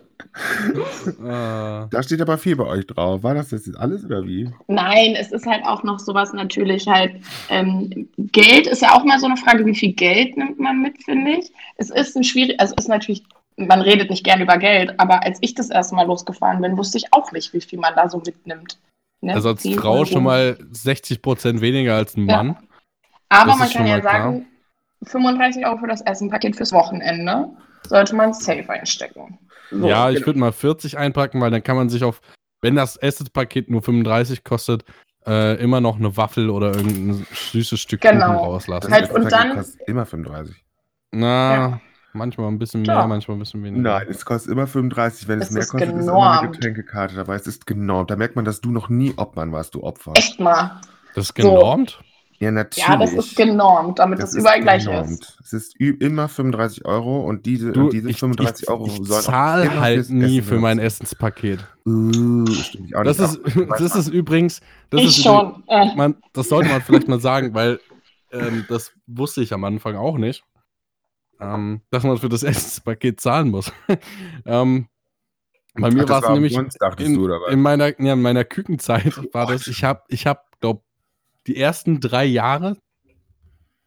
Da 1.91 2.03
steht 2.03 2.21
aber 2.21 2.39
viel 2.39 2.57
bei 2.57 2.67
euch 2.67 2.87
drauf. 2.87 3.23
War 3.23 3.35
das 3.35 3.53
jetzt 3.53 3.77
alles 3.79 4.05
oder 4.05 4.27
wie? 4.27 4.51
Nein, 4.67 5.17
es 5.19 5.33
ist 5.33 5.47
halt 5.47 5.65
auch 5.65 5.83
noch 5.83 5.99
sowas 5.99 6.33
natürlich 6.33 6.87
halt. 6.89 7.13
Ähm, 7.49 8.09
Geld 8.19 8.67
ist 8.67 8.83
ja 8.83 8.95
auch 8.95 9.05
mal 9.05 9.19
so 9.19 9.27
eine 9.27 9.37
Frage, 9.37 9.65
wie 9.65 9.75
viel 9.75 9.93
Geld 9.93 10.37
nimmt 10.37 10.59
man 10.59 10.83
mit, 10.83 11.03
finde 11.05 11.39
ich. 11.39 11.53
Es 11.77 11.91
ist 11.91 12.17
ein 12.17 12.25
schwierig, 12.25 12.59
also 12.59 12.75
es 12.77 12.85
ist 12.85 12.89
natürlich, 12.89 13.23
man 13.57 13.81
redet 13.81 14.11
nicht 14.11 14.25
gern 14.25 14.41
über 14.41 14.59
Geld, 14.59 14.99
aber 14.99 15.23
als 15.25 15.39
ich 15.41 15.55
das 15.55 15.71
erste 15.71 15.95
Mal 15.95 16.07
losgefahren 16.07 16.61
bin, 16.61 16.77
wusste 16.77 16.99
ich 16.99 17.13
auch 17.13 17.31
nicht, 17.33 17.53
wie 17.53 17.61
viel 17.61 17.79
man 17.79 17.95
da 17.95 18.09
so 18.09 18.19
mitnimmt. 18.19 18.79
Ne? 19.21 19.33
also 19.35 19.49
als 19.51 19.63
10 19.63 19.79
Frau 19.79 19.95
Euro. 19.95 20.05
schon 20.05 20.23
mal 20.25 20.59
60% 20.73 21.61
weniger 21.61 21.95
als 21.97 22.17
ein 22.17 22.29
Ja. 22.29 22.43
Mann. 22.43 22.57
Aber 23.31 23.51
Das 23.53 23.59
man 23.59 23.71
kann 23.71 23.87
ja 23.87 23.95
mal 23.95 24.01
klar. 24.01 24.13
sagen, 24.13 24.47
35 25.05 25.67
Euro 25.67 25.79
für 25.79 25.87
das 25.87 26.03
Essenpaket 26.03 26.57
fürs 26.57 26.73
Wochenende 26.73 27.49
sollte 27.87 28.15
man 28.15 28.33
safe 28.35 28.69
einstecken. 28.71 29.39
So, 29.71 29.89
ja, 29.89 30.09
ich 30.11 30.17
genau. 30.17 30.27
würde 30.27 30.39
mal 30.41 30.53
40 30.53 30.99
einpacken, 30.99 31.41
weil 31.41 31.51
dann 31.51 31.63
kann 31.63 31.77
man 31.77 31.89
sich 31.89 32.05
auf 32.05 32.21
wenn 32.63 32.77
das 32.77 32.97
Essenspaket 32.97 33.69
nur 33.69 33.83
35 33.83 34.43
kostet, 34.43 34.85
äh, 35.27 35.55
immer 35.63 35.83
noch 35.83 35.97
eine 35.97 36.17
Waffel 36.17 36.49
oder 36.49 36.75
irgendein 36.75 37.27
süßes 37.53 37.79
Stück 37.79 38.01
Genau. 38.01 38.25
Kuchen 38.27 38.39
rauslassen. 38.39 38.91
Halt, 38.91 39.11
und 39.11 39.31
dann- 39.31 39.63
immer 39.87 40.07
35. 40.07 40.57
Na, 41.13 41.55
Ja. 41.55 41.81
Manchmal 42.15 42.49
ein 42.49 42.59
bisschen 42.59 42.83
mehr, 42.83 42.95
Ja. 42.95 43.07
manchmal 43.07 43.37
ein 43.37 43.41
bisschen 43.41 43.62
weniger. 43.62 43.83
Nein, 43.83 44.07
es 44.09 44.25
kostet 44.25 44.53
immer 44.53 44.67
35. 44.67 45.29
Wenn 45.29 45.41
es, 45.41 45.47
Es 45.49 45.51
mehr 45.53 45.62
ist 45.62 45.71
kostet, 45.71 45.89
ist 45.91 45.93
immer 45.95 46.01
eine 46.03 46.39
genormt. 46.41 46.53
Getränkekarte 46.55 47.15
dabei. 47.17 47.35
Es 47.37 47.47
ist 47.47 47.67
genormt. 47.67 48.11
Da 48.11 48.17
merkt 48.17 48.37
man, 48.37 48.45
dass 48.45 48.61
du 48.61 48.71
noch 48.71 48.89
nie 48.89 49.12
Obmann 49.17 49.53
warst, 49.53 49.75
du 49.75 49.83
Opfer. 49.83 50.12
Echt 50.17 50.41
mal. 50.41 50.81
Das 51.15 51.27
ist 51.27 51.35
genormt? 51.35 52.01
Ja, 52.41 52.51
natürlich. 52.51 52.87
Ja, 52.89 52.97
das 52.97 53.12
ist 53.12 53.37
genormt, 53.37 54.01
damit 54.01 54.19
Das 54.19 54.31
es 54.31 54.41
überall 54.41 54.61
gleich 54.61 54.85
genormt. 54.85 55.11
ist. 55.11 55.39
Es 55.45 55.53
ist 55.53 55.81
immer 55.81 56.29
35 56.29 56.85
Euro 56.85 57.21
und 57.25 57.47
diese, 57.47 57.71
Du, 57.73 57.83
und 57.85 57.93
diese 57.93 58.11
ich, 58.11 58.19
35 58.19 58.65
ich, 58.65 58.69
Euro 58.69 58.87
ich 58.87 58.93
sollen 58.97 59.11
auch 59.21 59.25
zahle 59.25 59.81
halt 59.81 60.11
nie 60.11 60.39
Essen 60.39 60.49
für 60.49 60.59
mein. 60.59 60.79
Essenspaket. 60.81 61.61
Uh, 61.87 62.45
ich 62.49 62.79
Das 63.05 63.19
ist, 63.21 63.41
das 63.79 63.95
ist 63.97 64.09
übrigens, 64.09 64.61
das 64.91 65.01
ich 65.03 65.07
ist 65.09 65.23
schon. 65.23 65.62
Äh, 65.69 65.95
man, 65.95 66.17
das 66.33 66.49
sollte 66.49 66.69
man 66.71 66.83
vielleicht 66.83 67.07
mal 67.09 67.21
sagen, 67.21 67.55
weil 67.55 67.79
ähm, 68.33 68.65
das 68.69 68.93
wusste 69.07 69.41
ich 69.41 69.53
am 69.55 69.62
Anfang 69.65 69.95
auch 69.97 70.19
nicht, 70.19 70.43
ähm, 71.45 71.80
dass 71.90 72.05
man 72.05 72.18
für 72.18 72.28
das 72.28 72.42
Essenspaket 72.42 73.20
zahlen 73.20 73.51
muss. 73.51 73.72
ähm, 74.47 74.88
bei 75.74 75.90
mir 75.90 76.09
war 76.09 76.18
es 76.18 76.28
war 76.28 76.34
nämlich 76.34 76.55
dachtest 76.78 77.09
in, 77.09 77.30
in 77.51 77.61
meiner, 77.61 78.01
ja, 78.01 78.12
in 78.12 78.22
meiner 78.22 78.45
Kükenzeit 78.45 79.16
war 79.34 79.47
Gott. 79.47 79.55
das, 79.55 79.66
ich 79.66 79.82
habe, 79.82 80.03
ich 80.09 80.26
habe, 80.26 80.40
glaube 80.61 80.82
die 81.47 81.57
ersten 81.57 82.01
drei 82.01 82.24
Jahre 82.24 82.78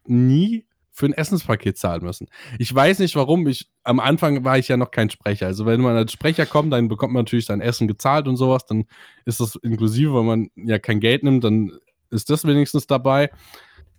nie 0.04 0.66
für 0.92 1.06
ein 1.06 1.12
Essenspaket 1.12 1.78
zahlen 1.78 2.02
müssen. 2.02 2.28
Ich 2.58 2.74
weiß 2.74 2.98
nicht 2.98 3.16
warum. 3.16 3.46
Ich, 3.46 3.70
am 3.84 4.00
Anfang 4.00 4.44
war 4.44 4.58
ich 4.58 4.68
ja 4.68 4.76
noch 4.76 4.90
kein 4.90 5.10
Sprecher. 5.10 5.46
Also 5.46 5.64
wenn 5.64 5.80
man 5.80 5.96
als 5.96 6.12
Sprecher 6.12 6.44
kommt, 6.44 6.72
dann 6.72 6.88
bekommt 6.88 7.14
man 7.14 7.24
natürlich 7.24 7.46
sein 7.46 7.60
Essen 7.60 7.88
gezahlt 7.88 8.26
und 8.28 8.36
sowas. 8.36 8.66
Dann 8.66 8.84
ist 9.24 9.40
das 9.40 9.54
inklusive, 9.56 10.12
weil 10.12 10.24
man 10.24 10.50
ja 10.56 10.78
kein 10.78 11.00
Geld 11.00 11.22
nimmt, 11.22 11.44
dann 11.44 11.72
ist 12.10 12.30
das 12.30 12.44
wenigstens 12.44 12.86
dabei. 12.86 13.30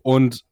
Und 0.02 0.46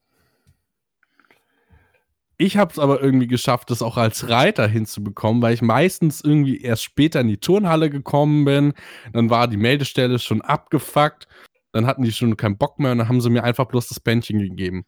ich 2.38 2.58
habe 2.58 2.72
es 2.72 2.80
aber 2.80 3.02
irgendwie 3.02 3.28
geschafft, 3.28 3.70
das 3.72 3.82
auch 3.82 3.98
als 3.98 4.30
Reiter 4.30 4.68
hinzubekommen, 4.68 5.42
weil 5.42 5.54
ich 5.54 5.62
meistens 5.62 6.22
irgendwie 6.22 6.62
erst 6.62 6.84
später 6.84 7.22
in 7.22 7.28
die 7.28 7.38
Turnhalle 7.40 7.90
gekommen 7.90 8.46
bin. 8.46 8.74
Dann 9.14 9.30
war 9.30 9.48
die 9.48 9.58
Meldestelle 9.58 10.20
schon 10.20 10.42
abgefuckt. 10.42 11.28
Dann 11.72 11.86
hatten 11.86 12.04
die 12.04 12.12
schon 12.12 12.38
keinen 12.38 12.58
Bock 12.58 12.80
mehr 12.80 12.92
und 12.92 13.00
dann 13.00 13.10
haben 13.10 13.22
sie 13.22 13.30
mir 13.30 13.44
einfach 13.44 13.66
bloß 13.66 13.88
das 13.90 14.00
Bändchen 14.00 14.40
gegeben. 14.40 14.86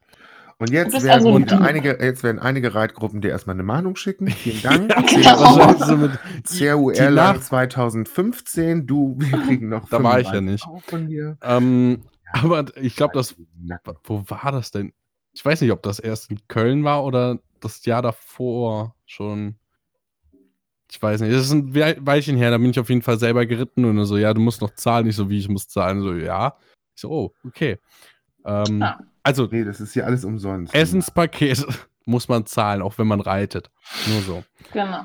Und 0.62 0.72
jetzt 0.72 0.92
werden, 1.04 1.10
also 1.26 1.40
Dieb. 1.40 1.62
einige, 1.62 1.98
jetzt 2.04 2.22
werden 2.22 2.38
einige 2.40 2.76
Reitgruppen 2.76 3.22
dir 3.22 3.30
erstmal 3.30 3.56
eine 3.56 3.64
Mahnung 3.64 3.96
schicken. 3.96 4.28
Vielen 4.28 4.62
Dank. 4.90 4.90
genau. 5.08 5.40
Wahrscheinlich 5.40 5.86
so 5.86 5.96
mit, 5.98 6.12
CRU 6.44 6.92
die 6.92 6.98
Airline 7.00 7.16
Nach- 7.16 7.40
2015. 7.40 8.86
Du, 8.86 9.16
wir 9.20 9.40
kriegen 9.40 9.70
noch 9.70 9.88
Da 9.90 10.04
war 10.04 10.20
ich 10.20 10.28
ja 10.28 10.34
35 10.34 10.42
nicht. 10.42 10.68
Euro 10.68 10.82
von 10.86 11.08
dir. 11.08 11.38
ähm, 11.42 12.02
aber 12.34 12.66
ich 12.78 12.96
glaube, 12.96 13.14
das. 13.14 13.36
Wo 14.04 14.24
war 14.28 14.52
das 14.52 14.72
denn? 14.72 14.92
Ich 15.34 15.44
weiß 15.46 15.62
nicht, 15.62 15.72
ob 15.72 15.82
das 15.84 16.00
erst 16.00 16.32
in 16.32 16.40
Köln 16.48 16.84
war 16.84 17.04
oder 17.04 17.40
das 17.60 17.86
Jahr 17.86 18.02
davor 18.02 18.96
schon. 19.06 19.56
Ich 20.92 21.02
weiß 21.02 21.22
nicht. 21.22 21.34
Das 21.34 21.42
ist 21.44 21.52
ein 21.52 21.74
We- 21.76 21.98
Weilchen 22.00 22.36
her, 22.38 22.50
da 22.52 22.58
bin 22.58 22.72
ich 22.72 22.80
auf 22.80 22.90
jeden 22.90 23.04
Fall 23.04 23.20
selber 23.20 23.46
geritten 23.46 23.86
und 23.86 24.04
so, 24.06 24.18
ja, 24.18 24.34
du 24.34 24.42
musst 24.42 24.62
noch 24.62 24.72
zahlen. 24.74 25.06
Ich 25.08 25.16
so, 25.16 25.30
wie, 25.30 25.38
ich 25.38 25.48
muss 25.50 25.68
zahlen? 25.68 26.02
So, 26.02 26.14
ja. 26.14 26.56
Ich 26.96 27.02
so, 27.02 27.10
oh, 27.12 27.34
okay. 27.46 27.78
Ähm, 28.46 28.82
Ja. 28.82 29.00
Also, 29.22 29.48
Nee, 29.52 29.64
das 29.64 29.80
ist 29.80 29.94
hier 29.94 30.06
alles 30.06 30.26
umsonst. 30.26 30.74
Essenspaket 30.74 31.64
muss 32.06 32.28
man 32.28 32.46
zahlen, 32.48 32.82
auch 32.82 32.98
wenn 32.98 33.06
man 33.06 33.22
reitet. 33.22 33.70
Nur 34.08 34.22
so. 34.22 34.44
Genau. 34.74 35.04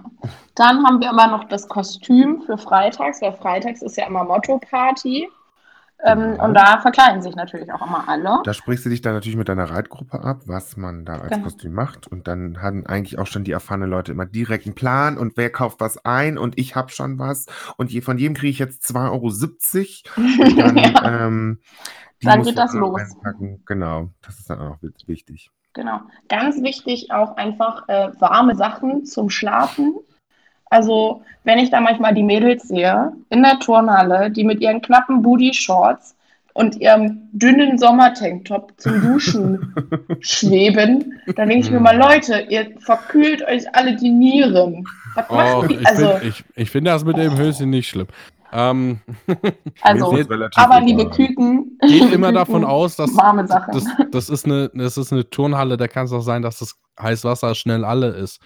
Dann 0.54 0.82
haben 0.86 1.00
wir 1.00 1.10
immer 1.10 1.26
noch 1.26 1.44
das 1.48 1.68
Kostüm 1.68 2.40
für 2.46 2.56
freitags, 2.56 3.20
weil 3.20 3.34
freitags 3.34 3.82
ist 3.82 3.96
ja 3.98 4.06
immer 4.06 4.24
Motto-Party. 4.24 5.28
Ähm. 6.04 6.38
Und 6.38 6.54
da 6.54 6.80
verkleiden 6.80 7.22
sich 7.22 7.34
natürlich 7.34 7.72
auch 7.72 7.84
immer 7.86 8.08
alle. 8.08 8.40
Da 8.44 8.52
sprichst 8.54 8.84
du 8.84 8.90
dich 8.90 9.00
dann 9.00 9.14
natürlich 9.14 9.36
mit 9.38 9.48
deiner 9.48 9.70
Reitgruppe 9.70 10.22
ab, 10.22 10.42
was 10.46 10.76
man 10.76 11.04
da 11.04 11.14
als 11.18 11.30
Genau. 11.30 11.44
Kostüm 11.44 11.72
macht. 11.72 12.06
Und 12.06 12.28
dann 12.28 12.60
haben 12.60 12.86
eigentlich 12.86 13.18
auch 13.18 13.26
schon 13.26 13.44
die 13.44 13.52
erfahrenen 13.52 13.88
Leute 13.90 14.12
immer 14.12 14.26
direkt 14.26 14.66
einen 14.66 14.74
Plan 14.74 15.16
und 15.18 15.36
wer 15.36 15.50
kauft 15.50 15.80
was 15.80 16.04
ein 16.04 16.36
und 16.38 16.58
ich 16.58 16.76
habe 16.76 16.90
schon 16.90 17.18
was. 17.18 17.46
Und 17.76 17.90
je, 17.90 18.00
von 18.02 18.18
jedem 18.18 18.34
kriege 18.34 18.50
ich 18.50 18.58
jetzt 18.58 18.84
2,70 18.84 19.04
Euro. 19.10 19.24
Und 20.44 20.58
dann, 20.58 20.76
ja, 20.76 21.26
ähm, 21.26 21.60
Dann 22.22 22.42
geht 22.42 22.58
das 22.58 22.72
los. 22.74 23.00
einpacken. 23.00 23.62
Genau, 23.66 24.10
das 24.22 24.38
ist 24.38 24.48
dann 24.50 24.60
auch 24.60 24.76
wi- 24.82 24.92
wichtig. 25.06 25.50
genau. 25.72 26.00
Ganz 26.28 26.62
wichtig 26.62 27.10
auch 27.12 27.36
einfach 27.36 27.88
äh, 27.88 28.10
warme 28.20 28.54
Sachen 28.56 29.04
zum 29.04 29.30
Schlafen. 29.30 29.94
Also, 30.74 31.22
wenn 31.44 31.60
ich 31.60 31.70
da 31.70 31.80
manchmal 31.80 32.14
die 32.14 32.24
Mädels 32.24 32.66
sehe 32.66 33.12
in 33.30 33.44
der 33.44 33.60
Turnhalle, 33.60 34.28
die 34.32 34.42
mit 34.42 34.60
ihren 34.60 34.82
knappen 34.82 35.22
Booty-Shorts 35.22 36.16
und 36.52 36.80
ihrem 36.80 37.28
dünnen 37.30 37.78
Sommertanktop 37.78 38.72
zum 38.76 39.00
Duschen 39.00 39.72
schweben, 40.20 41.14
dann 41.36 41.48
denke 41.48 41.66
ich 41.66 41.70
mir 41.70 41.78
mal, 41.78 41.96
Leute, 41.96 42.46
ihr 42.48 42.72
verkühlt 42.80 43.46
euch 43.46 43.72
alle 43.72 43.94
die 43.94 44.10
Nieren. 44.10 44.84
Was 45.14 45.26
Oh, 45.28 45.34
machen 45.34 45.68
die? 45.68 45.74
ich 45.76 45.86
Also, 45.86 46.08
finde 46.08 46.26
ich, 46.26 46.44
ich 46.56 46.70
find 46.70 46.88
das 46.88 47.04
mit 47.04 47.18
dem 47.18 47.36
Höschen 47.38 47.70
nicht 47.70 47.88
schlimm. 47.88 48.08
Ähm, 48.52 48.98
also 49.82 50.16
aber 50.56 50.80
liebe 50.80 51.08
Küken, 51.08 51.78
geht 51.82 51.90
liebe 51.90 52.14
immer 52.16 52.32
davon 52.32 52.62
Küken, 52.62 52.68
aus, 52.68 52.96
dass 52.96 53.14
das, 53.14 53.84
das, 54.10 54.28
ist 54.28 54.44
eine, 54.44 54.72
das 54.74 54.96
ist 54.96 55.12
eine 55.12 55.30
Turnhalle, 55.30 55.76
da 55.76 55.86
kann 55.86 56.06
es 56.06 56.12
auch 56.12 56.22
sein, 56.22 56.42
dass 56.42 56.58
das 56.58 56.74
Heißwasser 57.00 57.54
schnell 57.54 57.84
alle 57.84 58.08
ist. 58.08 58.40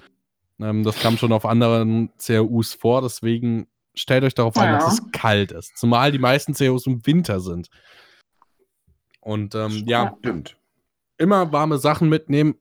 Ähm, 0.61 0.82
das 0.84 0.98
kam 1.00 1.16
schon 1.18 1.32
auf 1.32 1.44
anderen 1.46 2.11
CRUs 2.18 2.74
vor, 2.74 3.02
deswegen 3.02 3.66
stellt 3.94 4.24
euch 4.24 4.34
darauf 4.34 4.56
ein, 4.56 4.72
Ja. 4.72 4.78
dass 4.78 4.94
es 5.00 5.11
kalt 5.12 5.52
ist. 5.52 5.76
Zumal 5.76 6.12
die 6.12 6.18
meisten 6.18 6.54
CRUs 6.54 6.86
im 6.86 7.04
Winter 7.06 7.40
sind. 7.40 7.68
Und 9.20 9.54
ähm, 9.54 9.84
ja, 9.86 10.04
Ja. 10.04 10.16
Stimmt. 10.20 10.56
immer 11.18 11.52
warme 11.52 11.78
Sachen 11.78 12.09
mitnehmen. 12.09 12.54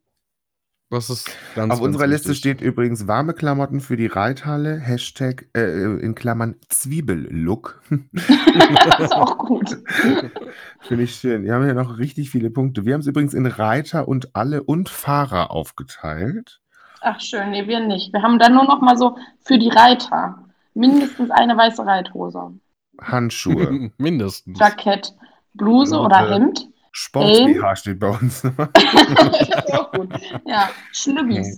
Das 0.90 1.10
ist 1.10 1.26
ganz 1.54 1.74
Auf 1.74 1.80
ganz 1.80 1.86
unserer 1.88 2.08
Liste 2.08 2.30
wichtig. 2.30 2.40
steht 2.40 2.62
übrigens 2.62 3.08
warme 3.08 3.34
Klamotten 3.34 3.82
für 3.82 3.98
die 3.98 4.06
Reithalle. 4.08 4.80
Hashtag 4.80 5.50
äh, 5.54 5.84
in 6.00 6.16
Klammern 6.16 6.56
Zwiebellook. 6.70 7.82
das 8.14 9.00
ist 9.02 9.12
auch 9.14 9.38
gut. 9.38 9.70
Finde 10.82 11.04
ich 11.04 11.16
schön. 11.16 11.44
Wir 11.44 11.56
haben 11.56 11.66
hier 11.66 11.74
noch 11.74 11.98
richtig 11.98 12.30
viele 12.30 12.50
Punkte. 12.52 12.86
Wir 12.86 12.94
haben 12.94 13.02
es 13.02 13.08
übrigens 13.08 13.34
in 13.34 13.46
Reiter 13.48 14.08
und 14.08 14.34
alle 14.34 14.64
und 14.64 14.88
Fahrer 14.88 15.52
aufgeteilt. 15.52 16.62
Ach 17.02 17.20
schön, 17.20 17.52
nee, 17.52 17.68
wir 17.68 17.80
nicht. 17.80 18.14
Wir 18.14 18.22
haben 18.22 18.40
dann 18.40 18.54
nur 18.54 18.66
noch 18.66 18.82
mal 18.82 18.98
so 18.98 19.18
für 19.40 19.58
die 19.58 19.70
Reiter 19.70 20.44
mindestens 20.74 21.32
eine 21.32 21.58
weiße 21.58 21.86
Reithose, 21.86 22.54
Handschuhe. 23.02 23.92
Mindestens. 23.98 24.60
Jackett, 24.60 25.14
Bluse 25.54 25.92
Bluse. 25.92 26.00
oder 26.00 26.30
Hemd. 26.30 26.68
Sports-BH 26.92 27.76
steht 27.76 28.00
bei 28.00 28.10
uns. 28.10 28.42
das 28.74 29.42
ist 29.42 29.74
auch 29.74 29.92
gut. 29.92 30.10
Ja, 30.46 30.70
mal 30.92 31.54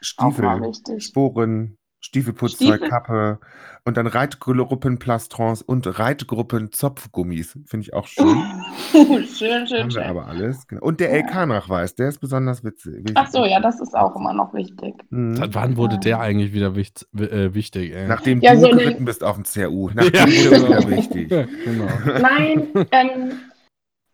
Stiefel. 0.00 0.72
Sporen, 0.98 1.78
Stiefelputzzeug, 2.04 2.74
Stiefel. 2.74 2.88
Kappe 2.90 3.38
und 3.84 3.96
dann 3.96 4.06
Reitgruppen 4.08 4.98
Plastrons 4.98 5.62
und 5.62 5.98
Reitgruppen 5.98 6.72
Zopfgummis. 6.72 7.56
Finde 7.66 7.84
ich 7.86 7.94
auch 7.94 8.06
schön. 8.08 8.26
schön, 8.92 9.26
schön, 9.28 9.52
Haben 9.52 9.68
wir 9.68 9.90
schön. 9.90 10.02
aber 10.02 10.26
alles. 10.26 10.66
Genau. 10.66 10.82
Und 10.84 10.98
der 11.00 11.10
Ja. 11.16 11.24
LK-Nachweis, 11.24 11.94
der 11.94 12.08
ist 12.08 12.18
besonders 12.18 12.64
witzig. 12.64 13.12
Ach 13.14 13.28
so, 13.30 13.44
ja, 13.44 13.60
das 13.60 13.80
ist 13.80 13.94
auch 13.94 14.16
immer 14.16 14.32
noch 14.34 14.52
wichtig. 14.52 14.94
Mhm. 15.10 15.36
Seit 15.36 15.54
wann 15.54 15.76
wurde 15.76 15.98
der 15.98 16.20
eigentlich 16.20 16.52
wieder 16.52 16.74
wichtig, 16.74 17.08
äh, 17.18 17.54
wichtig 17.54 17.94
ey? 17.94 18.08
Nachdem 18.08 18.40
Ja, 18.40 18.54
du 18.54 18.60
so 18.62 18.68
geritten 18.70 19.04
bist 19.04 19.22
auf 19.22 19.36
dem 19.36 19.44
CRU. 19.44 19.90
Nachdem 19.94 20.12
Ja, 20.12 20.26
wurde 20.50 20.50
genau. 20.50 20.68
wieder 20.78 20.88
wichtig. 20.90 21.30
Ja, 21.30 21.44
genau. 21.64 22.18
Nein, 22.20 22.68
ähm, 22.90 23.32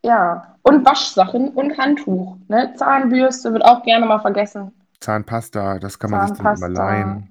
ja. 0.04 0.54
Und 0.62 0.84
Waschsachen 0.84 1.48
und 1.48 1.78
Handtuch. 1.78 2.36
Ne? 2.48 2.74
Zahnbürste 2.76 3.52
wird 3.52 3.64
auch 3.64 3.82
gerne 3.82 4.04
mal 4.04 4.18
vergessen. 4.18 4.72
Zahnpasta, 5.00 5.78
das 5.78 5.98
kann 5.98 6.10
man 6.10 6.28
sich 6.28 6.36
dann 6.36 6.46
immer 6.46 6.56
Zahnpasta. 6.56 6.90
leihen. 6.90 7.30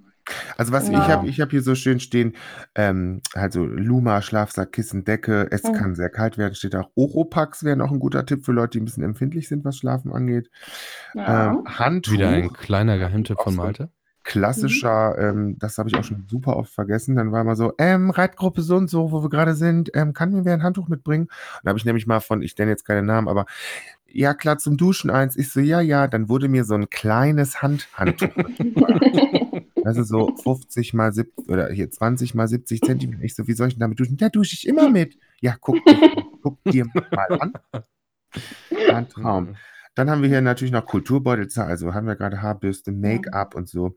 Also 0.57 0.71
was 0.71 0.89
ich 0.89 0.95
habe, 0.97 1.27
ich 1.27 1.39
habe 1.41 1.51
hier 1.51 1.61
so 1.61 1.75
schön 1.75 1.99
stehen, 1.99 2.33
ähm, 2.75 3.21
also 3.33 3.65
Luma, 3.65 4.21
Schlafsack, 4.21 4.71
Kissen, 4.73 5.03
Decke, 5.05 5.47
es 5.51 5.63
Mhm. 5.63 5.73
kann 5.73 5.95
sehr 5.95 6.09
kalt 6.09 6.37
werden, 6.37 6.55
steht 6.55 6.75
auch 6.75 6.89
Oropax 6.95 7.63
wäre 7.63 7.77
noch 7.77 7.91
ein 7.91 7.99
guter 7.99 8.25
Tipp 8.25 8.45
für 8.45 8.51
Leute, 8.51 8.71
die 8.71 8.81
ein 8.81 8.85
bisschen 8.85 9.03
empfindlich 9.03 9.47
sind, 9.47 9.63
was 9.65 9.77
Schlafen 9.77 10.11
angeht. 10.13 10.49
Ja. 11.13 11.51
Ähm, 11.51 11.63
Handtuch, 11.65 12.13
Wieder 12.13 12.29
ein 12.29 12.51
kleiner 12.53 12.97
Geheimtipp 12.97 13.39
von 13.41 13.53
so. 13.53 13.61
Malte. 13.61 13.89
klassischer, 14.23 15.17
ähm, 15.17 15.55
das 15.57 15.77
habe 15.77 15.87
ich 15.87 15.95
auch 15.95 16.03
schon 16.03 16.25
super 16.29 16.57
oft 16.57 16.73
vergessen, 16.73 17.15
dann 17.15 17.31
war 17.31 17.45
mal 17.45 17.55
so, 17.55 17.71
ähm, 17.77 18.09
Reitgruppe 18.09 18.61
so 18.61 18.75
und 18.75 18.89
so, 18.89 19.11
wo 19.13 19.23
wir 19.23 19.29
gerade 19.29 19.55
sind, 19.55 19.89
ähm, 19.93 20.13
kann 20.13 20.33
mir 20.33 20.43
wer 20.43 20.53
ein 20.53 20.63
Handtuch 20.63 20.89
mitbringen? 20.89 21.27
Und 21.27 21.31
da 21.63 21.69
habe 21.69 21.79
ich 21.79 21.85
nämlich 21.85 22.07
mal 22.07 22.19
von, 22.19 22.41
ich 22.41 22.57
nenne 22.57 22.71
jetzt 22.71 22.83
keine 22.85 23.03
Namen, 23.03 23.29
aber 23.29 23.45
ja 24.09 24.33
klar, 24.33 24.57
zum 24.57 24.75
Duschen 24.77 25.09
eins. 25.09 25.37
Ich 25.37 25.49
so, 25.51 25.59
ja, 25.61 25.79
ja, 25.79 26.07
dann 26.07 26.27
wurde 26.27 26.47
mir 26.49 26.63
so 26.65 26.73
ein 26.73 26.89
kleines 26.89 27.61
Handhandtuch 27.61 28.27
Also 29.87 30.03
so 30.03 30.35
50 30.43 30.93
mal 30.93 31.11
70 31.13 31.47
oder 31.49 31.69
hier 31.69 31.89
20 31.89 32.35
mal 32.35 32.47
70 32.47 32.81
Zentimeter. 32.81 33.23
Ich 33.23 33.35
so, 33.35 33.47
wie 33.47 33.53
soll 33.53 33.69
ich 33.69 33.75
denn 33.75 33.79
damit 33.81 33.99
duschen? 33.99 34.17
Da 34.17 34.29
dusche 34.29 34.53
ich 34.53 34.67
immer 34.67 34.89
mit. 34.89 35.17
Ja, 35.39 35.55
guck, 35.59 35.77
guck 36.43 36.61
dir 36.65 36.85
mal 37.11 37.39
an. 37.39 37.53
Ein 38.93 39.07
Traum. 39.09 39.55
Dann 39.95 40.09
haben 40.11 40.21
wir 40.21 40.29
hier 40.29 40.41
natürlich 40.41 40.71
noch 40.71 40.85
Kulturbeutel, 40.85 41.47
also 41.63 41.93
haben 41.93 42.05
wir 42.05 42.15
gerade 42.15 42.41
Haarbürste, 42.41 42.91
Make-up 42.91 43.55
und 43.55 43.67
so. 43.67 43.95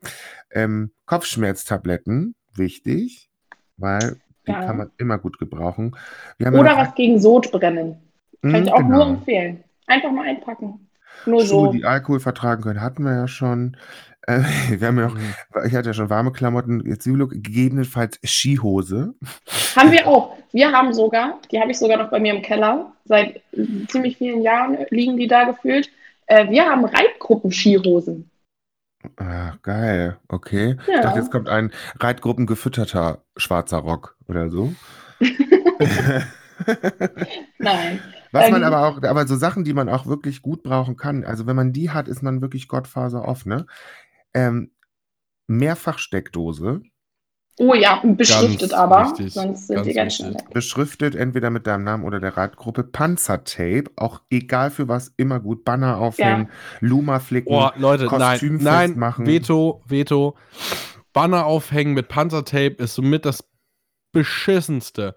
Ähm, 0.49 0.91
Kopfschmerztabletten, 1.05 2.33
wichtig, 2.55 3.29
weil 3.77 4.17
die 4.47 4.51
Ja. 4.51 4.65
kann 4.65 4.77
man 4.77 4.91
immer 4.97 5.19
gut 5.19 5.37
gebrauchen. 5.37 5.95
Ja 6.39 6.49
Oder 6.51 6.63
noch- 6.75 6.77
was 6.77 6.95
gegen 6.95 7.19
Sodbrennen. 7.19 7.97
Kann 8.41 8.55
Hm, 8.55 8.63
ich 8.63 8.71
auch 8.73 8.77
genau. 8.77 8.89
nur 8.89 9.07
empfehlen. 9.17 9.63
Einfach 9.85 10.11
mal 10.11 10.25
einpacken. 10.27 10.87
Nur 11.27 11.41
Schuhe, 11.41 11.47
so. 11.67 11.71
die 11.73 11.85
Alkohol 11.85 12.19
vertragen 12.19 12.63
können, 12.63 12.81
hatten 12.81 13.03
wir 13.03 13.13
ja 13.13 13.27
schon. 13.27 13.77
Äh, 14.27 14.39
wir 14.79 14.87
haben 14.87 14.99
ja 14.99 15.07
auch, 15.07 15.15
ich 15.65 15.73
hatte 15.75 15.89
ja 15.89 15.93
schon 15.93 16.09
warme 16.09 16.31
Klamotten, 16.31 16.85
jetzt 16.85 17.05
gegebenenfalls 17.05 18.19
Skihose. 18.23 19.13
Haben 19.75 19.91
wir 19.91 20.07
auch. 20.07 20.35
Wir 20.51 20.71
haben 20.71 20.93
sogar, 20.93 21.39
die 21.51 21.59
habe 21.59 21.71
ich 21.71 21.79
sogar 21.79 21.97
noch 21.97 22.09
bei 22.09 22.19
mir 22.19 22.33
im 22.33 22.41
Keller. 22.41 22.91
Seit 23.05 23.37
äh, 23.53 23.65
ziemlich 23.87 24.17
vielen 24.17 24.41
Jahren 24.41 24.77
liegen 24.89 25.17
die 25.17 25.27
da 25.27 25.45
gefühlt. 25.45 25.89
Äh, 26.27 26.49
wir 26.49 26.65
haben 26.65 26.85
Reitgruppen-Skihosen. 26.85 28.29
Ah, 29.17 29.53
geil, 29.63 30.17
okay. 30.27 30.77
Ich 30.81 30.87
Ja. 30.93 31.01
dachte, 31.01 31.19
jetzt 31.19 31.31
kommt 31.31 31.49
ein 31.49 31.71
Reitgruppen 31.99 32.45
gefütterter 32.45 33.23
schwarzer 33.35 33.77
Rock 33.77 34.15
oder 34.27 34.49
so. 34.49 34.73
Nein. 37.57 37.99
Was 38.31 38.49
man 38.49 38.61
Ähm, 38.61 38.67
aber 38.67 38.87
auch, 38.87 39.01
aber 39.03 39.27
so 39.27 39.35
Sachen, 39.35 39.63
die 39.63 39.73
man 39.73 39.89
auch 39.89 40.05
wirklich 40.05 40.41
gut 40.41 40.63
brauchen 40.63 40.95
kann, 40.95 41.23
also 41.25 41.47
wenn 41.47 41.55
man 41.55 41.73
die 41.73 41.89
hat, 41.89 42.07
ist 42.07 42.21
man 42.23 42.41
wirklich 42.41 42.67
Gottfaser 42.67 43.27
off, 43.27 43.45
ne? 43.45 43.65
Ähm, 44.33 44.71
Mehrfachsteckdose, 45.47 46.81
Oh 47.59 47.73
ja, 47.75 48.01
beschriftet 48.03 48.71
Ganz 48.71 48.73
aber. 48.73 49.11
wichtig, 49.11 49.33
Sonst 49.33 49.67
sind 49.67 49.75
ganz 49.75 49.87
die 49.87 49.93
ganz 49.93 50.15
schnell 50.15 50.33
weg. 50.33 50.49
beschriftet 50.51 51.15
entweder 51.15 51.49
mit 51.49 51.67
deinem 51.67 51.83
Namen 51.83 52.05
oder 52.05 52.19
der 52.19 52.35
Reitgruppe, 52.35 52.83
Panzertape, 52.83 53.83
auch 53.97 54.21
egal 54.31 54.71
für 54.71 54.87
was, 54.87 55.13
immer 55.17 55.39
gut, 55.39 55.63
Banner 55.65 55.97
aufhängen, 55.97 56.49
Luma 56.79 57.19
flicken. 57.19 57.53
Oh, 57.53 57.69
Leute, 57.75 58.05
nein, 58.05 58.31
Kostüm 58.31 58.57
nein, 58.63 58.87
festmachen. 58.91 59.27
Veto, 59.27 59.83
Veto. 59.85 60.37
Banner 61.13 61.45
aufhängen 61.45 61.93
mit 61.93 62.07
Panzertape 62.07 62.75
ist 62.79 62.95
somit 62.95 63.25
das 63.25 63.43
beschissenste, 64.13 65.15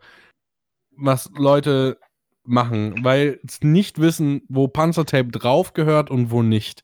was 0.96 1.30
Leute 1.38 1.98
machen, 2.42 3.02
weil 3.04 3.40
sie 3.48 3.66
nicht 3.66 4.00
wissen, 4.00 4.42
wo 4.48 4.68
Panzertape 4.68 5.28
drauf 5.30 5.72
gehört 5.72 6.10
und 6.10 6.30
wo 6.30 6.42
nicht. 6.42 6.82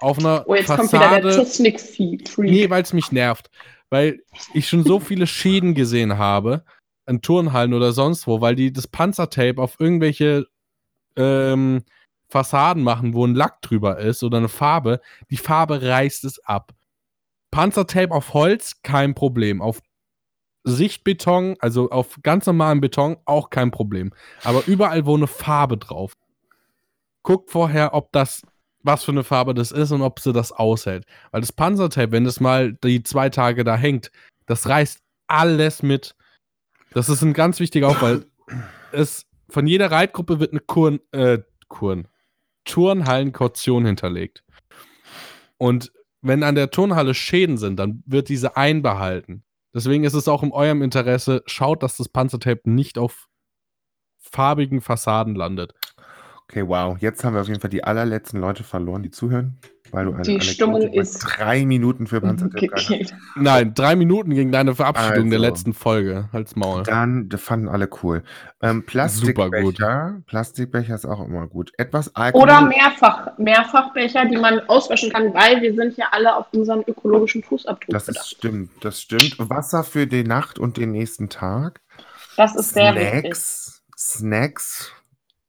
Auf 0.00 0.18
einer 0.18 0.44
Oh, 0.46 0.54
jetzt 0.54 0.66
kommt 0.66 0.92
wieder 0.92 1.20
der 1.20 1.32
Fassade. 1.32 1.44
Technik-Freak. 1.44 2.50
Nee, 2.50 2.70
weil 2.70 2.82
es 2.82 2.92
mich 2.92 3.12
nervt. 3.12 3.50
Weil 3.90 4.22
ich 4.54 4.68
schon 4.68 4.84
so 4.84 5.00
viele 5.00 5.26
Schäden 5.26 5.74
gesehen 5.74 6.16
habe, 6.16 6.64
in 7.06 7.22
Turnhallen 7.22 7.74
oder 7.74 7.92
sonst 7.92 8.26
wo, 8.26 8.40
weil 8.40 8.54
die 8.54 8.72
das 8.72 8.86
Panzertape 8.86 9.60
auf 9.60 9.76
irgendwelche 9.78 10.46
ähm, 11.16 11.82
Fassaden 12.28 12.82
machen, 12.84 13.14
wo 13.14 13.26
ein 13.26 13.34
Lack 13.34 13.60
drüber 13.62 13.98
ist 13.98 14.22
oder 14.22 14.38
eine 14.38 14.48
Farbe. 14.48 15.00
Die 15.30 15.36
Farbe 15.36 15.82
reißt 15.82 16.24
es 16.24 16.38
ab. 16.44 16.72
Panzertape 17.50 18.14
auf 18.14 18.32
Holz, 18.32 18.80
kein 18.82 19.14
Problem. 19.14 19.60
Auf 19.60 19.80
Sichtbeton, 20.62 21.56
also 21.58 21.90
auf 21.90 22.18
ganz 22.22 22.46
normalem 22.46 22.80
Beton, 22.80 23.16
auch 23.24 23.50
kein 23.50 23.70
Problem. 23.70 24.12
Aber 24.44 24.62
überall, 24.66 25.06
wo 25.06 25.16
eine 25.16 25.26
Farbe 25.26 25.78
drauf. 25.78 26.12
Guckt 27.22 27.50
vorher, 27.50 27.92
ob 27.94 28.12
das, 28.12 28.42
was 28.82 29.04
für 29.04 29.12
eine 29.12 29.24
Farbe 29.24 29.54
das 29.54 29.72
ist 29.72 29.92
und 29.92 30.02
ob 30.02 30.20
sie 30.20 30.32
das 30.32 30.52
aushält. 30.52 31.04
Weil 31.30 31.40
das 31.40 31.52
Panzertape, 31.52 32.12
wenn 32.12 32.24
das 32.24 32.40
mal 32.40 32.72
die 32.72 33.02
zwei 33.02 33.28
Tage 33.28 33.64
da 33.64 33.76
hängt, 33.76 34.10
das 34.46 34.68
reißt 34.68 35.00
alles 35.26 35.82
mit. 35.82 36.14
Das 36.92 37.08
ist 37.08 37.22
ein 37.22 37.34
ganz 37.34 37.60
wichtiger 37.60 38.00
weil 38.00 38.26
es 38.92 39.26
von 39.48 39.66
jeder 39.66 39.90
Reitgruppe 39.90 40.40
wird 40.40 40.52
eine 40.52 40.60
Kurn, 40.60 41.00
äh, 41.12 41.38
Kurn, 41.68 42.08
Turnhallenkaution 42.64 43.86
hinterlegt. 43.86 44.44
Und 45.56 45.92
wenn 46.22 46.42
an 46.42 46.54
der 46.54 46.70
Turnhalle 46.70 47.14
Schäden 47.14 47.58
sind, 47.58 47.76
dann 47.78 48.02
wird 48.06 48.28
diese 48.28 48.56
einbehalten. 48.56 49.44
Deswegen 49.74 50.04
ist 50.04 50.14
es 50.14 50.28
auch 50.28 50.42
in 50.42 50.52
eurem 50.52 50.82
Interesse, 50.82 51.42
schaut, 51.46 51.82
dass 51.82 51.96
das 51.96 52.08
Panzertape 52.08 52.68
nicht 52.68 52.98
auf 52.98 53.28
farbigen 54.18 54.80
Fassaden 54.80 55.34
landet. 55.34 55.74
Okay, 56.50 56.66
wow. 56.66 56.96
Jetzt 56.98 57.22
haben 57.22 57.34
wir 57.34 57.40
auf 57.42 57.46
jeden 57.48 57.60
Fall 57.60 57.70
die 57.70 57.84
allerletzten 57.84 58.40
Leute 58.40 58.64
verloren, 58.64 59.04
die 59.04 59.12
zuhören, 59.12 59.56
weil 59.92 60.06
du 60.06 60.12
eine 60.14 60.22
Die 60.22 60.40
Stimmung 60.40 60.82
ist- 60.82 61.18
drei 61.20 61.64
Minuten 61.64 62.08
für 62.08 62.20
hast. 62.22 62.42
Okay. 62.42 63.06
Nein, 63.36 63.72
drei 63.72 63.94
Minuten 63.94 64.34
gegen 64.34 64.50
deine 64.50 64.74
Verabschiedung 64.74 65.30
der 65.30 65.38
Also. 65.38 65.48
letzten 65.48 65.74
Folge. 65.74 66.28
Halt's 66.32 66.56
Maul. 66.56 66.82
Dann, 66.82 67.28
das 67.28 67.40
fanden 67.40 67.68
alle 67.68 67.88
cool. 68.02 68.24
Ähm, 68.60 68.84
Plastikbecher. 68.84 70.22
Plastikbecher 70.26 70.92
ist 70.96 71.06
auch 71.06 71.24
immer 71.24 71.46
gut. 71.46 71.70
Etwas 71.78 72.16
Alkohol. 72.16 72.42
Oder 72.42 72.62
mehrfach, 72.62 73.38
Mehrfachbecher, 73.38 74.24
die 74.26 74.36
man 74.36 74.58
auswaschen 74.68 75.10
kann, 75.12 75.32
weil 75.32 75.62
wir 75.62 75.72
sind 75.76 75.96
ja 75.96 76.06
alle 76.10 76.34
auf 76.36 76.46
unseren 76.52 76.82
ökologischen 76.84 77.44
Fußabdruck 77.44 77.92
Das 77.92 78.02
ist, 78.08 78.14
bedacht. 78.14 78.26
stimmt, 78.26 78.70
das 78.80 79.00
stimmt. 79.00 79.36
Wasser 79.38 79.84
für 79.84 80.08
die 80.08 80.24
Nacht 80.24 80.58
und 80.58 80.78
den 80.78 80.90
nächsten 80.90 81.28
Tag. 81.28 81.80
Das 82.36 82.56
ist 82.56 82.74
sehr 82.74 82.92
wichtig. 82.96 83.36
Snacks. 83.96 84.92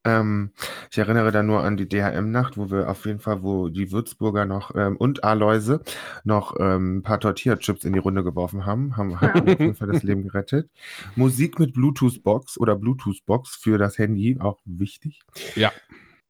Ähm, 0.04 0.52
ich 0.90 0.98
erinnere 0.98 1.32
da 1.32 1.44
nur 1.44 1.64
an 1.64 1.78
die 1.78 1.88
DHM-Nacht, 1.88 2.58
wo 2.58 2.72
wir 2.72 2.90
auf 2.90 3.06
jeden 3.06 3.20
Fall, 3.20 3.44
wo 3.44 3.70
die 3.70 3.92
Würzburger 3.92 4.46
noch 4.46 4.76
ähm, 4.76 4.98
und 4.98 5.24
Aloise 5.24 5.82
noch 6.24 6.56
ähm, 6.60 6.98
ein 6.98 7.04
paar 7.04 7.20
Tortilla-Chips 7.20 7.84
in 7.86 7.94
die 7.94 8.00
Runde 8.00 8.24
geworfen 8.24 8.66
haben, 8.66 8.98
haben 8.98 9.22
hat 9.22 9.36
auf 9.40 9.48
jeden 9.48 9.76
Fall 9.76 9.90
das 9.90 10.02
Leben 10.04 10.24
gerettet. 10.24 10.70
Musik 11.16 11.60
mit 11.60 11.74
Bluetooth-Box 11.74 12.58
oder 12.58 12.76
Bluetooth-Box 12.76 13.56
für 13.56 13.78
das 13.78 13.98
Handy, 14.00 14.38
auch 14.40 14.60
wichtig. 14.66 15.22
Ja. 15.56 15.72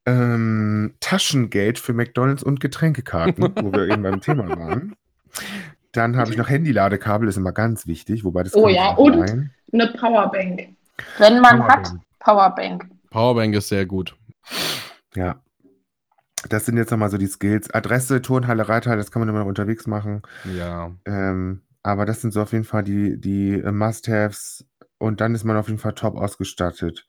Ähm, 0.05 0.95
Taschengeld 0.99 1.79
für 1.79 1.93
McDonalds 1.93 2.43
und 2.43 2.59
Getränkekarten, 2.59 3.53
wo 3.61 3.71
wir 3.71 3.87
eben 3.87 4.03
beim 4.03 4.19
Thema 4.19 4.49
waren. 4.49 4.95
Dann 5.93 6.17
habe 6.17 6.31
ich 6.31 6.37
noch 6.37 6.49
Handyladekabel, 6.49 7.27
ist 7.29 7.37
immer 7.37 7.51
ganz 7.51 7.85
wichtig, 7.87 8.23
wobei 8.23 8.43
das 8.43 8.55
Oh 8.55 8.67
ja, 8.67 8.91
und- 8.95 9.27
sein. 9.27 9.51
Eine 9.71 9.87
Powerbank. 9.87 10.69
Wenn 11.17 11.39
man 11.39 11.63
hat, 11.63 11.93
Powerbank. 12.19 12.85
Powerbank. 13.11 13.53
Ist 13.55 13.69
sehr 13.69 13.85
gut. 13.85 14.15
Ja. 15.15 15.41
Das 16.49 16.65
sind 16.65 16.77
jetzt 16.77 16.89
nochmal 16.89 17.11
so 17.11 17.19
die 17.19 17.27
Skills. 17.27 17.69
Adresse, 17.71 18.21
Turnhalle, 18.23 18.67
Reithalle, 18.67 18.97
das 18.97 19.11
kann 19.11 19.19
man 19.19 19.29
immer 19.29 19.39
noch 19.39 19.45
unterwegs 19.45 19.85
machen. 19.85 20.23
Ja. 20.57 20.91
Ähm, 21.05 21.61
aber 21.83 22.05
das 22.07 22.21
sind 22.21 22.33
so 22.33 22.41
auf 22.41 22.51
jeden 22.51 22.63
Fall 22.63 22.83
die, 22.83 23.19
die 23.21 23.51
äh, 23.59 23.71
Must-Haves. 23.71 24.65
Und 24.97 25.21
dann 25.21 25.35
ist 25.35 25.43
man 25.43 25.57
auf 25.57 25.67
jeden 25.67 25.79
Fall 25.79 25.93
top 25.93 26.15
ausgestattet. 26.15 27.05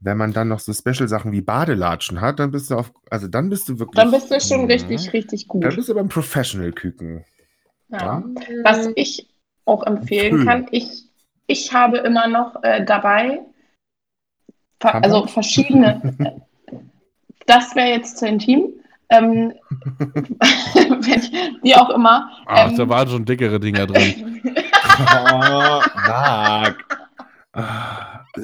Wenn 0.00 0.16
man 0.16 0.32
dann 0.32 0.48
noch 0.48 0.60
so 0.60 0.72
Special-Sachen 0.72 1.32
wie 1.32 1.42
Badelatschen 1.42 2.20
hat, 2.22 2.38
dann 2.38 2.50
bist 2.50 2.70
du 2.70 2.76
auf, 2.76 2.92
also 3.10 3.28
dann 3.28 3.50
bist 3.50 3.68
du 3.68 3.78
wirklich. 3.78 4.02
Dann 4.02 4.10
bist 4.10 4.30
du 4.30 4.40
schon 4.40 4.62
Mhm. 4.62 4.66
richtig, 4.66 5.12
richtig 5.12 5.46
Dann 5.48 5.60
gut. 5.60 5.76
bist 5.76 5.88
du 5.88 5.94
beim 5.94 6.08
Professional-Küken. 6.08 7.24
Ja. 7.88 8.22
Was 8.64 8.88
ich 8.94 9.28
auch 9.66 9.84
empfehlen 9.86 10.38
Schön. 10.38 10.46
kann, 10.46 10.66
ich, 10.70 11.04
ich 11.46 11.72
habe 11.74 11.98
immer 11.98 12.28
noch 12.28 12.62
äh, 12.62 12.84
dabei, 12.84 13.40
also 14.82 15.26
verschiedene, 15.26 16.16
das 17.46 17.74
wäre 17.74 17.88
jetzt 17.90 18.18
zu 18.18 18.26
intim, 18.26 18.72
ähm, 19.10 19.52
wie 21.62 21.74
auch 21.74 21.90
immer. 21.90 22.30
Ach, 22.46 22.70
ähm, 22.70 22.76
da 22.76 22.88
waren 22.88 23.08
schon 23.08 23.24
dickere 23.24 23.58
Dinger 23.60 23.86
drin. 23.86 24.40
Oh. 24.44 25.80
Ah, 26.02 26.72
äh. 28.36 28.40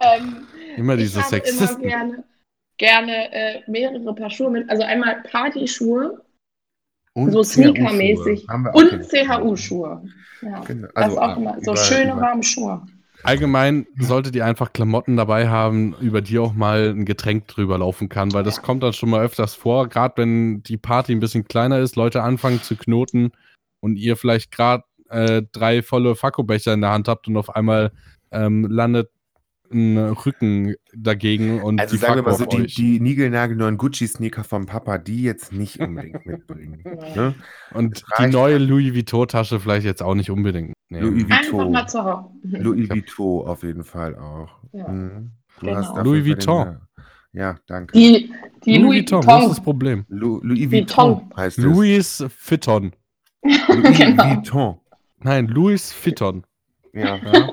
ähm, 0.00 0.46
Immer 0.76 0.94
ich 0.94 1.00
diese 1.02 1.22
habe 1.22 1.36
immer 1.36 1.44
Sexisten. 1.44 1.82
gerne, 1.82 2.24
gerne 2.78 3.32
äh, 3.32 3.62
mehrere 3.66 4.14
Paar 4.14 4.30
Schuhe 4.30 4.50
mit, 4.50 4.70
also 4.70 4.82
einmal 4.84 5.22
Partyschuhe 5.30 6.22
Und 7.14 7.32
so. 7.32 7.42
Sneaker-mäßig 7.42 8.46
und. 8.72 9.02
CHU-Schuhe. 9.08 10.02
Ja. 10.42 10.60
Genau. 10.60 10.88
Das 10.94 10.96
Also, 10.96 11.16
ist 11.16 11.18
auch 11.22 11.28
ah, 11.28 11.34
immer 11.36 11.54
so 11.60 11.72
über- 11.72 11.76
schöne 11.76 12.12
über- 12.12 12.20
warme 12.20 12.42
Schuhe. 12.42 12.82
Allgemein 13.22 13.86
solltet 13.98 14.34
ihr 14.34 14.44
einfach 14.44 14.72
Klamotten 14.72 15.16
dabei 15.16 15.48
haben, 15.48 15.94
über 16.00 16.20
die 16.20 16.38
auch 16.38 16.52
mal 16.54 16.90
ein 16.90 17.04
Getränk 17.04 17.48
drüber 17.48 17.78
laufen 17.78 18.08
kann, 18.08 18.32
weil 18.32 18.44
das 18.44 18.56
Ja. 18.56 18.62
kommt 18.62 18.82
dann 18.82 18.92
schon 18.92 19.10
mal 19.10 19.22
öfters 19.22 19.54
vor, 19.54 19.88
gerade 19.88 20.14
wenn 20.16 20.62
die 20.62 20.76
Party 20.76 21.12
ein 21.12 21.20
bisschen 21.20 21.44
kleiner 21.44 21.78
ist, 21.78 21.96
Leute 21.96 22.22
anfangen 22.22 22.62
zu 22.62 22.76
knoten 22.76 23.32
und 23.80 23.96
ihr 23.96 24.16
vielleicht 24.16 24.50
gerade 24.50 24.84
äh, 25.08 25.42
drei 25.52 25.82
volle 25.82 26.14
Fakko-Becher 26.14 26.72
in 26.74 26.80
der 26.82 26.90
Hand 26.92 27.08
habt 27.08 27.26
und 27.28 27.36
auf 27.36 27.54
einmal 27.54 27.92
ähm, 28.30 28.64
landet 28.70 29.10
ein 29.72 29.96
Rücken 29.98 30.74
dagegen 30.94 31.60
und 31.62 31.80
Also 31.80 31.94
die 31.94 32.00
sagen 32.00 32.16
wir 32.16 32.22
mal 32.22 32.34
so, 32.34 32.44
die, 32.44 32.66
die 32.66 33.00
niegelnagelneuen 33.00 33.78
Gucci-Sneaker 33.78 34.42
vom 34.44 34.66
Papa, 34.66 34.98
die 34.98 35.22
jetzt 35.22 35.52
nicht 35.52 35.78
unbedingt 35.80 36.26
mitbringen. 36.26 36.82
ne? 37.14 37.34
und 37.74 38.02
die 38.18 38.26
neue 38.26 38.58
Louis 38.58 38.94
Vuitton-Tasche 38.94 39.60
vielleicht 39.60 39.86
jetzt 39.86 40.02
auch 40.02 40.14
nicht 40.14 40.30
unbedingt. 40.30 40.72
Louis 40.88 41.02
nehmen. 41.22 41.30
Einfach 41.32 41.52
Vuitton. 41.52 41.72
mal 41.72 41.86
zu 41.86 42.02
Hause. 42.04 42.28
Louis. 42.42 42.90
Vuitton 42.90 43.46
auf 43.46 43.62
jeden 43.62 43.84
Fall 43.84 44.16
auch. 44.16 44.48
Ja. 44.72 44.88
Mhm. 44.88 45.30
Du 45.60 45.66
Genau. 45.66 46.02
Louis 46.02 46.18
für 46.22 46.24
den- 46.24 46.26
Vuitton. 46.26 46.78
Ja, 47.32 47.56
danke. 47.66 47.92
Die, 47.92 48.32
die 48.64 48.76
Louis 48.78 48.82
Louis 48.82 48.96
Vuitton, 49.12 49.18
Vuitton. 49.18 49.26
was 49.36 49.42
ist 49.44 49.50
das 49.50 49.62
Problem? 49.62 50.04
Lu 50.08 50.40
Louis 50.42 50.70
Vuitton. 50.70 51.14
Vuitton 51.20 51.36
heißt 51.36 51.58
es. 51.58 51.64
Louis 51.64 52.24
Vuitton. 52.48 52.92
Louis 53.42 53.98
Genau. 53.98 54.24
Vuitton. 54.24 54.80
Nein, 55.22 55.46
Louis 55.46 55.94
Vuitton. 56.04 56.44
Ja. 56.92 57.16
Ja. 57.18 57.50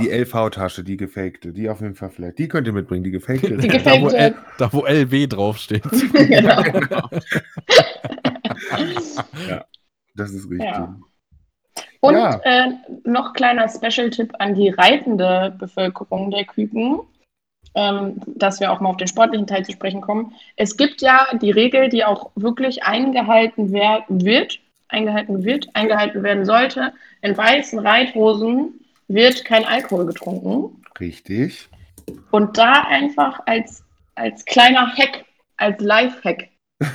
Die 0.00 0.10
LV-Tasche, 0.10 0.82
die 0.82 0.96
gefakte, 0.96 1.52
die 1.52 1.68
auf 1.68 1.80
jeden 1.80 1.94
Fall 1.94 2.10
vielleicht. 2.10 2.38
Die 2.38 2.48
könnt 2.48 2.66
ihr 2.66 2.72
mitbringen, 2.72 3.04
die 3.04 3.10
gefakte. 3.10 3.56
Die 3.58 3.68
Da 3.68 4.00
wo, 4.00 4.06
gefakte. 4.06 4.16
L, 4.16 4.34
da, 4.58 4.72
wo 4.72 4.86
LW 4.86 5.26
draufsteht. 5.26 5.82
genau. 6.12 6.62
Das 10.16 10.30
ist 10.30 10.48
richtig. 10.48 10.68
Ja. 10.70 10.96
Und 12.00 12.14
Ja. 12.14 12.40
äh, 12.44 12.70
noch 13.04 13.32
kleiner 13.32 13.68
Special-Tipp 13.68 14.32
an 14.38 14.54
die 14.54 14.68
reitende 14.68 15.52
Bevölkerung 15.58 16.30
der 16.30 16.44
Küken, 16.44 17.00
ähm, 17.74 18.20
dass 18.26 18.60
wir 18.60 18.70
auch 18.70 18.78
mal 18.80 18.90
auf 18.90 18.96
den 18.96 19.08
sportlichen 19.08 19.46
Teil 19.48 19.64
zu 19.64 19.72
sprechen 19.72 20.00
kommen. 20.00 20.32
Es 20.56 20.76
gibt 20.76 21.02
ja 21.02 21.26
die 21.40 21.50
Regel, 21.50 21.88
die 21.88 22.04
auch 22.04 22.30
wirklich 22.36 22.84
eingehalten 22.84 23.72
wer 23.72 24.04
wird, 24.08 24.60
eingehalten 24.88 25.44
wird, 25.44 25.68
eingehalten 25.74 26.22
werden 26.22 26.44
sollte. 26.44 26.92
In 27.22 27.36
weißen 27.36 27.78
Reithosen 27.80 28.83
wird 29.08 29.44
kein 29.44 29.64
Alkohol 29.64 30.06
getrunken. 30.06 30.82
Richtig. 30.98 31.68
Und 32.30 32.56
da 32.58 32.84
einfach 32.88 33.40
als, 33.46 33.84
als 34.14 34.44
kleiner 34.44 34.92
Hack, 34.94 35.24
als 35.56 35.80
Live-Hack, 35.80 36.48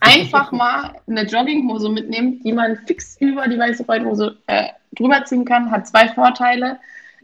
einfach 0.00 0.52
mal 0.52 0.94
eine 1.06 1.24
Jogginghose 1.24 1.88
mitnehmen, 1.88 2.40
die 2.44 2.52
man 2.52 2.76
fix 2.86 3.16
über 3.20 3.48
die 3.48 3.58
weiße 3.58 3.88
Reithose 3.88 4.36
äh, 4.46 4.68
drüber 4.96 5.24
ziehen 5.24 5.44
kann. 5.44 5.70
Hat 5.70 5.86
zwei 5.86 6.08
Vorteile. 6.08 6.78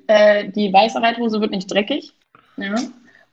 Äh, 0.06 0.48
die 0.50 0.72
weiße 0.72 1.00
Reithose 1.00 1.40
wird 1.40 1.50
nicht 1.50 1.70
dreckig. 1.70 2.12
Ja. 2.56 2.74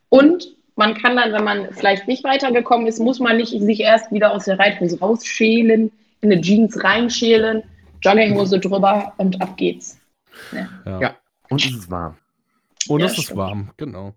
Und 0.08 0.48
man 0.76 0.94
kann 0.94 1.16
dann, 1.16 1.32
wenn 1.32 1.44
man 1.44 1.72
vielleicht 1.72 2.06
nicht 2.06 2.22
weitergekommen 2.22 2.86
ist, 2.86 3.00
muss 3.00 3.18
man 3.18 3.38
nicht 3.38 3.50
sich 3.50 3.80
erst 3.80 4.12
wieder 4.12 4.32
aus 4.32 4.44
der 4.44 4.58
Reithose 4.58 4.98
rausschälen, 4.98 5.90
in 6.20 6.32
eine 6.32 6.40
Jeans 6.40 6.82
reinschälen, 6.82 7.62
Jogginghose 8.02 8.60
drüber 8.60 9.14
und 9.16 9.40
ab 9.40 9.56
geht's. 9.56 9.98
Ja. 10.52 11.00
Ja. 11.00 11.16
Und 11.48 11.64
es 11.64 11.72
ist 11.72 11.90
warm. 11.90 12.16
Und 12.88 13.00
Ja, 13.00 13.06
es 13.06 13.18
ist 13.18 13.24
stimmt. 13.24 13.38
warm, 13.38 13.70
genau. 13.76 14.14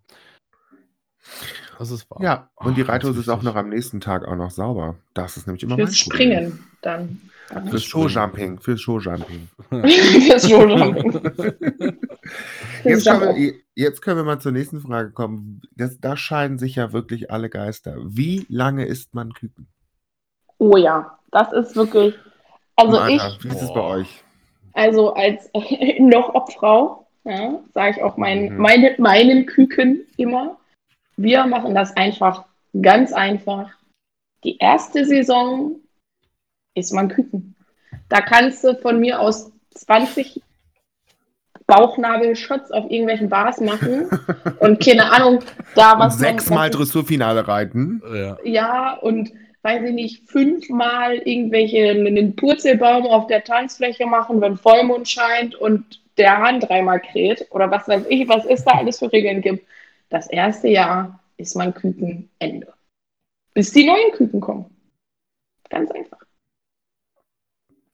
Es 1.79 1.91
ist 1.91 2.09
warm. 2.09 2.23
Ja, 2.23 2.49
und 2.55 2.77
die 2.77 2.81
Reithose 2.81 3.19
ist 3.19 3.29
auch 3.29 3.41
noch 3.41 3.55
am 3.55 3.69
nächsten 3.69 4.01
Tag 4.01 4.25
auch 4.25 4.35
noch 4.35 4.51
sauber. 4.51 4.95
Das 5.13 5.37
ist 5.37 5.47
nämlich 5.47 5.63
immer 5.63 5.77
mein 5.77 5.87
Fürs 5.87 6.03
Problem. 6.03 6.29
Springen 6.29 6.69
dann. 6.81 7.21
Fürs 7.69 7.83
Showjumping. 7.83 8.59
Fürs 8.59 8.81
Showjumping. 8.81 9.49
Fürs 9.69 10.49
Showjumping. 10.49 11.97
Jetzt 12.83 13.05
können, 13.05 13.35
wir, 13.35 13.53
jetzt 13.75 14.01
können 14.01 14.17
wir 14.17 14.23
mal 14.23 14.39
zur 14.39 14.51
nächsten 14.51 14.79
Frage 14.79 15.11
kommen. 15.11 15.61
Das, 15.75 15.99
da 15.99 16.15
scheiden 16.15 16.57
sich 16.59 16.75
ja 16.75 16.93
wirklich 16.93 17.31
alle 17.31 17.49
Geister. 17.49 17.95
Wie 18.05 18.45
lange 18.49 18.85
isst 18.85 19.13
man 19.13 19.33
Küken? 19.33 19.67
Oh 20.59 20.77
ja, 20.77 21.17
das 21.31 21.51
ist 21.53 21.75
wirklich. 21.75 22.15
Also 22.75 22.99
Im 23.01 23.09
ich, 23.09 23.21
Alter, 23.21 23.43
Wie 23.43 23.47
ist 23.49 23.61
es 23.61 23.73
bei 23.73 23.81
euch? 23.81 24.23
Also 24.79 25.13
als 25.13 25.49
noch 25.99 26.33
Obfrau, 26.33 27.05
ja, 27.25 27.59
sage 27.73 27.97
ich 27.97 28.03
auch 28.03 28.17
mein, 28.17 28.53
Mhm. 28.53 28.57
meine, 28.57 28.95
meinen 28.97 29.45
Küken 29.45 30.01
immer. 30.17 30.57
Wir 31.17 31.45
machen 31.45 31.75
das 31.75 31.95
einfach 31.97 32.45
ganz 32.81 33.11
einfach. 33.11 33.71
Die 34.43 34.57
erste 34.57 35.05
Saison 35.05 35.75
ist 36.75 36.93
man 36.93 37.09
Küken. 37.09 37.55
Da 38.07 38.21
kannst 38.21 38.63
du 38.63 38.73
von 38.75 38.99
mir 38.99 39.19
aus 39.19 39.51
20 39.75 40.41
Bauchnabelshots 41.67 42.71
auf 42.71 42.89
irgendwelchen 42.89 43.29
Bars 43.29 43.59
machen 43.59 44.09
und 44.59 44.83
keine 44.83 45.11
Ahnung, 45.11 45.39
da 45.75 45.99
was 45.99 46.17
sechsmal 46.17 46.69
Dressurfinale 46.69 47.47
reiten. 47.47 48.01
Ja. 48.11 48.37
ja, 48.43 48.93
und 48.93 49.31
weiß 49.61 49.83
ich 49.83 49.93
nicht, 49.93 50.29
fünfmal 50.29 51.15
irgendwelche 51.17 51.89
einen 51.91 52.35
Purzelbaum 52.35 53.05
auf 53.07 53.27
der 53.27 53.43
Tanzfläche 53.43 54.05
machen, 54.05 54.41
wenn 54.41 54.57
Vollmond 54.57 55.09
scheint 55.09 55.55
und 55.55 56.01
der 56.17 56.37
Hahn 56.37 56.59
dreimal 56.59 56.99
kräht 56.99 57.47
oder 57.51 57.69
was 57.71 57.87
weiß 57.87 58.05
ich, 58.09 58.27
was 58.27 58.45
es 58.45 58.63
da 58.63 58.71
alles 58.71 58.99
für 58.99 59.11
Regeln 59.11 59.41
gibt. 59.41 59.65
Das 60.09 60.27
erste 60.29 60.67
Jahr 60.69 61.19
ist 61.37 61.55
mein 61.55 61.73
Küken 61.73 62.29
Ende. 62.39 62.73
Bis 63.53 63.71
die 63.71 63.85
neuen 63.85 64.11
Küken 64.11 64.41
kommen. 64.41 64.65
Ganz 65.69 65.91
einfach. 65.91 66.19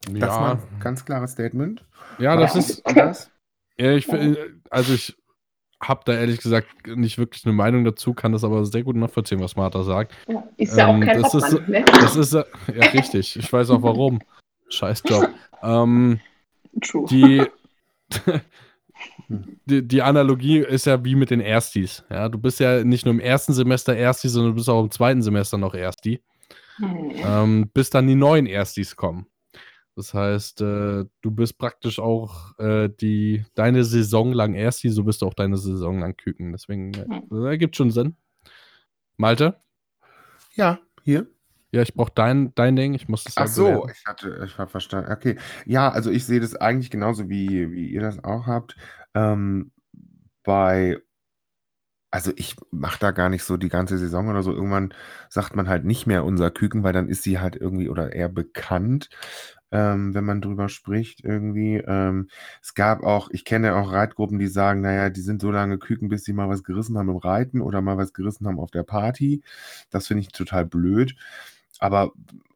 Das 0.05 0.19
Ja, 0.19 0.39
war 0.39 0.51
ein 0.53 0.79
ganz 0.79 1.03
klares 1.03 1.31
Statement. 1.31 1.83
ja, 2.19 2.35
das 2.37 2.53
Ja. 2.53 2.59
ist, 2.59 2.85
Anders? 2.85 3.31
ja, 3.77 3.91
ich, 3.93 4.05
fi- 4.05 4.37
also 4.69 4.93
ich 4.93 5.15
habe 5.87 6.01
da 6.05 6.13
ehrlich 6.13 6.39
gesagt 6.39 6.67
nicht 6.87 7.17
wirklich 7.17 7.45
eine 7.45 7.53
Meinung 7.53 7.83
dazu, 7.85 8.13
kann 8.13 8.31
das 8.31 8.43
aber 8.43 8.65
sehr 8.65 8.83
gut 8.83 8.95
nachvollziehen, 8.95 9.39
was 9.39 9.55
Martha 9.55 9.83
sagt. 9.83 10.13
Ja, 10.27 10.43
ist 10.57 10.77
ja 10.77 10.89
Ähm, 10.89 11.01
auch 11.01 11.05
kein 11.05 11.21
das 11.21 11.33
ist 11.33 11.67
ne? 11.67 11.85
Das 11.85 12.15
ist, 12.15 12.33
äh, 12.33 12.43
ja 12.75 12.87
richtig, 12.89 13.35
ich 13.35 13.51
weiß 13.51 13.69
auch 13.71 13.81
warum. 13.81 14.19
Scheiß 14.69 15.03
Job. 15.05 15.29
Ähm, 15.61 16.19
True. 16.81 17.05
die, 17.09 17.43
die, 19.65 19.87
die 19.87 20.01
Analogie 20.01 20.59
ist 20.59 20.85
ja 20.85 21.03
wie 21.03 21.15
mit 21.15 21.29
den 21.29 21.39
Erstis. 21.39 22.03
Ja, 22.09 22.29
du 22.29 22.37
bist 22.37 22.59
ja 22.59 22.83
nicht 22.83 23.05
nur 23.05 23.13
im 23.13 23.19
ersten 23.19 23.53
Semester 23.53 23.95
Ersti, 23.95 24.29
sondern 24.29 24.51
du 24.51 24.55
bist 24.55 24.69
auch 24.69 24.83
im 24.83 24.91
zweiten 24.91 25.21
Semester 25.21 25.57
noch 25.57 25.73
Ersti, 25.73 26.21
Hm. 26.77 27.11
ähm, 27.23 27.69
bis 27.73 27.89
dann 27.89 28.05
die 28.07 28.15
neuen 28.15 28.45
Erstis 28.47 28.95
kommen. 28.95 29.27
Das 29.95 30.13
heißt, 30.13 30.61
äh, 30.61 31.05
du 31.21 31.31
bist 31.31 31.57
praktisch 31.57 31.99
auch 31.99 32.57
äh, 32.59 32.89
die, 32.89 33.45
deine 33.55 33.85
Saison 33.85 34.33
lang 34.33 34.53
Ersti, 34.53 34.89
so 34.89 35.05
bist 35.05 35.21
du 35.21 35.25
auch 35.25 35.33
deine 35.33 35.57
Saison 35.57 35.99
lang 35.99 36.17
Küken. 36.17 36.51
Deswegen 36.51 36.93
äh, 36.93 37.05
das 37.29 37.45
ergibt 37.45 37.77
schon 37.77 37.91
Sinn. 37.91 38.17
Malte? 39.15 39.55
Ja, 40.55 40.79
hier. 41.03 41.27
Ja, 41.71 41.81
ich 41.81 41.93
brauche 41.93 42.11
dein, 42.13 42.53
dein 42.55 42.75
Ding. 42.75 42.93
Ich 42.93 43.07
muss 43.07 43.23
das 43.23 43.37
Ach 43.37 43.47
so, 43.47 43.87
ich 43.89 44.05
hatte, 44.05 44.43
ich 44.45 44.57
war 44.57 44.67
verstanden. 44.67 45.11
Okay. 45.11 45.37
Ja, 45.65 45.89
also 45.89 46.09
ich 46.09 46.25
sehe 46.25 46.39
das 46.39 46.55
eigentlich 46.55 46.89
genauso 46.89 47.29
wie, 47.29 47.71
wie 47.71 47.89
ihr 47.89 48.01
das 48.01 48.23
auch 48.23 48.47
habt. 48.47 48.75
Ähm, 49.13 49.71
bei, 50.43 50.97
also 52.11 52.31
ich 52.35 52.55
mache 52.71 52.99
da 52.99 53.11
gar 53.11 53.29
nicht 53.29 53.43
so 53.43 53.57
die 53.57 53.67
ganze 53.67 53.97
Saison 53.97 54.29
oder 54.29 54.41
so. 54.41 54.53
Irgendwann 54.53 54.93
sagt 55.29 55.55
man 55.55 55.67
halt 55.67 55.83
nicht 55.83 56.05
mehr 56.05 56.23
unser 56.23 56.51
Küken, 56.51 56.83
weil 56.83 56.93
dann 56.93 57.09
ist 57.09 57.23
sie 57.23 57.39
halt 57.39 57.57
irgendwie 57.57 57.89
oder 57.89 58.13
eher 58.13 58.29
bekannt, 58.29 59.09
ähm, 59.71 60.13
wenn 60.13 60.25
man 60.25 60.41
drüber 60.41 60.69
spricht 60.69 61.23
irgendwie. 61.23 61.77
Ähm, 61.77 62.29
es 62.61 62.73
gab 62.75 63.03
auch, 63.03 63.29
ich 63.31 63.45
kenne 63.45 63.75
auch 63.75 63.91
Reitgruppen, 63.91 64.39
die 64.39 64.47
sagen, 64.47 64.81
naja, 64.81 65.09
die 65.09 65.21
sind 65.21 65.41
so 65.41 65.51
lange 65.51 65.77
Küken, 65.77 66.09
bis 66.09 66.23
sie 66.23 66.33
mal 66.33 66.49
was 66.49 66.63
gerissen 66.63 66.97
haben 66.97 67.09
im 67.09 67.17
Reiten 67.17 67.61
oder 67.61 67.81
mal 67.81 67.97
was 67.97 68.13
gerissen 68.13 68.47
haben 68.47 68.59
auf 68.59 68.71
der 68.71 68.83
Party. 68.83 69.41
Das 69.89 70.07
finde 70.07 70.21
ich 70.21 70.29
total 70.29 70.65
blöd. 70.65 71.15
Aber 71.79 72.13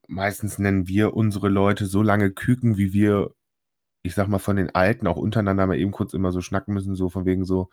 meistens 0.07 0.59
nennen 0.59 0.87
wir 0.87 1.13
unsere 1.15 1.49
Leute 1.49 1.85
so 1.85 2.01
lange 2.01 2.31
Küken, 2.31 2.77
wie 2.77 2.93
wir, 2.93 3.33
ich 4.03 4.15
sag 4.15 4.27
mal, 4.29 4.39
von 4.39 4.57
den 4.57 4.73
Alten 4.75 5.07
auch 5.07 5.17
untereinander 5.17 5.67
mal 5.67 5.77
eben 5.77 5.91
kurz 5.91 6.13
immer 6.13 6.31
so 6.31 6.41
schnacken 6.41 6.73
müssen, 6.73 6.95
so 6.95 7.09
von 7.09 7.25
wegen 7.25 7.45
so, 7.45 7.69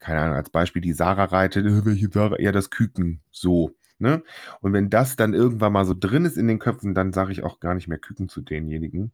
keine 0.00 0.20
Ahnung, 0.20 0.36
als 0.36 0.50
Beispiel 0.50 0.82
die 0.82 0.92
Sarah 0.92 1.24
reitet, 1.24 1.64
welche 1.84 2.08
Sarah? 2.10 2.40
Ja, 2.40 2.52
das 2.52 2.70
Küken, 2.70 3.20
so. 3.30 3.72
Ne? 3.98 4.22
Und 4.60 4.72
wenn 4.72 4.90
das 4.90 5.16
dann 5.16 5.34
irgendwann 5.34 5.72
mal 5.72 5.84
so 5.84 5.94
drin 5.98 6.24
ist 6.24 6.36
in 6.36 6.46
den 6.46 6.58
Köpfen, 6.58 6.94
dann 6.94 7.12
sage 7.12 7.32
ich 7.32 7.42
auch 7.42 7.58
gar 7.60 7.74
nicht 7.74 7.88
mehr 7.88 7.98
Küken 7.98 8.28
zu 8.28 8.40
denjenigen. 8.40 9.12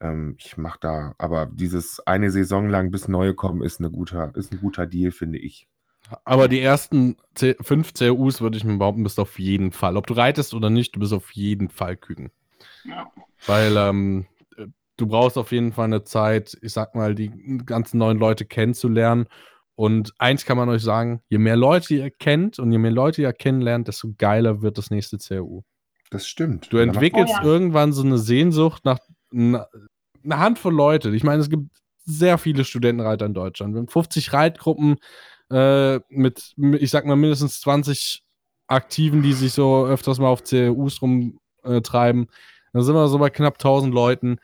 Ähm, 0.00 0.36
ich 0.38 0.56
mache 0.56 0.78
da, 0.80 1.14
aber 1.18 1.46
dieses 1.46 2.00
eine 2.06 2.30
Saison 2.30 2.68
lang 2.68 2.90
bis 2.90 3.08
neue 3.08 3.34
kommen, 3.34 3.62
ist, 3.62 3.80
eine 3.80 3.90
guter, 3.90 4.34
ist 4.34 4.52
ein 4.52 4.60
guter 4.60 4.86
Deal, 4.86 5.12
finde 5.12 5.38
ich. 5.38 5.68
Aber 6.24 6.48
die 6.48 6.60
ersten 6.60 7.16
C 7.34 7.56
fünf 7.60 7.94
CUs 7.94 8.40
würde 8.40 8.56
ich 8.56 8.64
mir 8.64 8.76
behaupten, 8.76 9.02
bist 9.02 9.18
auf 9.18 9.38
jeden 9.38 9.72
Fall. 9.72 9.96
Ob 9.96 10.06
du 10.06 10.14
reitest 10.14 10.52
oder 10.54 10.70
nicht, 10.70 10.94
du 10.94 11.00
bist 11.00 11.12
auf 11.12 11.30
jeden 11.32 11.70
Fall 11.70 11.96
Küken. 11.96 12.30
Ja. 12.84 13.10
Weil 13.46 13.76
ähm, 13.76 14.26
äh, 14.56 14.66
du 14.96 15.06
brauchst 15.06 15.38
auf 15.38 15.52
jeden 15.52 15.72
Fall 15.72 15.86
eine 15.86 16.04
Zeit, 16.04 16.58
ich 16.60 16.72
sag 16.72 16.94
mal, 16.94 17.14
die 17.14 17.30
ganzen 17.64 17.98
neuen 17.98 18.18
Leute 18.18 18.44
kennenzulernen. 18.44 19.26
Und 19.76 20.12
eins 20.18 20.44
kann 20.44 20.56
man 20.56 20.68
euch 20.68 20.82
sagen, 20.82 21.20
je 21.28 21.38
mehr 21.38 21.56
Leute 21.56 21.94
ihr 21.94 22.10
kennt 22.10 22.58
und 22.58 22.70
je 22.70 22.78
mehr 22.78 22.92
Leute 22.92 23.22
ihr 23.22 23.32
kennenlernt, 23.32 23.88
desto 23.88 24.12
geiler 24.16 24.62
wird 24.62 24.78
das 24.78 24.90
nächste 24.90 25.18
CU. 25.18 25.62
Das 26.10 26.28
stimmt. 26.28 26.72
Du 26.72 26.78
entwickelst 26.78 27.34
Oh 27.36 27.42
ja. 27.42 27.44
irgendwann 27.44 27.92
so 27.92 28.02
eine 28.02 28.18
Sehnsucht 28.18 28.84
nach 28.84 28.98
einer 29.32 29.66
eine 30.24 30.38
Handvoll 30.38 30.74
Leute. 30.74 31.14
Ich 31.14 31.22
meine, 31.22 31.42
es 31.42 31.50
gibt 31.50 31.70
sehr 32.04 32.38
viele 32.38 32.64
Studentenreiter 32.64 33.26
in 33.26 33.34
Deutschland. 33.34 33.74
Wir 33.74 33.80
haben 33.80 33.88
50 33.88 34.32
Reitgruppen 34.32 34.96
äh, 35.50 36.00
mit, 36.08 36.54
ich 36.56 36.90
sag 36.90 37.04
mal, 37.06 37.16
mindestens 37.16 37.60
20 37.60 38.22
Aktiven, 38.66 39.22
die 39.22 39.32
sich 39.32 39.52
so 39.52 39.86
öfters 39.86 40.18
mal 40.18 40.28
auf 40.28 40.42
CUs 40.42 41.02
rumtreiben. 41.02 41.38
Äh, 41.64 41.80
treiben. 41.82 42.26
Dann 42.72 42.82
sind 42.82 42.94
wir 42.94 43.08
so 43.08 43.18
bei 43.18 43.30
knapp 43.30 43.54
1000 43.54 43.94
Leuten, 43.94 44.38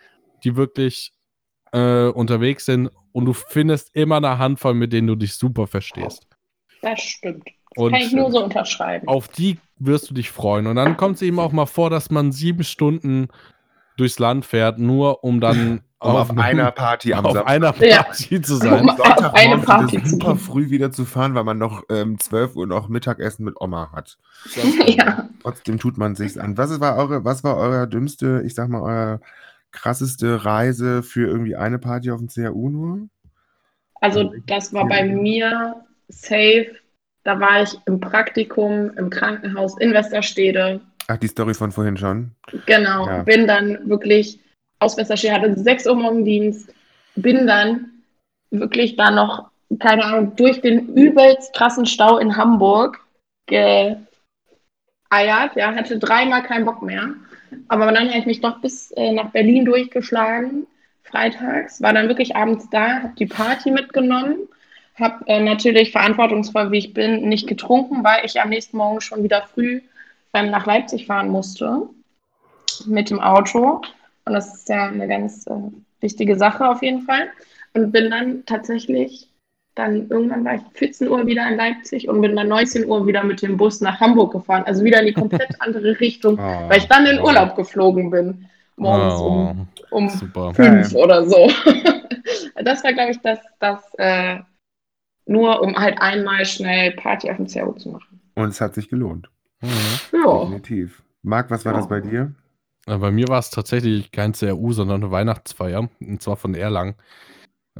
die 0.44 0.56
wirklich 0.56 1.12
äh, 1.72 2.06
unterwegs 2.08 2.64
sind 2.66 2.90
und 3.12 3.24
du 3.26 3.32
findest 3.32 3.90
immer 3.94 4.16
eine 4.16 4.38
Handvoll, 4.38 4.74
mit 4.74 4.92
denen 4.92 5.06
du 5.08 5.16
dich 5.16 5.34
super 5.34 5.66
verstehst. 5.66 6.26
Das 6.82 7.00
stimmt. 7.00 7.44
Das 7.74 7.84
Und 7.84 7.92
kann 7.92 8.00
ich 8.02 8.12
nur 8.12 8.30
so 8.32 8.42
unterschreiben. 8.42 9.06
auf 9.08 9.28
die 9.28 9.58
wirst 9.78 10.10
du 10.10 10.14
dich 10.14 10.30
freuen. 10.30 10.66
Und 10.66 10.76
dann 10.76 10.96
kommt 10.96 11.16
es 11.16 11.22
eben 11.22 11.38
auch 11.38 11.52
mal 11.52 11.66
vor, 11.66 11.88
dass 11.90 12.10
man 12.10 12.32
sieben 12.32 12.64
Stunden 12.64 13.28
durchs 13.96 14.18
Land 14.18 14.44
fährt, 14.46 14.78
nur 14.78 15.22
um 15.24 15.40
dann 15.40 15.82
um 16.00 16.10
auf 16.16 16.36
einer 16.36 16.70
Party 16.72 17.12
am 17.12 17.24
auf 17.26 17.32
Samstag 17.34 17.50
einer 17.54 17.74
Ja. 17.86 18.02
Party 18.02 18.40
zu 18.40 18.56
sein. 18.56 18.80
Um 18.80 18.88
auf 18.88 19.34
eine 19.34 19.58
Party 19.58 19.92
wieder 19.98 20.04
zu 20.04 20.10
super 20.10 20.36
früh 20.36 20.70
wieder 20.70 20.90
zu 20.90 21.04
fahren, 21.04 21.34
weil 21.34 21.44
man 21.44 21.58
noch 21.58 21.82
ähm, 21.90 22.18
12 22.18 22.56
Uhr 22.56 22.66
noch 22.66 22.88
Mittagessen 22.88 23.44
mit 23.44 23.60
Oma 23.60 23.90
hat. 23.92 24.16
ja. 24.86 25.28
Trotzdem 25.42 25.78
tut 25.78 25.96
man 25.98 26.14
sich's 26.14 26.38
an. 26.38 26.56
Was 26.58 26.80
war 26.80 26.96
eure, 26.96 27.24
was 27.24 27.44
war 27.44 27.56
euer 27.56 27.86
dümmste, 27.86 28.42
ich 28.44 28.54
sag 28.54 28.68
mal, 28.70 28.80
euer 28.82 29.20
krasseste 29.72 30.44
Reise 30.44 31.02
für 31.02 31.26
irgendwie 31.26 31.56
eine 31.56 31.78
Party 31.78 32.10
auf 32.10 32.20
dem 32.20 32.28
CAU 32.28 32.68
nur? 32.68 33.08
Also 34.00 34.32
das 34.46 34.72
war 34.72 34.88
bei 34.88 35.04
mir 35.04 35.84
safe. 36.08 36.74
Da 37.22 37.38
war 37.38 37.62
ich 37.62 37.76
im 37.86 38.00
Praktikum 38.00 38.96
im 38.96 39.10
Krankenhaus 39.10 39.78
in 39.78 39.92
Westerstede. 39.92 40.80
Ach, 41.06 41.18
die 41.18 41.28
Story 41.28 41.54
von 41.54 41.70
vorhin 41.70 41.96
schon. 41.96 42.30
Genau. 42.66 43.06
Ja. 43.06 43.22
Bin 43.22 43.46
dann 43.46 43.88
wirklich 43.88 44.40
Auswässerschere, 44.78 45.34
hatte 45.34 45.58
6 45.58 45.86
Uhr 45.86 45.96
morgen 45.96 46.24
Dienst, 46.24 46.72
bin 47.16 47.46
dann 47.46 47.90
wirklich 48.50 48.96
da 48.96 49.10
noch, 49.10 49.50
keine 49.78 50.04
Ahnung, 50.04 50.34
durch 50.36 50.60
den 50.62 50.94
übelst 50.94 51.54
krassen 51.54 51.84
Stau 51.84 52.18
in 52.18 52.36
Hamburg 52.36 52.98
geeiert, 55.10 55.56
ja, 55.56 55.74
hatte 55.74 55.98
dreimal 55.98 56.42
keinen 56.42 56.64
Bock 56.64 56.82
mehr. 56.82 57.14
Aber 57.68 57.90
dann 57.92 58.08
habe 58.08 58.18
ich 58.18 58.26
mich 58.26 58.40
doch 58.40 58.60
bis 58.60 58.92
äh, 58.92 59.12
nach 59.12 59.30
Berlin 59.30 59.64
durchgeschlagen, 59.64 60.66
freitags, 61.02 61.82
war 61.82 61.92
dann 61.92 62.08
wirklich 62.08 62.36
abends 62.36 62.68
da, 62.70 63.02
habe 63.02 63.14
die 63.18 63.26
Party 63.26 63.70
mitgenommen, 63.70 64.48
habe 64.94 65.26
äh, 65.26 65.42
natürlich 65.42 65.90
verantwortungsvoll, 65.90 66.70
wie 66.70 66.78
ich 66.78 66.94
bin, 66.94 67.28
nicht 67.28 67.48
getrunken, 67.48 68.04
weil 68.04 68.24
ich 68.24 68.40
am 68.40 68.50
nächsten 68.50 68.76
Morgen 68.76 69.00
schon 69.00 69.22
wieder 69.22 69.42
früh 69.42 69.80
dann 70.32 70.50
nach 70.50 70.66
Leipzig 70.66 71.06
fahren 71.06 71.28
musste 71.28 71.88
mit 72.86 73.10
dem 73.10 73.20
Auto. 73.20 73.82
Und 74.24 74.32
das 74.32 74.54
ist 74.54 74.68
ja 74.68 74.86
eine 74.86 75.08
ganz 75.08 75.46
äh, 75.46 75.52
wichtige 76.00 76.36
Sache 76.36 76.68
auf 76.68 76.82
jeden 76.82 77.02
Fall. 77.02 77.30
Und 77.74 77.90
bin 77.90 78.10
dann 78.10 78.44
tatsächlich, 78.46 79.28
dann 79.80 80.08
irgendwann 80.08 80.44
war 80.44 80.54
ich 80.54 80.62
14 80.74 81.08
Uhr 81.08 81.26
wieder 81.26 81.48
in 81.48 81.56
Leipzig 81.56 82.08
und 82.08 82.20
bin 82.20 82.36
dann 82.36 82.48
19 82.48 82.86
Uhr 82.86 83.06
wieder 83.06 83.24
mit 83.24 83.40
dem 83.42 83.56
Bus 83.56 83.80
nach 83.80 83.98
Hamburg 83.98 84.32
gefahren. 84.32 84.64
Also 84.66 84.84
wieder 84.84 85.00
in 85.00 85.06
die 85.06 85.12
komplett 85.12 85.48
andere 85.60 85.98
Richtung, 86.00 86.34
oh, 86.38 86.68
weil 86.68 86.78
ich 86.78 86.88
dann 86.88 87.06
in 87.06 87.20
Urlaub 87.20 87.56
geflogen 87.56 88.10
bin. 88.10 88.46
Morgens 88.76 89.20
oh, 89.20 89.54
um, 89.90 90.10
um 90.30 90.54
fünf 90.54 90.94
oder 90.94 91.24
so. 91.26 91.50
das 92.64 92.84
war, 92.84 92.92
glaube 92.92 93.10
ich, 93.12 93.20
das, 93.20 93.38
das 93.58 93.80
äh, 93.98 94.38
nur 95.26 95.62
um 95.62 95.76
halt 95.76 96.00
einmal 96.00 96.44
schnell 96.44 96.92
Party 96.92 97.30
auf 97.30 97.36
dem 97.36 97.46
CRU 97.46 97.72
zu 97.72 97.90
machen. 97.90 98.20
Und 98.34 98.48
es 98.48 98.60
hat 98.60 98.74
sich 98.74 98.88
gelohnt. 98.88 99.28
Mhm. 99.60 99.68
Ja. 100.12 100.40
Definitiv. 100.40 101.02
Marc, 101.22 101.50
was 101.50 101.64
war 101.64 101.72
ja. 101.72 101.78
das 101.78 101.88
bei 101.88 102.00
dir? 102.00 102.34
Äh, 102.86 102.98
bei 102.98 103.10
mir 103.10 103.28
war 103.28 103.38
es 103.38 103.50
tatsächlich 103.50 104.12
kein 104.12 104.32
CRU, 104.32 104.72
sondern 104.72 105.02
eine 105.02 105.10
Weihnachtsfeier. 105.10 105.88
Und 106.00 106.22
zwar 106.22 106.36
von 106.36 106.54
Erlangen. 106.54 106.94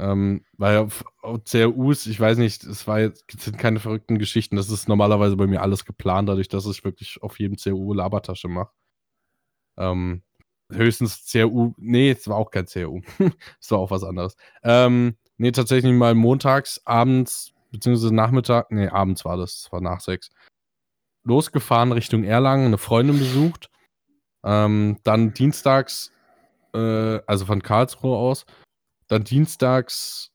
Ähm, 0.01 0.43
weil 0.57 0.77
auf, 0.77 1.03
CRUs, 1.45 2.07
ich 2.07 2.19
weiß 2.19 2.37
nicht, 2.37 2.63
es 2.63 2.87
war 2.87 2.99
jetzt, 2.99 3.25
sind 3.39 3.57
keine 3.57 3.79
verrückten 3.79 4.17
Geschichten. 4.17 4.55
Das 4.55 4.69
ist 4.69 4.89
normalerweise 4.89 5.37
bei 5.37 5.47
mir 5.47 5.61
alles 5.61 5.85
geplant, 5.85 6.27
dadurch, 6.27 6.47
dass 6.47 6.65
ich 6.65 6.83
wirklich 6.83 7.21
auf 7.21 7.39
jedem 7.39 7.57
CRU 7.57 7.93
Labertasche 7.93 8.47
mache. 8.47 8.71
Ähm, 9.77 10.23
höchstens 10.71 11.25
CRU, 11.31 11.73
nee, 11.77 12.11
es 12.11 12.27
war 12.27 12.37
auch 12.37 12.51
kein 12.51 12.65
CRU. 12.65 13.01
es 13.59 13.71
war 13.71 13.79
auch 13.79 13.91
was 13.91 14.03
anderes. 14.03 14.35
Ähm, 14.63 15.15
nee, 15.37 15.51
tatsächlich 15.51 15.93
mal 15.93 16.15
montags, 16.15 16.81
abends, 16.85 17.53
beziehungsweise 17.71 18.13
Nachmittag, 18.13 18.71
nee, 18.71 18.87
abends 18.87 19.23
war 19.23 19.37
das, 19.37 19.55
es 19.65 19.71
war 19.71 19.81
nach 19.81 20.01
sechs. 20.01 20.31
Losgefahren 21.23 21.91
Richtung 21.91 22.23
Erlangen, 22.23 22.65
eine 22.65 22.79
Freundin 22.79 23.19
besucht 23.19 23.71
ähm, 24.43 24.97
dann 25.03 25.33
dienstags, 25.33 26.11
äh, 26.73 27.19
also 27.27 27.45
von 27.45 27.61
Karlsruhe 27.61 28.17
aus, 28.17 28.45
dann 29.11 29.23
dienstags 29.25 30.31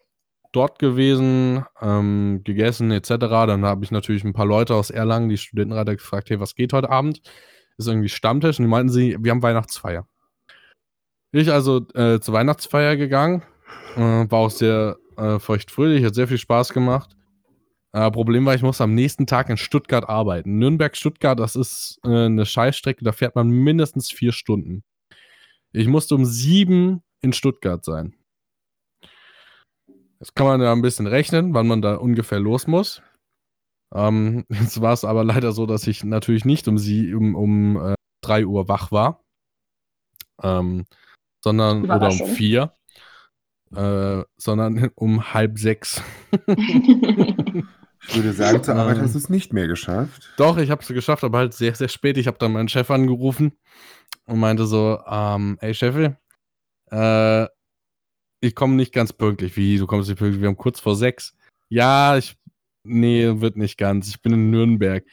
dort 0.53 0.79
gewesen, 0.79 1.65
ähm, 1.81 2.43
gegessen 2.45 2.91
etc. 2.91 3.09
Dann 3.09 3.65
habe 3.65 3.85
ich 3.85 3.91
natürlich 3.91 4.25
ein 4.25 4.33
paar 4.33 4.47
Leute 4.47 4.75
aus 4.75 4.91
Erlangen, 4.91 5.29
die 5.29 5.39
Studentenreiter, 5.39 5.97
gefragt, 5.97 6.31
hey, 6.31 6.41
was 6.41 6.55
geht 6.55 6.73
heute 6.73 6.91
Abend? 6.91 7.23
Ist 7.79 7.89
irgendwie 7.89 8.09
Stammtisch 8.09 8.59
und 8.59 8.65
die 8.65 8.71
meinten 8.71 8.93
sie, 8.93 9.17
wir 9.19 9.31
haben 9.31 9.43
Weihnachtsfeier. 9.43 10.07
Ich 11.33 11.51
also 11.53 11.87
äh, 11.95 12.21
zur 12.21 12.35
Weihnachtsfeier 12.35 12.97
gegangen, 12.97 13.43
äh, 13.97 14.01
war 14.01 14.39
auch 14.39 14.51
sehr 14.51 14.97
äh, 15.17 15.39
feuchtfröhlich, 15.39 16.05
hat 16.05 16.15
sehr 16.15 16.29
viel 16.29 16.39
Spaß 16.39 16.73
gemacht. 16.73 17.17
Äh, 17.93 18.11
Problem 18.11 18.45
war, 18.45 18.55
ich 18.55 18.63
musste 18.63 18.85
am 18.85 18.95
nächsten 18.95 19.27
Tag 19.27 19.49
in 19.49 19.57
Stuttgart 19.57 20.09
arbeiten. 20.09 20.59
Nürnberg-Stuttgart, 20.59 21.39
das 21.39 21.57
ist 21.57 21.99
äh, 22.05 22.27
eine 22.27 22.45
Scheißstrecke, 22.45 23.05
da 23.05 23.13
fährt 23.13 23.37
man 23.37 23.49
mindestens 23.49 24.11
vier 24.11 24.33
Stunden. 24.33 24.85
Ich 25.73 25.89
musste 25.89 26.15
um 26.15 26.25
sieben 26.25 27.03
in 27.21 27.33
Stuttgart 27.33 27.85
sein. 27.85 28.15
Jetzt 30.21 30.35
kann 30.35 30.47
man 30.47 30.61
da 30.61 30.73
ein 30.73 30.83
bisschen 30.83 31.07
rechnen, 31.07 31.55
wann 31.55 31.67
man 31.67 31.83
da 31.83 31.97
ungefähr 31.97 32.41
los 32.41 32.67
muss. 32.67 33.03
Ähm, 33.95 34.45
jetzt 34.51 34.81
war 34.81 34.93
es 34.93 35.05
aber 35.05 35.25
leider 35.25 35.53
so, 35.53 35.67
dass 35.67 35.87
ich 35.87 36.05
natürlich 36.05 36.45
nicht 36.45 36.69
um, 36.69 36.79
sie, 36.79 37.15
um, 37.15 37.35
um 37.35 37.77
äh, 37.77 37.95
3 38.23 38.47
Uhr 38.47 38.69
wach 38.69 38.93
war, 38.93 39.25
ähm, 40.43 40.87
sondern 41.43 41.85
oder 41.85 42.09
um 42.09 42.27
4, 42.27 42.73
äh, 43.75 44.23
sondern 44.37 44.91
um 44.95 45.35
halb 45.35 45.59
sechs. 45.59 46.03
Ich 48.09 48.15
würde 48.15 48.33
sagen, 48.33 48.63
zur 48.63 48.77
Arbeit 48.77 48.99
hast 48.99 49.15
du 49.15 49.19
es 49.19 49.29
nicht 49.31 49.53
mehr 49.53 49.67
geschafft. 49.67 50.33
Doch, 50.37 50.59
ich 50.59 50.71
habe 50.71 50.81
es 50.81 50.89
geschafft, 50.89 51.25
aber 51.25 51.39
halt 51.39 51.55
sehr, 51.55 51.75
sehr 51.75 51.89
spät. 51.89 52.19
Ich 52.19 52.29
habe 52.29 52.39
dann 52.39 52.53
meinen 52.53 52.69
Chef 52.69 52.89
angerufen 52.91 53.59
und 54.27 54.39
meinte 54.39 54.67
so, 54.67 55.01
ähm, 55.07 55.59
ey 55.61 55.75
Chef, 55.75 56.13
äh, 56.91 57.47
ich 58.47 58.55
komme 58.55 58.75
nicht 58.75 58.93
ganz 58.93 59.13
pünktlich. 59.13 59.57
Wie, 59.57 59.79
du 59.79 59.87
kommst 59.87 60.09
nicht 60.09 60.19
pünktlich? 60.19 60.41
Wir 60.41 60.49
haben 60.49 60.57
kurz 60.57 60.81
vor 60.81 60.97
sechs. 60.97 61.35
Ja, 61.69 62.17
ich, 62.17 62.37
nee, 62.85 63.41
wird 63.41 63.57
nicht 63.57 63.79
ganz. 63.79 64.09
Ich 64.09 64.23
bin 64.23 64.33
in 64.33 64.51
Nürnberg. 64.51 65.05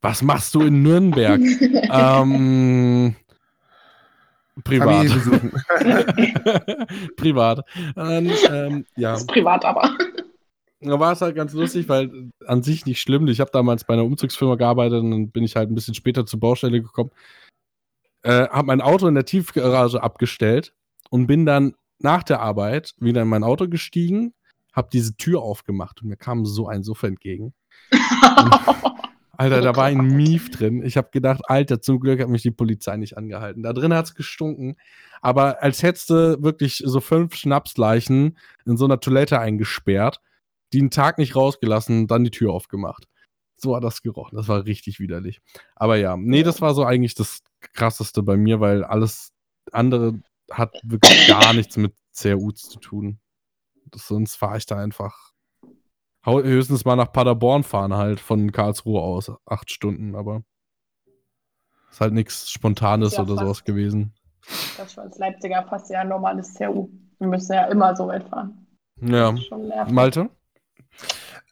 Was 0.00 0.22
machst 0.22 0.54
du 0.54 0.62
in 0.62 0.82
Nürnberg? 0.82 1.40
ähm, 1.40 3.14
privat. 4.64 5.06
privat. 7.16 7.64
Und, 7.94 8.32
ähm, 8.50 8.86
ja. 8.96 9.14
Ist 9.14 9.28
privat 9.28 9.64
aber. 9.64 9.96
Da 10.80 10.98
war 10.98 11.12
es 11.12 11.20
halt 11.20 11.36
ganz 11.36 11.52
lustig, 11.52 11.88
weil 11.88 12.30
an 12.46 12.64
sich 12.64 12.86
nicht 12.86 13.00
schlimm. 13.00 13.28
Ich 13.28 13.38
habe 13.38 13.52
damals 13.52 13.84
bei 13.84 13.94
einer 13.94 14.04
Umzugsfirma 14.04 14.56
gearbeitet 14.56 15.00
und 15.00 15.12
dann 15.12 15.30
bin 15.30 15.44
ich 15.44 15.54
halt 15.54 15.70
ein 15.70 15.76
bisschen 15.76 15.94
später 15.94 16.26
zur 16.26 16.40
Baustelle 16.40 16.82
gekommen. 16.82 17.12
Äh, 18.22 18.48
habe 18.48 18.66
mein 18.66 18.80
Auto 18.80 19.06
in 19.06 19.14
der 19.14 19.24
Tiefgarage 19.24 20.02
abgestellt 20.02 20.74
und 21.10 21.28
bin 21.28 21.46
dann 21.46 21.74
nach 22.02 22.22
der 22.22 22.40
Arbeit 22.40 22.94
wieder 22.98 23.22
in 23.22 23.28
mein 23.28 23.44
Auto 23.44 23.68
gestiegen, 23.68 24.34
habe 24.72 24.88
diese 24.92 25.16
Tür 25.16 25.42
aufgemacht 25.42 26.02
und 26.02 26.08
mir 26.08 26.16
kam 26.16 26.46
so 26.46 26.66
ein 26.68 26.82
Suff 26.82 27.02
entgegen. 27.02 27.54
Alter, 29.36 29.60
da 29.60 29.74
war 29.74 29.86
ein 29.86 29.98
Mief 29.98 30.50
drin. 30.50 30.82
Ich 30.84 30.96
habe 30.96 31.08
gedacht, 31.10 31.42
Alter, 31.46 31.80
zum 31.80 32.00
Glück 32.00 32.20
hat 32.20 32.28
mich 32.28 32.42
die 32.42 32.50
Polizei 32.50 32.96
nicht 32.96 33.16
angehalten. 33.16 33.62
Da 33.62 33.72
drin 33.72 33.94
hat 33.94 34.04
es 34.04 34.14
gestunken, 34.14 34.76
aber 35.20 35.62
als 35.62 35.82
hättest 35.82 36.10
du 36.10 36.42
wirklich 36.42 36.82
so 36.84 37.00
fünf 37.00 37.34
Schnapsleichen 37.34 38.38
in 38.66 38.76
so 38.76 38.84
einer 38.84 39.00
Toilette 39.00 39.40
eingesperrt 39.40 40.20
die 40.72 40.80
einen 40.80 40.90
Tag 40.90 41.18
nicht 41.18 41.36
rausgelassen, 41.36 42.06
dann 42.06 42.24
die 42.24 42.30
Tür 42.30 42.52
aufgemacht. 42.52 43.06
So 43.56 43.76
hat 43.76 43.84
das 43.84 44.02
gerochen. 44.02 44.36
Das 44.36 44.48
war 44.48 44.64
richtig 44.64 44.98
widerlich. 44.98 45.40
Aber 45.76 45.96
ja, 45.96 46.16
nee, 46.16 46.42
das 46.42 46.60
war 46.60 46.74
so 46.74 46.84
eigentlich 46.84 47.14
das 47.14 47.42
krasseste 47.74 48.22
bei 48.22 48.36
mir, 48.36 48.60
weil 48.60 48.82
alles 48.84 49.32
andere 49.70 50.14
hat 50.52 50.74
wirklich 50.84 51.26
gar 51.28 51.52
nichts 51.52 51.76
mit 51.76 51.94
CRUs 52.16 52.62
zu 52.62 52.78
tun. 52.78 53.20
Das, 53.86 54.06
sonst 54.06 54.36
fahre 54.36 54.58
ich 54.58 54.66
da 54.66 54.78
einfach 54.78 55.32
höchstens 56.24 56.84
mal 56.84 56.96
nach 56.96 57.12
Paderborn 57.12 57.64
fahren, 57.64 57.94
halt 57.94 58.20
von 58.20 58.52
Karlsruhe 58.52 59.00
aus. 59.00 59.32
Acht 59.44 59.70
Stunden, 59.70 60.14
aber 60.14 60.44
ist 61.90 62.00
halt 62.00 62.14
nichts 62.14 62.50
Spontanes 62.50 63.16
ja, 63.16 63.22
oder 63.22 63.36
sowas 63.36 63.64
gewesen. 63.64 64.14
Das 64.76 64.88
ist 64.88 64.94
für 64.94 65.02
uns 65.02 65.18
Leipziger 65.18 65.64
fast 65.68 65.90
ja 65.90 66.00
ein 66.00 66.08
normales 66.08 66.54
CRU. 66.54 66.88
Wir 67.18 67.28
müssen 67.28 67.52
ja 67.52 67.66
immer 67.66 67.94
so 67.94 68.08
weit 68.08 68.28
fahren. 68.28 68.66
Ja. 69.00 69.34
Malte? 69.90 70.30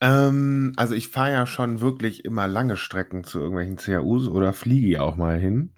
Ähm, 0.01 0.73
also 0.77 0.95
ich 0.95 1.09
fahre 1.09 1.33
ja 1.33 1.47
schon 1.47 1.81
wirklich 1.81 2.25
immer 2.25 2.49
lange 2.49 2.77
Strecken 2.77 3.25
zu 3.25 3.39
irgendwelchen 3.39 3.77
CAUs 3.77 4.29
oder 4.29 4.53
fliege 4.53 5.03
auch 5.03 5.17
mal 5.17 5.39
hin. 5.39 5.75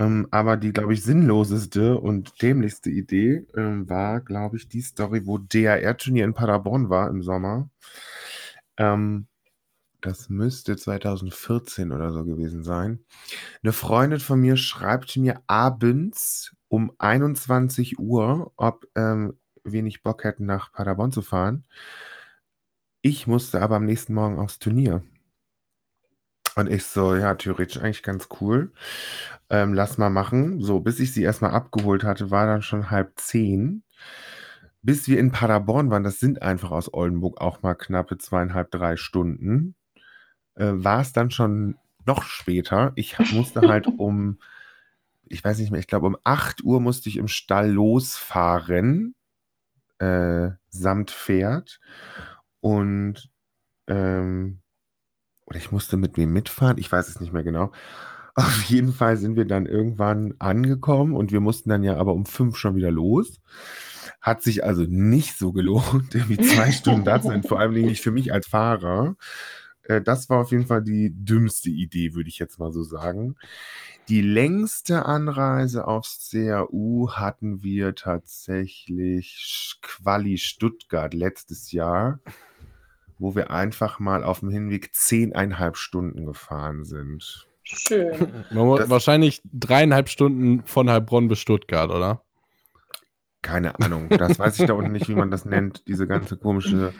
Ähm, 0.00 0.26
aber 0.30 0.56
die, 0.56 0.72
glaube 0.72 0.94
ich, 0.94 1.02
sinnloseste 1.02 1.98
und 1.98 2.40
dämlichste 2.40 2.88
Idee 2.88 3.46
ähm, 3.54 3.88
war, 3.88 4.22
glaube 4.22 4.56
ich, 4.56 4.66
die 4.66 4.80
Story, 4.80 5.26
wo 5.26 5.36
DAR-Turnier 5.36 6.24
in 6.24 6.32
Paderborn 6.32 6.88
war 6.88 7.10
im 7.10 7.22
Sommer. 7.22 7.68
Ähm, 8.78 9.26
das 10.00 10.30
müsste 10.30 10.76
2014 10.76 11.92
oder 11.92 12.12
so 12.12 12.24
gewesen 12.24 12.64
sein. 12.64 13.04
Eine 13.62 13.74
Freundin 13.74 14.20
von 14.20 14.40
mir 14.40 14.56
schreibt 14.56 15.18
mir 15.18 15.42
abends 15.46 16.56
um 16.68 16.92
21 16.98 17.98
Uhr, 17.98 18.52
ob 18.56 18.86
ähm, 18.94 19.38
wir 19.64 19.82
nicht 19.82 20.02
Bock 20.02 20.24
hätten, 20.24 20.46
nach 20.46 20.72
Paderborn 20.72 21.12
zu 21.12 21.20
fahren. 21.20 21.66
Ich 23.02 23.26
musste 23.26 23.60
aber 23.60 23.76
am 23.76 23.84
nächsten 23.84 24.14
Morgen 24.14 24.38
aufs 24.38 24.58
Turnier. 24.58 25.02
Und 26.60 26.70
ich 26.70 26.84
so, 26.84 27.14
ja, 27.14 27.34
theoretisch 27.36 27.78
eigentlich 27.82 28.02
ganz 28.02 28.28
cool. 28.40 28.70
Ähm, 29.48 29.72
lass 29.72 29.96
mal 29.96 30.10
machen. 30.10 30.60
So, 30.60 30.80
bis 30.80 31.00
ich 31.00 31.10
sie 31.10 31.22
erstmal 31.22 31.52
abgeholt 31.52 32.04
hatte, 32.04 32.30
war 32.30 32.44
dann 32.44 32.60
schon 32.60 32.90
halb 32.90 33.18
zehn. 33.18 33.82
Bis 34.82 35.08
wir 35.08 35.18
in 35.18 35.32
Paderborn 35.32 35.90
waren, 35.90 36.04
das 36.04 36.20
sind 36.20 36.42
einfach 36.42 36.70
aus 36.70 36.92
Oldenburg 36.92 37.40
auch 37.40 37.62
mal 37.62 37.74
knappe 37.74 38.18
zweieinhalb, 38.18 38.70
drei 38.70 38.96
Stunden, 38.96 39.74
äh, 40.56 40.72
war 40.74 41.00
es 41.00 41.14
dann 41.14 41.30
schon 41.30 41.76
noch 42.06 42.24
später. 42.24 42.92
Ich 42.94 43.18
musste 43.32 43.62
halt 43.62 43.86
um, 43.98 44.38
ich 45.28 45.42
weiß 45.42 45.58
nicht 45.60 45.70
mehr, 45.70 45.80
ich 45.80 45.86
glaube 45.86 46.08
um 46.08 46.18
8 46.24 46.62
Uhr 46.62 46.80
musste 46.80 47.08
ich 47.08 47.16
im 47.16 47.28
Stall 47.28 47.70
losfahren, 47.70 49.14
äh, 49.98 50.50
samt 50.68 51.10
Pferd. 51.10 51.80
Und, 52.60 53.30
ähm, 53.88 54.59
oder 55.50 55.58
ich 55.58 55.72
musste 55.72 55.96
mit 55.96 56.16
wem 56.16 56.32
mitfahren, 56.32 56.78
ich 56.78 56.90
weiß 56.90 57.08
es 57.08 57.20
nicht 57.20 57.32
mehr 57.32 57.42
genau. 57.42 57.72
Auf 58.36 58.62
jeden 58.62 58.92
Fall 58.92 59.16
sind 59.16 59.36
wir 59.36 59.44
dann 59.44 59.66
irgendwann 59.66 60.34
angekommen 60.38 61.14
und 61.14 61.32
wir 61.32 61.40
mussten 61.40 61.68
dann 61.68 61.82
ja 61.82 61.96
aber 61.96 62.14
um 62.14 62.24
fünf 62.24 62.56
schon 62.56 62.76
wieder 62.76 62.92
los. 62.92 63.40
Hat 64.20 64.42
sich 64.42 64.64
also 64.64 64.84
nicht 64.88 65.36
so 65.36 65.52
gelohnt, 65.52 66.14
irgendwie 66.14 66.38
zwei 66.38 66.70
Stunden 66.70 67.04
da 67.04 67.20
zu 67.20 67.28
sein, 67.28 67.42
vor 67.42 67.58
allem 67.58 67.72
nicht 67.72 68.00
für 68.00 68.12
mich 68.12 68.32
als 68.32 68.46
Fahrer. 68.46 69.16
Äh, 69.82 70.00
das 70.00 70.30
war 70.30 70.38
auf 70.38 70.52
jeden 70.52 70.66
Fall 70.66 70.82
die 70.82 71.12
dümmste 71.12 71.70
Idee, 71.70 72.14
würde 72.14 72.28
ich 72.28 72.38
jetzt 72.38 72.60
mal 72.60 72.72
so 72.72 72.84
sagen. 72.84 73.34
Die 74.08 74.22
längste 74.22 75.04
Anreise 75.06 75.86
aufs 75.86 76.30
CAU 76.30 77.10
hatten 77.12 77.62
wir 77.62 77.94
tatsächlich 77.96 79.78
Quali 79.82 80.38
Stuttgart 80.38 81.12
letztes 81.12 81.72
Jahr, 81.72 82.20
wo 83.20 83.34
wir 83.36 83.50
einfach 83.50 84.00
mal 84.00 84.24
auf 84.24 84.40
dem 84.40 84.50
Hinweg 84.50 84.90
zehneinhalb 84.94 85.76
Stunden 85.76 86.26
gefahren 86.26 86.84
sind. 86.84 87.46
Schön. 87.62 88.44
Das- 88.50 88.90
Wahrscheinlich 88.90 89.42
dreieinhalb 89.52 90.08
Stunden 90.08 90.64
von 90.64 90.90
Heilbronn 90.90 91.28
bis 91.28 91.38
Stuttgart, 91.38 91.90
oder? 91.90 92.22
Keine 93.42 93.78
Ahnung, 93.80 94.08
das 94.10 94.38
weiß 94.38 94.58
ich 94.60 94.66
da 94.66 94.74
unten 94.74 94.92
nicht, 94.92 95.08
wie 95.08 95.14
man 95.14 95.30
das 95.30 95.44
nennt, 95.46 95.86
diese 95.88 96.06
ganze 96.06 96.36
komische. 96.36 96.92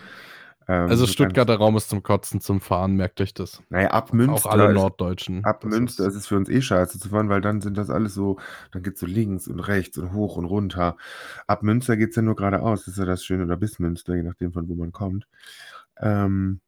ähm, 0.68 0.88
Also 0.88 1.04
so 1.04 1.12
Stuttgarter 1.12 1.56
Raum 1.56 1.76
ist 1.76 1.90
zum 1.90 2.02
Kotzen, 2.02 2.40
zum 2.40 2.62
Fahren, 2.62 2.96
merkt 2.96 3.20
euch 3.20 3.34
das. 3.34 3.62
Naja, 3.68 3.90
ab 3.90 4.14
Münster. 4.14 4.48
Auch 4.48 4.52
alle 4.52 4.68
ist- 4.68 4.74
Norddeutschen. 4.74 5.44
Ab 5.44 5.64
Münster 5.66 6.04
ist- 6.06 6.14
ist 6.14 6.20
es 6.22 6.26
für 6.28 6.36
uns 6.36 6.48
eh 6.48 6.62
scheiße 6.62 6.98
zu 6.98 7.10
fahren, 7.10 7.28
weil 7.28 7.42
dann 7.42 7.60
sind 7.60 7.76
das 7.76 7.90
alles 7.90 8.14
so, 8.14 8.38
dann 8.72 8.82
geht's 8.82 9.00
so 9.00 9.06
links 9.06 9.48
und 9.48 9.60
rechts 9.60 9.98
und 9.98 10.14
hoch 10.14 10.36
und 10.36 10.46
runter. 10.46 10.96
Ab 11.46 11.62
Münster 11.62 11.98
geht's 11.98 12.16
ja 12.16 12.22
nur 12.22 12.36
geradeaus, 12.36 12.84
das 12.86 12.94
ist 12.94 12.98
ja 12.98 13.04
das 13.04 13.22
Schöne, 13.22 13.44
oder 13.44 13.56
bis 13.58 13.78
Münster, 13.78 14.14
je 14.14 14.22
nachdem 14.22 14.52
von 14.54 14.66
wo 14.68 14.74
man 14.76 14.92
kommt. 14.92 15.26
Ähm, 16.00 16.60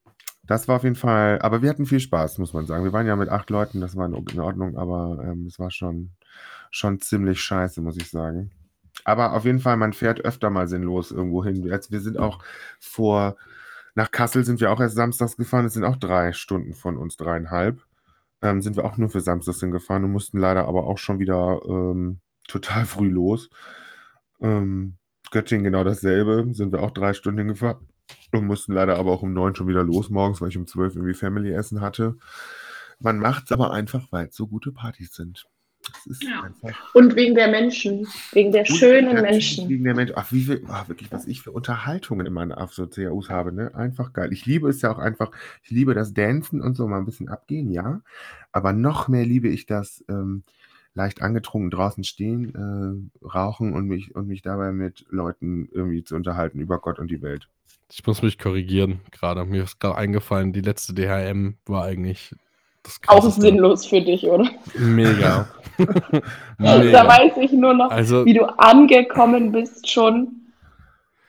das 0.44 0.68
war 0.68 0.76
auf 0.76 0.84
jeden 0.84 0.96
Fall, 0.96 1.40
aber 1.40 1.62
wir 1.62 1.70
hatten 1.70 1.86
viel 1.86 2.00
Spaß, 2.00 2.38
muss 2.38 2.52
man 2.52 2.66
sagen. 2.66 2.84
Wir 2.84 2.92
waren 2.92 3.06
ja 3.06 3.16
mit 3.16 3.28
acht 3.28 3.48
Leuten, 3.50 3.80
das 3.80 3.96
war 3.96 4.06
in 4.06 4.40
Ordnung, 4.40 4.76
aber 4.76 5.22
ähm, 5.24 5.46
es 5.46 5.58
war 5.58 5.70
schon, 5.70 6.10
schon 6.70 7.00
ziemlich 7.00 7.40
scheiße, 7.40 7.80
muss 7.80 7.96
ich 7.96 8.10
sagen. 8.10 8.50
Aber 9.04 9.32
auf 9.34 9.44
jeden 9.44 9.60
Fall, 9.60 9.76
man 9.76 9.92
fährt 9.92 10.20
öfter 10.24 10.50
mal 10.50 10.68
sinnlos 10.68 11.12
irgendwo 11.12 11.44
hin. 11.44 11.64
Wir 11.64 12.00
sind 12.00 12.18
auch 12.18 12.42
vor, 12.80 13.36
nach 13.94 14.10
Kassel 14.10 14.44
sind 14.44 14.60
wir 14.60 14.70
auch 14.72 14.80
erst 14.80 14.96
samstags 14.96 15.36
gefahren, 15.36 15.66
es 15.66 15.74
sind 15.74 15.84
auch 15.84 15.96
drei 15.96 16.32
Stunden 16.32 16.74
von 16.74 16.96
uns, 16.96 17.16
dreieinhalb 17.16 17.80
ähm, 18.42 18.60
sind 18.60 18.76
wir 18.76 18.84
auch 18.84 18.98
nur 18.98 19.08
für 19.08 19.20
Samstags 19.20 19.60
hingefahren 19.60 20.04
und 20.04 20.12
mussten 20.12 20.38
leider 20.38 20.66
aber 20.66 20.84
auch 20.86 20.98
schon 20.98 21.18
wieder 21.20 21.60
ähm, 21.66 22.20
total 22.48 22.84
früh 22.84 23.08
los. 23.08 23.48
Ähm, 24.40 24.96
Göttingen 25.30 25.64
genau 25.64 25.84
dasselbe, 25.84 26.52
sind 26.52 26.72
wir 26.72 26.82
auch 26.82 26.90
drei 26.90 27.14
Stunden 27.14 27.38
hingefahren 27.38 27.86
und 28.32 28.46
mussten 28.46 28.72
leider 28.72 28.96
aber 28.96 29.12
auch 29.12 29.22
um 29.22 29.32
neun 29.32 29.54
schon 29.54 29.68
wieder 29.68 29.84
los 29.84 30.10
morgens, 30.10 30.40
weil 30.40 30.48
ich 30.48 30.58
um 30.58 30.66
zwölf 30.66 30.94
irgendwie 30.94 31.14
Family-Essen 31.14 31.80
hatte. 31.80 32.16
Man 33.00 33.18
macht 33.18 33.44
es 33.46 33.52
aber 33.52 33.72
einfach, 33.72 34.06
weil 34.10 34.26
es 34.28 34.36
so 34.36 34.46
gute 34.46 34.72
Partys 34.72 35.14
sind. 35.14 35.46
Das 35.92 36.06
ist 36.06 36.22
Ja. 36.22 36.42
einfach. 36.42 36.94
Und 36.94 37.16
wegen 37.16 37.34
der 37.34 37.48
Menschen, 37.48 38.06
wegen 38.32 38.52
der 38.52 38.64
schönen 38.64 39.16
natürlich 39.16 39.56
Menschen. 39.56 39.68
Wegen 39.68 39.84
der 39.84 39.94
Mensch. 39.94 40.12
Ach, 40.14 40.30
wie 40.30 40.42
viel, 40.42 40.64
ach, 40.68 40.88
wirklich, 40.88 41.10
was 41.10 41.26
ich 41.26 41.42
für 41.42 41.50
Unterhaltungen 41.50 42.24
in 42.26 42.32
meinen 42.32 42.54
so 42.70 42.86
CAUs 42.86 43.30
habe, 43.30 43.52
ne? 43.52 43.74
Einfach 43.74 44.12
geil. 44.12 44.32
Ich 44.32 44.46
liebe 44.46 44.68
es 44.68 44.80
ja 44.82 44.92
auch 44.92 44.98
einfach, 44.98 45.32
ich 45.64 45.70
liebe 45.70 45.94
das 45.94 46.14
Dancen 46.14 46.60
und 46.60 46.76
so 46.76 46.86
mal 46.86 46.98
ein 46.98 47.04
bisschen 47.04 47.28
abgehen, 47.28 47.70
ja. 47.72 48.00
Aber 48.52 48.72
noch 48.72 49.08
mehr 49.08 49.26
liebe 49.26 49.48
ich 49.48 49.66
das 49.66 50.04
ähm, 50.08 50.44
leicht 50.94 51.22
angetrunken 51.22 51.70
draußen 51.70 52.04
stehen, 52.04 53.10
äh, 53.22 53.26
rauchen 53.26 53.72
und 53.72 53.86
mich, 53.86 54.14
und 54.14 54.28
mich 54.28 54.42
dabei 54.42 54.72
mit 54.72 55.06
Leuten 55.10 55.68
irgendwie 55.72 56.04
zu 56.04 56.14
unterhalten 56.14 56.60
über 56.60 56.78
Gott 56.78 56.98
und 56.98 57.10
die 57.10 57.22
Welt. 57.22 57.48
Ich 57.94 58.06
muss 58.06 58.22
mich 58.22 58.38
korrigieren 58.38 59.00
gerade. 59.10 59.44
Mir 59.44 59.64
ist 59.64 59.78
gerade 59.78 59.96
eingefallen, 59.96 60.54
die 60.54 60.62
letzte 60.62 60.94
DHM 60.94 61.56
war 61.66 61.84
eigentlich 61.84 62.34
das 62.82 62.98
Auch 63.06 63.28
sinnlos 63.30 63.84
für 63.84 64.00
dich, 64.00 64.24
oder? 64.24 64.48
Mega. 64.74 65.46
Da 66.58 66.78
Mega. 66.78 67.06
weiß 67.06 67.32
ich 67.38 67.52
nur 67.52 67.74
noch, 67.74 67.90
Also, 67.90 68.24
wie 68.24 68.32
du 68.32 68.44
angekommen 68.58 69.52
bist 69.52 69.90
schon. 69.90 70.28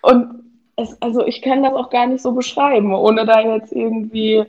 Und 0.01 0.43
es, 0.78 0.95
also 1.01 1.26
ich 1.26 1.41
kann 1.41 1.64
das 1.64 1.74
auch 1.74 1.89
gar 1.89 2.07
nicht 2.07 2.22
so 2.22 2.32
beschreiben, 2.32 2.93
ohne 2.93 3.26
da 3.26 3.41
jetzt 3.41 3.74
irgendwie 3.74 4.45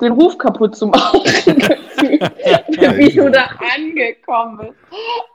den 0.00 0.12
Ruf 0.12 0.36
kaputt 0.36 0.74
zu 0.74 0.88
machen. 0.88 1.20
wie 1.24 3.14
du 3.14 3.30
da 3.30 3.50
angekommen 3.76 4.58
bist. 4.58 4.74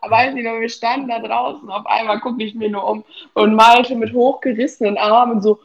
Weiß 0.09 0.35
ich 0.35 0.43
noch, 0.43 0.59
wir 0.59 0.69
standen 0.69 1.07
da 1.07 1.19
draußen, 1.19 1.69
auf 1.69 1.85
einmal 1.85 2.19
gucke 2.19 2.43
ich 2.43 2.53
mir 2.53 2.69
nur 2.69 2.85
um 2.85 3.03
und 3.33 3.55
Malte 3.55 3.95
mit 3.95 4.11
hochgerissenen 4.13 4.97
Armen 4.97 5.41
so. 5.41 5.59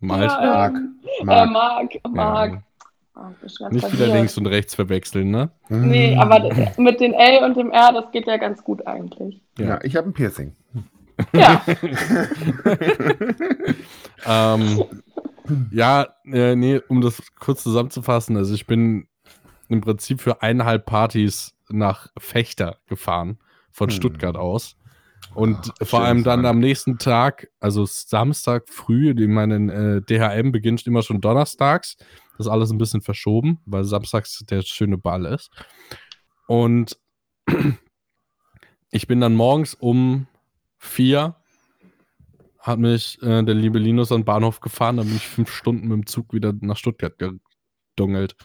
Malte, 0.00 0.34
Ja, 0.34 0.40
Marc, 0.40 0.74
ähm, 0.74 0.98
äh, 1.20 1.24
Marc. 1.24 1.48
Marc, 2.10 2.12
Marc. 2.12 2.52
ja, 3.14 3.32
ganz 3.58 3.72
nicht 3.74 3.92
wieder 3.92 4.06
links 4.08 4.36
und 4.36 4.46
rechts 4.46 4.74
verwechseln, 4.74 5.30
ne? 5.30 5.50
Nee, 5.68 6.16
aber 6.16 6.40
d- 6.40 6.68
mit 6.78 7.00
den 7.00 7.14
L 7.14 7.44
und 7.44 7.56
dem 7.56 7.70
R, 7.70 7.92
das 7.92 8.10
geht 8.12 8.26
ja 8.26 8.36
ganz 8.36 8.62
gut 8.64 8.86
eigentlich. 8.86 9.40
Ja, 9.58 9.80
ich 9.82 9.96
habe 9.96 10.08
ein 10.08 10.12
Piercing. 10.12 10.54
Ja, 11.34 11.62
ähm, 14.26 14.82
ja, 15.70 16.06
äh, 16.24 16.56
nee, 16.56 16.80
um 16.88 17.00
das 17.00 17.22
kurz 17.38 17.62
zusammenzufassen, 17.62 18.36
also 18.36 18.54
ich 18.54 18.66
bin 18.66 19.06
im 19.68 19.80
Prinzip 19.80 20.20
für 20.20 20.42
eineinhalb 20.42 20.86
Partys 20.86 21.54
nach 21.70 22.08
Fechter 22.18 22.78
gefahren, 22.86 23.38
von 23.70 23.88
Hm. 23.90 23.96
Stuttgart 23.96 24.36
aus. 24.36 24.76
Und 25.34 25.72
Ah, 25.80 25.84
vor 25.84 26.00
allem 26.02 26.24
dann 26.24 26.44
am 26.44 26.58
nächsten 26.58 26.98
Tag, 26.98 27.48
also 27.60 27.86
Samstag 27.86 28.68
früh, 28.68 29.14
die 29.14 29.26
meinen 29.26 29.70
äh, 29.70 30.02
DHM 30.02 30.52
beginnt 30.52 30.86
immer 30.86 31.02
schon 31.02 31.20
donnerstags. 31.20 31.96
Das 32.36 32.46
ist 32.46 32.52
alles 32.52 32.70
ein 32.70 32.78
bisschen 32.78 33.02
verschoben, 33.02 33.60
weil 33.64 33.84
samstags 33.84 34.44
der 34.50 34.62
schöne 34.62 34.98
Ball 34.98 35.26
ist. 35.26 35.50
Und 36.46 36.98
ich 38.90 39.06
bin 39.06 39.20
dann 39.20 39.34
morgens 39.34 39.74
um 39.74 40.26
vier, 40.78 41.36
hat 42.58 42.78
mich 42.78 43.20
äh, 43.22 43.42
der 43.42 43.54
liebe 43.54 43.78
Linus 43.78 44.12
an 44.12 44.20
den 44.20 44.24
Bahnhof 44.24 44.60
gefahren, 44.60 44.98
dann 44.98 45.06
bin 45.06 45.16
ich 45.16 45.26
fünf 45.26 45.50
Stunden 45.52 45.88
mit 45.88 45.96
dem 45.96 46.06
Zug 46.06 46.32
wieder 46.32 46.52
nach 46.60 46.76
Stuttgart 46.76 47.14
gedungelt. 47.18 48.36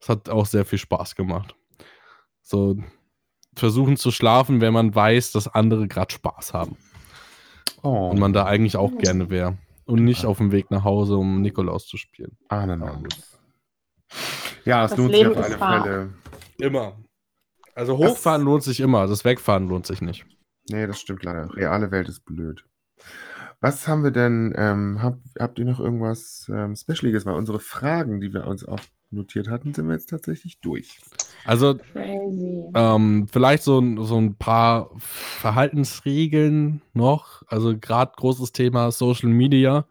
Das 0.00 0.08
hat 0.08 0.28
auch 0.28 0.46
sehr 0.46 0.64
viel 0.64 0.78
Spaß 0.78 1.16
gemacht. 1.16 1.54
So 2.40 2.76
versuchen 3.54 3.96
zu 3.96 4.10
schlafen, 4.10 4.60
wenn 4.60 4.72
man 4.72 4.94
weiß, 4.94 5.32
dass 5.32 5.48
andere 5.48 5.88
gerade 5.88 6.12
Spaß 6.12 6.54
haben. 6.54 6.76
Oh, 7.82 8.08
Und 8.10 8.18
man 8.18 8.32
da 8.32 8.44
eigentlich 8.44 8.76
auch 8.76 8.96
gerne 8.98 9.30
wäre. 9.30 9.58
Und 9.84 10.04
nicht 10.04 10.24
auf 10.24 10.38
dem 10.38 10.52
Weg 10.52 10.70
nach 10.70 10.84
Hause, 10.84 11.16
um 11.16 11.42
Nikolaus 11.42 11.86
zu 11.86 11.96
spielen. 11.96 12.36
Ananas. 12.48 13.38
Ja, 14.64 14.84
es 14.84 14.90
Das 14.90 14.98
lohnt 14.98 15.10
sich 15.12 15.22
Leben 15.22 15.32
auf 15.36 15.38
ist 15.38 15.44
alle 15.52 15.60
wahr. 15.60 15.82
Fälle. 15.82 16.10
Immer. 16.58 16.96
Also 17.74 17.98
Das- 17.98 18.10
hochfahren 18.12 18.42
lohnt 18.42 18.62
sich 18.62 18.80
immer, 18.80 19.06
das 19.06 19.24
Wegfahren 19.24 19.68
lohnt 19.68 19.86
sich 19.86 20.00
nicht. 20.00 20.24
Nee, 20.70 20.86
das 20.86 21.00
stimmt 21.00 21.24
leider. 21.24 21.52
Reale 21.56 21.90
Welt 21.90 22.08
ist 22.08 22.24
blöd. 22.24 22.64
Was 23.60 23.88
haben 23.88 24.04
wir 24.04 24.10
denn? 24.12 24.52
Ähm, 24.56 25.02
habt, 25.02 25.18
habt 25.38 25.58
ihr 25.58 25.64
noch 25.64 25.80
irgendwas 25.80 26.48
ähm, 26.52 26.76
Specialiges? 26.76 27.26
Weil 27.26 27.34
unsere 27.34 27.58
Fragen, 27.58 28.20
die 28.20 28.32
wir 28.32 28.46
uns 28.46 28.64
auch 28.64 28.80
notiert 29.12 29.48
hatten, 29.48 29.74
sind 29.74 29.86
wir 29.86 29.94
jetzt 29.94 30.10
tatsächlich 30.10 30.60
durch. 30.60 30.98
Also 31.44 31.74
crazy. 31.92 32.70
ähm, 32.74 33.26
vielleicht 33.30 33.62
so, 33.62 33.78
ein- 33.80 34.02
so 34.04 34.16
ein 34.18 34.36
paar 34.36 34.90
Verhaltensregeln 34.98 36.82
noch. 36.94 37.42
Also 37.48 37.76
gerade 37.78 38.12
großes 38.16 38.52
Thema 38.52 38.90
Social 38.90 39.28
Media. 39.28 39.86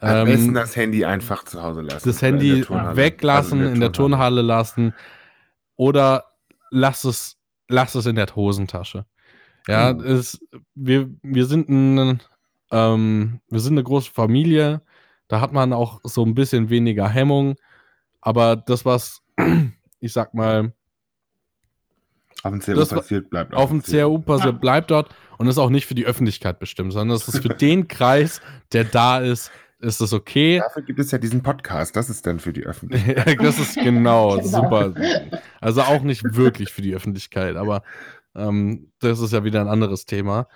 Am 0.00 0.08
Ähm, 0.10 0.24
besten 0.26 0.54
das 0.54 0.76
Handy 0.76 1.04
einfach 1.04 1.44
zu 1.44 1.62
Hause 1.62 1.80
lassen. 1.82 2.08
das 2.08 2.22
in 2.22 2.28
Handy 2.28 2.60
der 2.60 2.96
weglassen, 2.96 3.60
Also 3.60 3.72
in 3.72 3.80
der 3.80 3.92
Turnhalle 3.92 4.42
lassen 4.42 4.94
oder 5.76 6.24
lass 6.70 7.04
es, 7.04 7.38
lass 7.68 7.94
es 7.94 8.06
in 8.06 8.16
der 8.16 8.26
Hosentasche. 8.34 9.06
Ja, 9.66 9.92
Mhm. 9.92 10.00
es, 10.04 10.38
wir, 10.74 11.10
wir 11.22 11.46
sind 11.46 11.68
ein, 11.68 12.20
ähm, 12.70 13.40
wir 13.48 13.60
sind 13.60 13.74
eine 13.74 13.82
große 13.84 14.10
Familie, 14.12 14.82
da 15.28 15.40
hat 15.40 15.52
man 15.52 15.72
auch 15.72 16.00
so 16.04 16.24
ein 16.24 16.34
bisschen 16.34 16.70
weniger 16.70 17.08
Hemmung, 17.08 17.56
aber 18.26 18.56
das, 18.56 18.84
was, 18.84 19.22
ich 20.00 20.12
sag 20.12 20.34
mal, 20.34 20.72
Auf 22.42 22.58
dem 22.58 22.74
das 22.74 22.90
war- 22.90 22.98
passiert, 22.98 23.30
bleibt 23.30 23.54
auf 23.54 23.70
dem 23.70 23.82
CAU 23.84 24.18
passiert, 24.18 24.60
bleibt 24.60 24.90
dort 24.90 25.14
und 25.38 25.46
ist 25.46 25.58
auch 25.58 25.70
nicht 25.70 25.86
für 25.86 25.94
die 25.94 26.06
Öffentlichkeit 26.06 26.58
bestimmt, 26.58 26.92
sondern 26.92 27.16
es 27.16 27.28
ist 27.28 27.40
für 27.40 27.50
den 27.54 27.86
Kreis, 27.86 28.40
der 28.72 28.82
da 28.82 29.18
ist, 29.18 29.52
ist 29.78 30.00
es 30.00 30.12
okay. 30.12 30.58
Dafür 30.64 30.82
gibt 30.82 30.98
es 30.98 31.12
ja 31.12 31.18
diesen 31.18 31.44
Podcast. 31.44 31.94
Das 31.94 32.10
ist 32.10 32.26
dann 32.26 32.40
für 32.40 32.52
die 32.52 32.64
Öffentlichkeit. 32.66 33.38
das 33.44 33.60
ist 33.60 33.76
genau, 33.76 34.36
Genau. 34.38 34.42
super. 34.48 34.92
Also 35.60 35.82
auch 35.82 36.02
nicht 36.02 36.24
wirklich 36.34 36.72
für 36.72 36.82
die 36.82 36.94
Öffentlichkeit, 36.96 37.54
aber 37.54 37.84
ähm, 38.34 38.90
das 38.98 39.20
ist 39.20 39.32
ja 39.32 39.44
wieder 39.44 39.60
ein 39.60 39.68
anderes 39.68 40.04
Thema. 40.04 40.48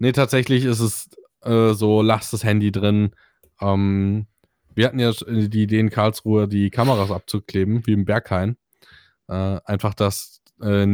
Nee, 0.00 0.10
tatsächlich 0.10 0.64
ist 0.64 0.80
es 0.80 1.10
äh, 1.44 1.72
so, 1.72 2.02
lasst 2.02 2.32
das 2.32 2.42
Handy 2.42 2.72
drin. 2.72 3.12
Ähm, 3.60 4.26
wir 4.74 4.86
hatten 4.86 4.98
ja 4.98 5.10
sch- 5.10 5.48
die 5.48 5.62
Idee 5.62 5.80
in 5.80 5.90
Karlsruhe, 5.90 6.48
die 6.48 6.70
Kameras 6.70 7.10
abzukleben, 7.10 7.86
wie 7.86 7.92
im 7.92 8.04
Berghain. 8.04 8.56
Äh, 9.28 9.60
einfach, 9.64 9.94
dass 9.94 10.42
äh, 10.60 10.86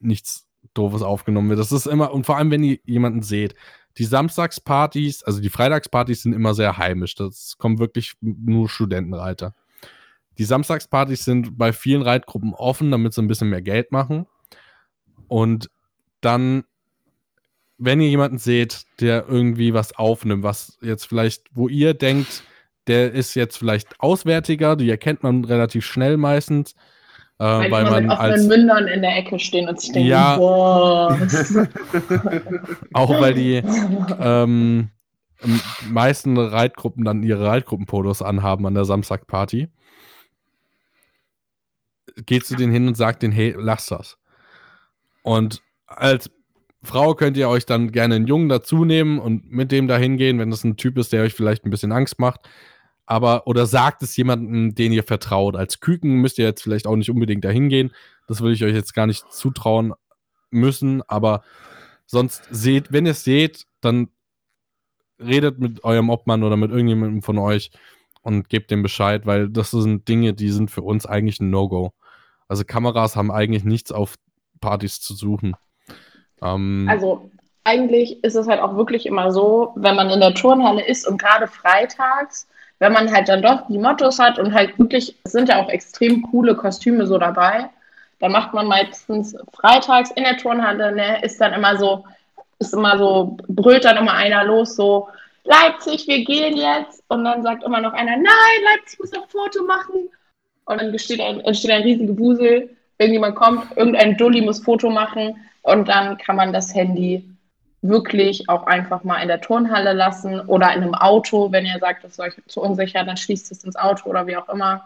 nichts 0.00 0.46
Doofes 0.74 1.02
aufgenommen 1.02 1.48
wird. 1.48 1.58
Das 1.58 1.72
ist 1.72 1.86
immer, 1.86 2.12
und 2.12 2.26
vor 2.26 2.36
allem, 2.36 2.50
wenn 2.50 2.62
ihr 2.64 2.78
jemanden 2.84 3.22
seht, 3.22 3.54
die 3.96 4.04
Samstagspartys, 4.04 5.24
also 5.24 5.40
die 5.40 5.48
Freitagspartys 5.48 6.22
sind 6.22 6.32
immer 6.32 6.54
sehr 6.54 6.76
heimisch. 6.78 7.14
Das 7.16 7.56
kommen 7.58 7.78
wirklich 7.78 8.14
nur 8.20 8.68
Studentenreiter. 8.68 9.54
die 10.38 10.44
Samstagspartys 10.44 11.24
sind 11.24 11.58
bei 11.58 11.72
vielen 11.72 12.02
Reitgruppen 12.02 12.54
offen, 12.54 12.90
damit 12.92 13.12
sie 13.12 13.20
ein 13.22 13.26
bisschen 13.28 13.50
mehr 13.50 13.62
Geld 13.62 13.90
machen. 13.90 14.26
Und 15.26 15.68
dann, 16.20 16.64
wenn 17.76 18.00
ihr 18.00 18.08
jemanden 18.08 18.38
seht, 18.38 18.84
der 19.00 19.26
irgendwie 19.28 19.74
was 19.74 19.96
aufnimmt, 19.96 20.44
was 20.44 20.78
jetzt 20.80 21.06
vielleicht, 21.06 21.46
wo 21.52 21.68
ihr 21.68 21.92
denkt, 21.92 22.44
der 22.88 23.12
ist 23.12 23.34
jetzt 23.34 23.56
vielleicht 23.58 24.00
auswärtiger, 24.00 24.76
die 24.76 24.90
erkennt 24.90 25.22
man 25.22 25.44
relativ 25.44 25.84
schnell 25.84 26.16
meistens. 26.16 26.74
Äh, 27.40 27.44
Weil, 27.44 27.70
weil 27.70 27.84
man 27.84 28.02
mit 28.06 28.12
offenen 28.12 28.32
als, 28.32 28.46
Mündern 28.46 28.88
in 28.88 29.00
der 29.00 29.16
Ecke 29.16 29.38
stehen 29.38 29.68
und 29.68 29.80
sich 29.80 29.92
denken, 29.92 30.08
Ja. 30.08 30.36
boah. 30.38 31.16
auch 32.94 33.10
weil 33.20 33.34
die 33.34 33.62
ähm, 34.20 34.90
meisten 35.88 36.36
Reitgruppen 36.36 37.04
dann 37.04 37.22
ihre 37.22 37.46
Reitgruppenpolos 37.46 38.22
anhaben 38.22 38.66
an 38.66 38.74
der 38.74 38.84
Samstagparty, 38.84 39.68
geht 42.26 42.44
zu 42.44 42.56
denen 42.56 42.72
hin 42.72 42.88
und 42.88 42.96
sagt 42.96 43.22
denen, 43.22 43.32
hey, 43.32 43.54
lass 43.56 43.86
das. 43.86 44.18
Und 45.22 45.62
als 45.86 46.30
Frau 46.82 47.14
könnt 47.14 47.36
ihr 47.36 47.48
euch 47.48 47.66
dann 47.66 47.92
gerne 47.92 48.16
einen 48.16 48.26
Jungen 48.26 48.48
dazu 48.48 48.84
nehmen 48.84 49.18
und 49.18 49.50
mit 49.50 49.72
dem 49.72 49.88
da 49.88 49.96
hingehen, 49.96 50.38
wenn 50.38 50.50
das 50.50 50.64
ein 50.64 50.76
Typ 50.76 50.96
ist, 50.98 51.12
der 51.12 51.22
euch 51.22 51.34
vielleicht 51.34 51.64
ein 51.64 51.70
bisschen 51.70 51.92
Angst 51.92 52.18
macht. 52.18 52.48
Aber, 53.10 53.46
oder 53.46 53.64
sagt 53.64 54.02
es 54.02 54.14
jemandem, 54.18 54.74
den 54.74 54.92
ihr 54.92 55.02
vertraut. 55.02 55.56
Als 55.56 55.80
Küken 55.80 56.16
müsst 56.16 56.38
ihr 56.38 56.44
jetzt 56.44 56.62
vielleicht 56.62 56.86
auch 56.86 56.94
nicht 56.94 57.10
unbedingt 57.10 57.42
dahin 57.42 57.70
gehen. 57.70 57.90
Das 58.26 58.42
will 58.42 58.52
ich 58.52 58.62
euch 58.62 58.74
jetzt 58.74 58.92
gar 58.92 59.06
nicht 59.06 59.32
zutrauen 59.32 59.94
müssen, 60.50 61.02
aber 61.08 61.42
sonst 62.04 62.42
seht, 62.50 62.92
wenn 62.92 63.06
ihr 63.06 63.12
es 63.12 63.24
seht, 63.24 63.64
dann 63.80 64.08
redet 65.18 65.58
mit 65.58 65.84
eurem 65.84 66.10
Obmann 66.10 66.42
oder 66.42 66.58
mit 66.58 66.70
irgendjemandem 66.70 67.22
von 67.22 67.38
euch 67.38 67.70
und 68.20 68.50
gebt 68.50 68.70
dem 68.70 68.82
Bescheid, 68.82 69.24
weil 69.24 69.48
das 69.48 69.70
sind 69.70 70.06
Dinge, 70.06 70.34
die 70.34 70.50
sind 70.50 70.70
für 70.70 70.82
uns 70.82 71.06
eigentlich 71.06 71.40
ein 71.40 71.48
No-Go. 71.48 71.94
Also 72.46 72.64
Kameras 72.64 73.16
haben 73.16 73.30
eigentlich 73.30 73.64
nichts 73.64 73.90
auf 73.90 74.16
Partys 74.60 75.00
zu 75.00 75.14
suchen. 75.14 75.56
Ähm, 76.42 76.86
Also 76.90 77.30
eigentlich 77.64 78.22
ist 78.22 78.34
es 78.34 78.48
halt 78.48 78.60
auch 78.60 78.76
wirklich 78.76 79.06
immer 79.06 79.32
so, 79.32 79.72
wenn 79.76 79.96
man 79.96 80.10
in 80.10 80.20
der 80.20 80.34
Turnhalle 80.34 80.86
ist 80.86 81.08
und 81.08 81.18
gerade 81.18 81.46
freitags, 81.46 82.46
wenn 82.78 82.92
man 82.92 83.12
halt 83.12 83.28
dann 83.28 83.42
doch 83.42 83.66
die 83.68 83.78
Mottos 83.78 84.18
hat 84.18 84.38
und 84.38 84.54
halt 84.54 84.78
wirklich, 84.78 85.16
es 85.24 85.32
sind 85.32 85.48
ja 85.48 85.62
auch 85.62 85.68
extrem 85.68 86.22
coole 86.22 86.54
Kostüme 86.54 87.06
so 87.06 87.18
dabei, 87.18 87.68
dann 88.20 88.32
macht 88.32 88.54
man 88.54 88.66
meistens 88.66 89.36
freitags 89.52 90.10
in 90.12 90.24
der 90.24 90.36
Turnhalle, 90.36 90.94
ne, 90.94 91.22
ist 91.22 91.40
dann 91.40 91.52
immer 91.52 91.76
so, 91.76 92.04
ist 92.58 92.74
immer 92.74 92.98
so, 92.98 93.36
brüllt 93.48 93.84
dann 93.84 93.96
immer 93.96 94.14
einer 94.14 94.44
los, 94.44 94.76
so, 94.76 95.08
Leipzig, 95.48 96.06
wir 96.06 96.24
gehen 96.24 96.56
jetzt. 96.56 97.02
Und 97.08 97.24
dann 97.24 97.42
sagt 97.42 97.64
immer 97.64 97.80
noch 97.80 97.94
einer, 97.94 98.16
nein, 98.16 98.58
Leipzig 98.64 99.00
muss 99.00 99.12
ein 99.12 99.22
Foto 99.28 99.64
machen. 99.64 100.10
Und 100.66 100.80
dann 100.80 100.90
entsteht 100.90 101.20
ein, 101.20 101.40
entsteht 101.40 101.70
ein 101.70 101.82
riesiger 101.82 102.12
Busel. 102.12 102.76
Irgendjemand 102.98 103.36
kommt, 103.36 103.76
irgendein 103.76 104.16
Dulli 104.16 104.42
muss 104.42 104.62
Foto 104.62 104.90
machen. 104.90 105.36
Und 105.62 105.88
dann 105.88 106.18
kann 106.18 106.36
man 106.36 106.52
das 106.52 106.74
Handy 106.74 107.24
wirklich 107.80 108.48
auch 108.48 108.66
einfach 108.66 109.04
mal 109.04 109.20
in 109.22 109.28
der 109.28 109.40
Turnhalle 109.40 109.92
lassen 109.92 110.40
oder 110.40 110.72
in 110.74 110.82
einem 110.82 110.94
Auto, 110.94 111.52
wenn 111.52 111.64
ihr 111.64 111.78
sagt, 111.78 112.04
das 112.04 112.12
ist 112.12 112.20
euch 112.20 112.34
zu 112.46 112.60
unsicher, 112.60 113.04
dann 113.04 113.16
schließt 113.16 113.52
es 113.52 113.64
ins 113.64 113.76
Auto 113.76 114.08
oder 114.08 114.26
wie 114.26 114.36
auch 114.36 114.48
immer. 114.48 114.84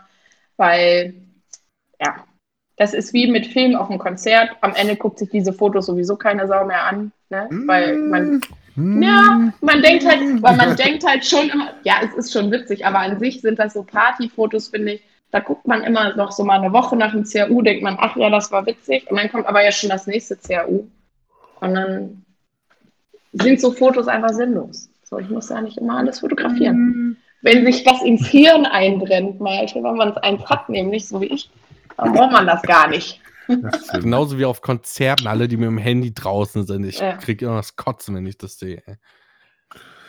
Weil, 0.56 1.14
ja, 2.00 2.16
das 2.76 2.94
ist 2.94 3.12
wie 3.12 3.30
mit 3.30 3.46
Film 3.46 3.76
auf 3.76 3.88
dem 3.88 3.98
Konzert. 3.98 4.50
Am 4.60 4.74
Ende 4.74 4.96
guckt 4.96 5.18
sich 5.18 5.30
diese 5.30 5.52
Fotos 5.52 5.86
sowieso 5.86 6.16
keine 6.16 6.46
Sau 6.46 6.64
mehr 6.64 6.84
an, 6.84 7.12
ne? 7.30 7.48
weil 7.66 7.96
man 7.96 8.40
Hm. 8.74 9.02
ja, 9.02 9.52
man 9.60 9.82
denkt 9.82 10.06
halt, 10.06 10.42
weil 10.42 10.56
man 10.56 10.76
denkt 10.76 11.04
halt 11.06 11.26
schon 11.26 11.50
immer, 11.50 11.74
ja, 11.84 11.96
es 12.02 12.14
ist 12.14 12.32
schon 12.32 12.50
witzig, 12.50 12.86
aber 12.86 13.00
an 13.00 13.18
sich 13.18 13.40
sind 13.40 13.58
das 13.58 13.74
so 13.74 13.82
Partyfotos, 13.82 14.68
finde 14.68 14.94
ich. 14.94 15.02
Da 15.30 15.40
guckt 15.40 15.66
man 15.66 15.82
immer 15.82 16.14
noch 16.16 16.32
so 16.32 16.44
mal 16.44 16.60
eine 16.60 16.72
Woche 16.72 16.96
nach 16.96 17.12
dem 17.12 17.24
CAU, 17.24 17.62
denkt 17.62 17.82
man, 17.82 17.96
ach 17.98 18.16
ja, 18.16 18.28
das 18.28 18.50
war 18.52 18.66
witzig. 18.66 19.10
Und 19.10 19.16
dann 19.18 19.30
kommt 19.30 19.46
aber 19.46 19.64
ja 19.64 19.72
schon 19.72 19.88
das 19.88 20.06
nächste 20.06 20.36
CAU. 20.36 20.86
Und 21.60 21.74
dann 21.74 22.24
sind 23.32 23.60
so 23.60 23.72
Fotos 23.72 24.08
einfach 24.08 24.30
sinnlos. 24.30 24.88
So, 25.04 25.18
ich 25.18 25.28
muss 25.28 25.48
ja 25.48 25.60
nicht 25.60 25.78
immer 25.78 25.98
alles 25.98 26.20
fotografieren. 26.20 27.16
Wenn 27.42 27.64
sich 27.64 27.84
das 27.84 28.02
ins 28.02 28.26
Hirn 28.28 28.66
einbrennt, 28.66 29.40
mal, 29.40 29.66
wenn 29.74 29.96
man 29.96 30.10
es 30.10 30.16
eins 30.18 30.44
hat, 30.46 30.68
nämlich 30.68 31.08
so 31.08 31.20
wie 31.20 31.26
ich, 31.26 31.50
dann 31.96 32.12
braucht 32.12 32.32
man 32.32 32.46
das 32.46 32.62
gar 32.62 32.88
nicht. 32.88 33.20
Das 33.48 33.88
stimmt. 33.88 34.04
genauso 34.04 34.38
wie 34.38 34.44
auf 34.44 34.62
Konzerten, 34.62 35.26
alle, 35.26 35.48
die 35.48 35.56
mit 35.56 35.66
dem 35.66 35.78
Handy 35.78 36.14
draußen 36.14 36.64
sind. 36.66 36.84
Ich 36.84 37.00
Ja. 37.00 37.16
krieg 37.16 37.42
immer 37.42 37.56
das 37.56 37.74
Kotzen, 37.76 38.14
wenn 38.14 38.24
ich 38.24 38.38
das 38.38 38.58
sehe. 38.58 38.82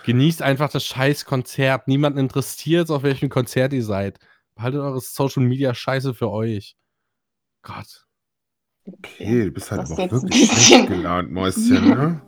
Genießt 0.06 0.42
einfach 0.42 0.70
das 0.70 0.86
scheiß 0.86 1.26
Konzert. 1.26 1.88
Niemanden 1.88 2.20
interessiert, 2.20 2.90
auf 2.92 3.04
welchem 3.04 3.30
Konzert 3.30 3.74
ihr 3.74 3.84
seid. 3.84 4.20
Behaltet 4.56 4.82
eure 4.82 5.02
Social 5.02 5.44
Media 5.44 5.74
Scheiße 5.74 6.14
für 6.14 6.30
euch. 6.30 6.76
Gott. 7.64 8.06
Okay, 8.86 9.46
du 9.46 9.52
bist 9.52 9.72
halt 9.72 9.82
aber 9.82 9.94
auch 9.94 10.12
wirklich 10.12 10.52
schlecht 10.52 10.88
gelaunt, 10.88 11.32
Mäuschen, 11.32 11.90
ne? 11.90 12.22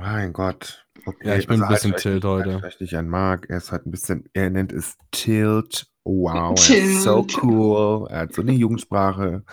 Mein 0.00 0.32
Gott. 0.32 0.86
Okay, 1.06 1.28
Ja, 1.28 1.36
ich 1.36 1.46
bin 1.46 1.56
ein 1.60 1.62
also 1.62 1.74
bisschen 1.74 1.92
halt 1.92 2.02
tilt 2.02 2.24
heute. 2.24 2.58
Vielleicht 2.58 2.80
nicht 2.80 2.94
an 2.96 3.08
Marc, 3.08 3.46
er 3.48 3.58
ist 3.58 3.72
halt 3.72 3.86
ein 3.86 3.90
bisschen, 3.90 4.28
er 4.32 4.50
nennt 4.50 4.72
es 4.72 4.96
Tilt. 5.10 5.86
Wow, 6.04 6.54
Tilt. 6.58 7.00
so 7.02 7.26
cool. 7.42 8.08
Er 8.10 8.20
hat 8.20 8.34
so 8.34 8.42
eine 8.42 8.52
Jugendsprache. 8.52 9.44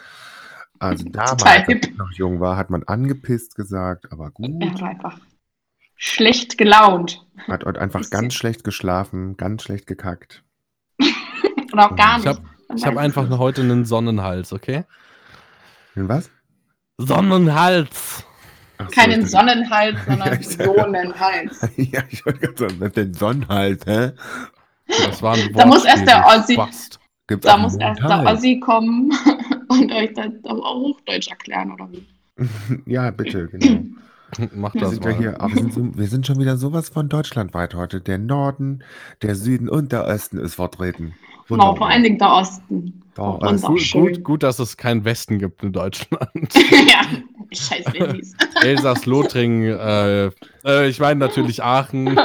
Also 0.79 1.05
damals, 1.09 1.43
als 1.43 1.67
ich 1.69 1.97
noch 1.97 2.11
jung 2.13 2.39
war, 2.39 2.57
hat 2.57 2.69
man 2.69 2.83
angepisst 2.83 3.55
gesagt, 3.55 4.11
aber 4.11 4.31
gut. 4.31 4.61
Er 4.63 4.79
war 4.81 4.89
einfach 4.89 5.19
schlecht 5.95 6.57
gelaunt. 6.57 7.25
Hat 7.47 7.65
heute 7.65 7.79
einfach 7.81 7.99
Bisschen. 8.01 8.19
ganz 8.21 8.33
schlecht 8.33 8.63
geschlafen, 8.63 9.35
ganz 9.37 9.63
schlecht 9.63 9.87
gekackt. 9.87 10.43
Oder 11.73 11.91
auch 11.91 11.95
gar 11.95 12.19
Ich 12.19 12.25
nicht. 12.25 12.37
habe 12.37 12.47
ich 12.75 12.85
hab 12.85 12.97
einfach 12.97 13.29
heute 13.37 13.61
einen 13.61 13.85
Sonnenhals, 13.85 14.53
okay? 14.53 14.83
Und 15.95 16.09
was? 16.09 16.29
Sonnenhals! 16.97 18.25
Ach 18.79 18.85
so, 18.89 18.91
Keinen 18.95 19.21
ich- 19.23 19.31
Sonnenhals, 19.31 19.97
sondern 20.07 20.39
Ja, 20.41 20.65
Ionenhals. 20.65 21.61
ja, 21.77 22.01
ich 22.09 22.25
wollte 22.25 22.39
gerade 22.39 22.57
sagen, 22.57 22.75
was 22.79 22.91
denn 22.93 23.13
Sonnenhals, 23.13 23.85
hä? 23.85 24.11
Das 24.87 25.21
war 25.21 25.33
ein 25.35 25.51
Da 25.53 25.65
muss 25.65 25.83
erst 25.85 26.07
der 26.07 26.25
Ossi- 26.25 26.55
Da 27.27 27.53
auch 27.55 27.59
muss 27.59 27.75
erst 27.75 28.01
der? 28.01 28.23
Ossi 28.25 28.59
kommen 28.59 29.11
und 29.67 29.91
euch 29.91 30.13
das 30.13 30.27
auf 30.43 30.57
Hochdeutsch 30.59 31.27
erklären, 31.29 31.71
oder 31.73 31.89
wie? 31.91 32.07
Ja, 32.85 33.11
bitte, 33.11 33.47
genau. 33.47 33.83
Mach 34.53 34.73
Wir 34.73 34.81
das 34.81 34.91
sind, 34.91 35.03
mal. 35.03 35.17
hier, 35.17 35.41
aber 35.41 35.53
wir, 35.55 35.61
sind 35.61 35.73
so, 35.73 35.97
wir 35.97 36.07
sind 36.07 36.27
schon 36.27 36.39
wieder 36.39 36.57
sowas 36.57 36.89
von 36.89 37.09
deutschlandweit 37.09 37.73
heute. 37.75 37.99
Der 38.01 38.17
Norden, 38.17 38.83
der 39.21 39.35
Süden 39.35 39.69
und 39.69 39.91
der 39.91 40.05
Osten 40.05 40.37
ist 40.37 40.55
vertreten. 40.55 41.15
Genau, 41.47 41.75
vor 41.75 41.89
allen 41.89 42.03
Dingen 42.03 42.17
der 42.17 42.31
Osten. 42.31 43.03
Alles 43.17 43.63
auch 43.63 43.69
Gut, 43.69 43.91
gut, 43.93 44.23
gut, 44.23 44.43
dass 44.43 44.59
es 44.59 44.77
keinen 44.77 45.03
Westen 45.03 45.39
gibt 45.39 45.63
in 45.63 45.71
Deutschland. 45.73 46.29
ja, 46.53 47.01
scheiß 47.51 47.85
Babys. 47.91 48.35
Elsass-Lothringen, 48.63 49.63
äh, 49.63 50.25
äh, 50.63 50.87
ich 50.87 50.99
meine 50.99 51.19
natürlich 51.19 51.63
Aachen. 51.63 52.15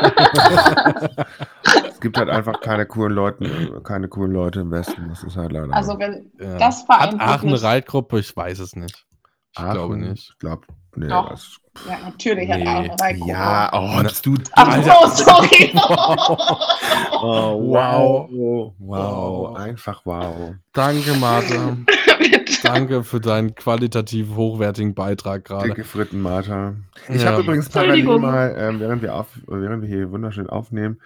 Es 1.88 2.00
gibt 2.00 2.18
halt 2.18 2.28
einfach 2.28 2.60
keine 2.60 2.84
coolen 2.84 3.12
Leute, 3.12 3.80
keine 3.84 4.08
coolen 4.08 4.32
Leute 4.32 4.60
im 4.60 4.70
Westen. 4.70 5.08
Das 5.08 5.22
ist 5.22 5.36
halt 5.36 5.52
leider. 5.52 5.72
Also 5.72 5.92
so. 5.92 5.98
wenn 5.98 6.30
Ja. 6.38 6.58
das 6.58 6.86
Hat 6.88 7.18
Aachen 7.20 7.48
eine 7.48 7.62
Reitgruppe? 7.62 8.18
Ich 8.20 8.36
weiß 8.36 8.58
es 8.58 8.76
nicht. 8.76 9.06
Ich 9.52 9.58
Aachen, 9.58 9.72
glaube 9.72 9.96
nicht. 9.96 10.30
Ich 10.32 10.38
glaube, 10.38 10.66
nee, 10.96 11.08
Doch. 11.08 11.30
das, 11.30 11.56
Ja, 11.88 11.98
natürlich 12.04 12.50
hat 12.50 12.58
Nee. 12.58 12.64
er 12.66 12.72
auch 12.72 12.78
eine 12.82 13.00
Reitgruppe. 13.00 13.30
ja, 13.32 13.70
oh, 13.72 14.02
dass 14.02 14.22
du. 14.22 14.34
Ach 14.52 14.82
so, 14.82 15.24
sorry. 15.24 15.72
Oh, 15.74 17.58
Wow. 17.62 18.28
wow. 18.30 18.30
Wow. 18.30 18.74
Wow. 18.78 19.56
Einfach 19.56 20.02
wow. 20.04 20.54
Danke, 20.72 21.14
Martha. 21.14 21.76
Danke 22.62 23.02
für 23.04 23.20
deinen 23.20 23.54
qualitativ 23.54 24.28
hochwertigen 24.36 24.94
Beitrag 24.94 25.44
gerade. 25.46 25.68
Dicke 25.70 25.84
Fritten, 25.84 26.20
Martha. 26.20 26.74
Ich 27.08 27.22
Ja. 27.22 27.30
habe 27.32 27.42
übrigens 27.42 27.68
parallel 27.68 28.18
mal, 28.18 28.54
ähm, 28.56 28.78
während, 28.80 29.02
wir 29.02 29.14
auf, 29.14 29.26
während 29.46 29.82
wir 29.82 29.88
hier 29.88 30.10
wunderschön 30.12 30.48
aufnehmen, 30.48 31.00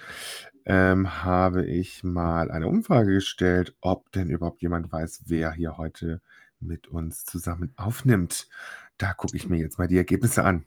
ähm, 0.66 1.22
habe 1.24 1.64
ich 1.64 2.02
mal 2.04 2.50
eine 2.50 2.66
Umfrage 2.66 3.14
gestellt, 3.14 3.74
ob 3.80 4.10
denn 4.12 4.28
überhaupt 4.28 4.60
jemand 4.62 4.90
weiß, 4.92 5.22
wer 5.26 5.52
hier 5.52 5.78
heute 5.78 6.20
mit 6.60 6.88
uns 6.88 7.24
zusammen 7.24 7.72
aufnimmt. 7.76 8.48
Da 8.98 9.12
gucke 9.12 9.36
ich 9.36 9.48
mir 9.48 9.58
jetzt 9.58 9.78
mal 9.78 9.88
die 9.88 9.96
Ergebnisse 9.96 10.44
an. 10.44 10.64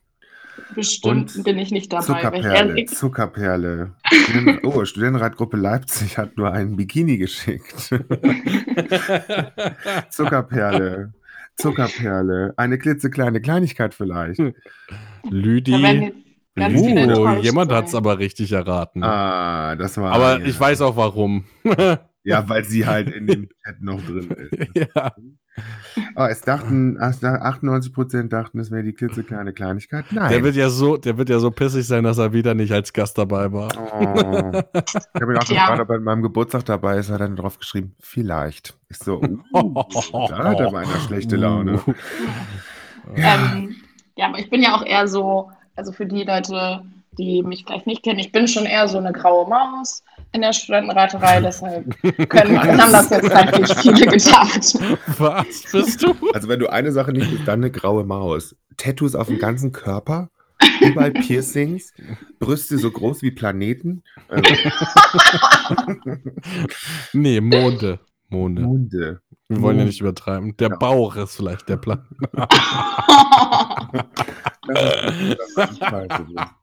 Bestimmt 0.75 1.35
Und 1.35 1.43
bin 1.45 1.57
ich 1.57 1.71
nicht 1.71 1.91
dabei. 1.91 2.03
Zuckerperle, 2.05 2.85
Zuckerperle. 2.85 3.95
Oh, 4.63 4.83
Studentenratgruppe 4.85 5.57
Leipzig 5.57 6.17
hat 6.17 6.37
nur 6.37 6.51
einen 6.51 6.75
Bikini 6.75 7.17
geschickt. 7.17 7.75
Zuckerperle. 10.09 11.13
Zuckerperle. 11.57 12.53
Eine 12.57 12.77
klitzekleine 12.77 13.41
Kleinigkeit 13.41 13.93
vielleicht. 13.93 14.41
Lüdi. 15.29 16.11
Oh, 16.57 17.35
jemand 17.41 17.71
hat 17.71 17.87
es 17.87 17.95
aber 17.95 18.19
richtig 18.19 18.51
erraten. 18.51 19.03
Ah, 19.03 19.75
das 19.75 19.97
war. 19.97 20.11
aber 20.11 20.39
ja. 20.39 20.45
ich 20.45 20.59
weiß 20.59 20.81
auch 20.81 20.97
warum. 20.97 21.45
Ja, 22.23 22.47
weil 22.49 22.65
sie 22.65 22.85
halt 22.85 23.09
in 23.09 23.27
dem 23.27 23.49
Chat 23.63 23.81
noch 23.81 24.01
drin 24.01 24.29
ist. 24.51 24.69
ja. 24.75 25.13
Oh, 26.15 26.23
es 26.23 26.41
dachten, 26.41 26.97
ach, 26.99 27.13
98% 27.13 28.29
dachten, 28.29 28.59
es 28.59 28.71
wäre 28.71 28.83
die 28.83 28.93
klitzekleine 28.93 29.53
Kleinigkeit. 29.53 30.05
Nein. 30.11 30.29
Der 30.29 30.43
wird, 30.43 30.55
ja 30.55 30.69
so, 30.69 30.97
der 30.97 31.17
wird 31.17 31.29
ja 31.29 31.39
so 31.39 31.51
pissig 31.51 31.85
sein, 31.87 32.03
dass 32.03 32.17
er 32.17 32.33
wieder 32.33 32.53
nicht 32.53 32.71
als 32.71 32.93
Gast 32.93 33.17
dabei 33.17 33.51
war. 33.51 33.69
Oh. 33.77 34.61
Ich 35.15 35.21
habe 35.21 35.33
ihn 35.33 35.37
auch 35.37 35.43
Tja. 35.43 35.67
gerade 35.67 35.85
bei 35.85 35.99
meinem 35.99 36.21
Geburtstag 36.21 36.65
dabei 36.65 36.97
ist, 36.97 37.09
hat 37.09 37.21
er 37.21 37.27
dann 37.27 37.35
drauf 37.35 37.57
geschrieben, 37.57 37.95
vielleicht. 37.99 38.77
Ich 38.89 38.97
so, 38.97 39.21
uh, 39.21 39.37
da 40.29 40.43
hat 40.43 40.59
er 40.59 40.71
mal 40.71 40.83
eine 40.83 40.99
schlechte 41.05 41.35
Laune. 41.35 41.81
Uh. 41.85 41.93
Ähm, 43.15 43.75
ja, 44.15 44.27
aber 44.27 44.39
ich 44.39 44.49
bin 44.49 44.61
ja 44.61 44.75
auch 44.75 44.85
eher 44.85 45.07
so, 45.07 45.51
also 45.75 45.91
für 45.91 46.05
die 46.05 46.23
Leute, 46.23 46.83
die 47.19 47.43
mich 47.43 47.65
vielleicht 47.65 47.85
nicht 47.85 48.01
kennen, 48.03 48.17
ich 48.19 48.31
bin 48.31 48.47
schon 48.47 48.65
eher 48.65 48.87
so 48.87 48.97
eine 48.97 49.11
graue 49.11 49.47
Maus 49.47 50.01
in 50.31 50.41
der 50.41 50.53
Studentenreiterei, 50.53 51.41
deshalb 51.41 51.85
können, 52.29 52.57
haben 52.81 52.91
das 52.91 53.09
jetzt 53.09 53.27
vielleicht 53.27 53.79
viele 53.81 54.05
gedacht. 54.07 54.75
Was 55.19 55.63
bist 55.71 56.01
du? 56.03 56.15
Also 56.33 56.47
wenn 56.47 56.59
du 56.59 56.71
eine 56.71 56.91
Sache 56.91 57.11
nicht 57.11 57.29
bist, 57.29 57.47
dann 57.47 57.59
eine 57.59 57.71
graue 57.71 58.05
Maus. 58.05 58.55
Tattoos 58.77 59.15
auf 59.15 59.27
dem 59.27 59.39
ganzen 59.39 59.71
Körper, 59.73 60.29
überall 60.79 61.11
Piercings, 61.11 61.91
Brüste 62.39 62.77
so 62.77 62.89
groß 62.89 63.21
wie 63.21 63.31
Planeten, 63.31 64.03
äh, 64.29 64.41
Nee, 67.13 67.41
Monde. 67.41 67.99
Monde. 68.29 68.61
Munde. 68.61 69.21
Wir 69.47 69.61
wollen 69.61 69.79
ja 69.79 69.85
nicht 69.85 69.99
übertreiben. 69.99 70.55
Der 70.57 70.69
Ja. 70.69 70.77
Bauch 70.77 71.15
ist 71.15 71.35
vielleicht 71.35 71.67
der 71.67 71.77
Plan. 71.77 72.07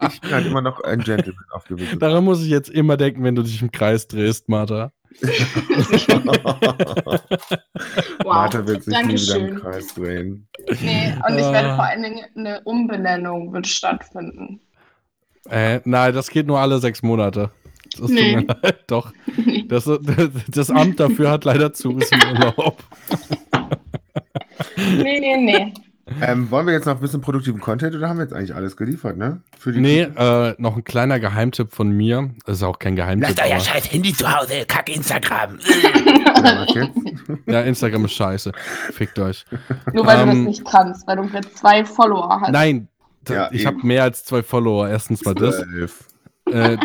Ich 0.09 0.21
bin 0.21 0.31
halt 0.31 0.47
immer 0.47 0.61
noch 0.63 0.81
ein 0.83 1.01
Gentleman 1.01 1.45
auf 1.53 1.65
gewisse 1.65 1.97
Daran 1.97 2.25
muss 2.25 2.43
ich 2.43 2.49
jetzt 2.49 2.71
immer 2.71 2.97
denken, 2.97 3.23
wenn 3.25 3.35
du 3.35 3.43
dich 3.43 3.61
im 3.63 3.71
Kreis 3.73 4.07
drehst, 4.09 4.49
Martha. 4.49 4.93
Wow, 8.23 8.25
Martha 8.25 8.67
wird 8.67 8.83
sich 8.85 8.95
nie 8.95 9.15
wieder 9.15 9.37
im 9.37 9.47
Dankeschön. 9.47 9.61
Kreis 9.61 9.95
drehen. 9.95 10.49
Nee, 10.83 11.15
und 11.29 11.39
ich 11.39 11.45
werde 11.53 11.71
Ah. 11.71 11.77
vor 11.77 11.85
allen 11.85 12.03
Dingen 12.03 12.25
eine 12.37 12.61
Umbenennung 12.65 13.53
wird 13.53 13.67
stattfinden. 13.67 14.61
Äh, 15.49 15.81
nein, 15.85 16.13
das 16.15 16.29
geht 16.29 16.47
nur 16.47 16.59
alle 16.59 16.79
sechs 16.81 17.03
Monate. 17.03 17.51
Das 17.99 18.11
Nee. 18.11 18.37
mir 18.37 18.47
leid, 18.63 18.81
doch. 18.89 19.13
Das, 19.69 19.89
das 20.49 20.71
Amt 20.71 20.99
dafür 21.01 21.31
hat 21.31 21.45
leider 21.45 21.73
zu, 21.73 21.97
ist 21.99 22.13
im 22.13 22.21
Urlaub. 22.33 22.83
Nee, 24.77 25.21
nee, 25.21 25.37
nee. 25.37 25.75
Ähm, 26.21 26.51
wollen 26.53 26.67
wir 26.67 26.73
jetzt 26.73 26.85
noch 26.87 26.95
ein 26.95 27.01
bisschen 27.01 27.21
produktiven 27.21 27.61
Content 27.61 27.95
oder 27.97 28.09
haben 28.09 28.19
wir 28.19 28.23
jetzt 28.25 28.33
eigentlich 28.33 28.55
alles 28.55 28.77
geliefert, 28.77 29.17
ne? 29.17 29.41
Für 29.59 29.73
die 29.73 29.81
Nee, 29.81 30.03
äh, 30.03 30.55
noch 30.59 30.77
ein 30.77 30.85
kleiner 30.85 31.19
Geheimtipp 31.19 31.73
von 31.75 31.91
mir. 31.91 32.31
Das 32.45 32.59
ist 32.59 32.63
auch 32.63 32.79
kein 32.79 32.95
Geheimtipp. 32.95 33.37
Lasst 33.37 33.41
euer 33.49 33.57
aber- 33.57 33.65
scheiß 33.65 33.93
Handy 33.93 34.13
zu 34.15 34.33
Hause, 34.33 34.65
kack 34.69 34.89
Instagram. 34.95 35.59
Ja, 35.59 36.45
was 36.67 36.75
jetzt? 36.75 36.91
Ja, 37.47 37.61
Instagram 37.63 38.05
ist 38.05 38.13
scheiße. 38.13 38.53
Fickt 38.93 39.19
euch. 39.19 39.45
Nur 39.93 40.07
weil 40.07 40.19
du 40.21 40.27
das 40.27 40.35
Ähm, 40.37 40.45
nicht 40.45 40.65
kannst, 40.65 41.07
weil 41.09 41.17
du 41.17 41.25
jetzt 41.25 41.59
zwei 41.59 41.85
Follower 41.85 42.41
hast. 42.41 42.53
Nein, 42.53 42.87
Ja, 43.29 43.49
ich 43.51 43.67
habe 43.67 43.79
mehr 43.85 44.05
als 44.05 44.25
zwei 44.25 44.45
Follower. 44.45 44.89
Erstens 44.89 45.25
mal 45.25 45.35
das. 45.35 45.61
Äh, 46.47 46.77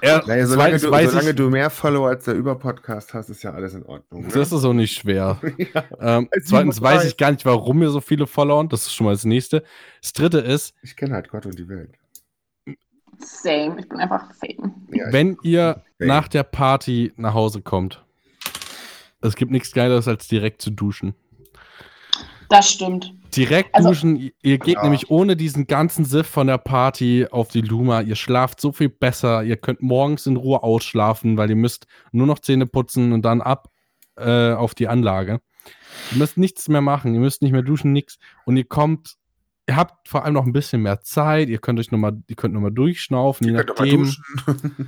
er, 0.00 0.26
Naja, 0.26 0.46
solange, 0.46 0.78
zweitens 0.78 0.82
du, 0.82 0.90
weiß 0.90 1.10
solange 1.10 1.30
ich, 1.30 1.36
du 1.36 1.50
mehr 1.50 1.70
Follower 1.70 2.08
als 2.08 2.24
der 2.24 2.34
Über-Podcast 2.34 3.14
hast, 3.14 3.30
ist 3.30 3.42
ja 3.42 3.52
alles 3.52 3.74
in 3.74 3.84
Ordnung. 3.84 4.22
Ne? 4.22 4.28
das 4.32 4.52
ist 4.52 4.64
auch 4.64 4.72
nicht 4.72 4.92
schwer. 4.96 5.40
ja, 5.74 5.84
Ähm, 6.00 6.28
zweitens 6.44 6.80
weiß 6.82 7.02
37. 7.02 7.10
ich 7.10 7.16
gar 7.16 7.30
nicht, 7.30 7.44
warum 7.46 7.78
mir 7.78 7.90
so 7.90 8.00
viele 8.00 8.26
Follower. 8.26 8.66
Das 8.68 8.82
ist 8.82 8.94
schon 8.94 9.06
mal 9.06 9.12
das 9.12 9.24
nächste. 9.24 9.62
Das 10.02 10.12
dritte 10.12 10.38
ist, 10.38 10.74
ich 10.82 10.96
kenne 10.96 11.14
halt 11.14 11.28
Gott 11.30 11.46
und 11.46 11.58
die 11.58 11.68
Welt. 11.68 11.90
Same. 13.18 13.76
Ich 13.78 13.88
bin 13.88 13.98
einfach 13.98 14.32
Fame. 14.34 14.74
Ja, 14.90 15.12
wenn 15.12 15.38
ihr 15.42 15.82
Fame. 15.98 16.08
nach 16.08 16.28
der 16.28 16.42
Party 16.42 17.12
nach 17.16 17.34
Hause 17.34 17.62
kommt, 17.62 18.04
es 19.20 19.36
gibt 19.36 19.52
nichts 19.52 19.72
Geileres 19.72 20.08
als 20.08 20.28
direkt 20.28 20.60
zu 20.60 20.70
duschen. 20.70 21.14
Das 22.50 22.68
stimmt. 22.68 23.14
Direkt 23.36 23.74
Also- 23.74 23.90
duschen, 23.90 24.16
ihr- 24.16 24.32
ihr 24.42 24.58
geht 24.58 24.76
Ja. 24.76 24.82
nämlich 24.82 25.10
ohne 25.10 25.36
diesen 25.36 25.66
ganzen 25.66 26.04
Siff 26.04 26.26
von 26.26 26.46
der 26.46 26.58
Party 26.58 27.26
auf 27.30 27.48
die 27.48 27.60
Luma. 27.60 28.00
Ihr 28.00 28.16
schlaft 28.16 28.60
so 28.60 28.72
viel 28.72 28.88
besser. 28.88 29.42
Ihr 29.42 29.56
könnt 29.56 29.82
morgens 29.82 30.26
in 30.26 30.36
Ruhe 30.36 30.62
ausschlafen, 30.62 31.36
weil 31.36 31.50
ihr 31.50 31.56
müsst 31.56 31.86
nur 32.12 32.26
noch 32.26 32.38
Zähne 32.38 32.66
putzen 32.66 33.12
und 33.12 33.22
dann 33.24 33.40
ab 33.42 33.68
äh, 34.16 34.52
auf 34.52 34.74
die 34.76 34.86
Anlage. 34.88 35.40
Ihr 36.12 36.18
müsst 36.18 36.36
nichts 36.38 36.68
mehr 36.68 36.80
machen. 36.80 37.14
Ihr 37.14 37.20
müsst 37.20 37.42
nicht 37.42 37.50
mehr 37.52 37.62
duschen, 37.62 37.92
nichts. 37.92 38.18
Und 38.44 38.56
ihr 38.56 38.64
kommt, 38.64 39.14
ihr 39.68 39.74
habt 39.76 40.08
vor 40.08 40.24
allem 40.24 40.34
noch 40.34 40.46
ein 40.46 40.52
bisschen 40.52 40.82
mehr 40.82 41.00
Zeit. 41.00 41.48
Ihr 41.48 41.58
könnt 41.58 41.80
euch 41.80 41.90
noch 41.90 41.98
mal, 41.98 42.12
ihr 42.28 42.36
könnt 42.36 42.54
noch 42.54 42.60
mal 42.60 42.70
durchschnaufen, 42.70 43.48
je 43.48 43.54
Könnt 43.54 43.70
doch 43.70 43.78
mal 43.78 43.86
nachdem. 43.86 44.04
duschen. 44.04 44.24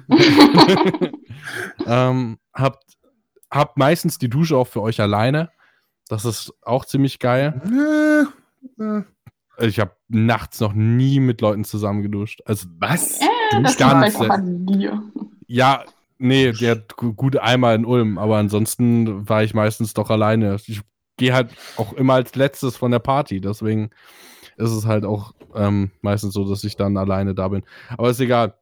ähm, 1.86 2.38
habt, 2.54 2.84
habt 3.50 3.76
meistens 3.78 4.18
die 4.18 4.28
Dusche 4.28 4.56
auch 4.56 4.66
für 4.68 4.82
euch 4.82 5.00
alleine. 5.00 5.50
Das 6.08 6.24
ist 6.24 6.52
auch 6.62 6.84
ziemlich 6.84 7.18
geil. 7.18 7.60
Ich 9.58 9.80
habe 9.80 9.92
nachts 10.08 10.60
noch 10.60 10.72
nie 10.72 11.20
mit 11.20 11.40
Leuten 11.40 11.64
zusammen 11.64 12.02
geduscht. 12.02 12.42
Also, 12.44 12.68
Was? 12.78 13.20
Äh, 13.20 13.62
das 13.62 13.76
ganz 13.76 14.18
liegt 14.18 14.30
an 14.30 14.66
dir. 14.66 15.02
ja, 15.46 15.84
nee, 16.18 16.52
der 16.52 16.82
gut 16.96 17.36
einmal 17.36 17.74
in 17.74 17.84
Ulm, 17.84 18.18
aber 18.18 18.36
ansonsten 18.36 19.28
war 19.28 19.42
ich 19.42 19.54
meistens 19.54 19.94
doch 19.94 20.10
alleine. 20.10 20.56
Ich 20.66 20.82
gehe 21.16 21.32
halt 21.32 21.50
auch 21.76 21.92
immer 21.94 22.14
als 22.14 22.34
letztes 22.34 22.76
von 22.76 22.90
der 22.90 22.98
Party, 22.98 23.40
deswegen 23.40 23.90
ist 24.56 24.70
es 24.70 24.86
halt 24.86 25.04
auch 25.04 25.32
ähm, 25.54 25.90
meistens 26.02 26.34
so, 26.34 26.48
dass 26.48 26.64
ich 26.64 26.76
dann 26.76 26.96
alleine 26.96 27.34
da 27.34 27.48
bin. 27.48 27.62
Aber 27.96 28.10
ist 28.10 28.20
egal. 28.20 28.54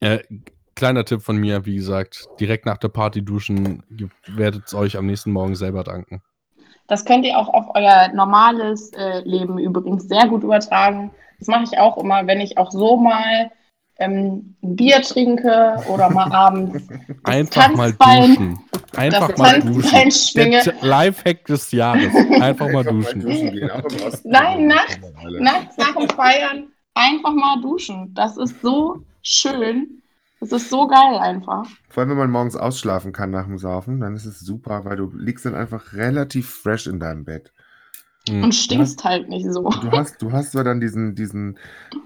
Äh, 0.00 0.20
kleiner 0.74 1.04
Tipp 1.04 1.22
von 1.22 1.36
mir, 1.36 1.66
wie 1.66 1.76
gesagt, 1.76 2.28
direkt 2.40 2.66
nach 2.66 2.78
der 2.78 2.88
Party 2.88 3.24
duschen, 3.24 3.82
ihr 3.96 4.08
werdet 4.26 4.66
es 4.66 4.74
euch 4.74 4.96
am 4.96 5.06
nächsten 5.06 5.32
Morgen 5.32 5.54
selber 5.54 5.84
danken. 5.84 6.22
Das 6.86 7.04
könnt 7.04 7.24
ihr 7.24 7.38
auch 7.38 7.48
auf 7.48 7.74
euer 7.74 8.08
normales 8.14 8.92
äh, 8.92 9.20
Leben 9.20 9.58
übrigens 9.58 10.08
sehr 10.08 10.28
gut 10.28 10.42
übertragen. 10.42 11.10
Das 11.38 11.48
mache 11.48 11.64
ich 11.64 11.78
auch 11.78 11.96
immer, 11.98 12.26
wenn 12.26 12.40
ich 12.40 12.58
auch 12.58 12.70
so 12.70 12.96
mal 12.96 13.50
ähm, 13.98 14.56
ein 14.62 14.76
Bier 14.76 15.00
trinke 15.02 15.76
oder 15.88 16.10
mal 16.10 16.30
abends 16.32 16.82
Einfach 17.24 17.74
mal 17.74 17.90
Tanzbein- 17.92 18.28
duschen. 18.28 18.58
Einfach 18.96 19.28
das 19.28 19.38
mal 19.38 19.52
Tanzbein 19.60 19.74
duschen. 19.74 20.10
schwinge. 20.10 20.62
Der 20.62 20.74
Lifehack 20.82 21.44
des 21.46 21.72
Jahres. 21.72 22.12
Einfach 22.40 22.68
mal 22.70 22.84
duschen. 22.84 23.20
Nein, 24.24 24.66
nachts, 24.66 24.98
nachts 25.40 25.76
nach 25.76 25.94
dem 25.96 26.08
Feiern 26.10 26.68
einfach 26.94 27.32
mal 27.32 27.60
duschen. 27.60 28.12
Das 28.14 28.36
ist 28.36 28.60
so 28.62 28.98
schön. 29.22 30.02
Das 30.50 30.62
ist 30.62 30.70
so 30.70 30.86
geil 30.86 31.16
einfach. 31.18 31.66
Vor 31.88 32.02
allem, 32.02 32.10
wenn 32.10 32.18
man 32.18 32.30
morgens 32.30 32.54
ausschlafen 32.54 33.12
kann 33.12 33.30
nach 33.30 33.46
dem 33.46 33.56
Saufen, 33.56 34.00
dann 34.00 34.14
ist 34.14 34.26
es 34.26 34.40
super, 34.40 34.84
weil 34.84 34.96
du 34.96 35.10
liegst 35.16 35.46
dann 35.46 35.54
einfach 35.54 35.94
relativ 35.94 36.50
fresh 36.50 36.86
in 36.86 37.00
deinem 37.00 37.24
Bett. 37.24 37.52
Hm. 38.28 38.44
Und 38.44 38.54
stinkst 38.54 39.02
halt 39.04 39.28
nicht 39.28 39.46
so. 39.50 39.70
Du 39.70 39.90
hast, 39.90 40.20
du 40.20 40.32
hast 40.32 40.52
zwar 40.52 40.64
dann 40.64 40.80
diesen, 40.80 41.14
diesen, 41.14 41.58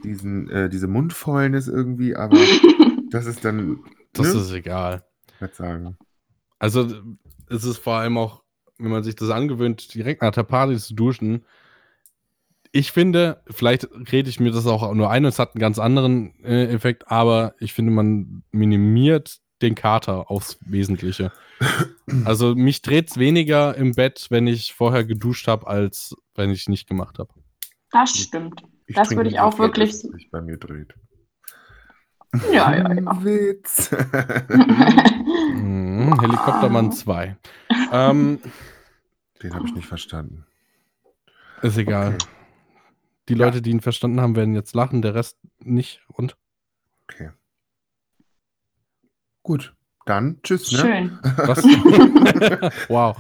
diesen, 0.05 0.49
äh, 0.51 0.69
diese 0.69 0.87
Mundfäulnis 0.87 1.67
irgendwie, 1.67 2.15
aber 2.15 2.37
das 3.11 3.27
ist 3.27 3.45
dann, 3.45 3.81
Das 4.13 4.33
ne? 4.35 4.41
ist 4.41 4.53
egal. 4.53 5.05
ich 5.35 5.41
würd 5.41 5.55
sagen. 5.55 5.97
Also 6.61 6.89
es 7.49 7.65
ist 7.65 7.79
vor 7.79 7.95
allem 7.95 8.19
auch, 8.19 8.43
wenn 8.79 8.91
man 8.91 9.03
sich 9.03 9.17
das 9.17 9.31
angewöhnt, 9.31 9.95
direkt 9.95 10.23
nach 10.23 10.33
der 10.33 10.45
Party 10.45 10.77
zu 10.77 10.95
duschen. 10.95 11.45
Ich 12.73 12.93
finde, 12.93 13.43
vielleicht 13.51 13.89
rede 14.13 14.29
ich 14.29 14.41
mir 14.41 14.51
das 14.53 14.67
auch 14.67 14.93
nur 14.95 15.11
ein, 15.11 15.25
es 15.25 15.39
hat 15.39 15.55
einen 15.55 15.61
ganz 15.61 15.79
anderen 15.79 16.35
äh, 16.45 16.67
Effekt, 16.67 17.11
aber 17.11 17.55
ich 17.61 17.73
finde, 17.73 17.93
man 17.93 18.43
minimiert 18.51 19.39
den 19.63 19.75
Kater 19.75 20.31
aufs 20.31 20.59
Wesentliche. 20.67 21.33
Also 22.25 22.55
mich 22.55 22.83
dreht 22.83 23.11
es 23.11 23.17
weniger 23.19 23.75
im 23.75 23.93
Bett, 23.95 24.27
wenn 24.31 24.47
ich 24.47 24.73
vorher 24.75 25.05
geduscht 25.05 25.49
habe, 25.49 25.67
als 25.67 26.15
wenn 26.35 26.51
ich 26.51 26.69
nicht 26.69 26.87
gemacht 26.89 27.19
habe. 27.19 27.31
Das 27.91 28.11
stimmt. 28.11 28.63
Ich 28.87 28.95
Das 28.97 29.11
würde 29.11 29.31
ich 29.31 29.41
auch 29.41 29.59
wirklich- 29.59 29.91
dass 29.91 30.05
es 30.05 30.11
sich 30.13 30.31
bei 30.31 30.41
mir 30.41 30.57
dreht. 30.59 30.95
Ja, 32.53 32.77
ja, 32.77 32.93
ja. 32.93 33.25
Witz. 33.25 33.91
Mhm, 35.55 36.21
Helikoptermann 36.21 36.93
2. 36.93 37.37
ähm, 37.93 38.39
Den 39.43 39.55
habe 39.55 39.67
ich 39.67 39.75
nicht 39.75 39.87
verstanden. 39.89 40.45
ist 41.63 41.79
egal. 41.79 42.15
Okay. 42.15 42.27
Die 43.29 43.35
Ja. 43.35 43.47
Leute, 43.47 43.63
die 43.63 43.71
ihn 43.71 43.81
verstanden 43.81 44.21
haben, 44.21 44.37
werden 44.37 44.55
jetzt 44.55 44.75
lachen, 44.75 45.03
der 45.03 45.15
Rest 45.15 45.39
nicht. 45.59 46.03
Und 46.09 46.37
Okay. 47.11 47.31
Gut, 49.43 49.75
dann 50.09 50.41
tschüss, 50.43 50.73
ne? 50.73 50.79
Schön. 50.79 51.19
was? 51.37 51.63
wow. 52.89 53.17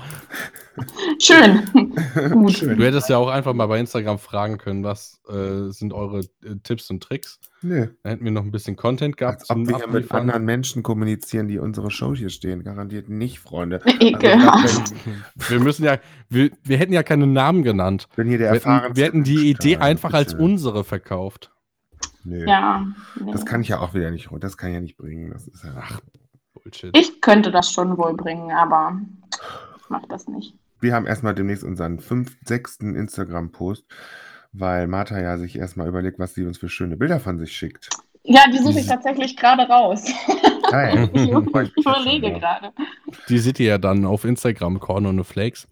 Schön. 1.18 1.62
Gut. 2.32 2.52
Schön. 2.52 2.78
Du 2.78 2.84
hättest 2.84 3.08
ja 3.08 3.16
auch 3.16 3.28
einfach 3.28 3.52
mal 3.52 3.66
bei 3.66 3.80
Instagram 3.80 4.18
fragen 4.18 4.58
können, 4.58 4.84
was 4.84 5.20
äh, 5.28 5.70
sind 5.70 5.92
eure 5.92 6.20
äh, 6.20 6.56
Tipps 6.62 6.90
und 6.90 7.02
Tricks. 7.02 7.40
Nee, 7.62 7.88
Da 8.02 8.10
hätten 8.10 8.24
wir 8.24 8.30
noch 8.30 8.44
ein 8.44 8.52
bisschen 8.52 8.76
Content 8.76 9.16
gehabt. 9.16 9.40
als 9.40 9.50
ob 9.50 9.66
wir 9.66 9.88
mit 9.88 10.10
anderen 10.12 10.44
Menschen 10.44 10.82
kommunizieren, 10.82 11.48
die 11.48 11.58
unsere 11.58 11.90
Show 11.90 12.14
hier 12.14 12.30
stehen. 12.30 12.62
Garantiert 12.62 13.08
nicht, 13.08 13.40
Freunde. 13.40 13.80
Also, 13.88 14.06
Ekelhaft. 14.06 14.94
Wir 15.48 15.60
müssen 15.60 15.84
ja, 15.84 15.98
wir, 16.28 16.50
wir 16.62 16.76
hätten 16.76 16.92
ja 16.92 17.02
keine 17.02 17.26
Namen 17.26 17.62
genannt. 17.62 18.08
Wenn 18.16 18.28
hier 18.28 18.38
der 18.38 18.52
Wir 18.52 18.60
hätten, 18.60 18.96
wir 18.96 19.04
hätten 19.04 19.24
die 19.24 19.50
Idee 19.50 19.78
einfach 19.78 20.14
als 20.14 20.34
unsere 20.34 20.84
verkauft. 20.84 21.50
Nee. 22.24 22.44
Ja. 22.46 22.86
nee. 23.20 23.32
Das 23.32 23.44
kann 23.44 23.60
ich 23.62 23.68
ja 23.68 23.80
auch 23.80 23.94
wieder 23.94 24.10
nicht, 24.10 24.28
das 24.40 24.56
kann 24.56 24.70
ich 24.70 24.74
ja 24.74 24.80
nicht 24.80 24.96
bringen. 24.96 25.30
Das 25.30 25.48
ist 25.48 25.64
ja, 25.64 25.72
Ach, 25.80 26.00
Bullshit. 26.68 26.96
Ich 26.96 27.20
könnte 27.20 27.50
das 27.50 27.72
schon 27.72 27.96
wohl 27.96 28.14
bringen, 28.14 28.50
aber 28.52 29.00
ich 29.76 29.88
mach 29.88 30.04
das 30.08 30.28
nicht. 30.28 30.54
wir 30.80 30.94
haben 30.94 31.06
erstmal 31.06 31.34
demnächst 31.34 31.64
unseren 31.64 31.98
fünften, 31.98 32.44
sechsten 32.46 32.94
Instagram-Post, 32.94 33.84
weil 34.52 34.86
Martha 34.86 35.20
ja 35.20 35.38
sich 35.38 35.56
erstmal 35.58 35.88
überlegt, 35.88 36.18
was 36.18 36.34
sie 36.34 36.44
uns 36.44 36.58
für 36.58 36.68
schöne 36.68 36.96
Bilder 36.96 37.20
von 37.20 37.38
sich 37.38 37.52
schickt. 37.52 37.88
Ja, 38.24 38.42
die 38.52 38.58
suche 38.58 38.80
ich 38.80 38.86
tatsächlich 38.86 39.36
gerade 39.36 39.62
raus. 39.62 40.04
Geil. 40.70 41.08
Ich 41.14 41.30
überlege 41.76 42.32
gerade. 42.32 42.72
Die 43.28 43.38
seht 43.38 43.58
ihr 43.60 43.66
ja 43.66 43.78
dann 43.78 44.04
auf 44.04 44.24
Instagram, 44.24 44.80
Korn 44.80 45.06
und 45.06 45.24
Flakes. 45.24 45.66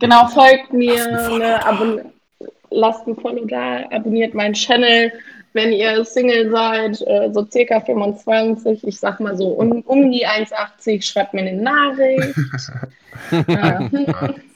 Genau, 0.00 0.26
folgt 0.28 0.72
mir, 0.72 0.94
Lasst 0.94 1.08
ein 1.08 1.18
Follow 1.18 1.38
ne, 1.38 1.66
abon 1.66 2.00
lasst 2.70 3.06
ein 3.06 3.16
Follow 3.16 3.44
da, 3.46 3.84
abonniert 3.90 4.34
meinen 4.34 4.54
Channel. 4.54 5.12
Wenn 5.54 5.72
ihr 5.72 6.04
Single 6.04 6.50
seid, 6.50 7.02
äh, 7.06 7.30
so 7.32 7.46
circa 7.50 7.80
25, 7.80 8.86
ich 8.86 8.98
sag 8.98 9.20
mal 9.20 9.36
so 9.36 9.48
um, 9.48 9.82
um 9.82 10.10
die 10.10 10.26
1,80, 10.26 11.02
schreibt 11.02 11.34
mir 11.34 11.42
eine 11.42 11.60
Nachricht. 11.60 12.34
ja. 13.48 13.80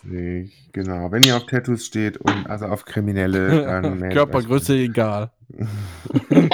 80, 0.07 0.73
genau. 0.73 1.11
Wenn 1.13 1.23
ihr 1.25 1.37
auf 1.37 1.47
Tattoos 1.47 1.85
steht 1.85 2.17
und 2.17 2.49
also 2.49 2.67
auf 2.67 2.85
Kriminelle, 2.85 3.65
dann 3.65 4.09
Körpergröße 4.11 4.75
egal. 4.75 5.31
euch. 6.31 6.49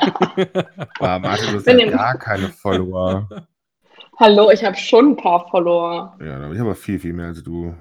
Ah, 1.01 1.19
Martha, 1.19 1.52
du 1.52 1.78
ja 1.78 1.90
gar 1.90 2.19
keine 2.19 2.48
Follower. 2.48 3.28
Hallo, 4.19 4.51
ich 4.51 4.64
habe 4.64 4.77
schon 4.77 5.12
ein 5.12 5.16
paar 5.16 5.48
Follower. 5.51 6.16
Ja, 6.24 6.36
aber 6.36 6.52
ich 6.52 6.60
habe 6.60 6.74
viel, 6.74 6.98
viel 6.98 7.12
mehr 7.12 7.28
als 7.28 7.43
du. 7.43 7.74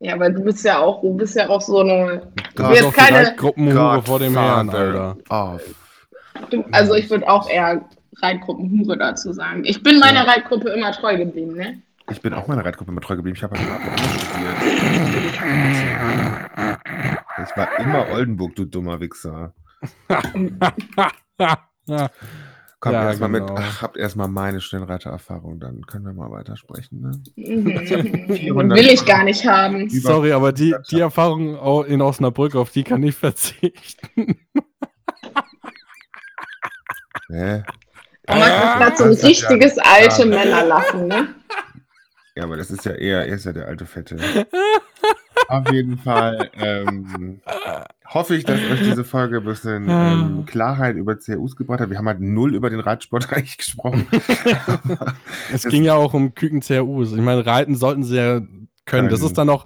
Ja, 0.00 0.14
aber 0.14 0.30
du 0.30 0.42
bist 0.42 0.64
ja 0.64 0.78
auch, 0.78 1.02
du 1.02 1.14
bist 1.14 1.36
ja 1.36 1.48
auch 1.48 1.60
so 1.60 1.80
eine. 1.80 2.32
Du 2.54 2.68
bist 2.68 2.84
auf 2.84 2.94
keine. 2.94 3.34
Gruppenhure 3.36 4.02
vor 4.02 4.20
dem 4.20 4.34
Herrn, 4.34 4.70
Alter. 4.70 5.16
of. 5.28 5.60
Also 6.72 6.94
ich 6.94 7.10
würde 7.10 7.28
auch 7.28 7.48
eher 7.48 7.84
Reitgruppenhure 8.16 8.96
dazu 8.98 9.32
sagen. 9.32 9.64
Ich 9.64 9.82
bin 9.82 9.98
meiner 9.98 10.26
Reitgruppe 10.26 10.70
immer 10.70 10.92
treu 10.92 11.16
geblieben, 11.16 11.54
ne? 11.54 11.82
Ich 12.10 12.22
bin 12.22 12.32
auch 12.32 12.46
meiner 12.46 12.64
Reitgruppe 12.64 12.90
immer 12.90 13.00
treu 13.00 13.16
geblieben. 13.16 13.36
Ich 13.36 13.42
habe 13.42 13.58
halt 13.58 13.68
immer 13.68 13.98
studiert. 13.98 14.56
Ich 17.44 17.56
war 17.56 17.78
immer 17.78 18.08
Oldenburg, 18.10 18.56
du 18.56 18.64
dummer 18.64 18.98
Wichser. 19.00 19.54
Kommt 22.80 22.92
Ja, 22.92 23.08
erstmal 23.08 23.30
genau. 23.32 23.54
mit, 23.54 23.58
ach, 23.58 23.82
habt 23.82 23.96
erstmal 23.96 24.28
meine 24.28 24.60
Stellenreitererfahrung, 24.60 25.58
dann 25.58 25.82
können 25.82 26.04
wir 26.06 26.12
mal 26.12 26.30
weitersprechen. 26.30 27.00
Ne? 27.00 27.20
Mhm. 27.34 28.34
400 28.34 28.78
Will 28.78 28.88
ich 28.88 29.04
gar 29.04 29.24
nicht 29.24 29.44
haben. 29.46 29.90
Sorry, 29.90 30.32
aber 30.32 30.52
die, 30.52 30.76
die 30.90 31.00
Erfahrung 31.00 31.84
in 31.86 32.00
Osnabrück, 32.00 32.54
auf 32.54 32.70
die 32.70 32.84
kann 32.84 33.02
ich 33.02 33.16
verzichten. 33.16 34.36
Hä? 37.28 37.62
Und 38.28 38.38
man 38.38 38.42
Ah, 38.50 38.96
so 38.96 39.04
ein 39.04 39.10
das 39.10 39.18
hat 39.18 39.22
ja- 39.22 39.28
richtiges 39.28 39.78
alte 39.78 40.20
ja. 40.22 40.26
Männerlachen, 40.26 41.06
ne? 41.08 41.28
Ja, 42.36 42.44
aber 42.44 42.56
das 42.56 42.70
ist 42.70 42.84
ja 42.84 42.92
eher, 42.92 43.26
er 43.26 43.34
ist 43.34 43.46
ja 43.46 43.52
der 43.52 43.66
alte 43.66 43.84
Fette. 43.86 44.16
Auf 45.48 45.72
jeden 45.72 45.98
Fall 45.98 46.50
ähm, 46.54 47.40
hoffe 48.06 48.36
ich, 48.36 48.44
dass 48.44 48.60
euch 48.60 48.80
diese 48.80 49.02
Folge 49.02 49.38
ein 49.38 49.44
bisschen 49.44 49.86
ähm, 49.88 50.44
Klarheit 50.46 50.96
über 50.96 51.16
CRUs 51.16 51.56
gebracht 51.56 51.80
hat. 51.80 51.90
Wir 51.90 51.96
haben 51.98 52.06
halt 52.06 52.20
null 52.20 52.54
über 52.54 52.68
den 52.70 52.80
Reitsport 52.80 53.32
eigentlich 53.32 53.56
gesprochen. 53.58 54.06
Es 55.52 55.64
ging 55.64 55.84
ja 55.84 55.94
auch 55.94 56.12
um 56.14 56.34
Küken-CRUs. 56.34 57.12
Ich 57.12 57.20
meine, 57.20 57.44
reiten 57.46 57.74
sollten 57.76 58.04
sie 58.04 58.16
ja 58.16 58.40
können. 58.84 59.08
Das 59.08 59.22
ist 59.22 59.36
dann 59.38 59.46
noch. 59.46 59.64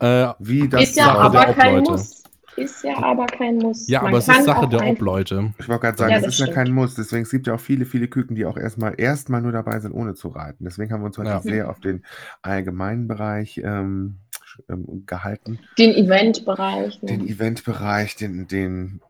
Äh, 0.00 0.28
Wie 0.40 0.68
das 0.68 0.82
Ist 0.82 0.96
ja 0.96 1.14
aber 1.14 1.46
kein. 1.54 1.82
Muss. 1.84 2.19
Ist 2.60 2.84
ja 2.84 2.96
aber 3.02 3.26
kein 3.26 3.58
Muss. 3.58 3.88
ja, 3.88 4.00
Man 4.02 4.08
aber 4.08 4.18
es 4.18 4.28
ist 4.28 4.44
Sache 4.44 4.68
der 4.68 4.86
Obleute. 4.86 5.52
Ich 5.58 5.68
wollte 5.68 5.80
gerade 5.82 5.98
sagen, 5.98 6.10
Ja, 6.12 6.16
das 6.18 6.26
das 6.26 6.34
ist 6.34 6.40
ja 6.40 6.46
stimmt. 6.46 6.54
kein 6.56 6.72
Muss. 6.74 6.94
Deswegen 6.94 7.22
es 7.22 7.30
gibt 7.30 7.46
ja 7.46 7.54
auch 7.54 7.60
viele, 7.60 7.84
viele 7.84 8.08
Küken, 8.08 8.36
die 8.36 8.44
auch 8.46 8.56
erstmal 8.56 8.94
erstmal 8.98 9.40
nur 9.42 9.52
dabei 9.52 9.80
sind, 9.80 9.92
ohne 9.92 10.14
zu 10.14 10.28
reiten. 10.28 10.64
Deswegen 10.64 10.92
haben 10.92 11.00
wir 11.02 11.06
uns 11.06 11.18
heute 11.18 11.30
Ja. 11.30 11.40
sehr 11.40 11.70
auf 11.70 11.80
den 11.80 12.04
allgemeinen 12.42 13.08
Bereich 13.08 13.58
ähm, 13.64 14.16
ähm, 14.68 15.04
gehalten. 15.06 15.58
Den 15.78 15.94
Eventbereich. 15.94 17.00
Den 17.00 17.22
Ne? 17.24 17.28
Eventbereich, 17.30 18.16
den, 18.16 18.46
den 18.48 19.00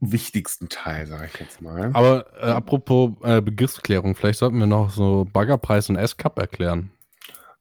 wichtigsten 0.00 0.68
Teil, 0.68 1.06
sage 1.06 1.28
ich 1.32 1.38
jetzt 1.40 1.62
mal. 1.62 1.90
Aber 1.92 2.26
äh, 2.40 2.46
apropos 2.50 3.12
äh, 3.22 3.40
Begriffsklärung, 3.40 4.14
vielleicht 4.16 4.38
sollten 4.40 4.58
wir 4.58 4.66
noch 4.66 4.90
so 4.90 5.26
Baggerpreis 5.32 5.88
und 5.90 5.96
S-Cup 5.96 6.38
erklären. 6.38 6.90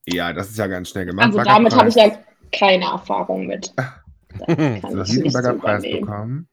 Ja, 0.08 0.34
das 0.34 0.50
ist 0.50 0.58
ja 0.58 0.66
ganz 0.68 0.90
schnell 0.90 1.06
gemacht. 1.06 1.28
Also 1.28 1.44
damit 1.44 1.76
habe 1.76 1.90
ich 1.90 1.96
ja 1.96 2.12
keine 2.52 2.86
Erfahrung 2.86 3.46
mit. 3.46 3.74
Da 4.40 4.46
Hast 4.48 4.82
kann 4.82 4.82
du 4.92 4.98
noch 4.98 5.06
ich 5.06 5.10
nie 5.10 5.16
den 5.16 5.24
nichts 5.24 5.34
Baggerpreis 5.34 5.84
übernehmen. 5.84 6.02
bekommen? 6.06 6.48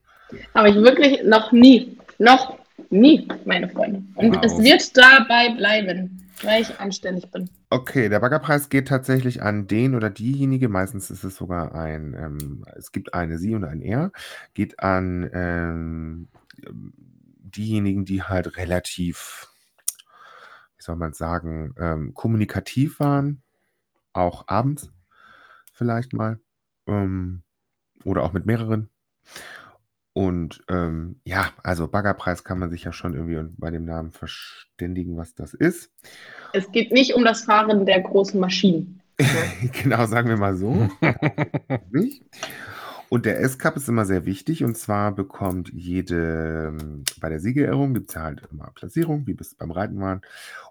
Habe 0.55 0.69
ich 0.71 0.75
wirklich 0.77 1.23
noch 1.25 1.53
nie. 1.53 1.97
Noch 2.19 2.59
nie, 2.91 3.29
meine 3.45 3.69
Freunde. 3.69 4.03
Und 4.17 4.35
Wow. 4.35 4.45
es 4.45 4.59
wird 4.59 4.97
dabei 4.97 5.55
bleiben, 5.57 6.23
weil 6.43 6.63
ich 6.63 6.81
anständig 6.81 7.31
bin. 7.31 7.49
Okay, 7.71 8.09
der 8.09 8.21
Baggerpreis 8.21 8.69
geht 8.71 8.89
tatsächlich 8.89 9.43
an 9.43 9.67
den 9.67 9.95
oder 9.95 10.11
diejenige, 10.11 10.69
meistens 10.69 11.11
ist 11.11 11.23
es 11.25 11.37
sogar 11.37 11.75
ein, 11.75 12.15
ähm, 12.15 12.65
es 12.77 12.93
gibt 12.93 13.15
eine 13.15 13.39
Sie 13.39 13.55
und 13.55 13.65
ein 13.65 13.81
Er, 13.83 14.11
geht 14.55 14.81
an 14.81 15.29
ähm, 15.33 16.29
diejenigen, 16.67 18.05
die 18.05 18.23
halt 18.23 18.57
relativ, 18.57 19.49
wie 20.77 20.83
soll 20.83 20.97
man 20.97 21.13
sagen, 21.13 21.75
ähm, 21.79 22.15
kommunikativ 22.15 23.01
waren, 23.01 23.43
auch 24.13 24.45
abends 24.49 24.91
vielleicht 25.73 26.13
mal 26.13 26.41
ähm, 26.87 27.43
oder 28.05 28.23
auch 28.23 28.33
mit 28.33 28.47
mehreren. 28.47 28.89
Und 30.13 30.65
ähm, 30.69 31.21
ja, 31.25 31.51
also 31.63 31.87
Baggerpreis 31.87 32.43
kann 32.43 32.59
man 32.59 32.71
sich 32.71 32.83
ja 32.83 32.93
schon 32.93 33.15
irgendwie 33.15 33.55
bei 33.57 33.71
dem 33.71 33.85
Namen 33.85 34.11
verständigen, 34.11 35.17
was 35.17 35.35
das 35.35 35.55
ist. 35.55 35.93
Es 36.53 36.73
geht 36.73 36.91
nicht 36.91 37.15
um 37.15 37.25
das 37.25 37.45
Fahren 37.45 37.87
der 37.87 38.01
großen 38.01 38.41
Maschinen. 38.41 39.01
genau, 39.83 40.07
sagen 40.07 40.29
wir 40.29 40.37
mal 40.37 40.57
so. 40.57 40.89
Und 43.11 43.25
der 43.25 43.41
S-Cup 43.41 43.77
ist 43.77 43.89
immer 43.89 44.05
sehr 44.05 44.27
wichtig 44.27 44.65
und 44.65 44.77
zwar 44.77 45.13
bekommt 45.13 45.71
jede, 45.73 46.77
bei 47.21 47.31
der 47.31 47.41
Siegerehrung 47.41 47.95
gibt 47.95 48.11
es 48.11 48.17
halt 48.17 48.43
immer 48.53 48.71
Platzierung, 48.75 49.27
wie 49.27 49.35
bis 49.35 49.55
beim 49.55 49.71
Reiten 49.71 50.01
waren. 50.01 50.21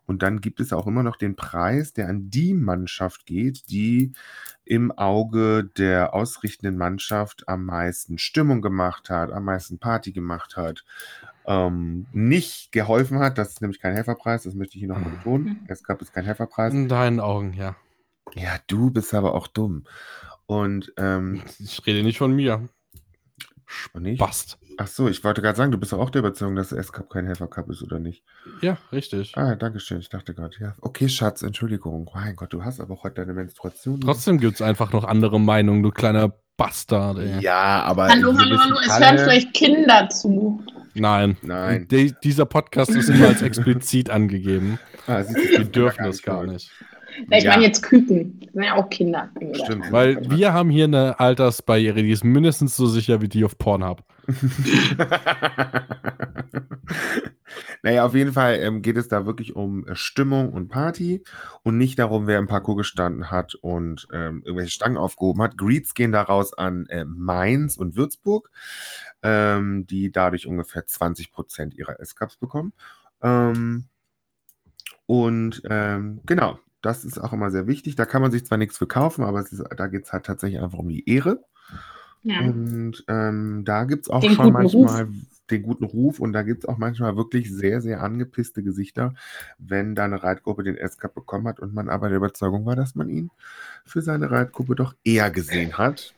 Und 0.05 0.22
dann 0.22 0.39
gibt 0.39 0.59
es 0.59 0.72
auch 0.72 0.85
immer 0.85 1.03
noch 1.03 1.15
den 1.15 1.35
Preis, 1.35 1.93
der 1.93 2.07
an 2.07 2.30
die 2.30 2.53
Mannschaft 2.53 3.26
geht, 3.26 3.69
die 3.69 4.14
im 4.65 4.91
Auge 4.91 5.69
der 5.77 6.14
ausrichtenden 6.14 6.77
Mannschaft 6.77 7.47
am 7.47 7.65
meisten 7.65 8.18
Stimmung 8.18 8.61
gemacht 8.61 9.09
hat, 9.09 9.31
am 9.31 9.45
meisten 9.45 9.80
Party 9.80 10.11
gemacht 10.11 10.57
hat, 10.57 10.84
ähm, 11.45 12.05
nicht 12.11 12.72
geholfen 12.72 13.19
hat. 13.19 13.38
Das 13.38 13.49
ist 13.49 13.61
nämlich 13.61 13.80
kein 13.80 13.93
Helferpreis, 13.93 14.43
das 14.43 14.53
möchte 14.53 14.76
ich 14.76 14.81
hier 14.81 14.89
nochmal 14.89 15.11
betonen. 15.11 15.65
S-Cup 15.68 16.01
ist 16.01 16.14
kein 16.14 16.26
Helferpreis. 16.26 16.73
In 16.73 16.88
deinen 16.88 17.19
Augen, 17.19 17.53
ja. 17.53 17.76
Ja, 18.35 18.57
du 18.68 18.91
bist 18.91 19.14
aber 19.14 19.34
auch 19.34 19.47
dumm. 19.47 19.85
Und 20.47 20.91
ähm, 20.97 21.43
Ich 21.59 21.85
rede 21.85 22.03
nicht 22.03 22.17
von 22.17 22.33
mir. 22.35 22.67
nicht? 23.99 24.19
Bast. 24.19 24.57
Ach 24.79 24.87
so, 24.87 25.07
ich 25.09 25.23
wollte 25.23 25.41
gerade 25.41 25.57
sagen, 25.57 25.71
du 25.71 25.77
bist 25.77 25.91
doch 25.91 25.99
auch 25.99 26.09
der 26.11 26.19
Überzeugung, 26.19 26.55
dass 26.55 26.69
der 26.69 26.77
S-Cup 26.77 27.09
kein 27.09 27.25
Helfercup 27.25 27.69
ist, 27.69 27.81
oder 27.81 27.99
nicht? 27.99 28.23
Ja, 28.61 28.77
richtig. 28.91 29.35
Ah, 29.35 29.55
danke 29.55 29.79
schön. 29.79 29.99
Ich 29.99 30.09
dachte 30.09 30.33
gerade, 30.35 30.55
ja. 30.59 30.75
Okay, 30.81 31.09
Schatz, 31.09 31.41
Entschuldigung. 31.41 32.09
Mein 32.13 32.35
Gott, 32.35 32.53
du 32.53 32.63
hast 32.63 32.79
aber 32.79 32.93
auch 32.93 33.03
heute 33.03 33.15
deine 33.15 33.33
Menstruation. 33.33 33.99
Trotzdem 33.99 34.39
gibt 34.39 34.55
es 34.55 34.61
einfach 34.61 34.93
noch 34.93 35.03
andere 35.03 35.39
Meinungen, 35.39 35.81
du 35.83 35.89
kleiner 35.89 36.31
Bastard, 36.57 37.17
ey. 37.19 37.39
Ja, 37.39 37.83
aber. 37.83 38.07
Hallo, 38.07 38.35
hallo, 38.37 38.57
hallo, 38.59 38.77
es 38.79 38.99
hören 38.99 39.17
vielleicht 39.17 39.53
Kinder 39.53 40.09
zu. 40.09 40.63
Nein. 40.93 41.37
Nein. 41.41 41.87
Die, 41.87 42.13
dieser 42.23 42.45
Podcast 42.45 42.91
ist 42.91 43.09
immer 43.09 43.27
als 43.27 43.41
explizit 43.41 44.09
angegeben. 44.09 44.79
Ah, 45.07 45.19
ist 45.19 45.35
dürfen 45.75 45.97
gar 45.97 46.07
das 46.07 46.21
gar 46.21 46.45
nicht. 46.45 46.71
Ja, 47.30 47.38
ich 47.38 47.44
Ja. 47.44 47.52
meine 47.52 47.64
jetzt 47.64 47.81
Küken. 47.81 48.39
Das 48.41 48.53
sind 48.53 48.64
ja 48.64 48.76
auch 48.76 48.89
Kinder. 48.89 49.30
Stimmt. 49.53 49.91
Weil 49.91 50.30
wir 50.30 50.53
haben 50.53 50.69
hier 50.69 50.85
eine 50.85 51.19
Altersbarriere, 51.19 52.02
die 52.03 52.11
ist 52.11 52.23
mindestens 52.23 52.76
so 52.76 52.85
sicher 52.88 53.22
wie 53.22 53.27
die 53.27 53.44
auf 53.44 53.57
Pornhub. 53.57 54.03
naja, 57.84 58.06
auf 58.06 58.14
jeden 58.14 58.34
Fall 58.34 58.56
ähm, 58.61 58.81
geht 58.81 58.98
es 58.98 59.07
da 59.07 59.26
wirklich 59.26 59.56
um 59.56 59.88
äh, 59.88 59.95
Stimmung 59.95 60.52
und 60.52 60.68
Party 60.68 61.23
und 61.64 61.77
nicht 61.77 61.98
darum, 61.99 62.27
wer 62.27 62.39
im 62.39 62.48
Parcours 62.48 62.77
gestanden 62.77 63.31
hat 63.31 63.56
und 63.56 64.07
ähm, 64.11 64.41
irgendwelche 64.45 64.72
Stangen 64.72 64.98
aufgehoben 64.98 65.41
hat. 65.41 65.57
Greets 65.57 65.94
gehen 65.94 66.11
daraus 66.11 66.53
an 66.53 66.85
äh, 66.88 67.06
Mainz 67.06 67.77
und 67.77 67.95
Würzburg, 67.95 68.49
ähm, 69.23 69.85
die 69.88 70.11
dadurch 70.11 70.48
ungefähr 70.48 70.85
20% 70.85 71.73
ihrer 71.76 71.99
S-Cups 71.99 72.38
bekommen. 72.38 72.73
Ähm, 73.22 73.85
und 75.06 75.61
ähm, 75.69 76.19
genau, 76.26 76.60
das 76.81 77.05
ist 77.05 77.19
auch 77.19 77.33
immer 77.33 77.51
sehr 77.51 77.67
wichtig. 77.67 77.95
Da 77.95 78.05
kann 78.05 78.21
man 78.21 78.31
sich 78.31 78.45
zwar 78.45 78.57
nichts 78.57 78.77
für 78.77 78.87
kaufen, 78.87 79.23
aber 79.23 79.39
es 79.39 79.51
ist, 79.51 79.63
da 79.75 79.87
geht 79.87 80.05
es 80.05 80.13
halt 80.13 80.25
tatsächlich 80.25 80.61
einfach 80.61 80.79
um 80.79 80.89
die 80.89 81.09
Ehre. 81.09 81.43
Ja. 82.23 82.41
Und 82.41 83.03
ähm, 83.07 83.63
da 83.63 83.85
gibt 83.85 84.05
es 84.05 84.09
auch 84.09 84.21
Den 84.21 84.33
schon 84.33 84.51
manchmal 84.51 85.07
den 85.49 85.63
guten 85.63 85.85
Ruf 85.85 86.19
und 86.19 86.33
da 86.33 86.41
gibt 86.43 86.63
es 86.63 86.69
auch 86.69 86.77
manchmal 86.77 87.15
wirklich 87.15 87.53
sehr, 87.53 87.81
sehr 87.81 88.01
angepisste 88.03 88.63
Gesichter, 88.63 89.13
wenn 89.57 89.95
da 89.95 90.05
eine 90.05 90.21
Reitgruppe 90.21 90.63
den 90.63 90.75
S-Cup 90.75 91.15
bekommen 91.15 91.47
hat 91.47 91.59
und 91.59 91.73
man 91.73 91.89
aber 91.89 92.09
der 92.09 92.17
Überzeugung 92.17 92.65
war, 92.65 92.75
dass 92.75 92.95
man 92.95 93.09
ihn 93.09 93.31
für 93.85 94.01
seine 94.01 94.29
Reitgruppe 94.29 94.75
doch 94.75 94.93
eher 95.03 95.31
gesehen 95.31 95.77
hat. 95.77 96.13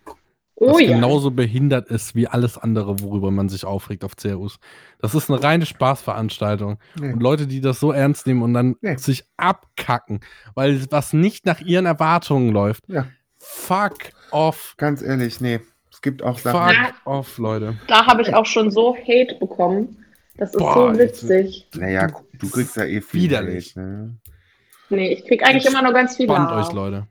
Oh 0.62 0.74
was 0.74 0.82
ja. 0.82 0.88
genauso 0.96 1.32
behindert 1.32 1.88
ist 1.88 2.16
wie 2.16 2.28
alles 2.28 2.58
andere, 2.58 3.00
worüber 3.02 3.32
man 3.32 3.48
sich 3.50 3.64
aufregt 3.66 4.04
auf 4.04 4.16
CRUs. 4.18 4.60
Das 5.00 5.16
ist 5.16 5.30
eine 5.30 5.42
reine 5.42 5.66
Spaßveranstaltung. 5.66 6.80
Nee. 7.00 7.14
Und 7.14 7.22
Leute, 7.24 7.48
die 7.48 7.62
das 7.62 7.80
so 7.80 7.92
ernst 7.92 8.28
nehmen 8.28 8.42
und 8.42 8.54
dann 8.54 8.76
Nee. 8.82 8.98
sich 8.98 9.24
abkacken, 9.38 10.20
weil 10.56 10.86
was 10.92 11.14
nicht 11.14 11.46
nach 11.46 11.62
ihren 11.62 11.86
Erwartungen 11.86 12.52
läuft, 12.52 12.84
Ja. 12.88 13.08
Fuck 13.42 13.96
off. 14.32 14.74
Ganz 14.78 15.02
ehrlich, 15.02 15.40
nee. 15.40 15.62
Es 15.92 16.02
gibt 16.02 16.24
auch 16.24 16.38
Sachen. 16.38 16.76
Fuck 16.76 16.94
off, 17.06 17.38
Leute. 17.38 17.78
Da 17.88 18.06
habe 18.06 18.22
ich 18.22 18.34
auch 18.34 18.46
schon 18.46 18.70
so 18.70 18.96
Hate 18.98 19.36
bekommen. 19.40 20.04
Das 20.38 20.52
ist 20.52 20.58
Boah, 20.60 20.94
so 20.94 21.00
jetzt- 21.02 21.24
witzig. 21.24 21.68
Naja, 21.76 22.08
du 22.38 22.50
kriegst 22.50 22.76
ja 22.76 22.84
eh 22.84 23.00
viel 23.02 23.24
Widerlich. 23.24 23.70
Hate, 23.78 23.80
ne? 23.82 24.18
Nee, 24.90 25.14
ich 25.14 25.26
krieg 25.26 25.42
eigentlich 25.48 25.66
immer 25.66 25.82
nur 25.84 25.94
ganz 25.94 26.18
viele. 26.18 26.34
Spannt 26.34 26.52
euch, 26.52 26.74
Leute. 26.74 27.08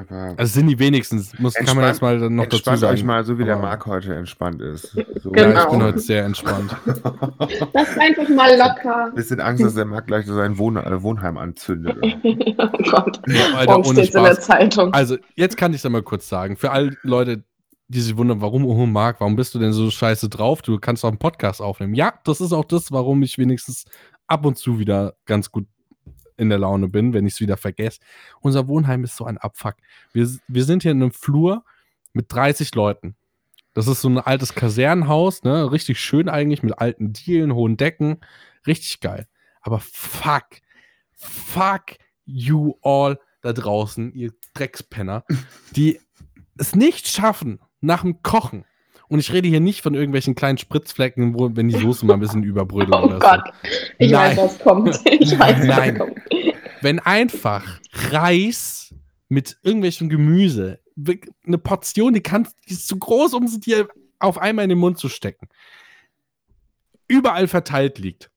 Aber 0.00 0.20
Also 0.20 0.36
es 0.42 0.52
sind 0.54 0.66
die 0.68 0.78
wenigstens. 0.78 1.38
Muss, 1.38 1.54
kann 1.54 1.64
man 1.66 1.84
Entspannt- 1.84 1.86
erstmal 1.88 2.18
dann 2.20 2.34
noch 2.36 2.44
dazu 2.44 2.56
entspannt 2.56 2.78
sagen. 2.80 2.94
euch 2.94 3.04
mal, 3.04 3.24
so 3.24 3.38
wie 3.38 3.44
der 3.44 3.54
Aber- 3.54 3.62
Marc 3.62 3.86
heute 3.86 4.14
entspannt 4.14 4.60
ist. 4.62 4.96
So. 5.22 5.32
Ja, 5.34 5.48
ich 5.48 5.54
Genau. 5.54 5.70
bin 5.70 5.82
heute 5.84 5.98
sehr 6.00 6.24
entspannt. 6.24 6.74
Lass 7.74 7.96
einfach 7.98 8.28
mal 8.28 8.56
locker. 8.56 9.12
Bisschen 9.14 9.40
Angst, 9.40 9.62
dass 9.62 9.74
der 9.74 9.84
Marc 9.84 10.06
gleich 10.08 10.26
so 10.26 10.34
sein 10.34 10.58
Wohn 10.58 10.76
äh, 10.76 11.02
Wohnheim 11.02 11.36
anzündet. 11.38 11.96
oh 12.02 12.68
Gott. 12.90 13.20
Alter, 13.54 13.72
Morgen 13.72 13.86
ohne 13.88 14.00
steht's 14.04 14.14
in 14.16 14.22
der 14.24 14.32
Spaß. 14.34 14.40
Zeitung. 14.46 14.92
Also, 14.92 15.16
jetzt 15.36 15.56
kann 15.56 15.72
ich 15.74 15.84
es 15.84 15.88
mal 15.90 16.02
kurz 16.02 16.28
sagen. 16.28 16.56
Für 16.56 16.72
alle 16.72 16.96
Leute, 17.02 17.44
die 17.88 18.00
sich 18.00 18.16
wundern, 18.16 18.40
warum, 18.40 18.64
oh 18.66 18.86
Marc, 18.86 19.20
warum 19.20 19.36
bist 19.36 19.54
du 19.54 19.58
denn 19.60 19.72
so 19.72 19.90
scheiße 19.90 20.28
drauf? 20.28 20.62
Du 20.62 20.78
kannst 20.80 21.04
doch 21.04 21.08
einen 21.08 21.18
Podcast 21.18 21.60
aufnehmen. 21.62 21.94
Ja, 21.94 22.14
das 22.24 22.40
ist 22.40 22.52
auch 22.52 22.64
das, 22.64 22.90
warum 22.90 23.22
ich 23.22 23.38
wenigstens 23.38 23.84
ab 24.26 24.44
und 24.46 24.56
zu 24.56 24.78
wieder 24.78 25.14
ganz 25.26 25.52
gut 25.52 25.66
in 26.42 26.50
der 26.50 26.58
Laune 26.58 26.88
bin, 26.88 27.14
wenn 27.14 27.26
ich 27.26 27.34
es 27.34 27.40
wieder 27.40 27.56
vergesse. 27.56 28.00
Unser 28.40 28.68
Wohnheim 28.68 29.04
ist 29.04 29.16
so 29.16 29.24
ein 29.24 29.38
Abfuck. 29.38 29.76
Wir, 30.12 30.28
wir 30.48 30.64
sind 30.64 30.82
hier 30.82 30.92
in 30.92 31.02
einem 31.02 31.12
Flur 31.12 31.64
mit 32.12 32.32
30 32.32 32.74
Leuten. 32.74 33.16
Das 33.74 33.86
ist 33.88 34.02
so 34.02 34.08
ein 34.08 34.18
altes 34.18 34.54
Kasernenhaus, 34.54 35.44
ne? 35.44 35.72
Richtig 35.72 35.98
schön 35.98 36.28
eigentlich 36.28 36.62
mit 36.62 36.78
alten 36.78 37.12
Dielen, 37.12 37.54
hohen 37.54 37.78
Decken. 37.78 38.18
Richtig 38.66 39.00
geil. 39.00 39.26
Aber 39.62 39.80
fuck, 39.80 40.44
fuck 41.12 41.96
you 42.26 42.74
all 42.82 43.18
da 43.40 43.52
draußen, 43.52 44.12
ihr 44.14 44.32
Dreckspenner, 44.54 45.24
die 45.74 46.00
es 46.58 46.74
nicht 46.74 47.08
schaffen 47.08 47.60
nach 47.80 48.02
dem 48.02 48.22
Kochen. 48.22 48.64
Und 49.12 49.18
ich 49.18 49.30
rede 49.30 49.46
hier 49.46 49.60
nicht 49.60 49.82
von 49.82 49.92
irgendwelchen 49.92 50.34
kleinen 50.34 50.56
Spritzflecken, 50.56 51.34
wo, 51.34 51.50
wenn 51.54 51.68
die 51.68 51.78
Soße 51.78 52.06
mal 52.06 52.14
ein 52.14 52.20
bisschen 52.20 52.44
überbrödelt 52.44 52.94
Oh 52.98 53.04
oder 53.04 53.18
Gott. 53.18 53.42
Ich 53.98 54.10
Nein. 54.10 54.34
weiß, 54.34 54.42
was 54.42 54.58
kommt. 54.60 55.00
Ich 55.04 55.38
weiß, 55.38 55.66
Nein. 55.66 55.98
was 55.98 56.06
kommt. 56.06 56.22
so. 56.30 56.52
Wenn 56.80 56.98
einfach 56.98 57.78
Reis 57.92 58.94
mit 59.28 59.58
irgendwelchem 59.62 60.08
Gemüse, 60.08 60.80
eine 61.46 61.58
Portion, 61.58 62.14
die, 62.14 62.22
kannst, 62.22 62.56
die 62.66 62.72
ist 62.72 62.88
zu 62.88 62.98
groß, 62.98 63.34
um 63.34 63.48
sie 63.48 63.60
dir 63.60 63.86
auf 64.18 64.38
einmal 64.38 64.62
in 64.62 64.70
den 64.70 64.78
Mund 64.78 64.96
zu 64.96 65.10
stecken, 65.10 65.46
überall 67.06 67.48
verteilt 67.48 67.98
liegt. 67.98 68.30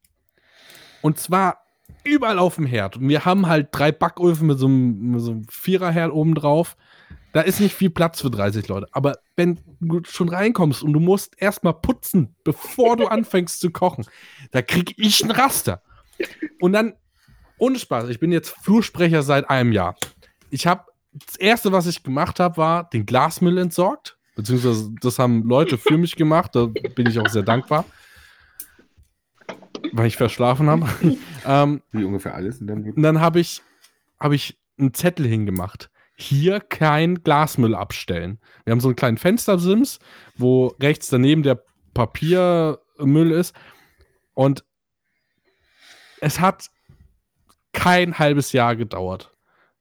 Und 1.01 1.19
zwar 1.19 1.63
überall 2.03 2.37
auf 2.37 2.55
dem 2.55 2.65
Herd. 2.65 2.97
Und 2.97 3.07
wir 3.07 3.23
haben 3.23 3.47
halt 3.47 3.69
drei 3.71 3.93
Backöfen 3.93 4.45
mit 4.45 4.59
so 4.59 4.65
einem, 4.65 5.11
mit 5.11 5.21
so 5.21 5.31
einem 5.31 5.47
Viererherd 5.47 6.11
oben 6.11 6.35
drauf. 6.35 6.75
Da 7.35 7.41
ist 7.41 7.59
nicht 7.59 7.75
viel 7.75 7.89
Platz 7.89 8.21
für 8.21 8.31
30 8.31 8.69
Leute. 8.69 8.87
Aber 8.93 9.17
wenn 9.35 9.59
du 9.81 9.99
schon 10.05 10.29
reinkommst 10.29 10.81
und 10.81 10.93
du 10.93 11.01
musst 11.01 11.33
erstmal 11.37 11.73
putzen, 11.73 12.33
bevor 12.45 12.95
du 12.95 13.07
anfängst 13.09 13.59
zu 13.59 13.71
kochen, 13.71 14.05
da 14.51 14.61
krieg 14.61 14.93
ich 14.95 15.21
ein 15.21 15.31
Raster. 15.31 15.81
Und 16.61 16.71
dann, 16.71 16.93
ohne 17.57 17.77
Spaß, 17.77 18.07
ich 18.07 18.21
bin 18.21 18.31
jetzt 18.31 18.55
Flursprecher 18.63 19.21
seit 19.21 19.49
einem 19.49 19.73
Jahr. 19.73 19.97
Ich 20.49 20.65
habe, 20.65 20.85
das 21.11 21.35
erste, 21.35 21.73
was 21.73 21.87
ich 21.87 22.03
gemacht 22.03 22.39
habe, 22.39 22.55
war 22.55 22.89
den 22.89 23.05
Glasmüll 23.05 23.57
entsorgt. 23.57 24.17
Beziehungsweise 24.37 24.93
das 25.01 25.19
haben 25.19 25.43
Leute 25.43 25.77
für 25.77 25.97
mich 25.97 26.15
gemacht. 26.15 26.55
Da 26.55 26.67
bin 26.67 27.05
ich 27.05 27.19
auch 27.19 27.27
sehr 27.27 27.43
dankbar. 27.43 27.83
Weil 29.91 30.07
ich 30.07 30.15
verschlafen 30.15 30.69
habe. 30.69 30.87
ähm, 31.45 31.81
Wie 31.91 32.05
ungefähr 32.05 32.33
alles 32.33 32.61
in 32.61 32.67
deinem 32.67 32.77
und 32.77 32.85
Leben. 32.85 33.01
dann 33.03 33.19
habe 33.19 33.41
ich, 33.41 33.61
hab 34.21 34.31
ich 34.31 34.57
einen 34.79 34.93
Zettel 34.93 35.27
hingemacht. 35.27 35.89
Hier 36.15 36.59
kein 36.61 37.23
Glasmüll 37.23 37.75
abstellen. 37.75 38.39
Wir 38.63 38.71
haben 38.71 38.79
so 38.79 38.87
einen 38.87 38.95
kleinen 38.95 39.17
Fenstersims, 39.17 39.99
wo 40.37 40.67
rechts 40.81 41.09
daneben 41.09 41.43
der 41.43 41.61
Papiermüll 41.93 43.31
ist. 43.31 43.53
Und 44.33 44.63
es 46.21 46.39
hat 46.39 46.69
kein 47.73 48.17
halbes 48.17 48.53
Jahr 48.53 48.75
gedauert. 48.75 49.31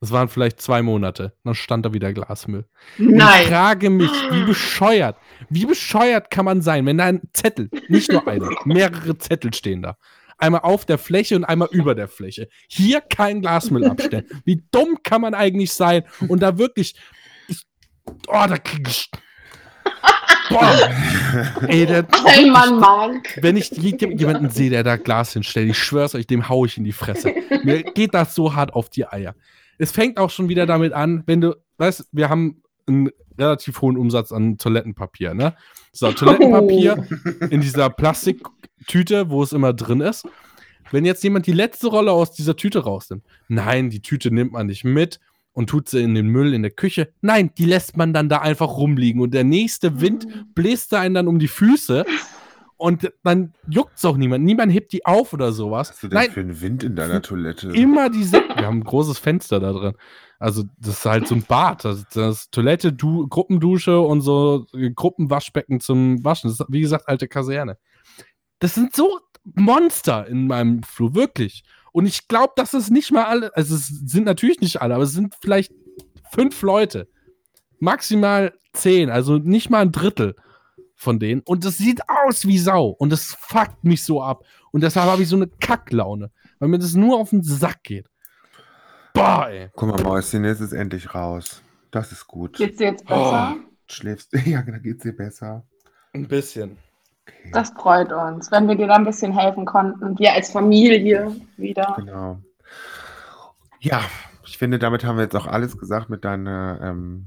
Das 0.01 0.11
waren 0.11 0.29
vielleicht 0.29 0.61
zwei 0.61 0.83
Monate. 0.83 1.33
Dann 1.45 1.55
stand 1.55 1.87
da 1.87 1.95
wieder 1.95 2.13
Glasmüll. 2.13 2.67
Und 2.99 3.09
Ich 3.11 3.15
Nein. 3.15 3.47
frage 3.47 3.89
mich, 3.89 4.11
wie 4.31 4.45
bescheuert, 4.45 5.17
wie 5.49 5.65
bescheuert 5.65 6.31
kann 6.31 6.45
man 6.45 6.61
sein, 6.61 6.85
wenn 6.85 6.99
da 6.99 7.05
ein 7.05 7.23
Zettel, 7.33 7.71
nicht 7.89 8.13
nur 8.13 8.27
einer, 8.29 8.51
mehrere 8.65 9.17
Zettel 9.17 9.55
stehen 9.55 9.83
da. 9.83 9.97
Einmal 10.39 10.63
auf 10.63 10.85
der 10.85 10.99
Fläche 10.99 11.37
und 11.37 11.45
einmal 11.45 11.69
über 11.73 11.95
der 11.95 12.09
Fläche. 12.09 12.49
Hier 12.69 13.01
kein 13.01 13.41
Glasmüll 13.41 13.85
abstellen. 13.87 14.27
Wie 14.45 14.63
dumm 14.71 14.99
kann 15.03 15.21
man 15.21 15.35
eigentlich 15.35 15.73
sein? 15.73 16.03
Und 16.29 16.41
da 16.43 16.59
wirklich. 16.59 16.95
Ich, 17.49 17.63
oh, 18.29 18.45
da 18.49 18.59
krieg 18.59 18.89
ich. 18.89 19.11
Boah. 20.51 20.91
Ey, 21.69 21.87
der, 21.87 22.07
Ein 22.27 22.51
Mann, 22.51 22.79
Mark. 22.79 23.39
wenn 23.41 23.57
ich 23.57 23.71
je- 23.71 23.97
jemanden 24.15 24.51
sehe, 24.51 24.69
der 24.71 24.83
da 24.83 24.97
Glas 24.97 25.33
hinstellt, 25.33 25.71
ich 25.71 25.79
schwör's 25.79 26.15
euch, 26.15 26.27
dem 26.27 26.49
hau 26.49 26.65
ich 26.67 26.77
in 26.77 26.85
die 26.85 26.93
Fresse. 26.93 27.33
Mir 27.63 27.83
geht 27.83 28.13
das 28.15 28.35
so 28.35 28.55
hart 28.55 28.75
auf 28.75 28.91
die 28.91 29.07
Eier. 29.07 29.35
Es 29.79 29.91
fängt 29.91 30.19
auch 30.19 30.31
schon 30.31 30.49
wieder 30.49 30.67
damit 30.67 30.93
an, 30.93 31.23
wenn 31.27 31.41
du, 31.41 31.57
weißt, 31.79 32.09
wir 32.13 32.29
haben 32.29 32.63
einen 32.87 33.09
relativ 33.39 33.81
hohen 33.81 33.97
Umsatz 33.97 34.33
an 34.33 34.59
Toilettenpapier, 34.59 35.33
ne? 35.35 35.57
So, 35.93 36.13
Toilettenpapier 36.13 37.07
in 37.51 37.61
dieser 37.61 37.89
Plastiktüte, 38.85 39.31
wo 39.31 39.43
es 39.43 39.53
immer 39.53 39.73
drin 39.73 40.01
ist. 40.01 40.27
Wenn 40.91 41.05
jetzt 41.05 41.25
jemand 41.25 41.47
die 41.47 41.53
letzte 41.53 41.89
Rolle 41.89 42.13
aus 42.13 42.33
dieser 42.33 42.57
Tüte 42.57 42.81
rausnimmt, 42.81 43.25
nein, 43.49 43.91
die 43.91 44.03
Tüte 44.03 44.31
nimmt 44.31 44.53
man 44.53 44.67
nicht 44.67 44.85
mit 44.85 45.19
und 45.53 45.69
tut 45.69 45.89
sie 45.89 46.03
in 46.03 46.15
den 46.15 46.29
Müll 46.29 46.53
in 46.53 46.63
der 46.63 46.71
Küche. 46.71 47.13
Nein, 47.21 47.51
die 47.57 47.65
lässt 47.65 47.97
man 47.97 48.13
dann 48.13 48.29
da 48.29 48.39
einfach 48.39 48.77
rumliegen 48.77 49.21
und 49.23 49.33
der 49.33 49.45
nächste 49.45 50.01
Wind 50.01 50.27
bläst 50.55 50.93
da 50.93 51.01
einen 51.01 51.15
dann 51.15 51.29
um 51.29 51.39
die 51.39 51.49
Füße 51.49 52.05
und 52.77 53.11
dann 53.23 53.55
juckt 53.69 53.97
es 53.97 54.05
auch 54.05 54.17
niemand. 54.17 54.45
Niemand 54.45 54.73
hebt 54.73 54.93
die 54.93 55.07
auf 55.07 55.33
oder 55.33 55.53
sowas. 55.53 55.89
Was 55.89 55.95
hast 55.95 56.03
du 56.03 56.09
denn 56.09 56.19
Nein, 56.19 56.31
für 56.31 56.41
einen 56.41 56.61
Wind 56.61 56.85
in 56.85 56.97
deiner 56.97 57.23
Toilette? 57.23 57.71
immer 57.71 58.11
diese. 58.11 58.43
Wir 58.55 58.67
haben 58.67 58.81
ein 58.81 58.85
großes 58.85 59.19
Fenster 59.19 59.61
da 59.61 59.73
drin. 59.73 59.95
Also, 60.39 60.65
das 60.79 60.99
ist 60.99 61.07
halt 61.07 61.27
so 61.27 61.35
ein 61.35 61.45
Bad. 61.45 61.85
Das, 61.85 62.05
das 62.13 62.43
ist 62.43 62.53
Toilette, 62.53 62.93
du, 62.93 63.27
Gruppendusche 63.29 64.01
und 64.01 64.21
so 64.21 64.67
Gruppenwaschbecken 64.95 65.81
zum 65.81 66.23
Waschen. 66.25 66.51
Das 66.51 66.61
ist, 66.61 66.67
wie 66.69 66.83
gesagt, 66.83 67.09
alte 67.09 67.29
Kaserne. 67.29 67.79
Das 68.59 68.75
sind 68.75 68.95
so 68.95 69.21
Monster 69.45 70.27
in 70.27 70.47
meinem 70.47 70.83
Flur, 70.83 71.15
wirklich. 71.15 71.65
Und 71.93 72.07
ich 72.07 72.29
glaube, 72.29 72.55
dass 72.57 72.75
es 72.75 72.91
nicht 72.91 73.13
mal 73.13 73.25
alle, 73.25 73.55
also 73.57 73.75
es 73.75 73.89
sind 73.89 74.25
natürlich 74.25 74.61
nicht 74.61 74.81
alle, 74.83 74.95
aber 74.95 75.05
es 75.05 75.13
sind 75.13 75.35
vielleicht 75.41 75.73
fünf 76.33 76.61
Leute. 76.63 77.09
Maximal 77.79 78.53
zehn, 78.73 79.11
also 79.11 79.39
nicht 79.39 79.71
mal 79.71 79.83
ein 79.83 79.93
Drittel 79.93 80.35
von 80.97 81.19
denen. 81.19 81.43
Und 81.43 81.65
das 81.65 81.79
sieht 81.79 82.01
aus 82.09 82.47
wie 82.47 82.59
Sau. 82.59 82.89
Und 82.89 83.11
das 83.11 83.37
fuckt 83.39 83.85
mich 83.85 84.03
so 84.03 84.23
ab. 84.23 84.45
Und 84.73 84.83
deshalb 84.83 85.09
habe 85.09 85.23
ich 85.23 85.29
so 85.29 85.37
eine 85.37 85.49
Kacklaune, 85.49 86.31
weil 86.59 86.69
mir 86.69 86.79
das 86.79 86.95
nur 86.95 87.19
auf 87.19 87.31
den 87.31 87.43
Sack 87.43 87.83
geht. 87.83 88.09
Boah, 89.13 89.49
ey. 89.49 89.69
Guck 89.75 89.89
mal, 89.89 90.03
Mäuschen, 90.03 90.45
jetzt 90.45 90.61
ist 90.61 90.73
endlich 90.73 91.15
raus. 91.15 91.63
Das 91.91 92.11
ist 92.11 92.27
gut. 92.27 92.57
Geht's 92.57 92.79
dir 92.79 92.89
jetzt 92.89 93.07
besser? 93.07 93.57
Schläfst. 93.87 94.33
Ja, 94.47 94.63
da 94.63 94.79
geht's 94.79 95.05
dir 95.05 95.13
besser. 95.13 95.65
Ein 96.13 96.27
bisschen. 96.27 96.77
Okay. 97.27 97.51
Das 97.53 97.71
freut 97.71 98.13
uns, 98.13 98.51
wenn 98.51 98.69
wir 98.69 98.75
dir 98.75 98.87
da 98.87 98.95
ein 98.95 99.05
bisschen 99.05 99.37
helfen 99.37 99.65
konnten. 99.65 100.19
Wir 100.19 100.33
als 100.33 100.51
Familie 100.51 101.35
wieder. 101.57 101.95
Genau. 101.97 102.41
Ja, 103.81 104.03
ich 104.47 104.59
finde, 104.59 104.79
damit 104.79 105.05
haben 105.05 105.17
wir 105.17 105.25
jetzt 105.25 105.37
auch 105.37 105.47
alles 105.47 105.79
gesagt 105.79 106.11
mit 106.11 106.25
deiner, 106.25 106.81
ähm, 106.83 107.27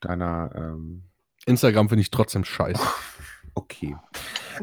deiner, 0.00 0.50
ähm, 0.54 1.04
Instagram 1.46 1.88
finde 1.88 2.02
ich 2.02 2.10
trotzdem 2.10 2.44
scheiße. 2.44 2.82
okay. 3.54 3.96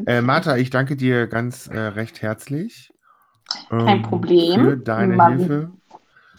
Äh, 0.06 0.22
Martha, 0.22 0.58
ich 0.58 0.70
danke 0.70 0.96
dir 0.96 1.28
ganz 1.28 1.68
äh, 1.68 1.80
recht 1.80 2.22
herzlich. 2.22 2.92
Kein 3.70 3.88
ähm, 3.88 4.02
Problem. 4.02 4.62
Für 4.62 4.78
deine 4.78 5.16
Mann. 5.16 5.38
Hilfe. 5.38 5.72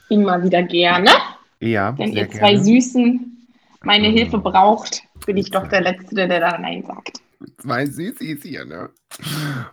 Immer 0.08 0.42
wieder 0.42 0.62
gerne. 0.62 1.10
Ja, 1.60 1.96
Wenn 1.98 2.12
sehr 2.12 2.24
ihr 2.24 2.30
zwei 2.30 2.52
gerne. 2.52 2.64
Süßen 2.64 3.48
meine 3.82 4.08
Mhm. 4.08 4.16
Hilfe 4.16 4.38
braucht, 4.38 5.02
bin 5.26 5.36
ich 5.36 5.50
doch 5.50 5.66
der 5.68 5.80
Letzte, 5.80 6.14
der 6.14 6.40
da 6.40 6.58
Nein 6.58 6.84
sagt. 6.84 7.20
Zwei 7.58 7.86
Süßis 7.86 8.42
hier, 8.42 8.64
ne? 8.64 8.90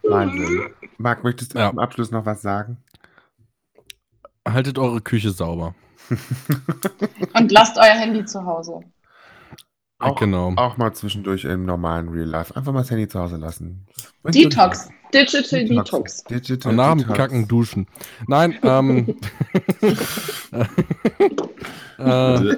Wahnsinn. 0.03 0.69
Marc, 0.98 1.23
möchtest 1.23 1.53
du 1.53 1.60
Ja. 1.60 1.69
zum 1.69 1.80
Abschluss 1.80 2.11
noch 2.11 2.26
was 2.26 2.41
sagen? 2.41 2.77
Haltet 4.48 4.77
eure 4.77 5.02
Küche 5.02 5.31
sauber. 5.31 5.76
Und 7.34 7.52
lasst 7.52 7.77
euer 7.77 7.98
Handy 7.98 8.26
zu 8.26 8.44
Hause. 8.45 8.81
Auch- 9.99 10.19
genau. 10.19 10.53
Auch 10.57 10.76
mal 10.76 10.94
zwischendurch 10.94 11.45
im 11.45 11.65
normalen 11.65 12.10
Real 12.10 12.27
Life. 12.27 12.53
Einfach 12.56 12.73
mal 12.73 12.80
das 12.81 12.91
Handy 12.91 13.07
zu 13.07 13.19
Hause 13.19 13.38
lassen. 13.38 13.85
Detox. 14.26 14.90
Digital 15.14 15.65
Detox. 15.65 16.23
Digital 16.26 16.72
Und 16.72 16.76
nach 16.76 16.98
dem. 16.98 17.07
Kacken 17.14 17.48
duschen. 17.48 17.88
Nein, 18.27 18.57
ähm. 18.64 19.15
äh, 21.99 22.56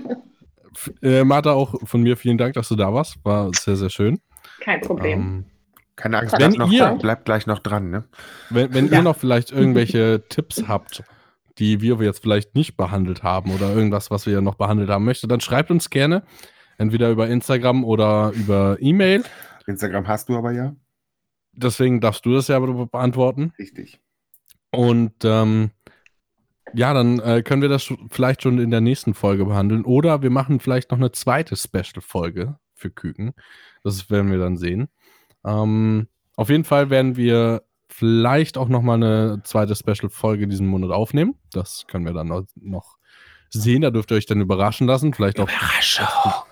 äh, 1.02 1.24
Martha, 1.24 1.52
auch 1.52 1.76
von 1.88 2.02
mir 2.02 2.18
vielen 2.18 2.38
Dank, 2.38 2.54
dass 2.56 2.68
du 2.70 2.76
da 2.76 2.94
warst. 2.94 3.18
War 3.24 3.52
sehr, 3.54 3.76
sehr 3.76 3.90
schön. 3.90 4.20
Kein 4.66 4.82
Problem. 4.82 5.20
Ähm, 5.20 5.46
Keine 5.96 6.18
Angst, 6.20 6.34
Wenn 6.34 6.40
bleibt, 6.54 6.58
noch 6.58 6.72
ihr- 6.72 6.98
bleibt 7.00 7.26
gleich 7.26 7.46
noch 7.48 7.60
dran, 7.60 7.90
ne? 7.90 8.04
wenn 8.50 8.74
wenn 8.74 8.88
Ja. 8.88 8.98
ihr 8.98 9.02
noch 9.04 9.16
vielleicht 9.16 9.52
irgendwelche 9.52 10.24
Tipps 10.30 10.68
habt, 10.68 11.04
die 11.58 11.80
wir 11.82 11.96
jetzt 12.02 12.22
vielleicht 12.22 12.54
nicht 12.56 12.76
behandelt 12.76 13.24
haben 13.24 13.52
oder 13.52 13.74
irgendwas, 13.74 14.12
was 14.12 14.26
wir 14.26 14.42
noch 14.42 14.56
behandelt 14.56 14.90
haben 14.90 15.06
möchte, 15.06 15.28
dann 15.28 15.40
schreibt 15.40 15.72
uns 15.72 15.90
gerne. 15.90 16.24
Entweder 16.78 17.10
über 17.12 17.30
Instagram 17.30 17.86
oder 17.86 18.32
über 18.36 18.76
E-Mail. 18.82 19.24
Instagram 19.68 20.08
hast 20.10 20.28
du 20.28 20.36
aber 20.38 20.52
ja. 20.52 20.76
Deswegen 21.54 22.02
darfst 22.02 22.26
du 22.26 22.34
das 22.34 22.50
ja 22.50 22.60
be- 22.60 22.88
beantworten. 22.88 23.54
Richtig. 23.58 24.02
Und 24.72 25.14
ähm, 25.24 25.72
ja, 26.74 26.94
dann 26.94 27.20
äh, 27.20 27.42
können 27.44 27.62
wir 27.62 27.70
das 27.70 27.94
vielleicht 28.10 28.42
schon 28.42 28.60
in 28.60 28.72
der 28.72 28.82
nächsten 28.82 29.14
Folge 29.14 29.46
behandeln. 29.46 29.86
Oder 29.86 30.22
wir 30.22 30.30
machen 30.32 30.60
vielleicht 30.60 30.92
noch 30.92 30.98
eine 30.98 31.14
zweite 31.14 31.56
Special-Folge 31.56 32.58
für 32.76 32.92
Küken. 32.92 33.34
Das 33.84 34.10
werden 34.10 34.32
wir 34.32 34.38
dann 34.38 34.58
sehen. 34.58 34.88
Ähm, 35.46 36.08
auf 36.36 36.50
jeden 36.50 36.64
Fall 36.64 36.90
werden 36.90 37.16
wir 37.16 37.64
vielleicht 37.88 38.58
auch 38.58 38.68
noch 38.68 38.82
mal 38.82 38.96
eine 38.96 39.42
zweite 39.44 39.76
Special-Folge 39.76 40.48
diesen 40.48 40.68
Monat 40.68 40.92
aufnehmen. 40.92 41.36
Das 41.52 41.86
können 41.88 42.06
wir 42.06 42.14
dann 42.14 42.28
noch, 42.28 42.98
sehen. 43.50 43.84
Da 43.84 43.92
dürft 43.92 44.12
ihr 44.12 44.18
euch 44.18 44.26
dann 44.26 44.42
überraschen 44.42 44.88
lassen. 44.88 45.14
Vielleicht 45.14 45.40
auch 45.40 45.48
Überraschung. 45.48 46.08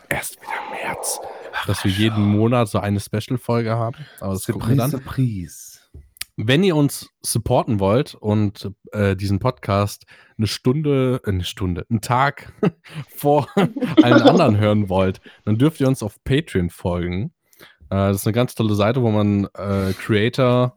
erst 0.10 0.42
wieder 0.42 0.52
im 0.66 0.88
März, 0.88 1.20
dass 1.68 1.84
wir 1.84 1.92
jeden 1.92 2.24
Monat 2.24 2.70
so 2.70 2.80
eine 2.80 3.00
Special-Folge 3.00 3.72
haben. 3.72 3.98
Aber 4.22 4.34
das 4.34 4.46
gucken 4.46 4.70
wir 4.70 4.76
dann. 4.78 4.92
Surprise. 4.92 5.73
Wenn 6.36 6.64
ihr 6.64 6.76
uns 6.76 7.10
supporten 7.22 7.80
wollt 7.80 8.16
und 8.16 8.72
äh, 8.92 9.16
diesen 9.16 9.38
Podcast 9.40 10.06
eine 10.38 10.48
Stunde, 10.48 11.22
äh, 11.24 11.30
eine 11.30 11.44
Stunde, 11.44 11.86
einen 11.90 12.02
Tag 12.02 12.52
vor 13.16 13.48
allen 13.56 14.22
anderen 14.24 14.58
hören 14.58 14.90
wollt, 14.90 15.22
dann 15.46 15.58
dürft 15.58 15.80
ihr 15.80 15.88
uns 15.88 16.02
auf 16.02 16.24
Patreon 16.24 16.72
folgen. 16.72 17.34
Äh, 17.90 18.10
das 18.10 18.18
ist 18.18 18.28
eine 18.28 18.34
ganz 18.34 18.56
tolle 18.56 18.74
Seite, 18.74 19.04
wo 19.04 19.12
man 19.12 19.46
äh, 19.54 19.94
Creator 19.94 20.76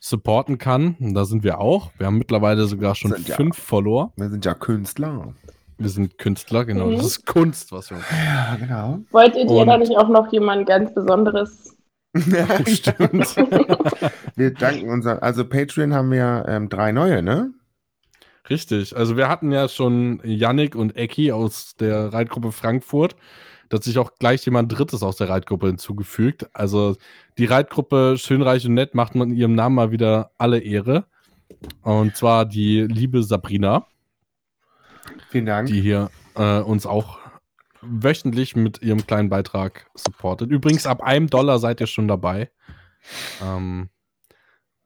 supporten 0.00 0.58
kann. 0.58 0.96
Und 1.00 1.14
da 1.14 1.24
sind 1.24 1.44
wir 1.44 1.60
auch. 1.60 1.90
Wir 1.98 2.06
haben 2.06 2.18
mittlerweile 2.18 2.66
sogar 2.66 2.94
schon 2.96 3.12
Sind 3.12 3.28
ja- 3.28 3.36
fünf 3.36 3.56
Follower. 3.56 4.12
Wir 4.16 4.30
sind 4.30 4.44
ja 4.44 4.54
Künstler. 4.54 5.32
Wir 5.78 5.90
sind 5.90 6.18
Künstler, 6.18 6.64
genau. 6.64 6.86
Mhm. 6.86 6.96
Das 6.96 7.06
ist 7.06 7.26
Kunst, 7.26 7.70
was 7.70 7.90
wir 7.90 7.98
Ja, 8.24 8.56
genau. 8.56 8.98
Wolltet 9.12 9.44
ihr 9.44 9.50
Und- 9.50 9.66
da 9.68 9.76
nicht 9.78 9.96
auch 9.96 10.08
noch 10.08 10.32
jemand 10.32 10.66
ganz 10.66 10.92
Besonderes? 10.92 11.75
Stimmt. 12.66 13.36
wir 14.36 14.54
danken 14.54 14.88
unser, 14.88 15.22
also 15.22 15.44
Patreon 15.44 15.94
haben 15.94 16.10
wir 16.10 16.44
ähm, 16.48 16.68
drei 16.68 16.92
neue, 16.92 17.22
ne? 17.22 17.52
Richtig. 18.48 18.96
Also 18.96 19.16
wir 19.16 19.28
hatten 19.28 19.50
ja 19.50 19.68
schon 19.68 20.20
Yannick 20.24 20.76
und 20.76 20.96
Ecki 20.96 21.32
aus 21.32 21.74
der 21.76 22.12
Reitgruppe 22.12 22.52
Frankfurt. 22.52 23.16
Da 23.68 23.76
hat 23.76 23.84
sich 23.84 23.98
auch 23.98 24.12
gleich 24.18 24.44
jemand 24.44 24.76
Drittes 24.76 25.02
aus 25.02 25.16
der 25.16 25.28
Reitgruppe 25.28 25.66
hinzugefügt. 25.66 26.48
Also 26.52 26.96
die 27.38 27.46
Reitgruppe 27.46 28.16
Schönreich 28.18 28.64
und 28.66 28.74
Nett 28.74 28.94
macht 28.94 29.16
man 29.16 29.32
ihrem 29.32 29.54
Namen 29.54 29.74
mal 29.74 29.90
wieder 29.90 30.30
alle 30.38 30.60
Ehre. 30.60 31.06
Und 31.82 32.16
zwar 32.16 32.44
die 32.44 32.82
liebe 32.82 33.22
Sabrina, 33.22 33.86
Vielen 35.30 35.46
Dank. 35.46 35.68
die 35.68 35.80
hier 35.80 36.10
äh, 36.36 36.60
uns 36.60 36.86
auch 36.86 37.18
wöchentlich 37.82 38.56
mit 38.56 38.82
ihrem 38.82 39.06
kleinen 39.06 39.28
Beitrag 39.28 39.90
supportet. 39.94 40.50
Übrigens, 40.50 40.86
ab 40.86 41.02
einem 41.02 41.28
Dollar 41.28 41.58
seid 41.58 41.80
ihr 41.80 41.86
schon 41.86 42.08
dabei. 42.08 42.50
Ähm, 43.42 43.90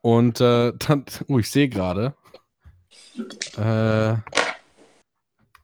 und 0.03 0.41
äh, 0.41 0.73
dann, 0.79 1.05
oh, 1.29 1.39
ich 1.39 1.51
sehe 1.51 1.69
gerade, 1.69 2.15
äh, 3.57 4.12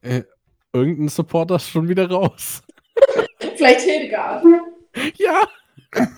äh, 0.03 0.24
irgendein 0.73 1.09
Supporter 1.09 1.57
ist 1.57 1.69
schon 1.70 1.89
wieder 1.89 2.11
raus. 2.11 2.62
Vielleicht 3.57 3.81
Hildegard. 3.81 4.44
Ja! 5.16 5.43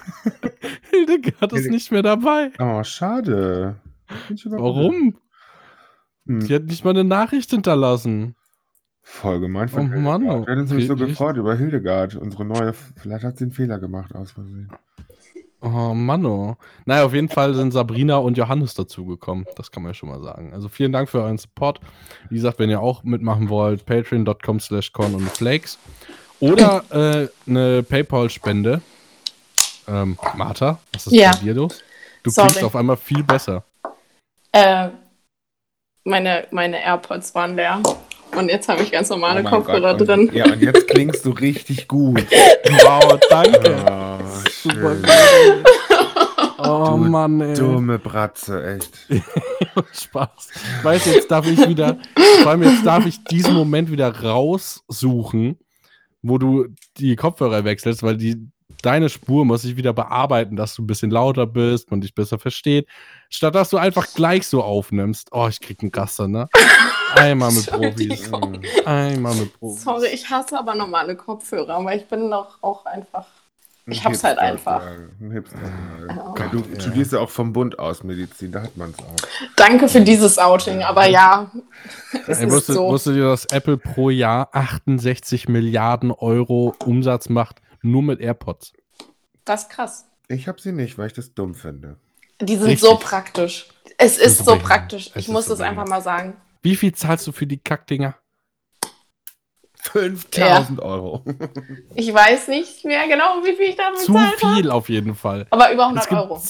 Hildegard 0.90 1.52
ist 1.52 1.70
nicht 1.70 1.90
mehr 1.92 2.02
dabei. 2.02 2.50
Oh, 2.58 2.82
schade. 2.82 3.80
Warum? 4.44 5.18
Hm, 6.26 6.40
Sie 6.40 6.54
hat 6.54 6.64
nicht 6.64 6.84
mal 6.84 6.90
eine 6.90 7.04
Nachricht 7.04 7.50
hinterlassen. 7.50 8.34
Voll 9.10 9.40
gemein 9.40 9.68
Oh 9.72 9.74
von 9.76 9.92
Hildegard. 9.92 10.20
Mann, 10.22 10.30
oh. 10.30 10.46
Wir 10.46 10.50
hätten 10.52 10.60
uns 10.62 10.70
nämlich 10.70 10.86
so 10.88 10.96
gefreut 10.96 11.36
über 11.36 11.54
Hildegard, 11.56 12.14
unsere 12.14 12.44
neue. 12.44 12.72
Vielleicht 12.72 13.24
hat 13.24 13.38
sie 13.38 13.44
einen 13.44 13.52
Fehler 13.52 13.78
gemacht, 13.78 14.14
aus 14.14 14.32
Versehen. 14.32 14.70
Oh 15.60 15.92
Mann, 15.94 16.24
oh. 16.24 16.56
Naja, 16.84 17.04
auf 17.04 17.14
jeden 17.14 17.28
Fall 17.28 17.52
sind 17.54 17.72
Sabrina 17.72 18.18
und 18.18 18.36
Johannes 18.38 18.74
dazugekommen. 18.74 19.44
Das 19.56 19.72
kann 19.72 19.82
man 19.82 19.90
ja 19.90 19.94
schon 19.94 20.08
mal 20.08 20.22
sagen. 20.22 20.52
Also 20.52 20.68
vielen 20.68 20.92
Dank 20.92 21.08
für 21.08 21.20
euren 21.22 21.38
Support. 21.38 21.80
Wie 22.28 22.36
gesagt, 22.36 22.58
wenn 22.60 22.70
ihr 22.70 22.80
auch 22.80 23.02
mitmachen 23.02 23.48
wollt, 23.48 23.84
patreon.com 23.84 24.60
slash 24.60 24.92
corn 24.92 25.14
und 25.14 25.28
flakes. 25.28 25.78
Oder 26.38 26.84
äh, 26.90 27.50
eine 27.50 27.82
Paypal-Spende. 27.82 28.80
Ähm, 29.88 30.16
Martha, 30.36 30.78
was 30.92 31.08
ist 31.08 31.14
Ja. 31.14 31.32
bei 31.32 31.38
dir 31.38 31.54
los? 31.54 31.82
Du 32.22 32.30
Sorry. 32.30 32.48
klingst 32.48 32.64
auf 32.64 32.76
einmal 32.76 32.96
viel 32.96 33.24
besser. 33.24 33.64
Äh, 34.52 34.90
meine, 36.04 36.46
meine 36.52 36.80
AirPods 36.80 37.34
waren 37.34 37.56
leer. 37.56 37.82
Und 38.36 38.48
jetzt 38.48 38.68
habe 38.68 38.82
ich 38.82 38.92
ganz 38.92 39.08
normale 39.08 39.42
Oh 39.44 39.50
Kopfhörer 39.50 39.96
Gott, 39.96 40.08
drin. 40.08 40.28
Und, 40.28 40.34
ja, 40.34 40.44
und 40.46 40.60
jetzt 40.62 40.86
klingst 40.88 41.24
du 41.24 41.30
richtig 41.30 41.88
gut. 41.88 42.24
Wow, 42.84 43.18
danke. 43.30 43.76
Oh, 43.88 44.18
Super 44.62 44.96
schön. 44.96 45.64
Oh 46.60 46.90
Du 46.90 46.96
Mann, 46.96 47.40
ey. 47.40 47.54
Dumme 47.54 47.98
Bratze, 48.00 48.76
echt. 48.76 48.98
Spaß. 49.92 50.48
Ich 50.78 50.84
weiß, 50.84 51.06
jetzt 51.06 51.30
darf 51.30 51.46
ich 51.46 51.68
wieder, 51.68 51.98
vor 52.42 52.50
allem 52.50 52.64
jetzt 52.64 52.84
darf 52.84 53.06
ich 53.06 53.22
diesen 53.24 53.54
Moment 53.54 53.92
wieder 53.92 54.14
raussuchen, 54.22 55.56
wo 56.20 56.36
du 56.36 56.66
die 56.96 57.14
Kopfhörer 57.14 57.64
wechselst, 57.64 58.02
weil 58.02 58.16
die, 58.16 58.48
deine 58.82 59.08
Spur 59.08 59.44
muss 59.44 59.64
ich 59.64 59.76
wieder 59.76 59.92
bearbeiten, 59.92 60.56
dass 60.56 60.74
du 60.74 60.82
ein 60.82 60.86
bisschen 60.86 61.10
lauter 61.10 61.46
bist, 61.46 61.90
man 61.90 62.00
dich 62.00 62.14
besser 62.14 62.38
versteht. 62.38 62.86
Statt 63.30 63.54
dass 63.54 63.70
du 63.70 63.76
einfach 63.76 64.06
gleich 64.14 64.46
so 64.46 64.62
aufnimmst. 64.62 65.28
Oh, 65.32 65.48
ich 65.48 65.60
krieg 65.60 65.80
einen 65.82 65.90
Gaster, 65.92 66.28
ne? 66.28 66.48
Einmal 67.16 67.52
mit 67.52 67.66
Profis. 67.66 68.10
Entschuldigung. 68.10 68.60
Einmal 68.84 69.34
mit 69.34 69.58
Profis. 69.58 69.82
Sorry, 69.82 70.08
ich 70.12 70.28
hasse 70.30 70.58
aber 70.58 70.74
normale 70.74 71.16
Kopfhörer, 71.16 71.84
weil 71.84 71.98
ich 71.98 72.06
bin 72.06 72.30
doch 72.30 72.58
auch 72.62 72.84
einfach. 72.86 73.26
Ich 73.90 74.04
hab's 74.04 74.22
halt 74.22 74.38
einfach. 74.38 74.82
ja, 74.82 74.90
Ein. 74.90 75.44
Ja. 76.06 76.34
Ja, 76.38 76.48
du 76.52 76.58
Ja. 76.58 76.80
studierst 76.80 77.12
ja 77.14 77.20
auch 77.20 77.30
vom 77.30 77.54
Bund 77.54 77.78
aus 77.78 78.04
Medizin, 78.04 78.52
da 78.52 78.60
hat 78.62 78.76
man 78.76 78.90
es 78.90 78.98
auch. 78.98 79.16
Danke 79.56 79.88
für 79.88 80.02
dieses 80.02 80.38
Outing, 80.38 80.82
aber 80.82 81.06
ja, 81.08 81.50
es 82.26 82.38
Ey, 82.38 82.46
ist 82.46 82.52
wusstet, 82.52 82.74
so. 82.76 82.88
wusstet 82.88 83.16
ihr, 83.16 83.24
dass 83.24 83.46
Apple 83.46 83.78
pro 83.78 84.10
Jahr 84.10 84.50
68 84.52 85.48
Milliarden 85.48 86.10
Euro 86.10 86.74
Umsatz 86.84 87.30
macht, 87.30 87.62
nur 87.82 88.02
mit 88.02 88.20
AirPods? 88.20 88.72
Das 89.44 89.62
ist 89.62 89.70
krass. 89.70 90.06
Ich 90.28 90.46
habe 90.48 90.60
sie 90.60 90.72
nicht, 90.72 90.98
weil 90.98 91.06
ich 91.06 91.12
das 91.14 91.34
dumm 91.34 91.54
finde. 91.54 91.98
Die 92.40 92.56
sind 92.56 92.66
Richtig. 92.66 92.88
so 92.88 92.96
praktisch. 92.96 93.68
Es 93.96 94.18
ist 94.18 94.44
so 94.44 94.56
praktisch. 94.58 95.10
Es 95.14 95.24
Ich 95.24 95.28
muss 95.28 95.46
so 95.46 95.54
es 95.54 95.60
einfach 95.60 95.86
mal 95.88 96.02
sagen. 96.02 96.36
Wie 96.62 96.76
viel 96.76 96.94
zahlst 96.94 97.26
du 97.26 97.32
für 97.32 97.46
die 97.46 97.58
Kackdinger? 97.58 98.14
5000 99.80 100.80
Euro. 100.80 101.24
Ich 101.94 102.12
weiß 102.12 102.48
nicht 102.48 102.84
mehr 102.84 103.06
genau, 103.08 103.42
wie 103.44 103.54
viel 103.56 103.70
ich 103.70 103.76
da 103.76 103.92
Zu 103.94 104.12
bezahlt 104.12 104.42
habe. 104.42 104.56
viel 104.56 104.70
auf 104.70 104.88
jeden 104.88 105.14
Fall. 105.14 105.46
Aber 105.50 105.72
über 105.72 105.82
Es 105.84 106.06
100 106.06 106.08
gibt- 106.08 106.20
Euro. 106.20 106.42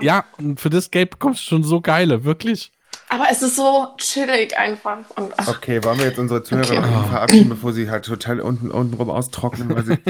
Ja, 0.00 0.24
und 0.38 0.60
für 0.60 0.70
das 0.70 0.90
Geld 0.90 1.10
bekommst 1.10 1.40
du 1.44 1.48
schon 1.48 1.62
so 1.64 1.80
geile, 1.80 2.24
wirklich. 2.24 2.72
Aber 3.14 3.26
es 3.30 3.42
ist 3.42 3.54
so 3.54 3.88
chillig 3.96 4.58
einfach. 4.58 4.98
Und, 5.16 5.32
Okay, 5.46 5.82
wollen 5.84 5.98
wir 5.98 6.06
jetzt 6.06 6.18
unsere 6.18 6.42
Zuhörer 6.42 6.78
Okay. 6.78 6.80
noch 6.90 7.08
verabschieden, 7.08 7.48
bevor 7.48 7.72
sie 7.72 7.88
halt 7.88 8.04
total 8.04 8.40
unten, 8.40 8.72
untenrum 8.72 9.08
austrocknen, 9.10 9.74
weil 9.74 9.84
sie. 9.84 9.98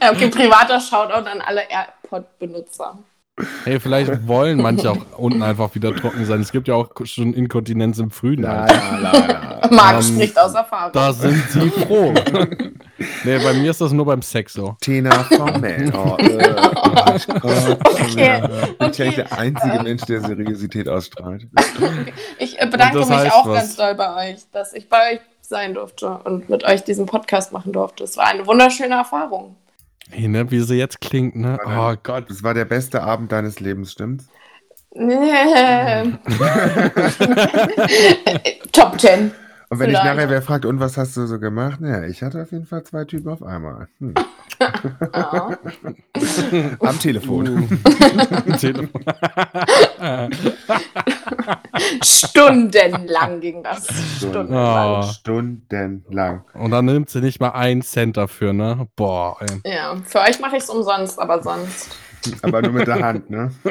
Ja, 0.00 0.12
okay, 0.12 0.28
privater 0.28 0.80
Shoutout 0.80 1.28
an 1.28 1.40
alle 1.40 1.62
AirPod-Benutzer. 1.68 2.98
Hey, 3.64 3.80
vielleicht 3.80 4.26
wollen 4.26 4.60
manche 4.60 4.90
auch 4.90 4.98
unten 5.16 5.42
einfach 5.42 5.74
wieder 5.74 5.94
trocken 5.94 6.24
sein. 6.24 6.40
Es 6.40 6.52
gibt 6.52 6.68
ja 6.68 6.74
auch 6.74 6.90
schon 7.04 7.34
Inkontinenz 7.34 7.98
im 7.98 8.10
frühen 8.10 8.42
la, 8.42 8.66
la, 8.66 9.60
la. 9.62 9.68
Marc 9.70 9.96
Ähm, 9.96 10.02
spricht 10.02 10.38
aus 10.38 10.54
Erfahrung. 10.54 10.92
Da 10.92 11.12
sind 11.12 11.42
sie 11.50 11.70
froh. 11.70 12.12
nee, 13.24 13.38
bei 13.38 13.52
mir 13.54 13.70
ist 13.70 13.80
das 13.80 13.92
nur 13.92 14.06
beim 14.06 14.22
Sex 14.22 14.54
so. 14.54 14.76
Tina 14.80 15.24
Formel. 15.24 15.92
Oh, 16.00 16.16
äh, 16.18 16.54
oh 16.56 17.38
Gott. 17.40 17.78
Okay, 17.84 18.42
Ich 18.42 18.78
bin 18.78 18.88
okay. 18.88 19.12
der 19.16 19.38
einzige 19.38 19.82
Mensch, 19.82 20.02
der 20.02 20.20
Seriosität 20.20 20.88
ausstrahlt. 20.88 21.46
Ich 22.38 22.60
äh, 22.60 22.66
bedanke 22.66 22.98
mich 22.98 23.32
auch 23.32 23.46
was? 23.46 23.54
ganz 23.54 23.76
doll 23.76 23.94
bei 23.94 24.32
euch, 24.32 24.40
dass 24.52 24.72
ich 24.72 24.88
bei 24.88 25.14
euch 25.14 25.20
sein 25.40 25.74
durfte 25.74 26.20
und 26.24 26.48
mit 26.48 26.64
euch 26.64 26.84
diesen 26.84 27.06
Podcast 27.06 27.52
machen 27.52 27.72
durfte. 27.72 28.04
Es 28.04 28.16
war 28.16 28.26
eine 28.26 28.46
wunderschöne 28.46 28.94
Erfahrung. 28.94 29.56
Hey, 30.10 30.28
ne, 30.28 30.50
wie 30.50 30.60
sie 30.60 30.76
jetzt 30.76 31.00
klingt, 31.00 31.36
ne? 31.36 31.58
Oh 31.64 31.94
Gott. 32.02 32.28
Das 32.28 32.42
war 32.42 32.54
der 32.54 32.64
beste 32.64 33.02
Abend 33.02 33.30
deines 33.32 33.60
Lebens, 33.60 33.92
stimmt's? 33.92 34.26
Top 38.72 39.00
10. 39.00 39.30
Und 39.72 39.78
wenn 39.78 39.88
ich 39.90 39.96
Vielleicht. 39.96 40.16
nachher 40.16 40.30
wer 40.30 40.42
fragt, 40.42 40.64
und 40.64 40.80
was 40.80 40.96
hast 40.96 41.16
du 41.16 41.26
so 41.26 41.38
gemacht? 41.38 41.78
Ja, 41.80 42.02
ich 42.02 42.22
hatte 42.22 42.42
auf 42.42 42.50
jeden 42.50 42.66
Fall 42.66 42.82
zwei 42.82 43.04
Typen 43.04 43.30
auf 43.30 43.40
einmal. 43.40 43.86
Hm. 44.00 44.14
Am 46.80 46.98
Telefon. 46.98 47.46
Telefon. 48.58 48.90
Stundenlang 52.02 53.40
ging 53.40 53.62
das. 53.62 53.86
Stundenlang. 54.16 54.16
Stundenlang. 54.16 54.98
Oh. 54.98 55.02
Stundenlang. 55.02 56.44
Und 56.54 56.72
dann 56.72 56.86
nimmt 56.86 57.08
sie 57.08 57.20
nicht 57.20 57.40
mal 57.40 57.50
einen 57.50 57.82
Cent 57.82 58.16
dafür, 58.16 58.52
ne? 58.52 58.88
Boah, 58.96 59.36
ey. 59.40 59.72
Ja, 59.72 59.94
für 60.04 60.18
euch 60.18 60.40
mache 60.40 60.56
ich 60.56 60.64
es 60.64 60.68
umsonst, 60.68 61.16
aber 61.20 61.40
sonst. 61.44 61.96
Aber 62.42 62.60
nur 62.60 62.72
mit 62.72 62.88
der 62.88 63.00
Hand, 63.00 63.30
ne? 63.30 63.52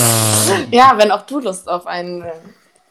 Ah, 0.00 0.56
Ja, 0.70 0.92
wenn 0.96 1.10
auch 1.10 1.26
du 1.26 1.40
Lust 1.40 1.68
auf 1.68 1.86
eine 1.86 2.32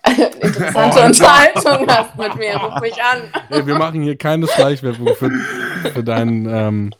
äh, 0.03 0.11
interessante 0.41 1.01
Unterhaltung 1.01 1.87
hast 1.87 2.17
mit 2.17 2.35
mir, 2.35 2.55
ruf 2.57 2.79
mich 2.81 2.95
an. 3.01 3.21
ey, 3.49 3.65
wir 3.65 3.77
machen 3.77 4.01
hier 4.01 4.17
keine 4.17 4.47
Schleichwerbung 4.47 5.09
für, 5.15 5.29
für 5.93 6.03
deinen 6.03 6.45
ähm, 6.49 6.93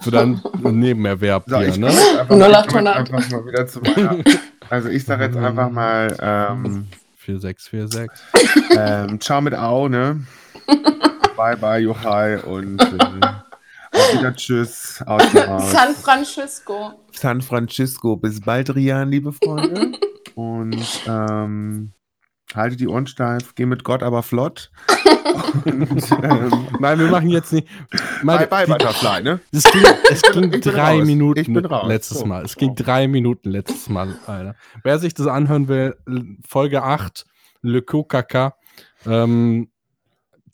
für 0.00 0.10
deinen 0.10 0.40
Nebenerwerb 0.62 1.44
So, 1.46 1.58
hier, 1.60 1.76
ne? 1.76 1.88
einfach, 1.88 2.28
Null 2.36 2.50
ich 2.50 2.56
auf 2.56 2.66
komm 2.68 2.86
jetzt 2.86 2.88
100. 2.88 2.96
einfach 2.96 3.30
mal 3.30 3.46
wieder 3.46 3.66
zu 3.66 3.80
meiner. 3.80 4.16
Also 4.70 4.88
ich 4.88 5.04
sage 5.04 5.24
jetzt 5.24 5.36
einfach 5.36 5.68
mal, 5.70 6.16
ähm, 6.22 6.88
4646. 7.18 8.08
ähm, 8.78 9.20
ciao 9.20 9.40
mit 9.40 9.54
Au, 9.54 9.88
ne? 9.88 10.24
bye 11.36 11.56
bye, 11.56 11.78
Johai 11.80 12.38
und 12.38 12.80
äh, 12.80 12.96
wieder 14.18 14.34
Tschüss 14.34 15.02
aus 15.06 15.22
dem 15.30 15.46
Haus. 15.48 15.70
San 15.72 15.94
Francisco. 15.94 16.92
San 17.12 17.40
Francisco. 17.42 18.16
Bis 18.16 18.40
bald, 18.40 18.74
Rian, 18.74 19.10
liebe 19.10 19.32
Freunde. 19.32 19.92
Und 20.34 20.78
ähm, 21.06 21.92
halte 22.54 22.76
die 22.76 22.88
Ohren 22.88 23.06
steif, 23.06 23.54
geh 23.54 23.66
mit 23.66 23.84
Gott 23.84 24.02
aber 24.02 24.22
flott. 24.22 24.70
Und, 25.64 25.90
ähm, 26.22 26.66
Nein, 26.78 26.98
wir 26.98 27.08
machen 27.08 27.28
jetzt 27.30 27.52
nicht. 27.52 27.68
Meine, 28.22 28.46
bye 28.46 28.48
bye, 28.48 28.66
die- 28.66 28.72
Butterfly, 28.72 29.22
ne? 29.22 29.40
Es 29.52 29.64
ging, 29.64 29.82
es 30.10 30.22
ging 30.22 30.50
drei 30.60 30.96
raus. 30.98 31.06
Minuten 31.06 31.40
Ich 31.40 31.46
bin 31.52 31.64
raus. 31.64 31.88
letztes 31.88 32.18
So. 32.20 32.26
Mal. 32.26 32.44
Es 32.44 32.56
ging 32.56 32.74
drei 32.74 33.08
Minuten 33.08 33.50
letztes 33.50 33.88
Mal, 33.88 34.18
Alter. 34.26 34.54
Wer 34.82 34.98
sich 34.98 35.14
das 35.14 35.26
anhören 35.26 35.68
will, 35.68 35.96
Folge 36.46 36.82
8, 36.82 37.26
Le 37.62 37.82
Coca 37.82 38.54
ähm, 39.06 39.70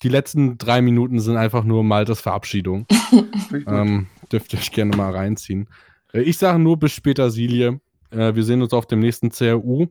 die 0.02 0.08
letzten 0.08 0.58
drei 0.58 0.82
Minuten 0.82 1.20
sind 1.20 1.36
einfach 1.36 1.64
nur 1.64 1.84
Maltes 1.84 2.20
Verabschiedung. 2.20 2.86
ähm, 3.66 4.06
dürft 4.32 4.52
ihr 4.52 4.58
euch 4.58 4.72
gerne 4.72 4.96
mal 4.96 5.14
reinziehen. 5.14 5.68
Äh, 6.12 6.22
ich 6.22 6.38
sage 6.38 6.58
nur 6.58 6.78
bis 6.78 6.92
später, 6.92 7.30
Silie. 7.30 7.80
Äh, 8.10 8.34
wir 8.34 8.44
sehen 8.44 8.62
uns 8.62 8.72
auf 8.72 8.86
dem 8.86 9.00
nächsten 9.00 9.30
CRU. 9.30 9.86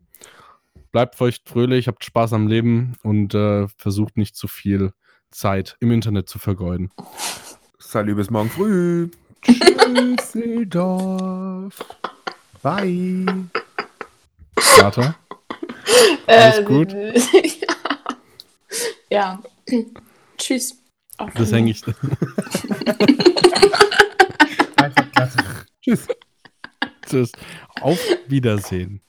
Bleibt 0.92 1.16
feucht 1.16 1.50
fröhlich, 1.50 1.88
habt 1.88 2.06
Spaß 2.06 2.34
am 2.34 2.48
Leben 2.48 2.94
und 3.04 3.34
äh, 3.34 3.68
versucht 3.78 4.18
nicht 4.18 4.36
zu 4.36 4.48
viel 4.48 4.94
Zeit 5.32 5.76
im 5.82 5.92
Internet 5.92 6.30
zu 6.30 6.40
vergeuden. 6.40 6.92
Salut, 7.80 8.16
bis 8.16 8.30
morgen 8.30 8.50
früh. 8.50 9.10
Düsseldorf. 10.26 11.84
Bye. 12.64 13.26
Vater? 14.58 15.16
Alles 16.28 16.60
Äh, 16.60 16.64
gut? 16.64 16.96
ja. 19.10 19.40
Tschüss. 20.38 20.78
Auf 21.18 21.34
Das 21.34 21.52
hänge 21.52 21.72
ich. 21.72 21.82
Einfach 24.76 25.12
klasse. 25.12 25.40
Tschüss. 25.82 26.08
Tschüss. 27.08 27.32
Auf 27.82 28.00
Wiedersehen. 28.28 29.02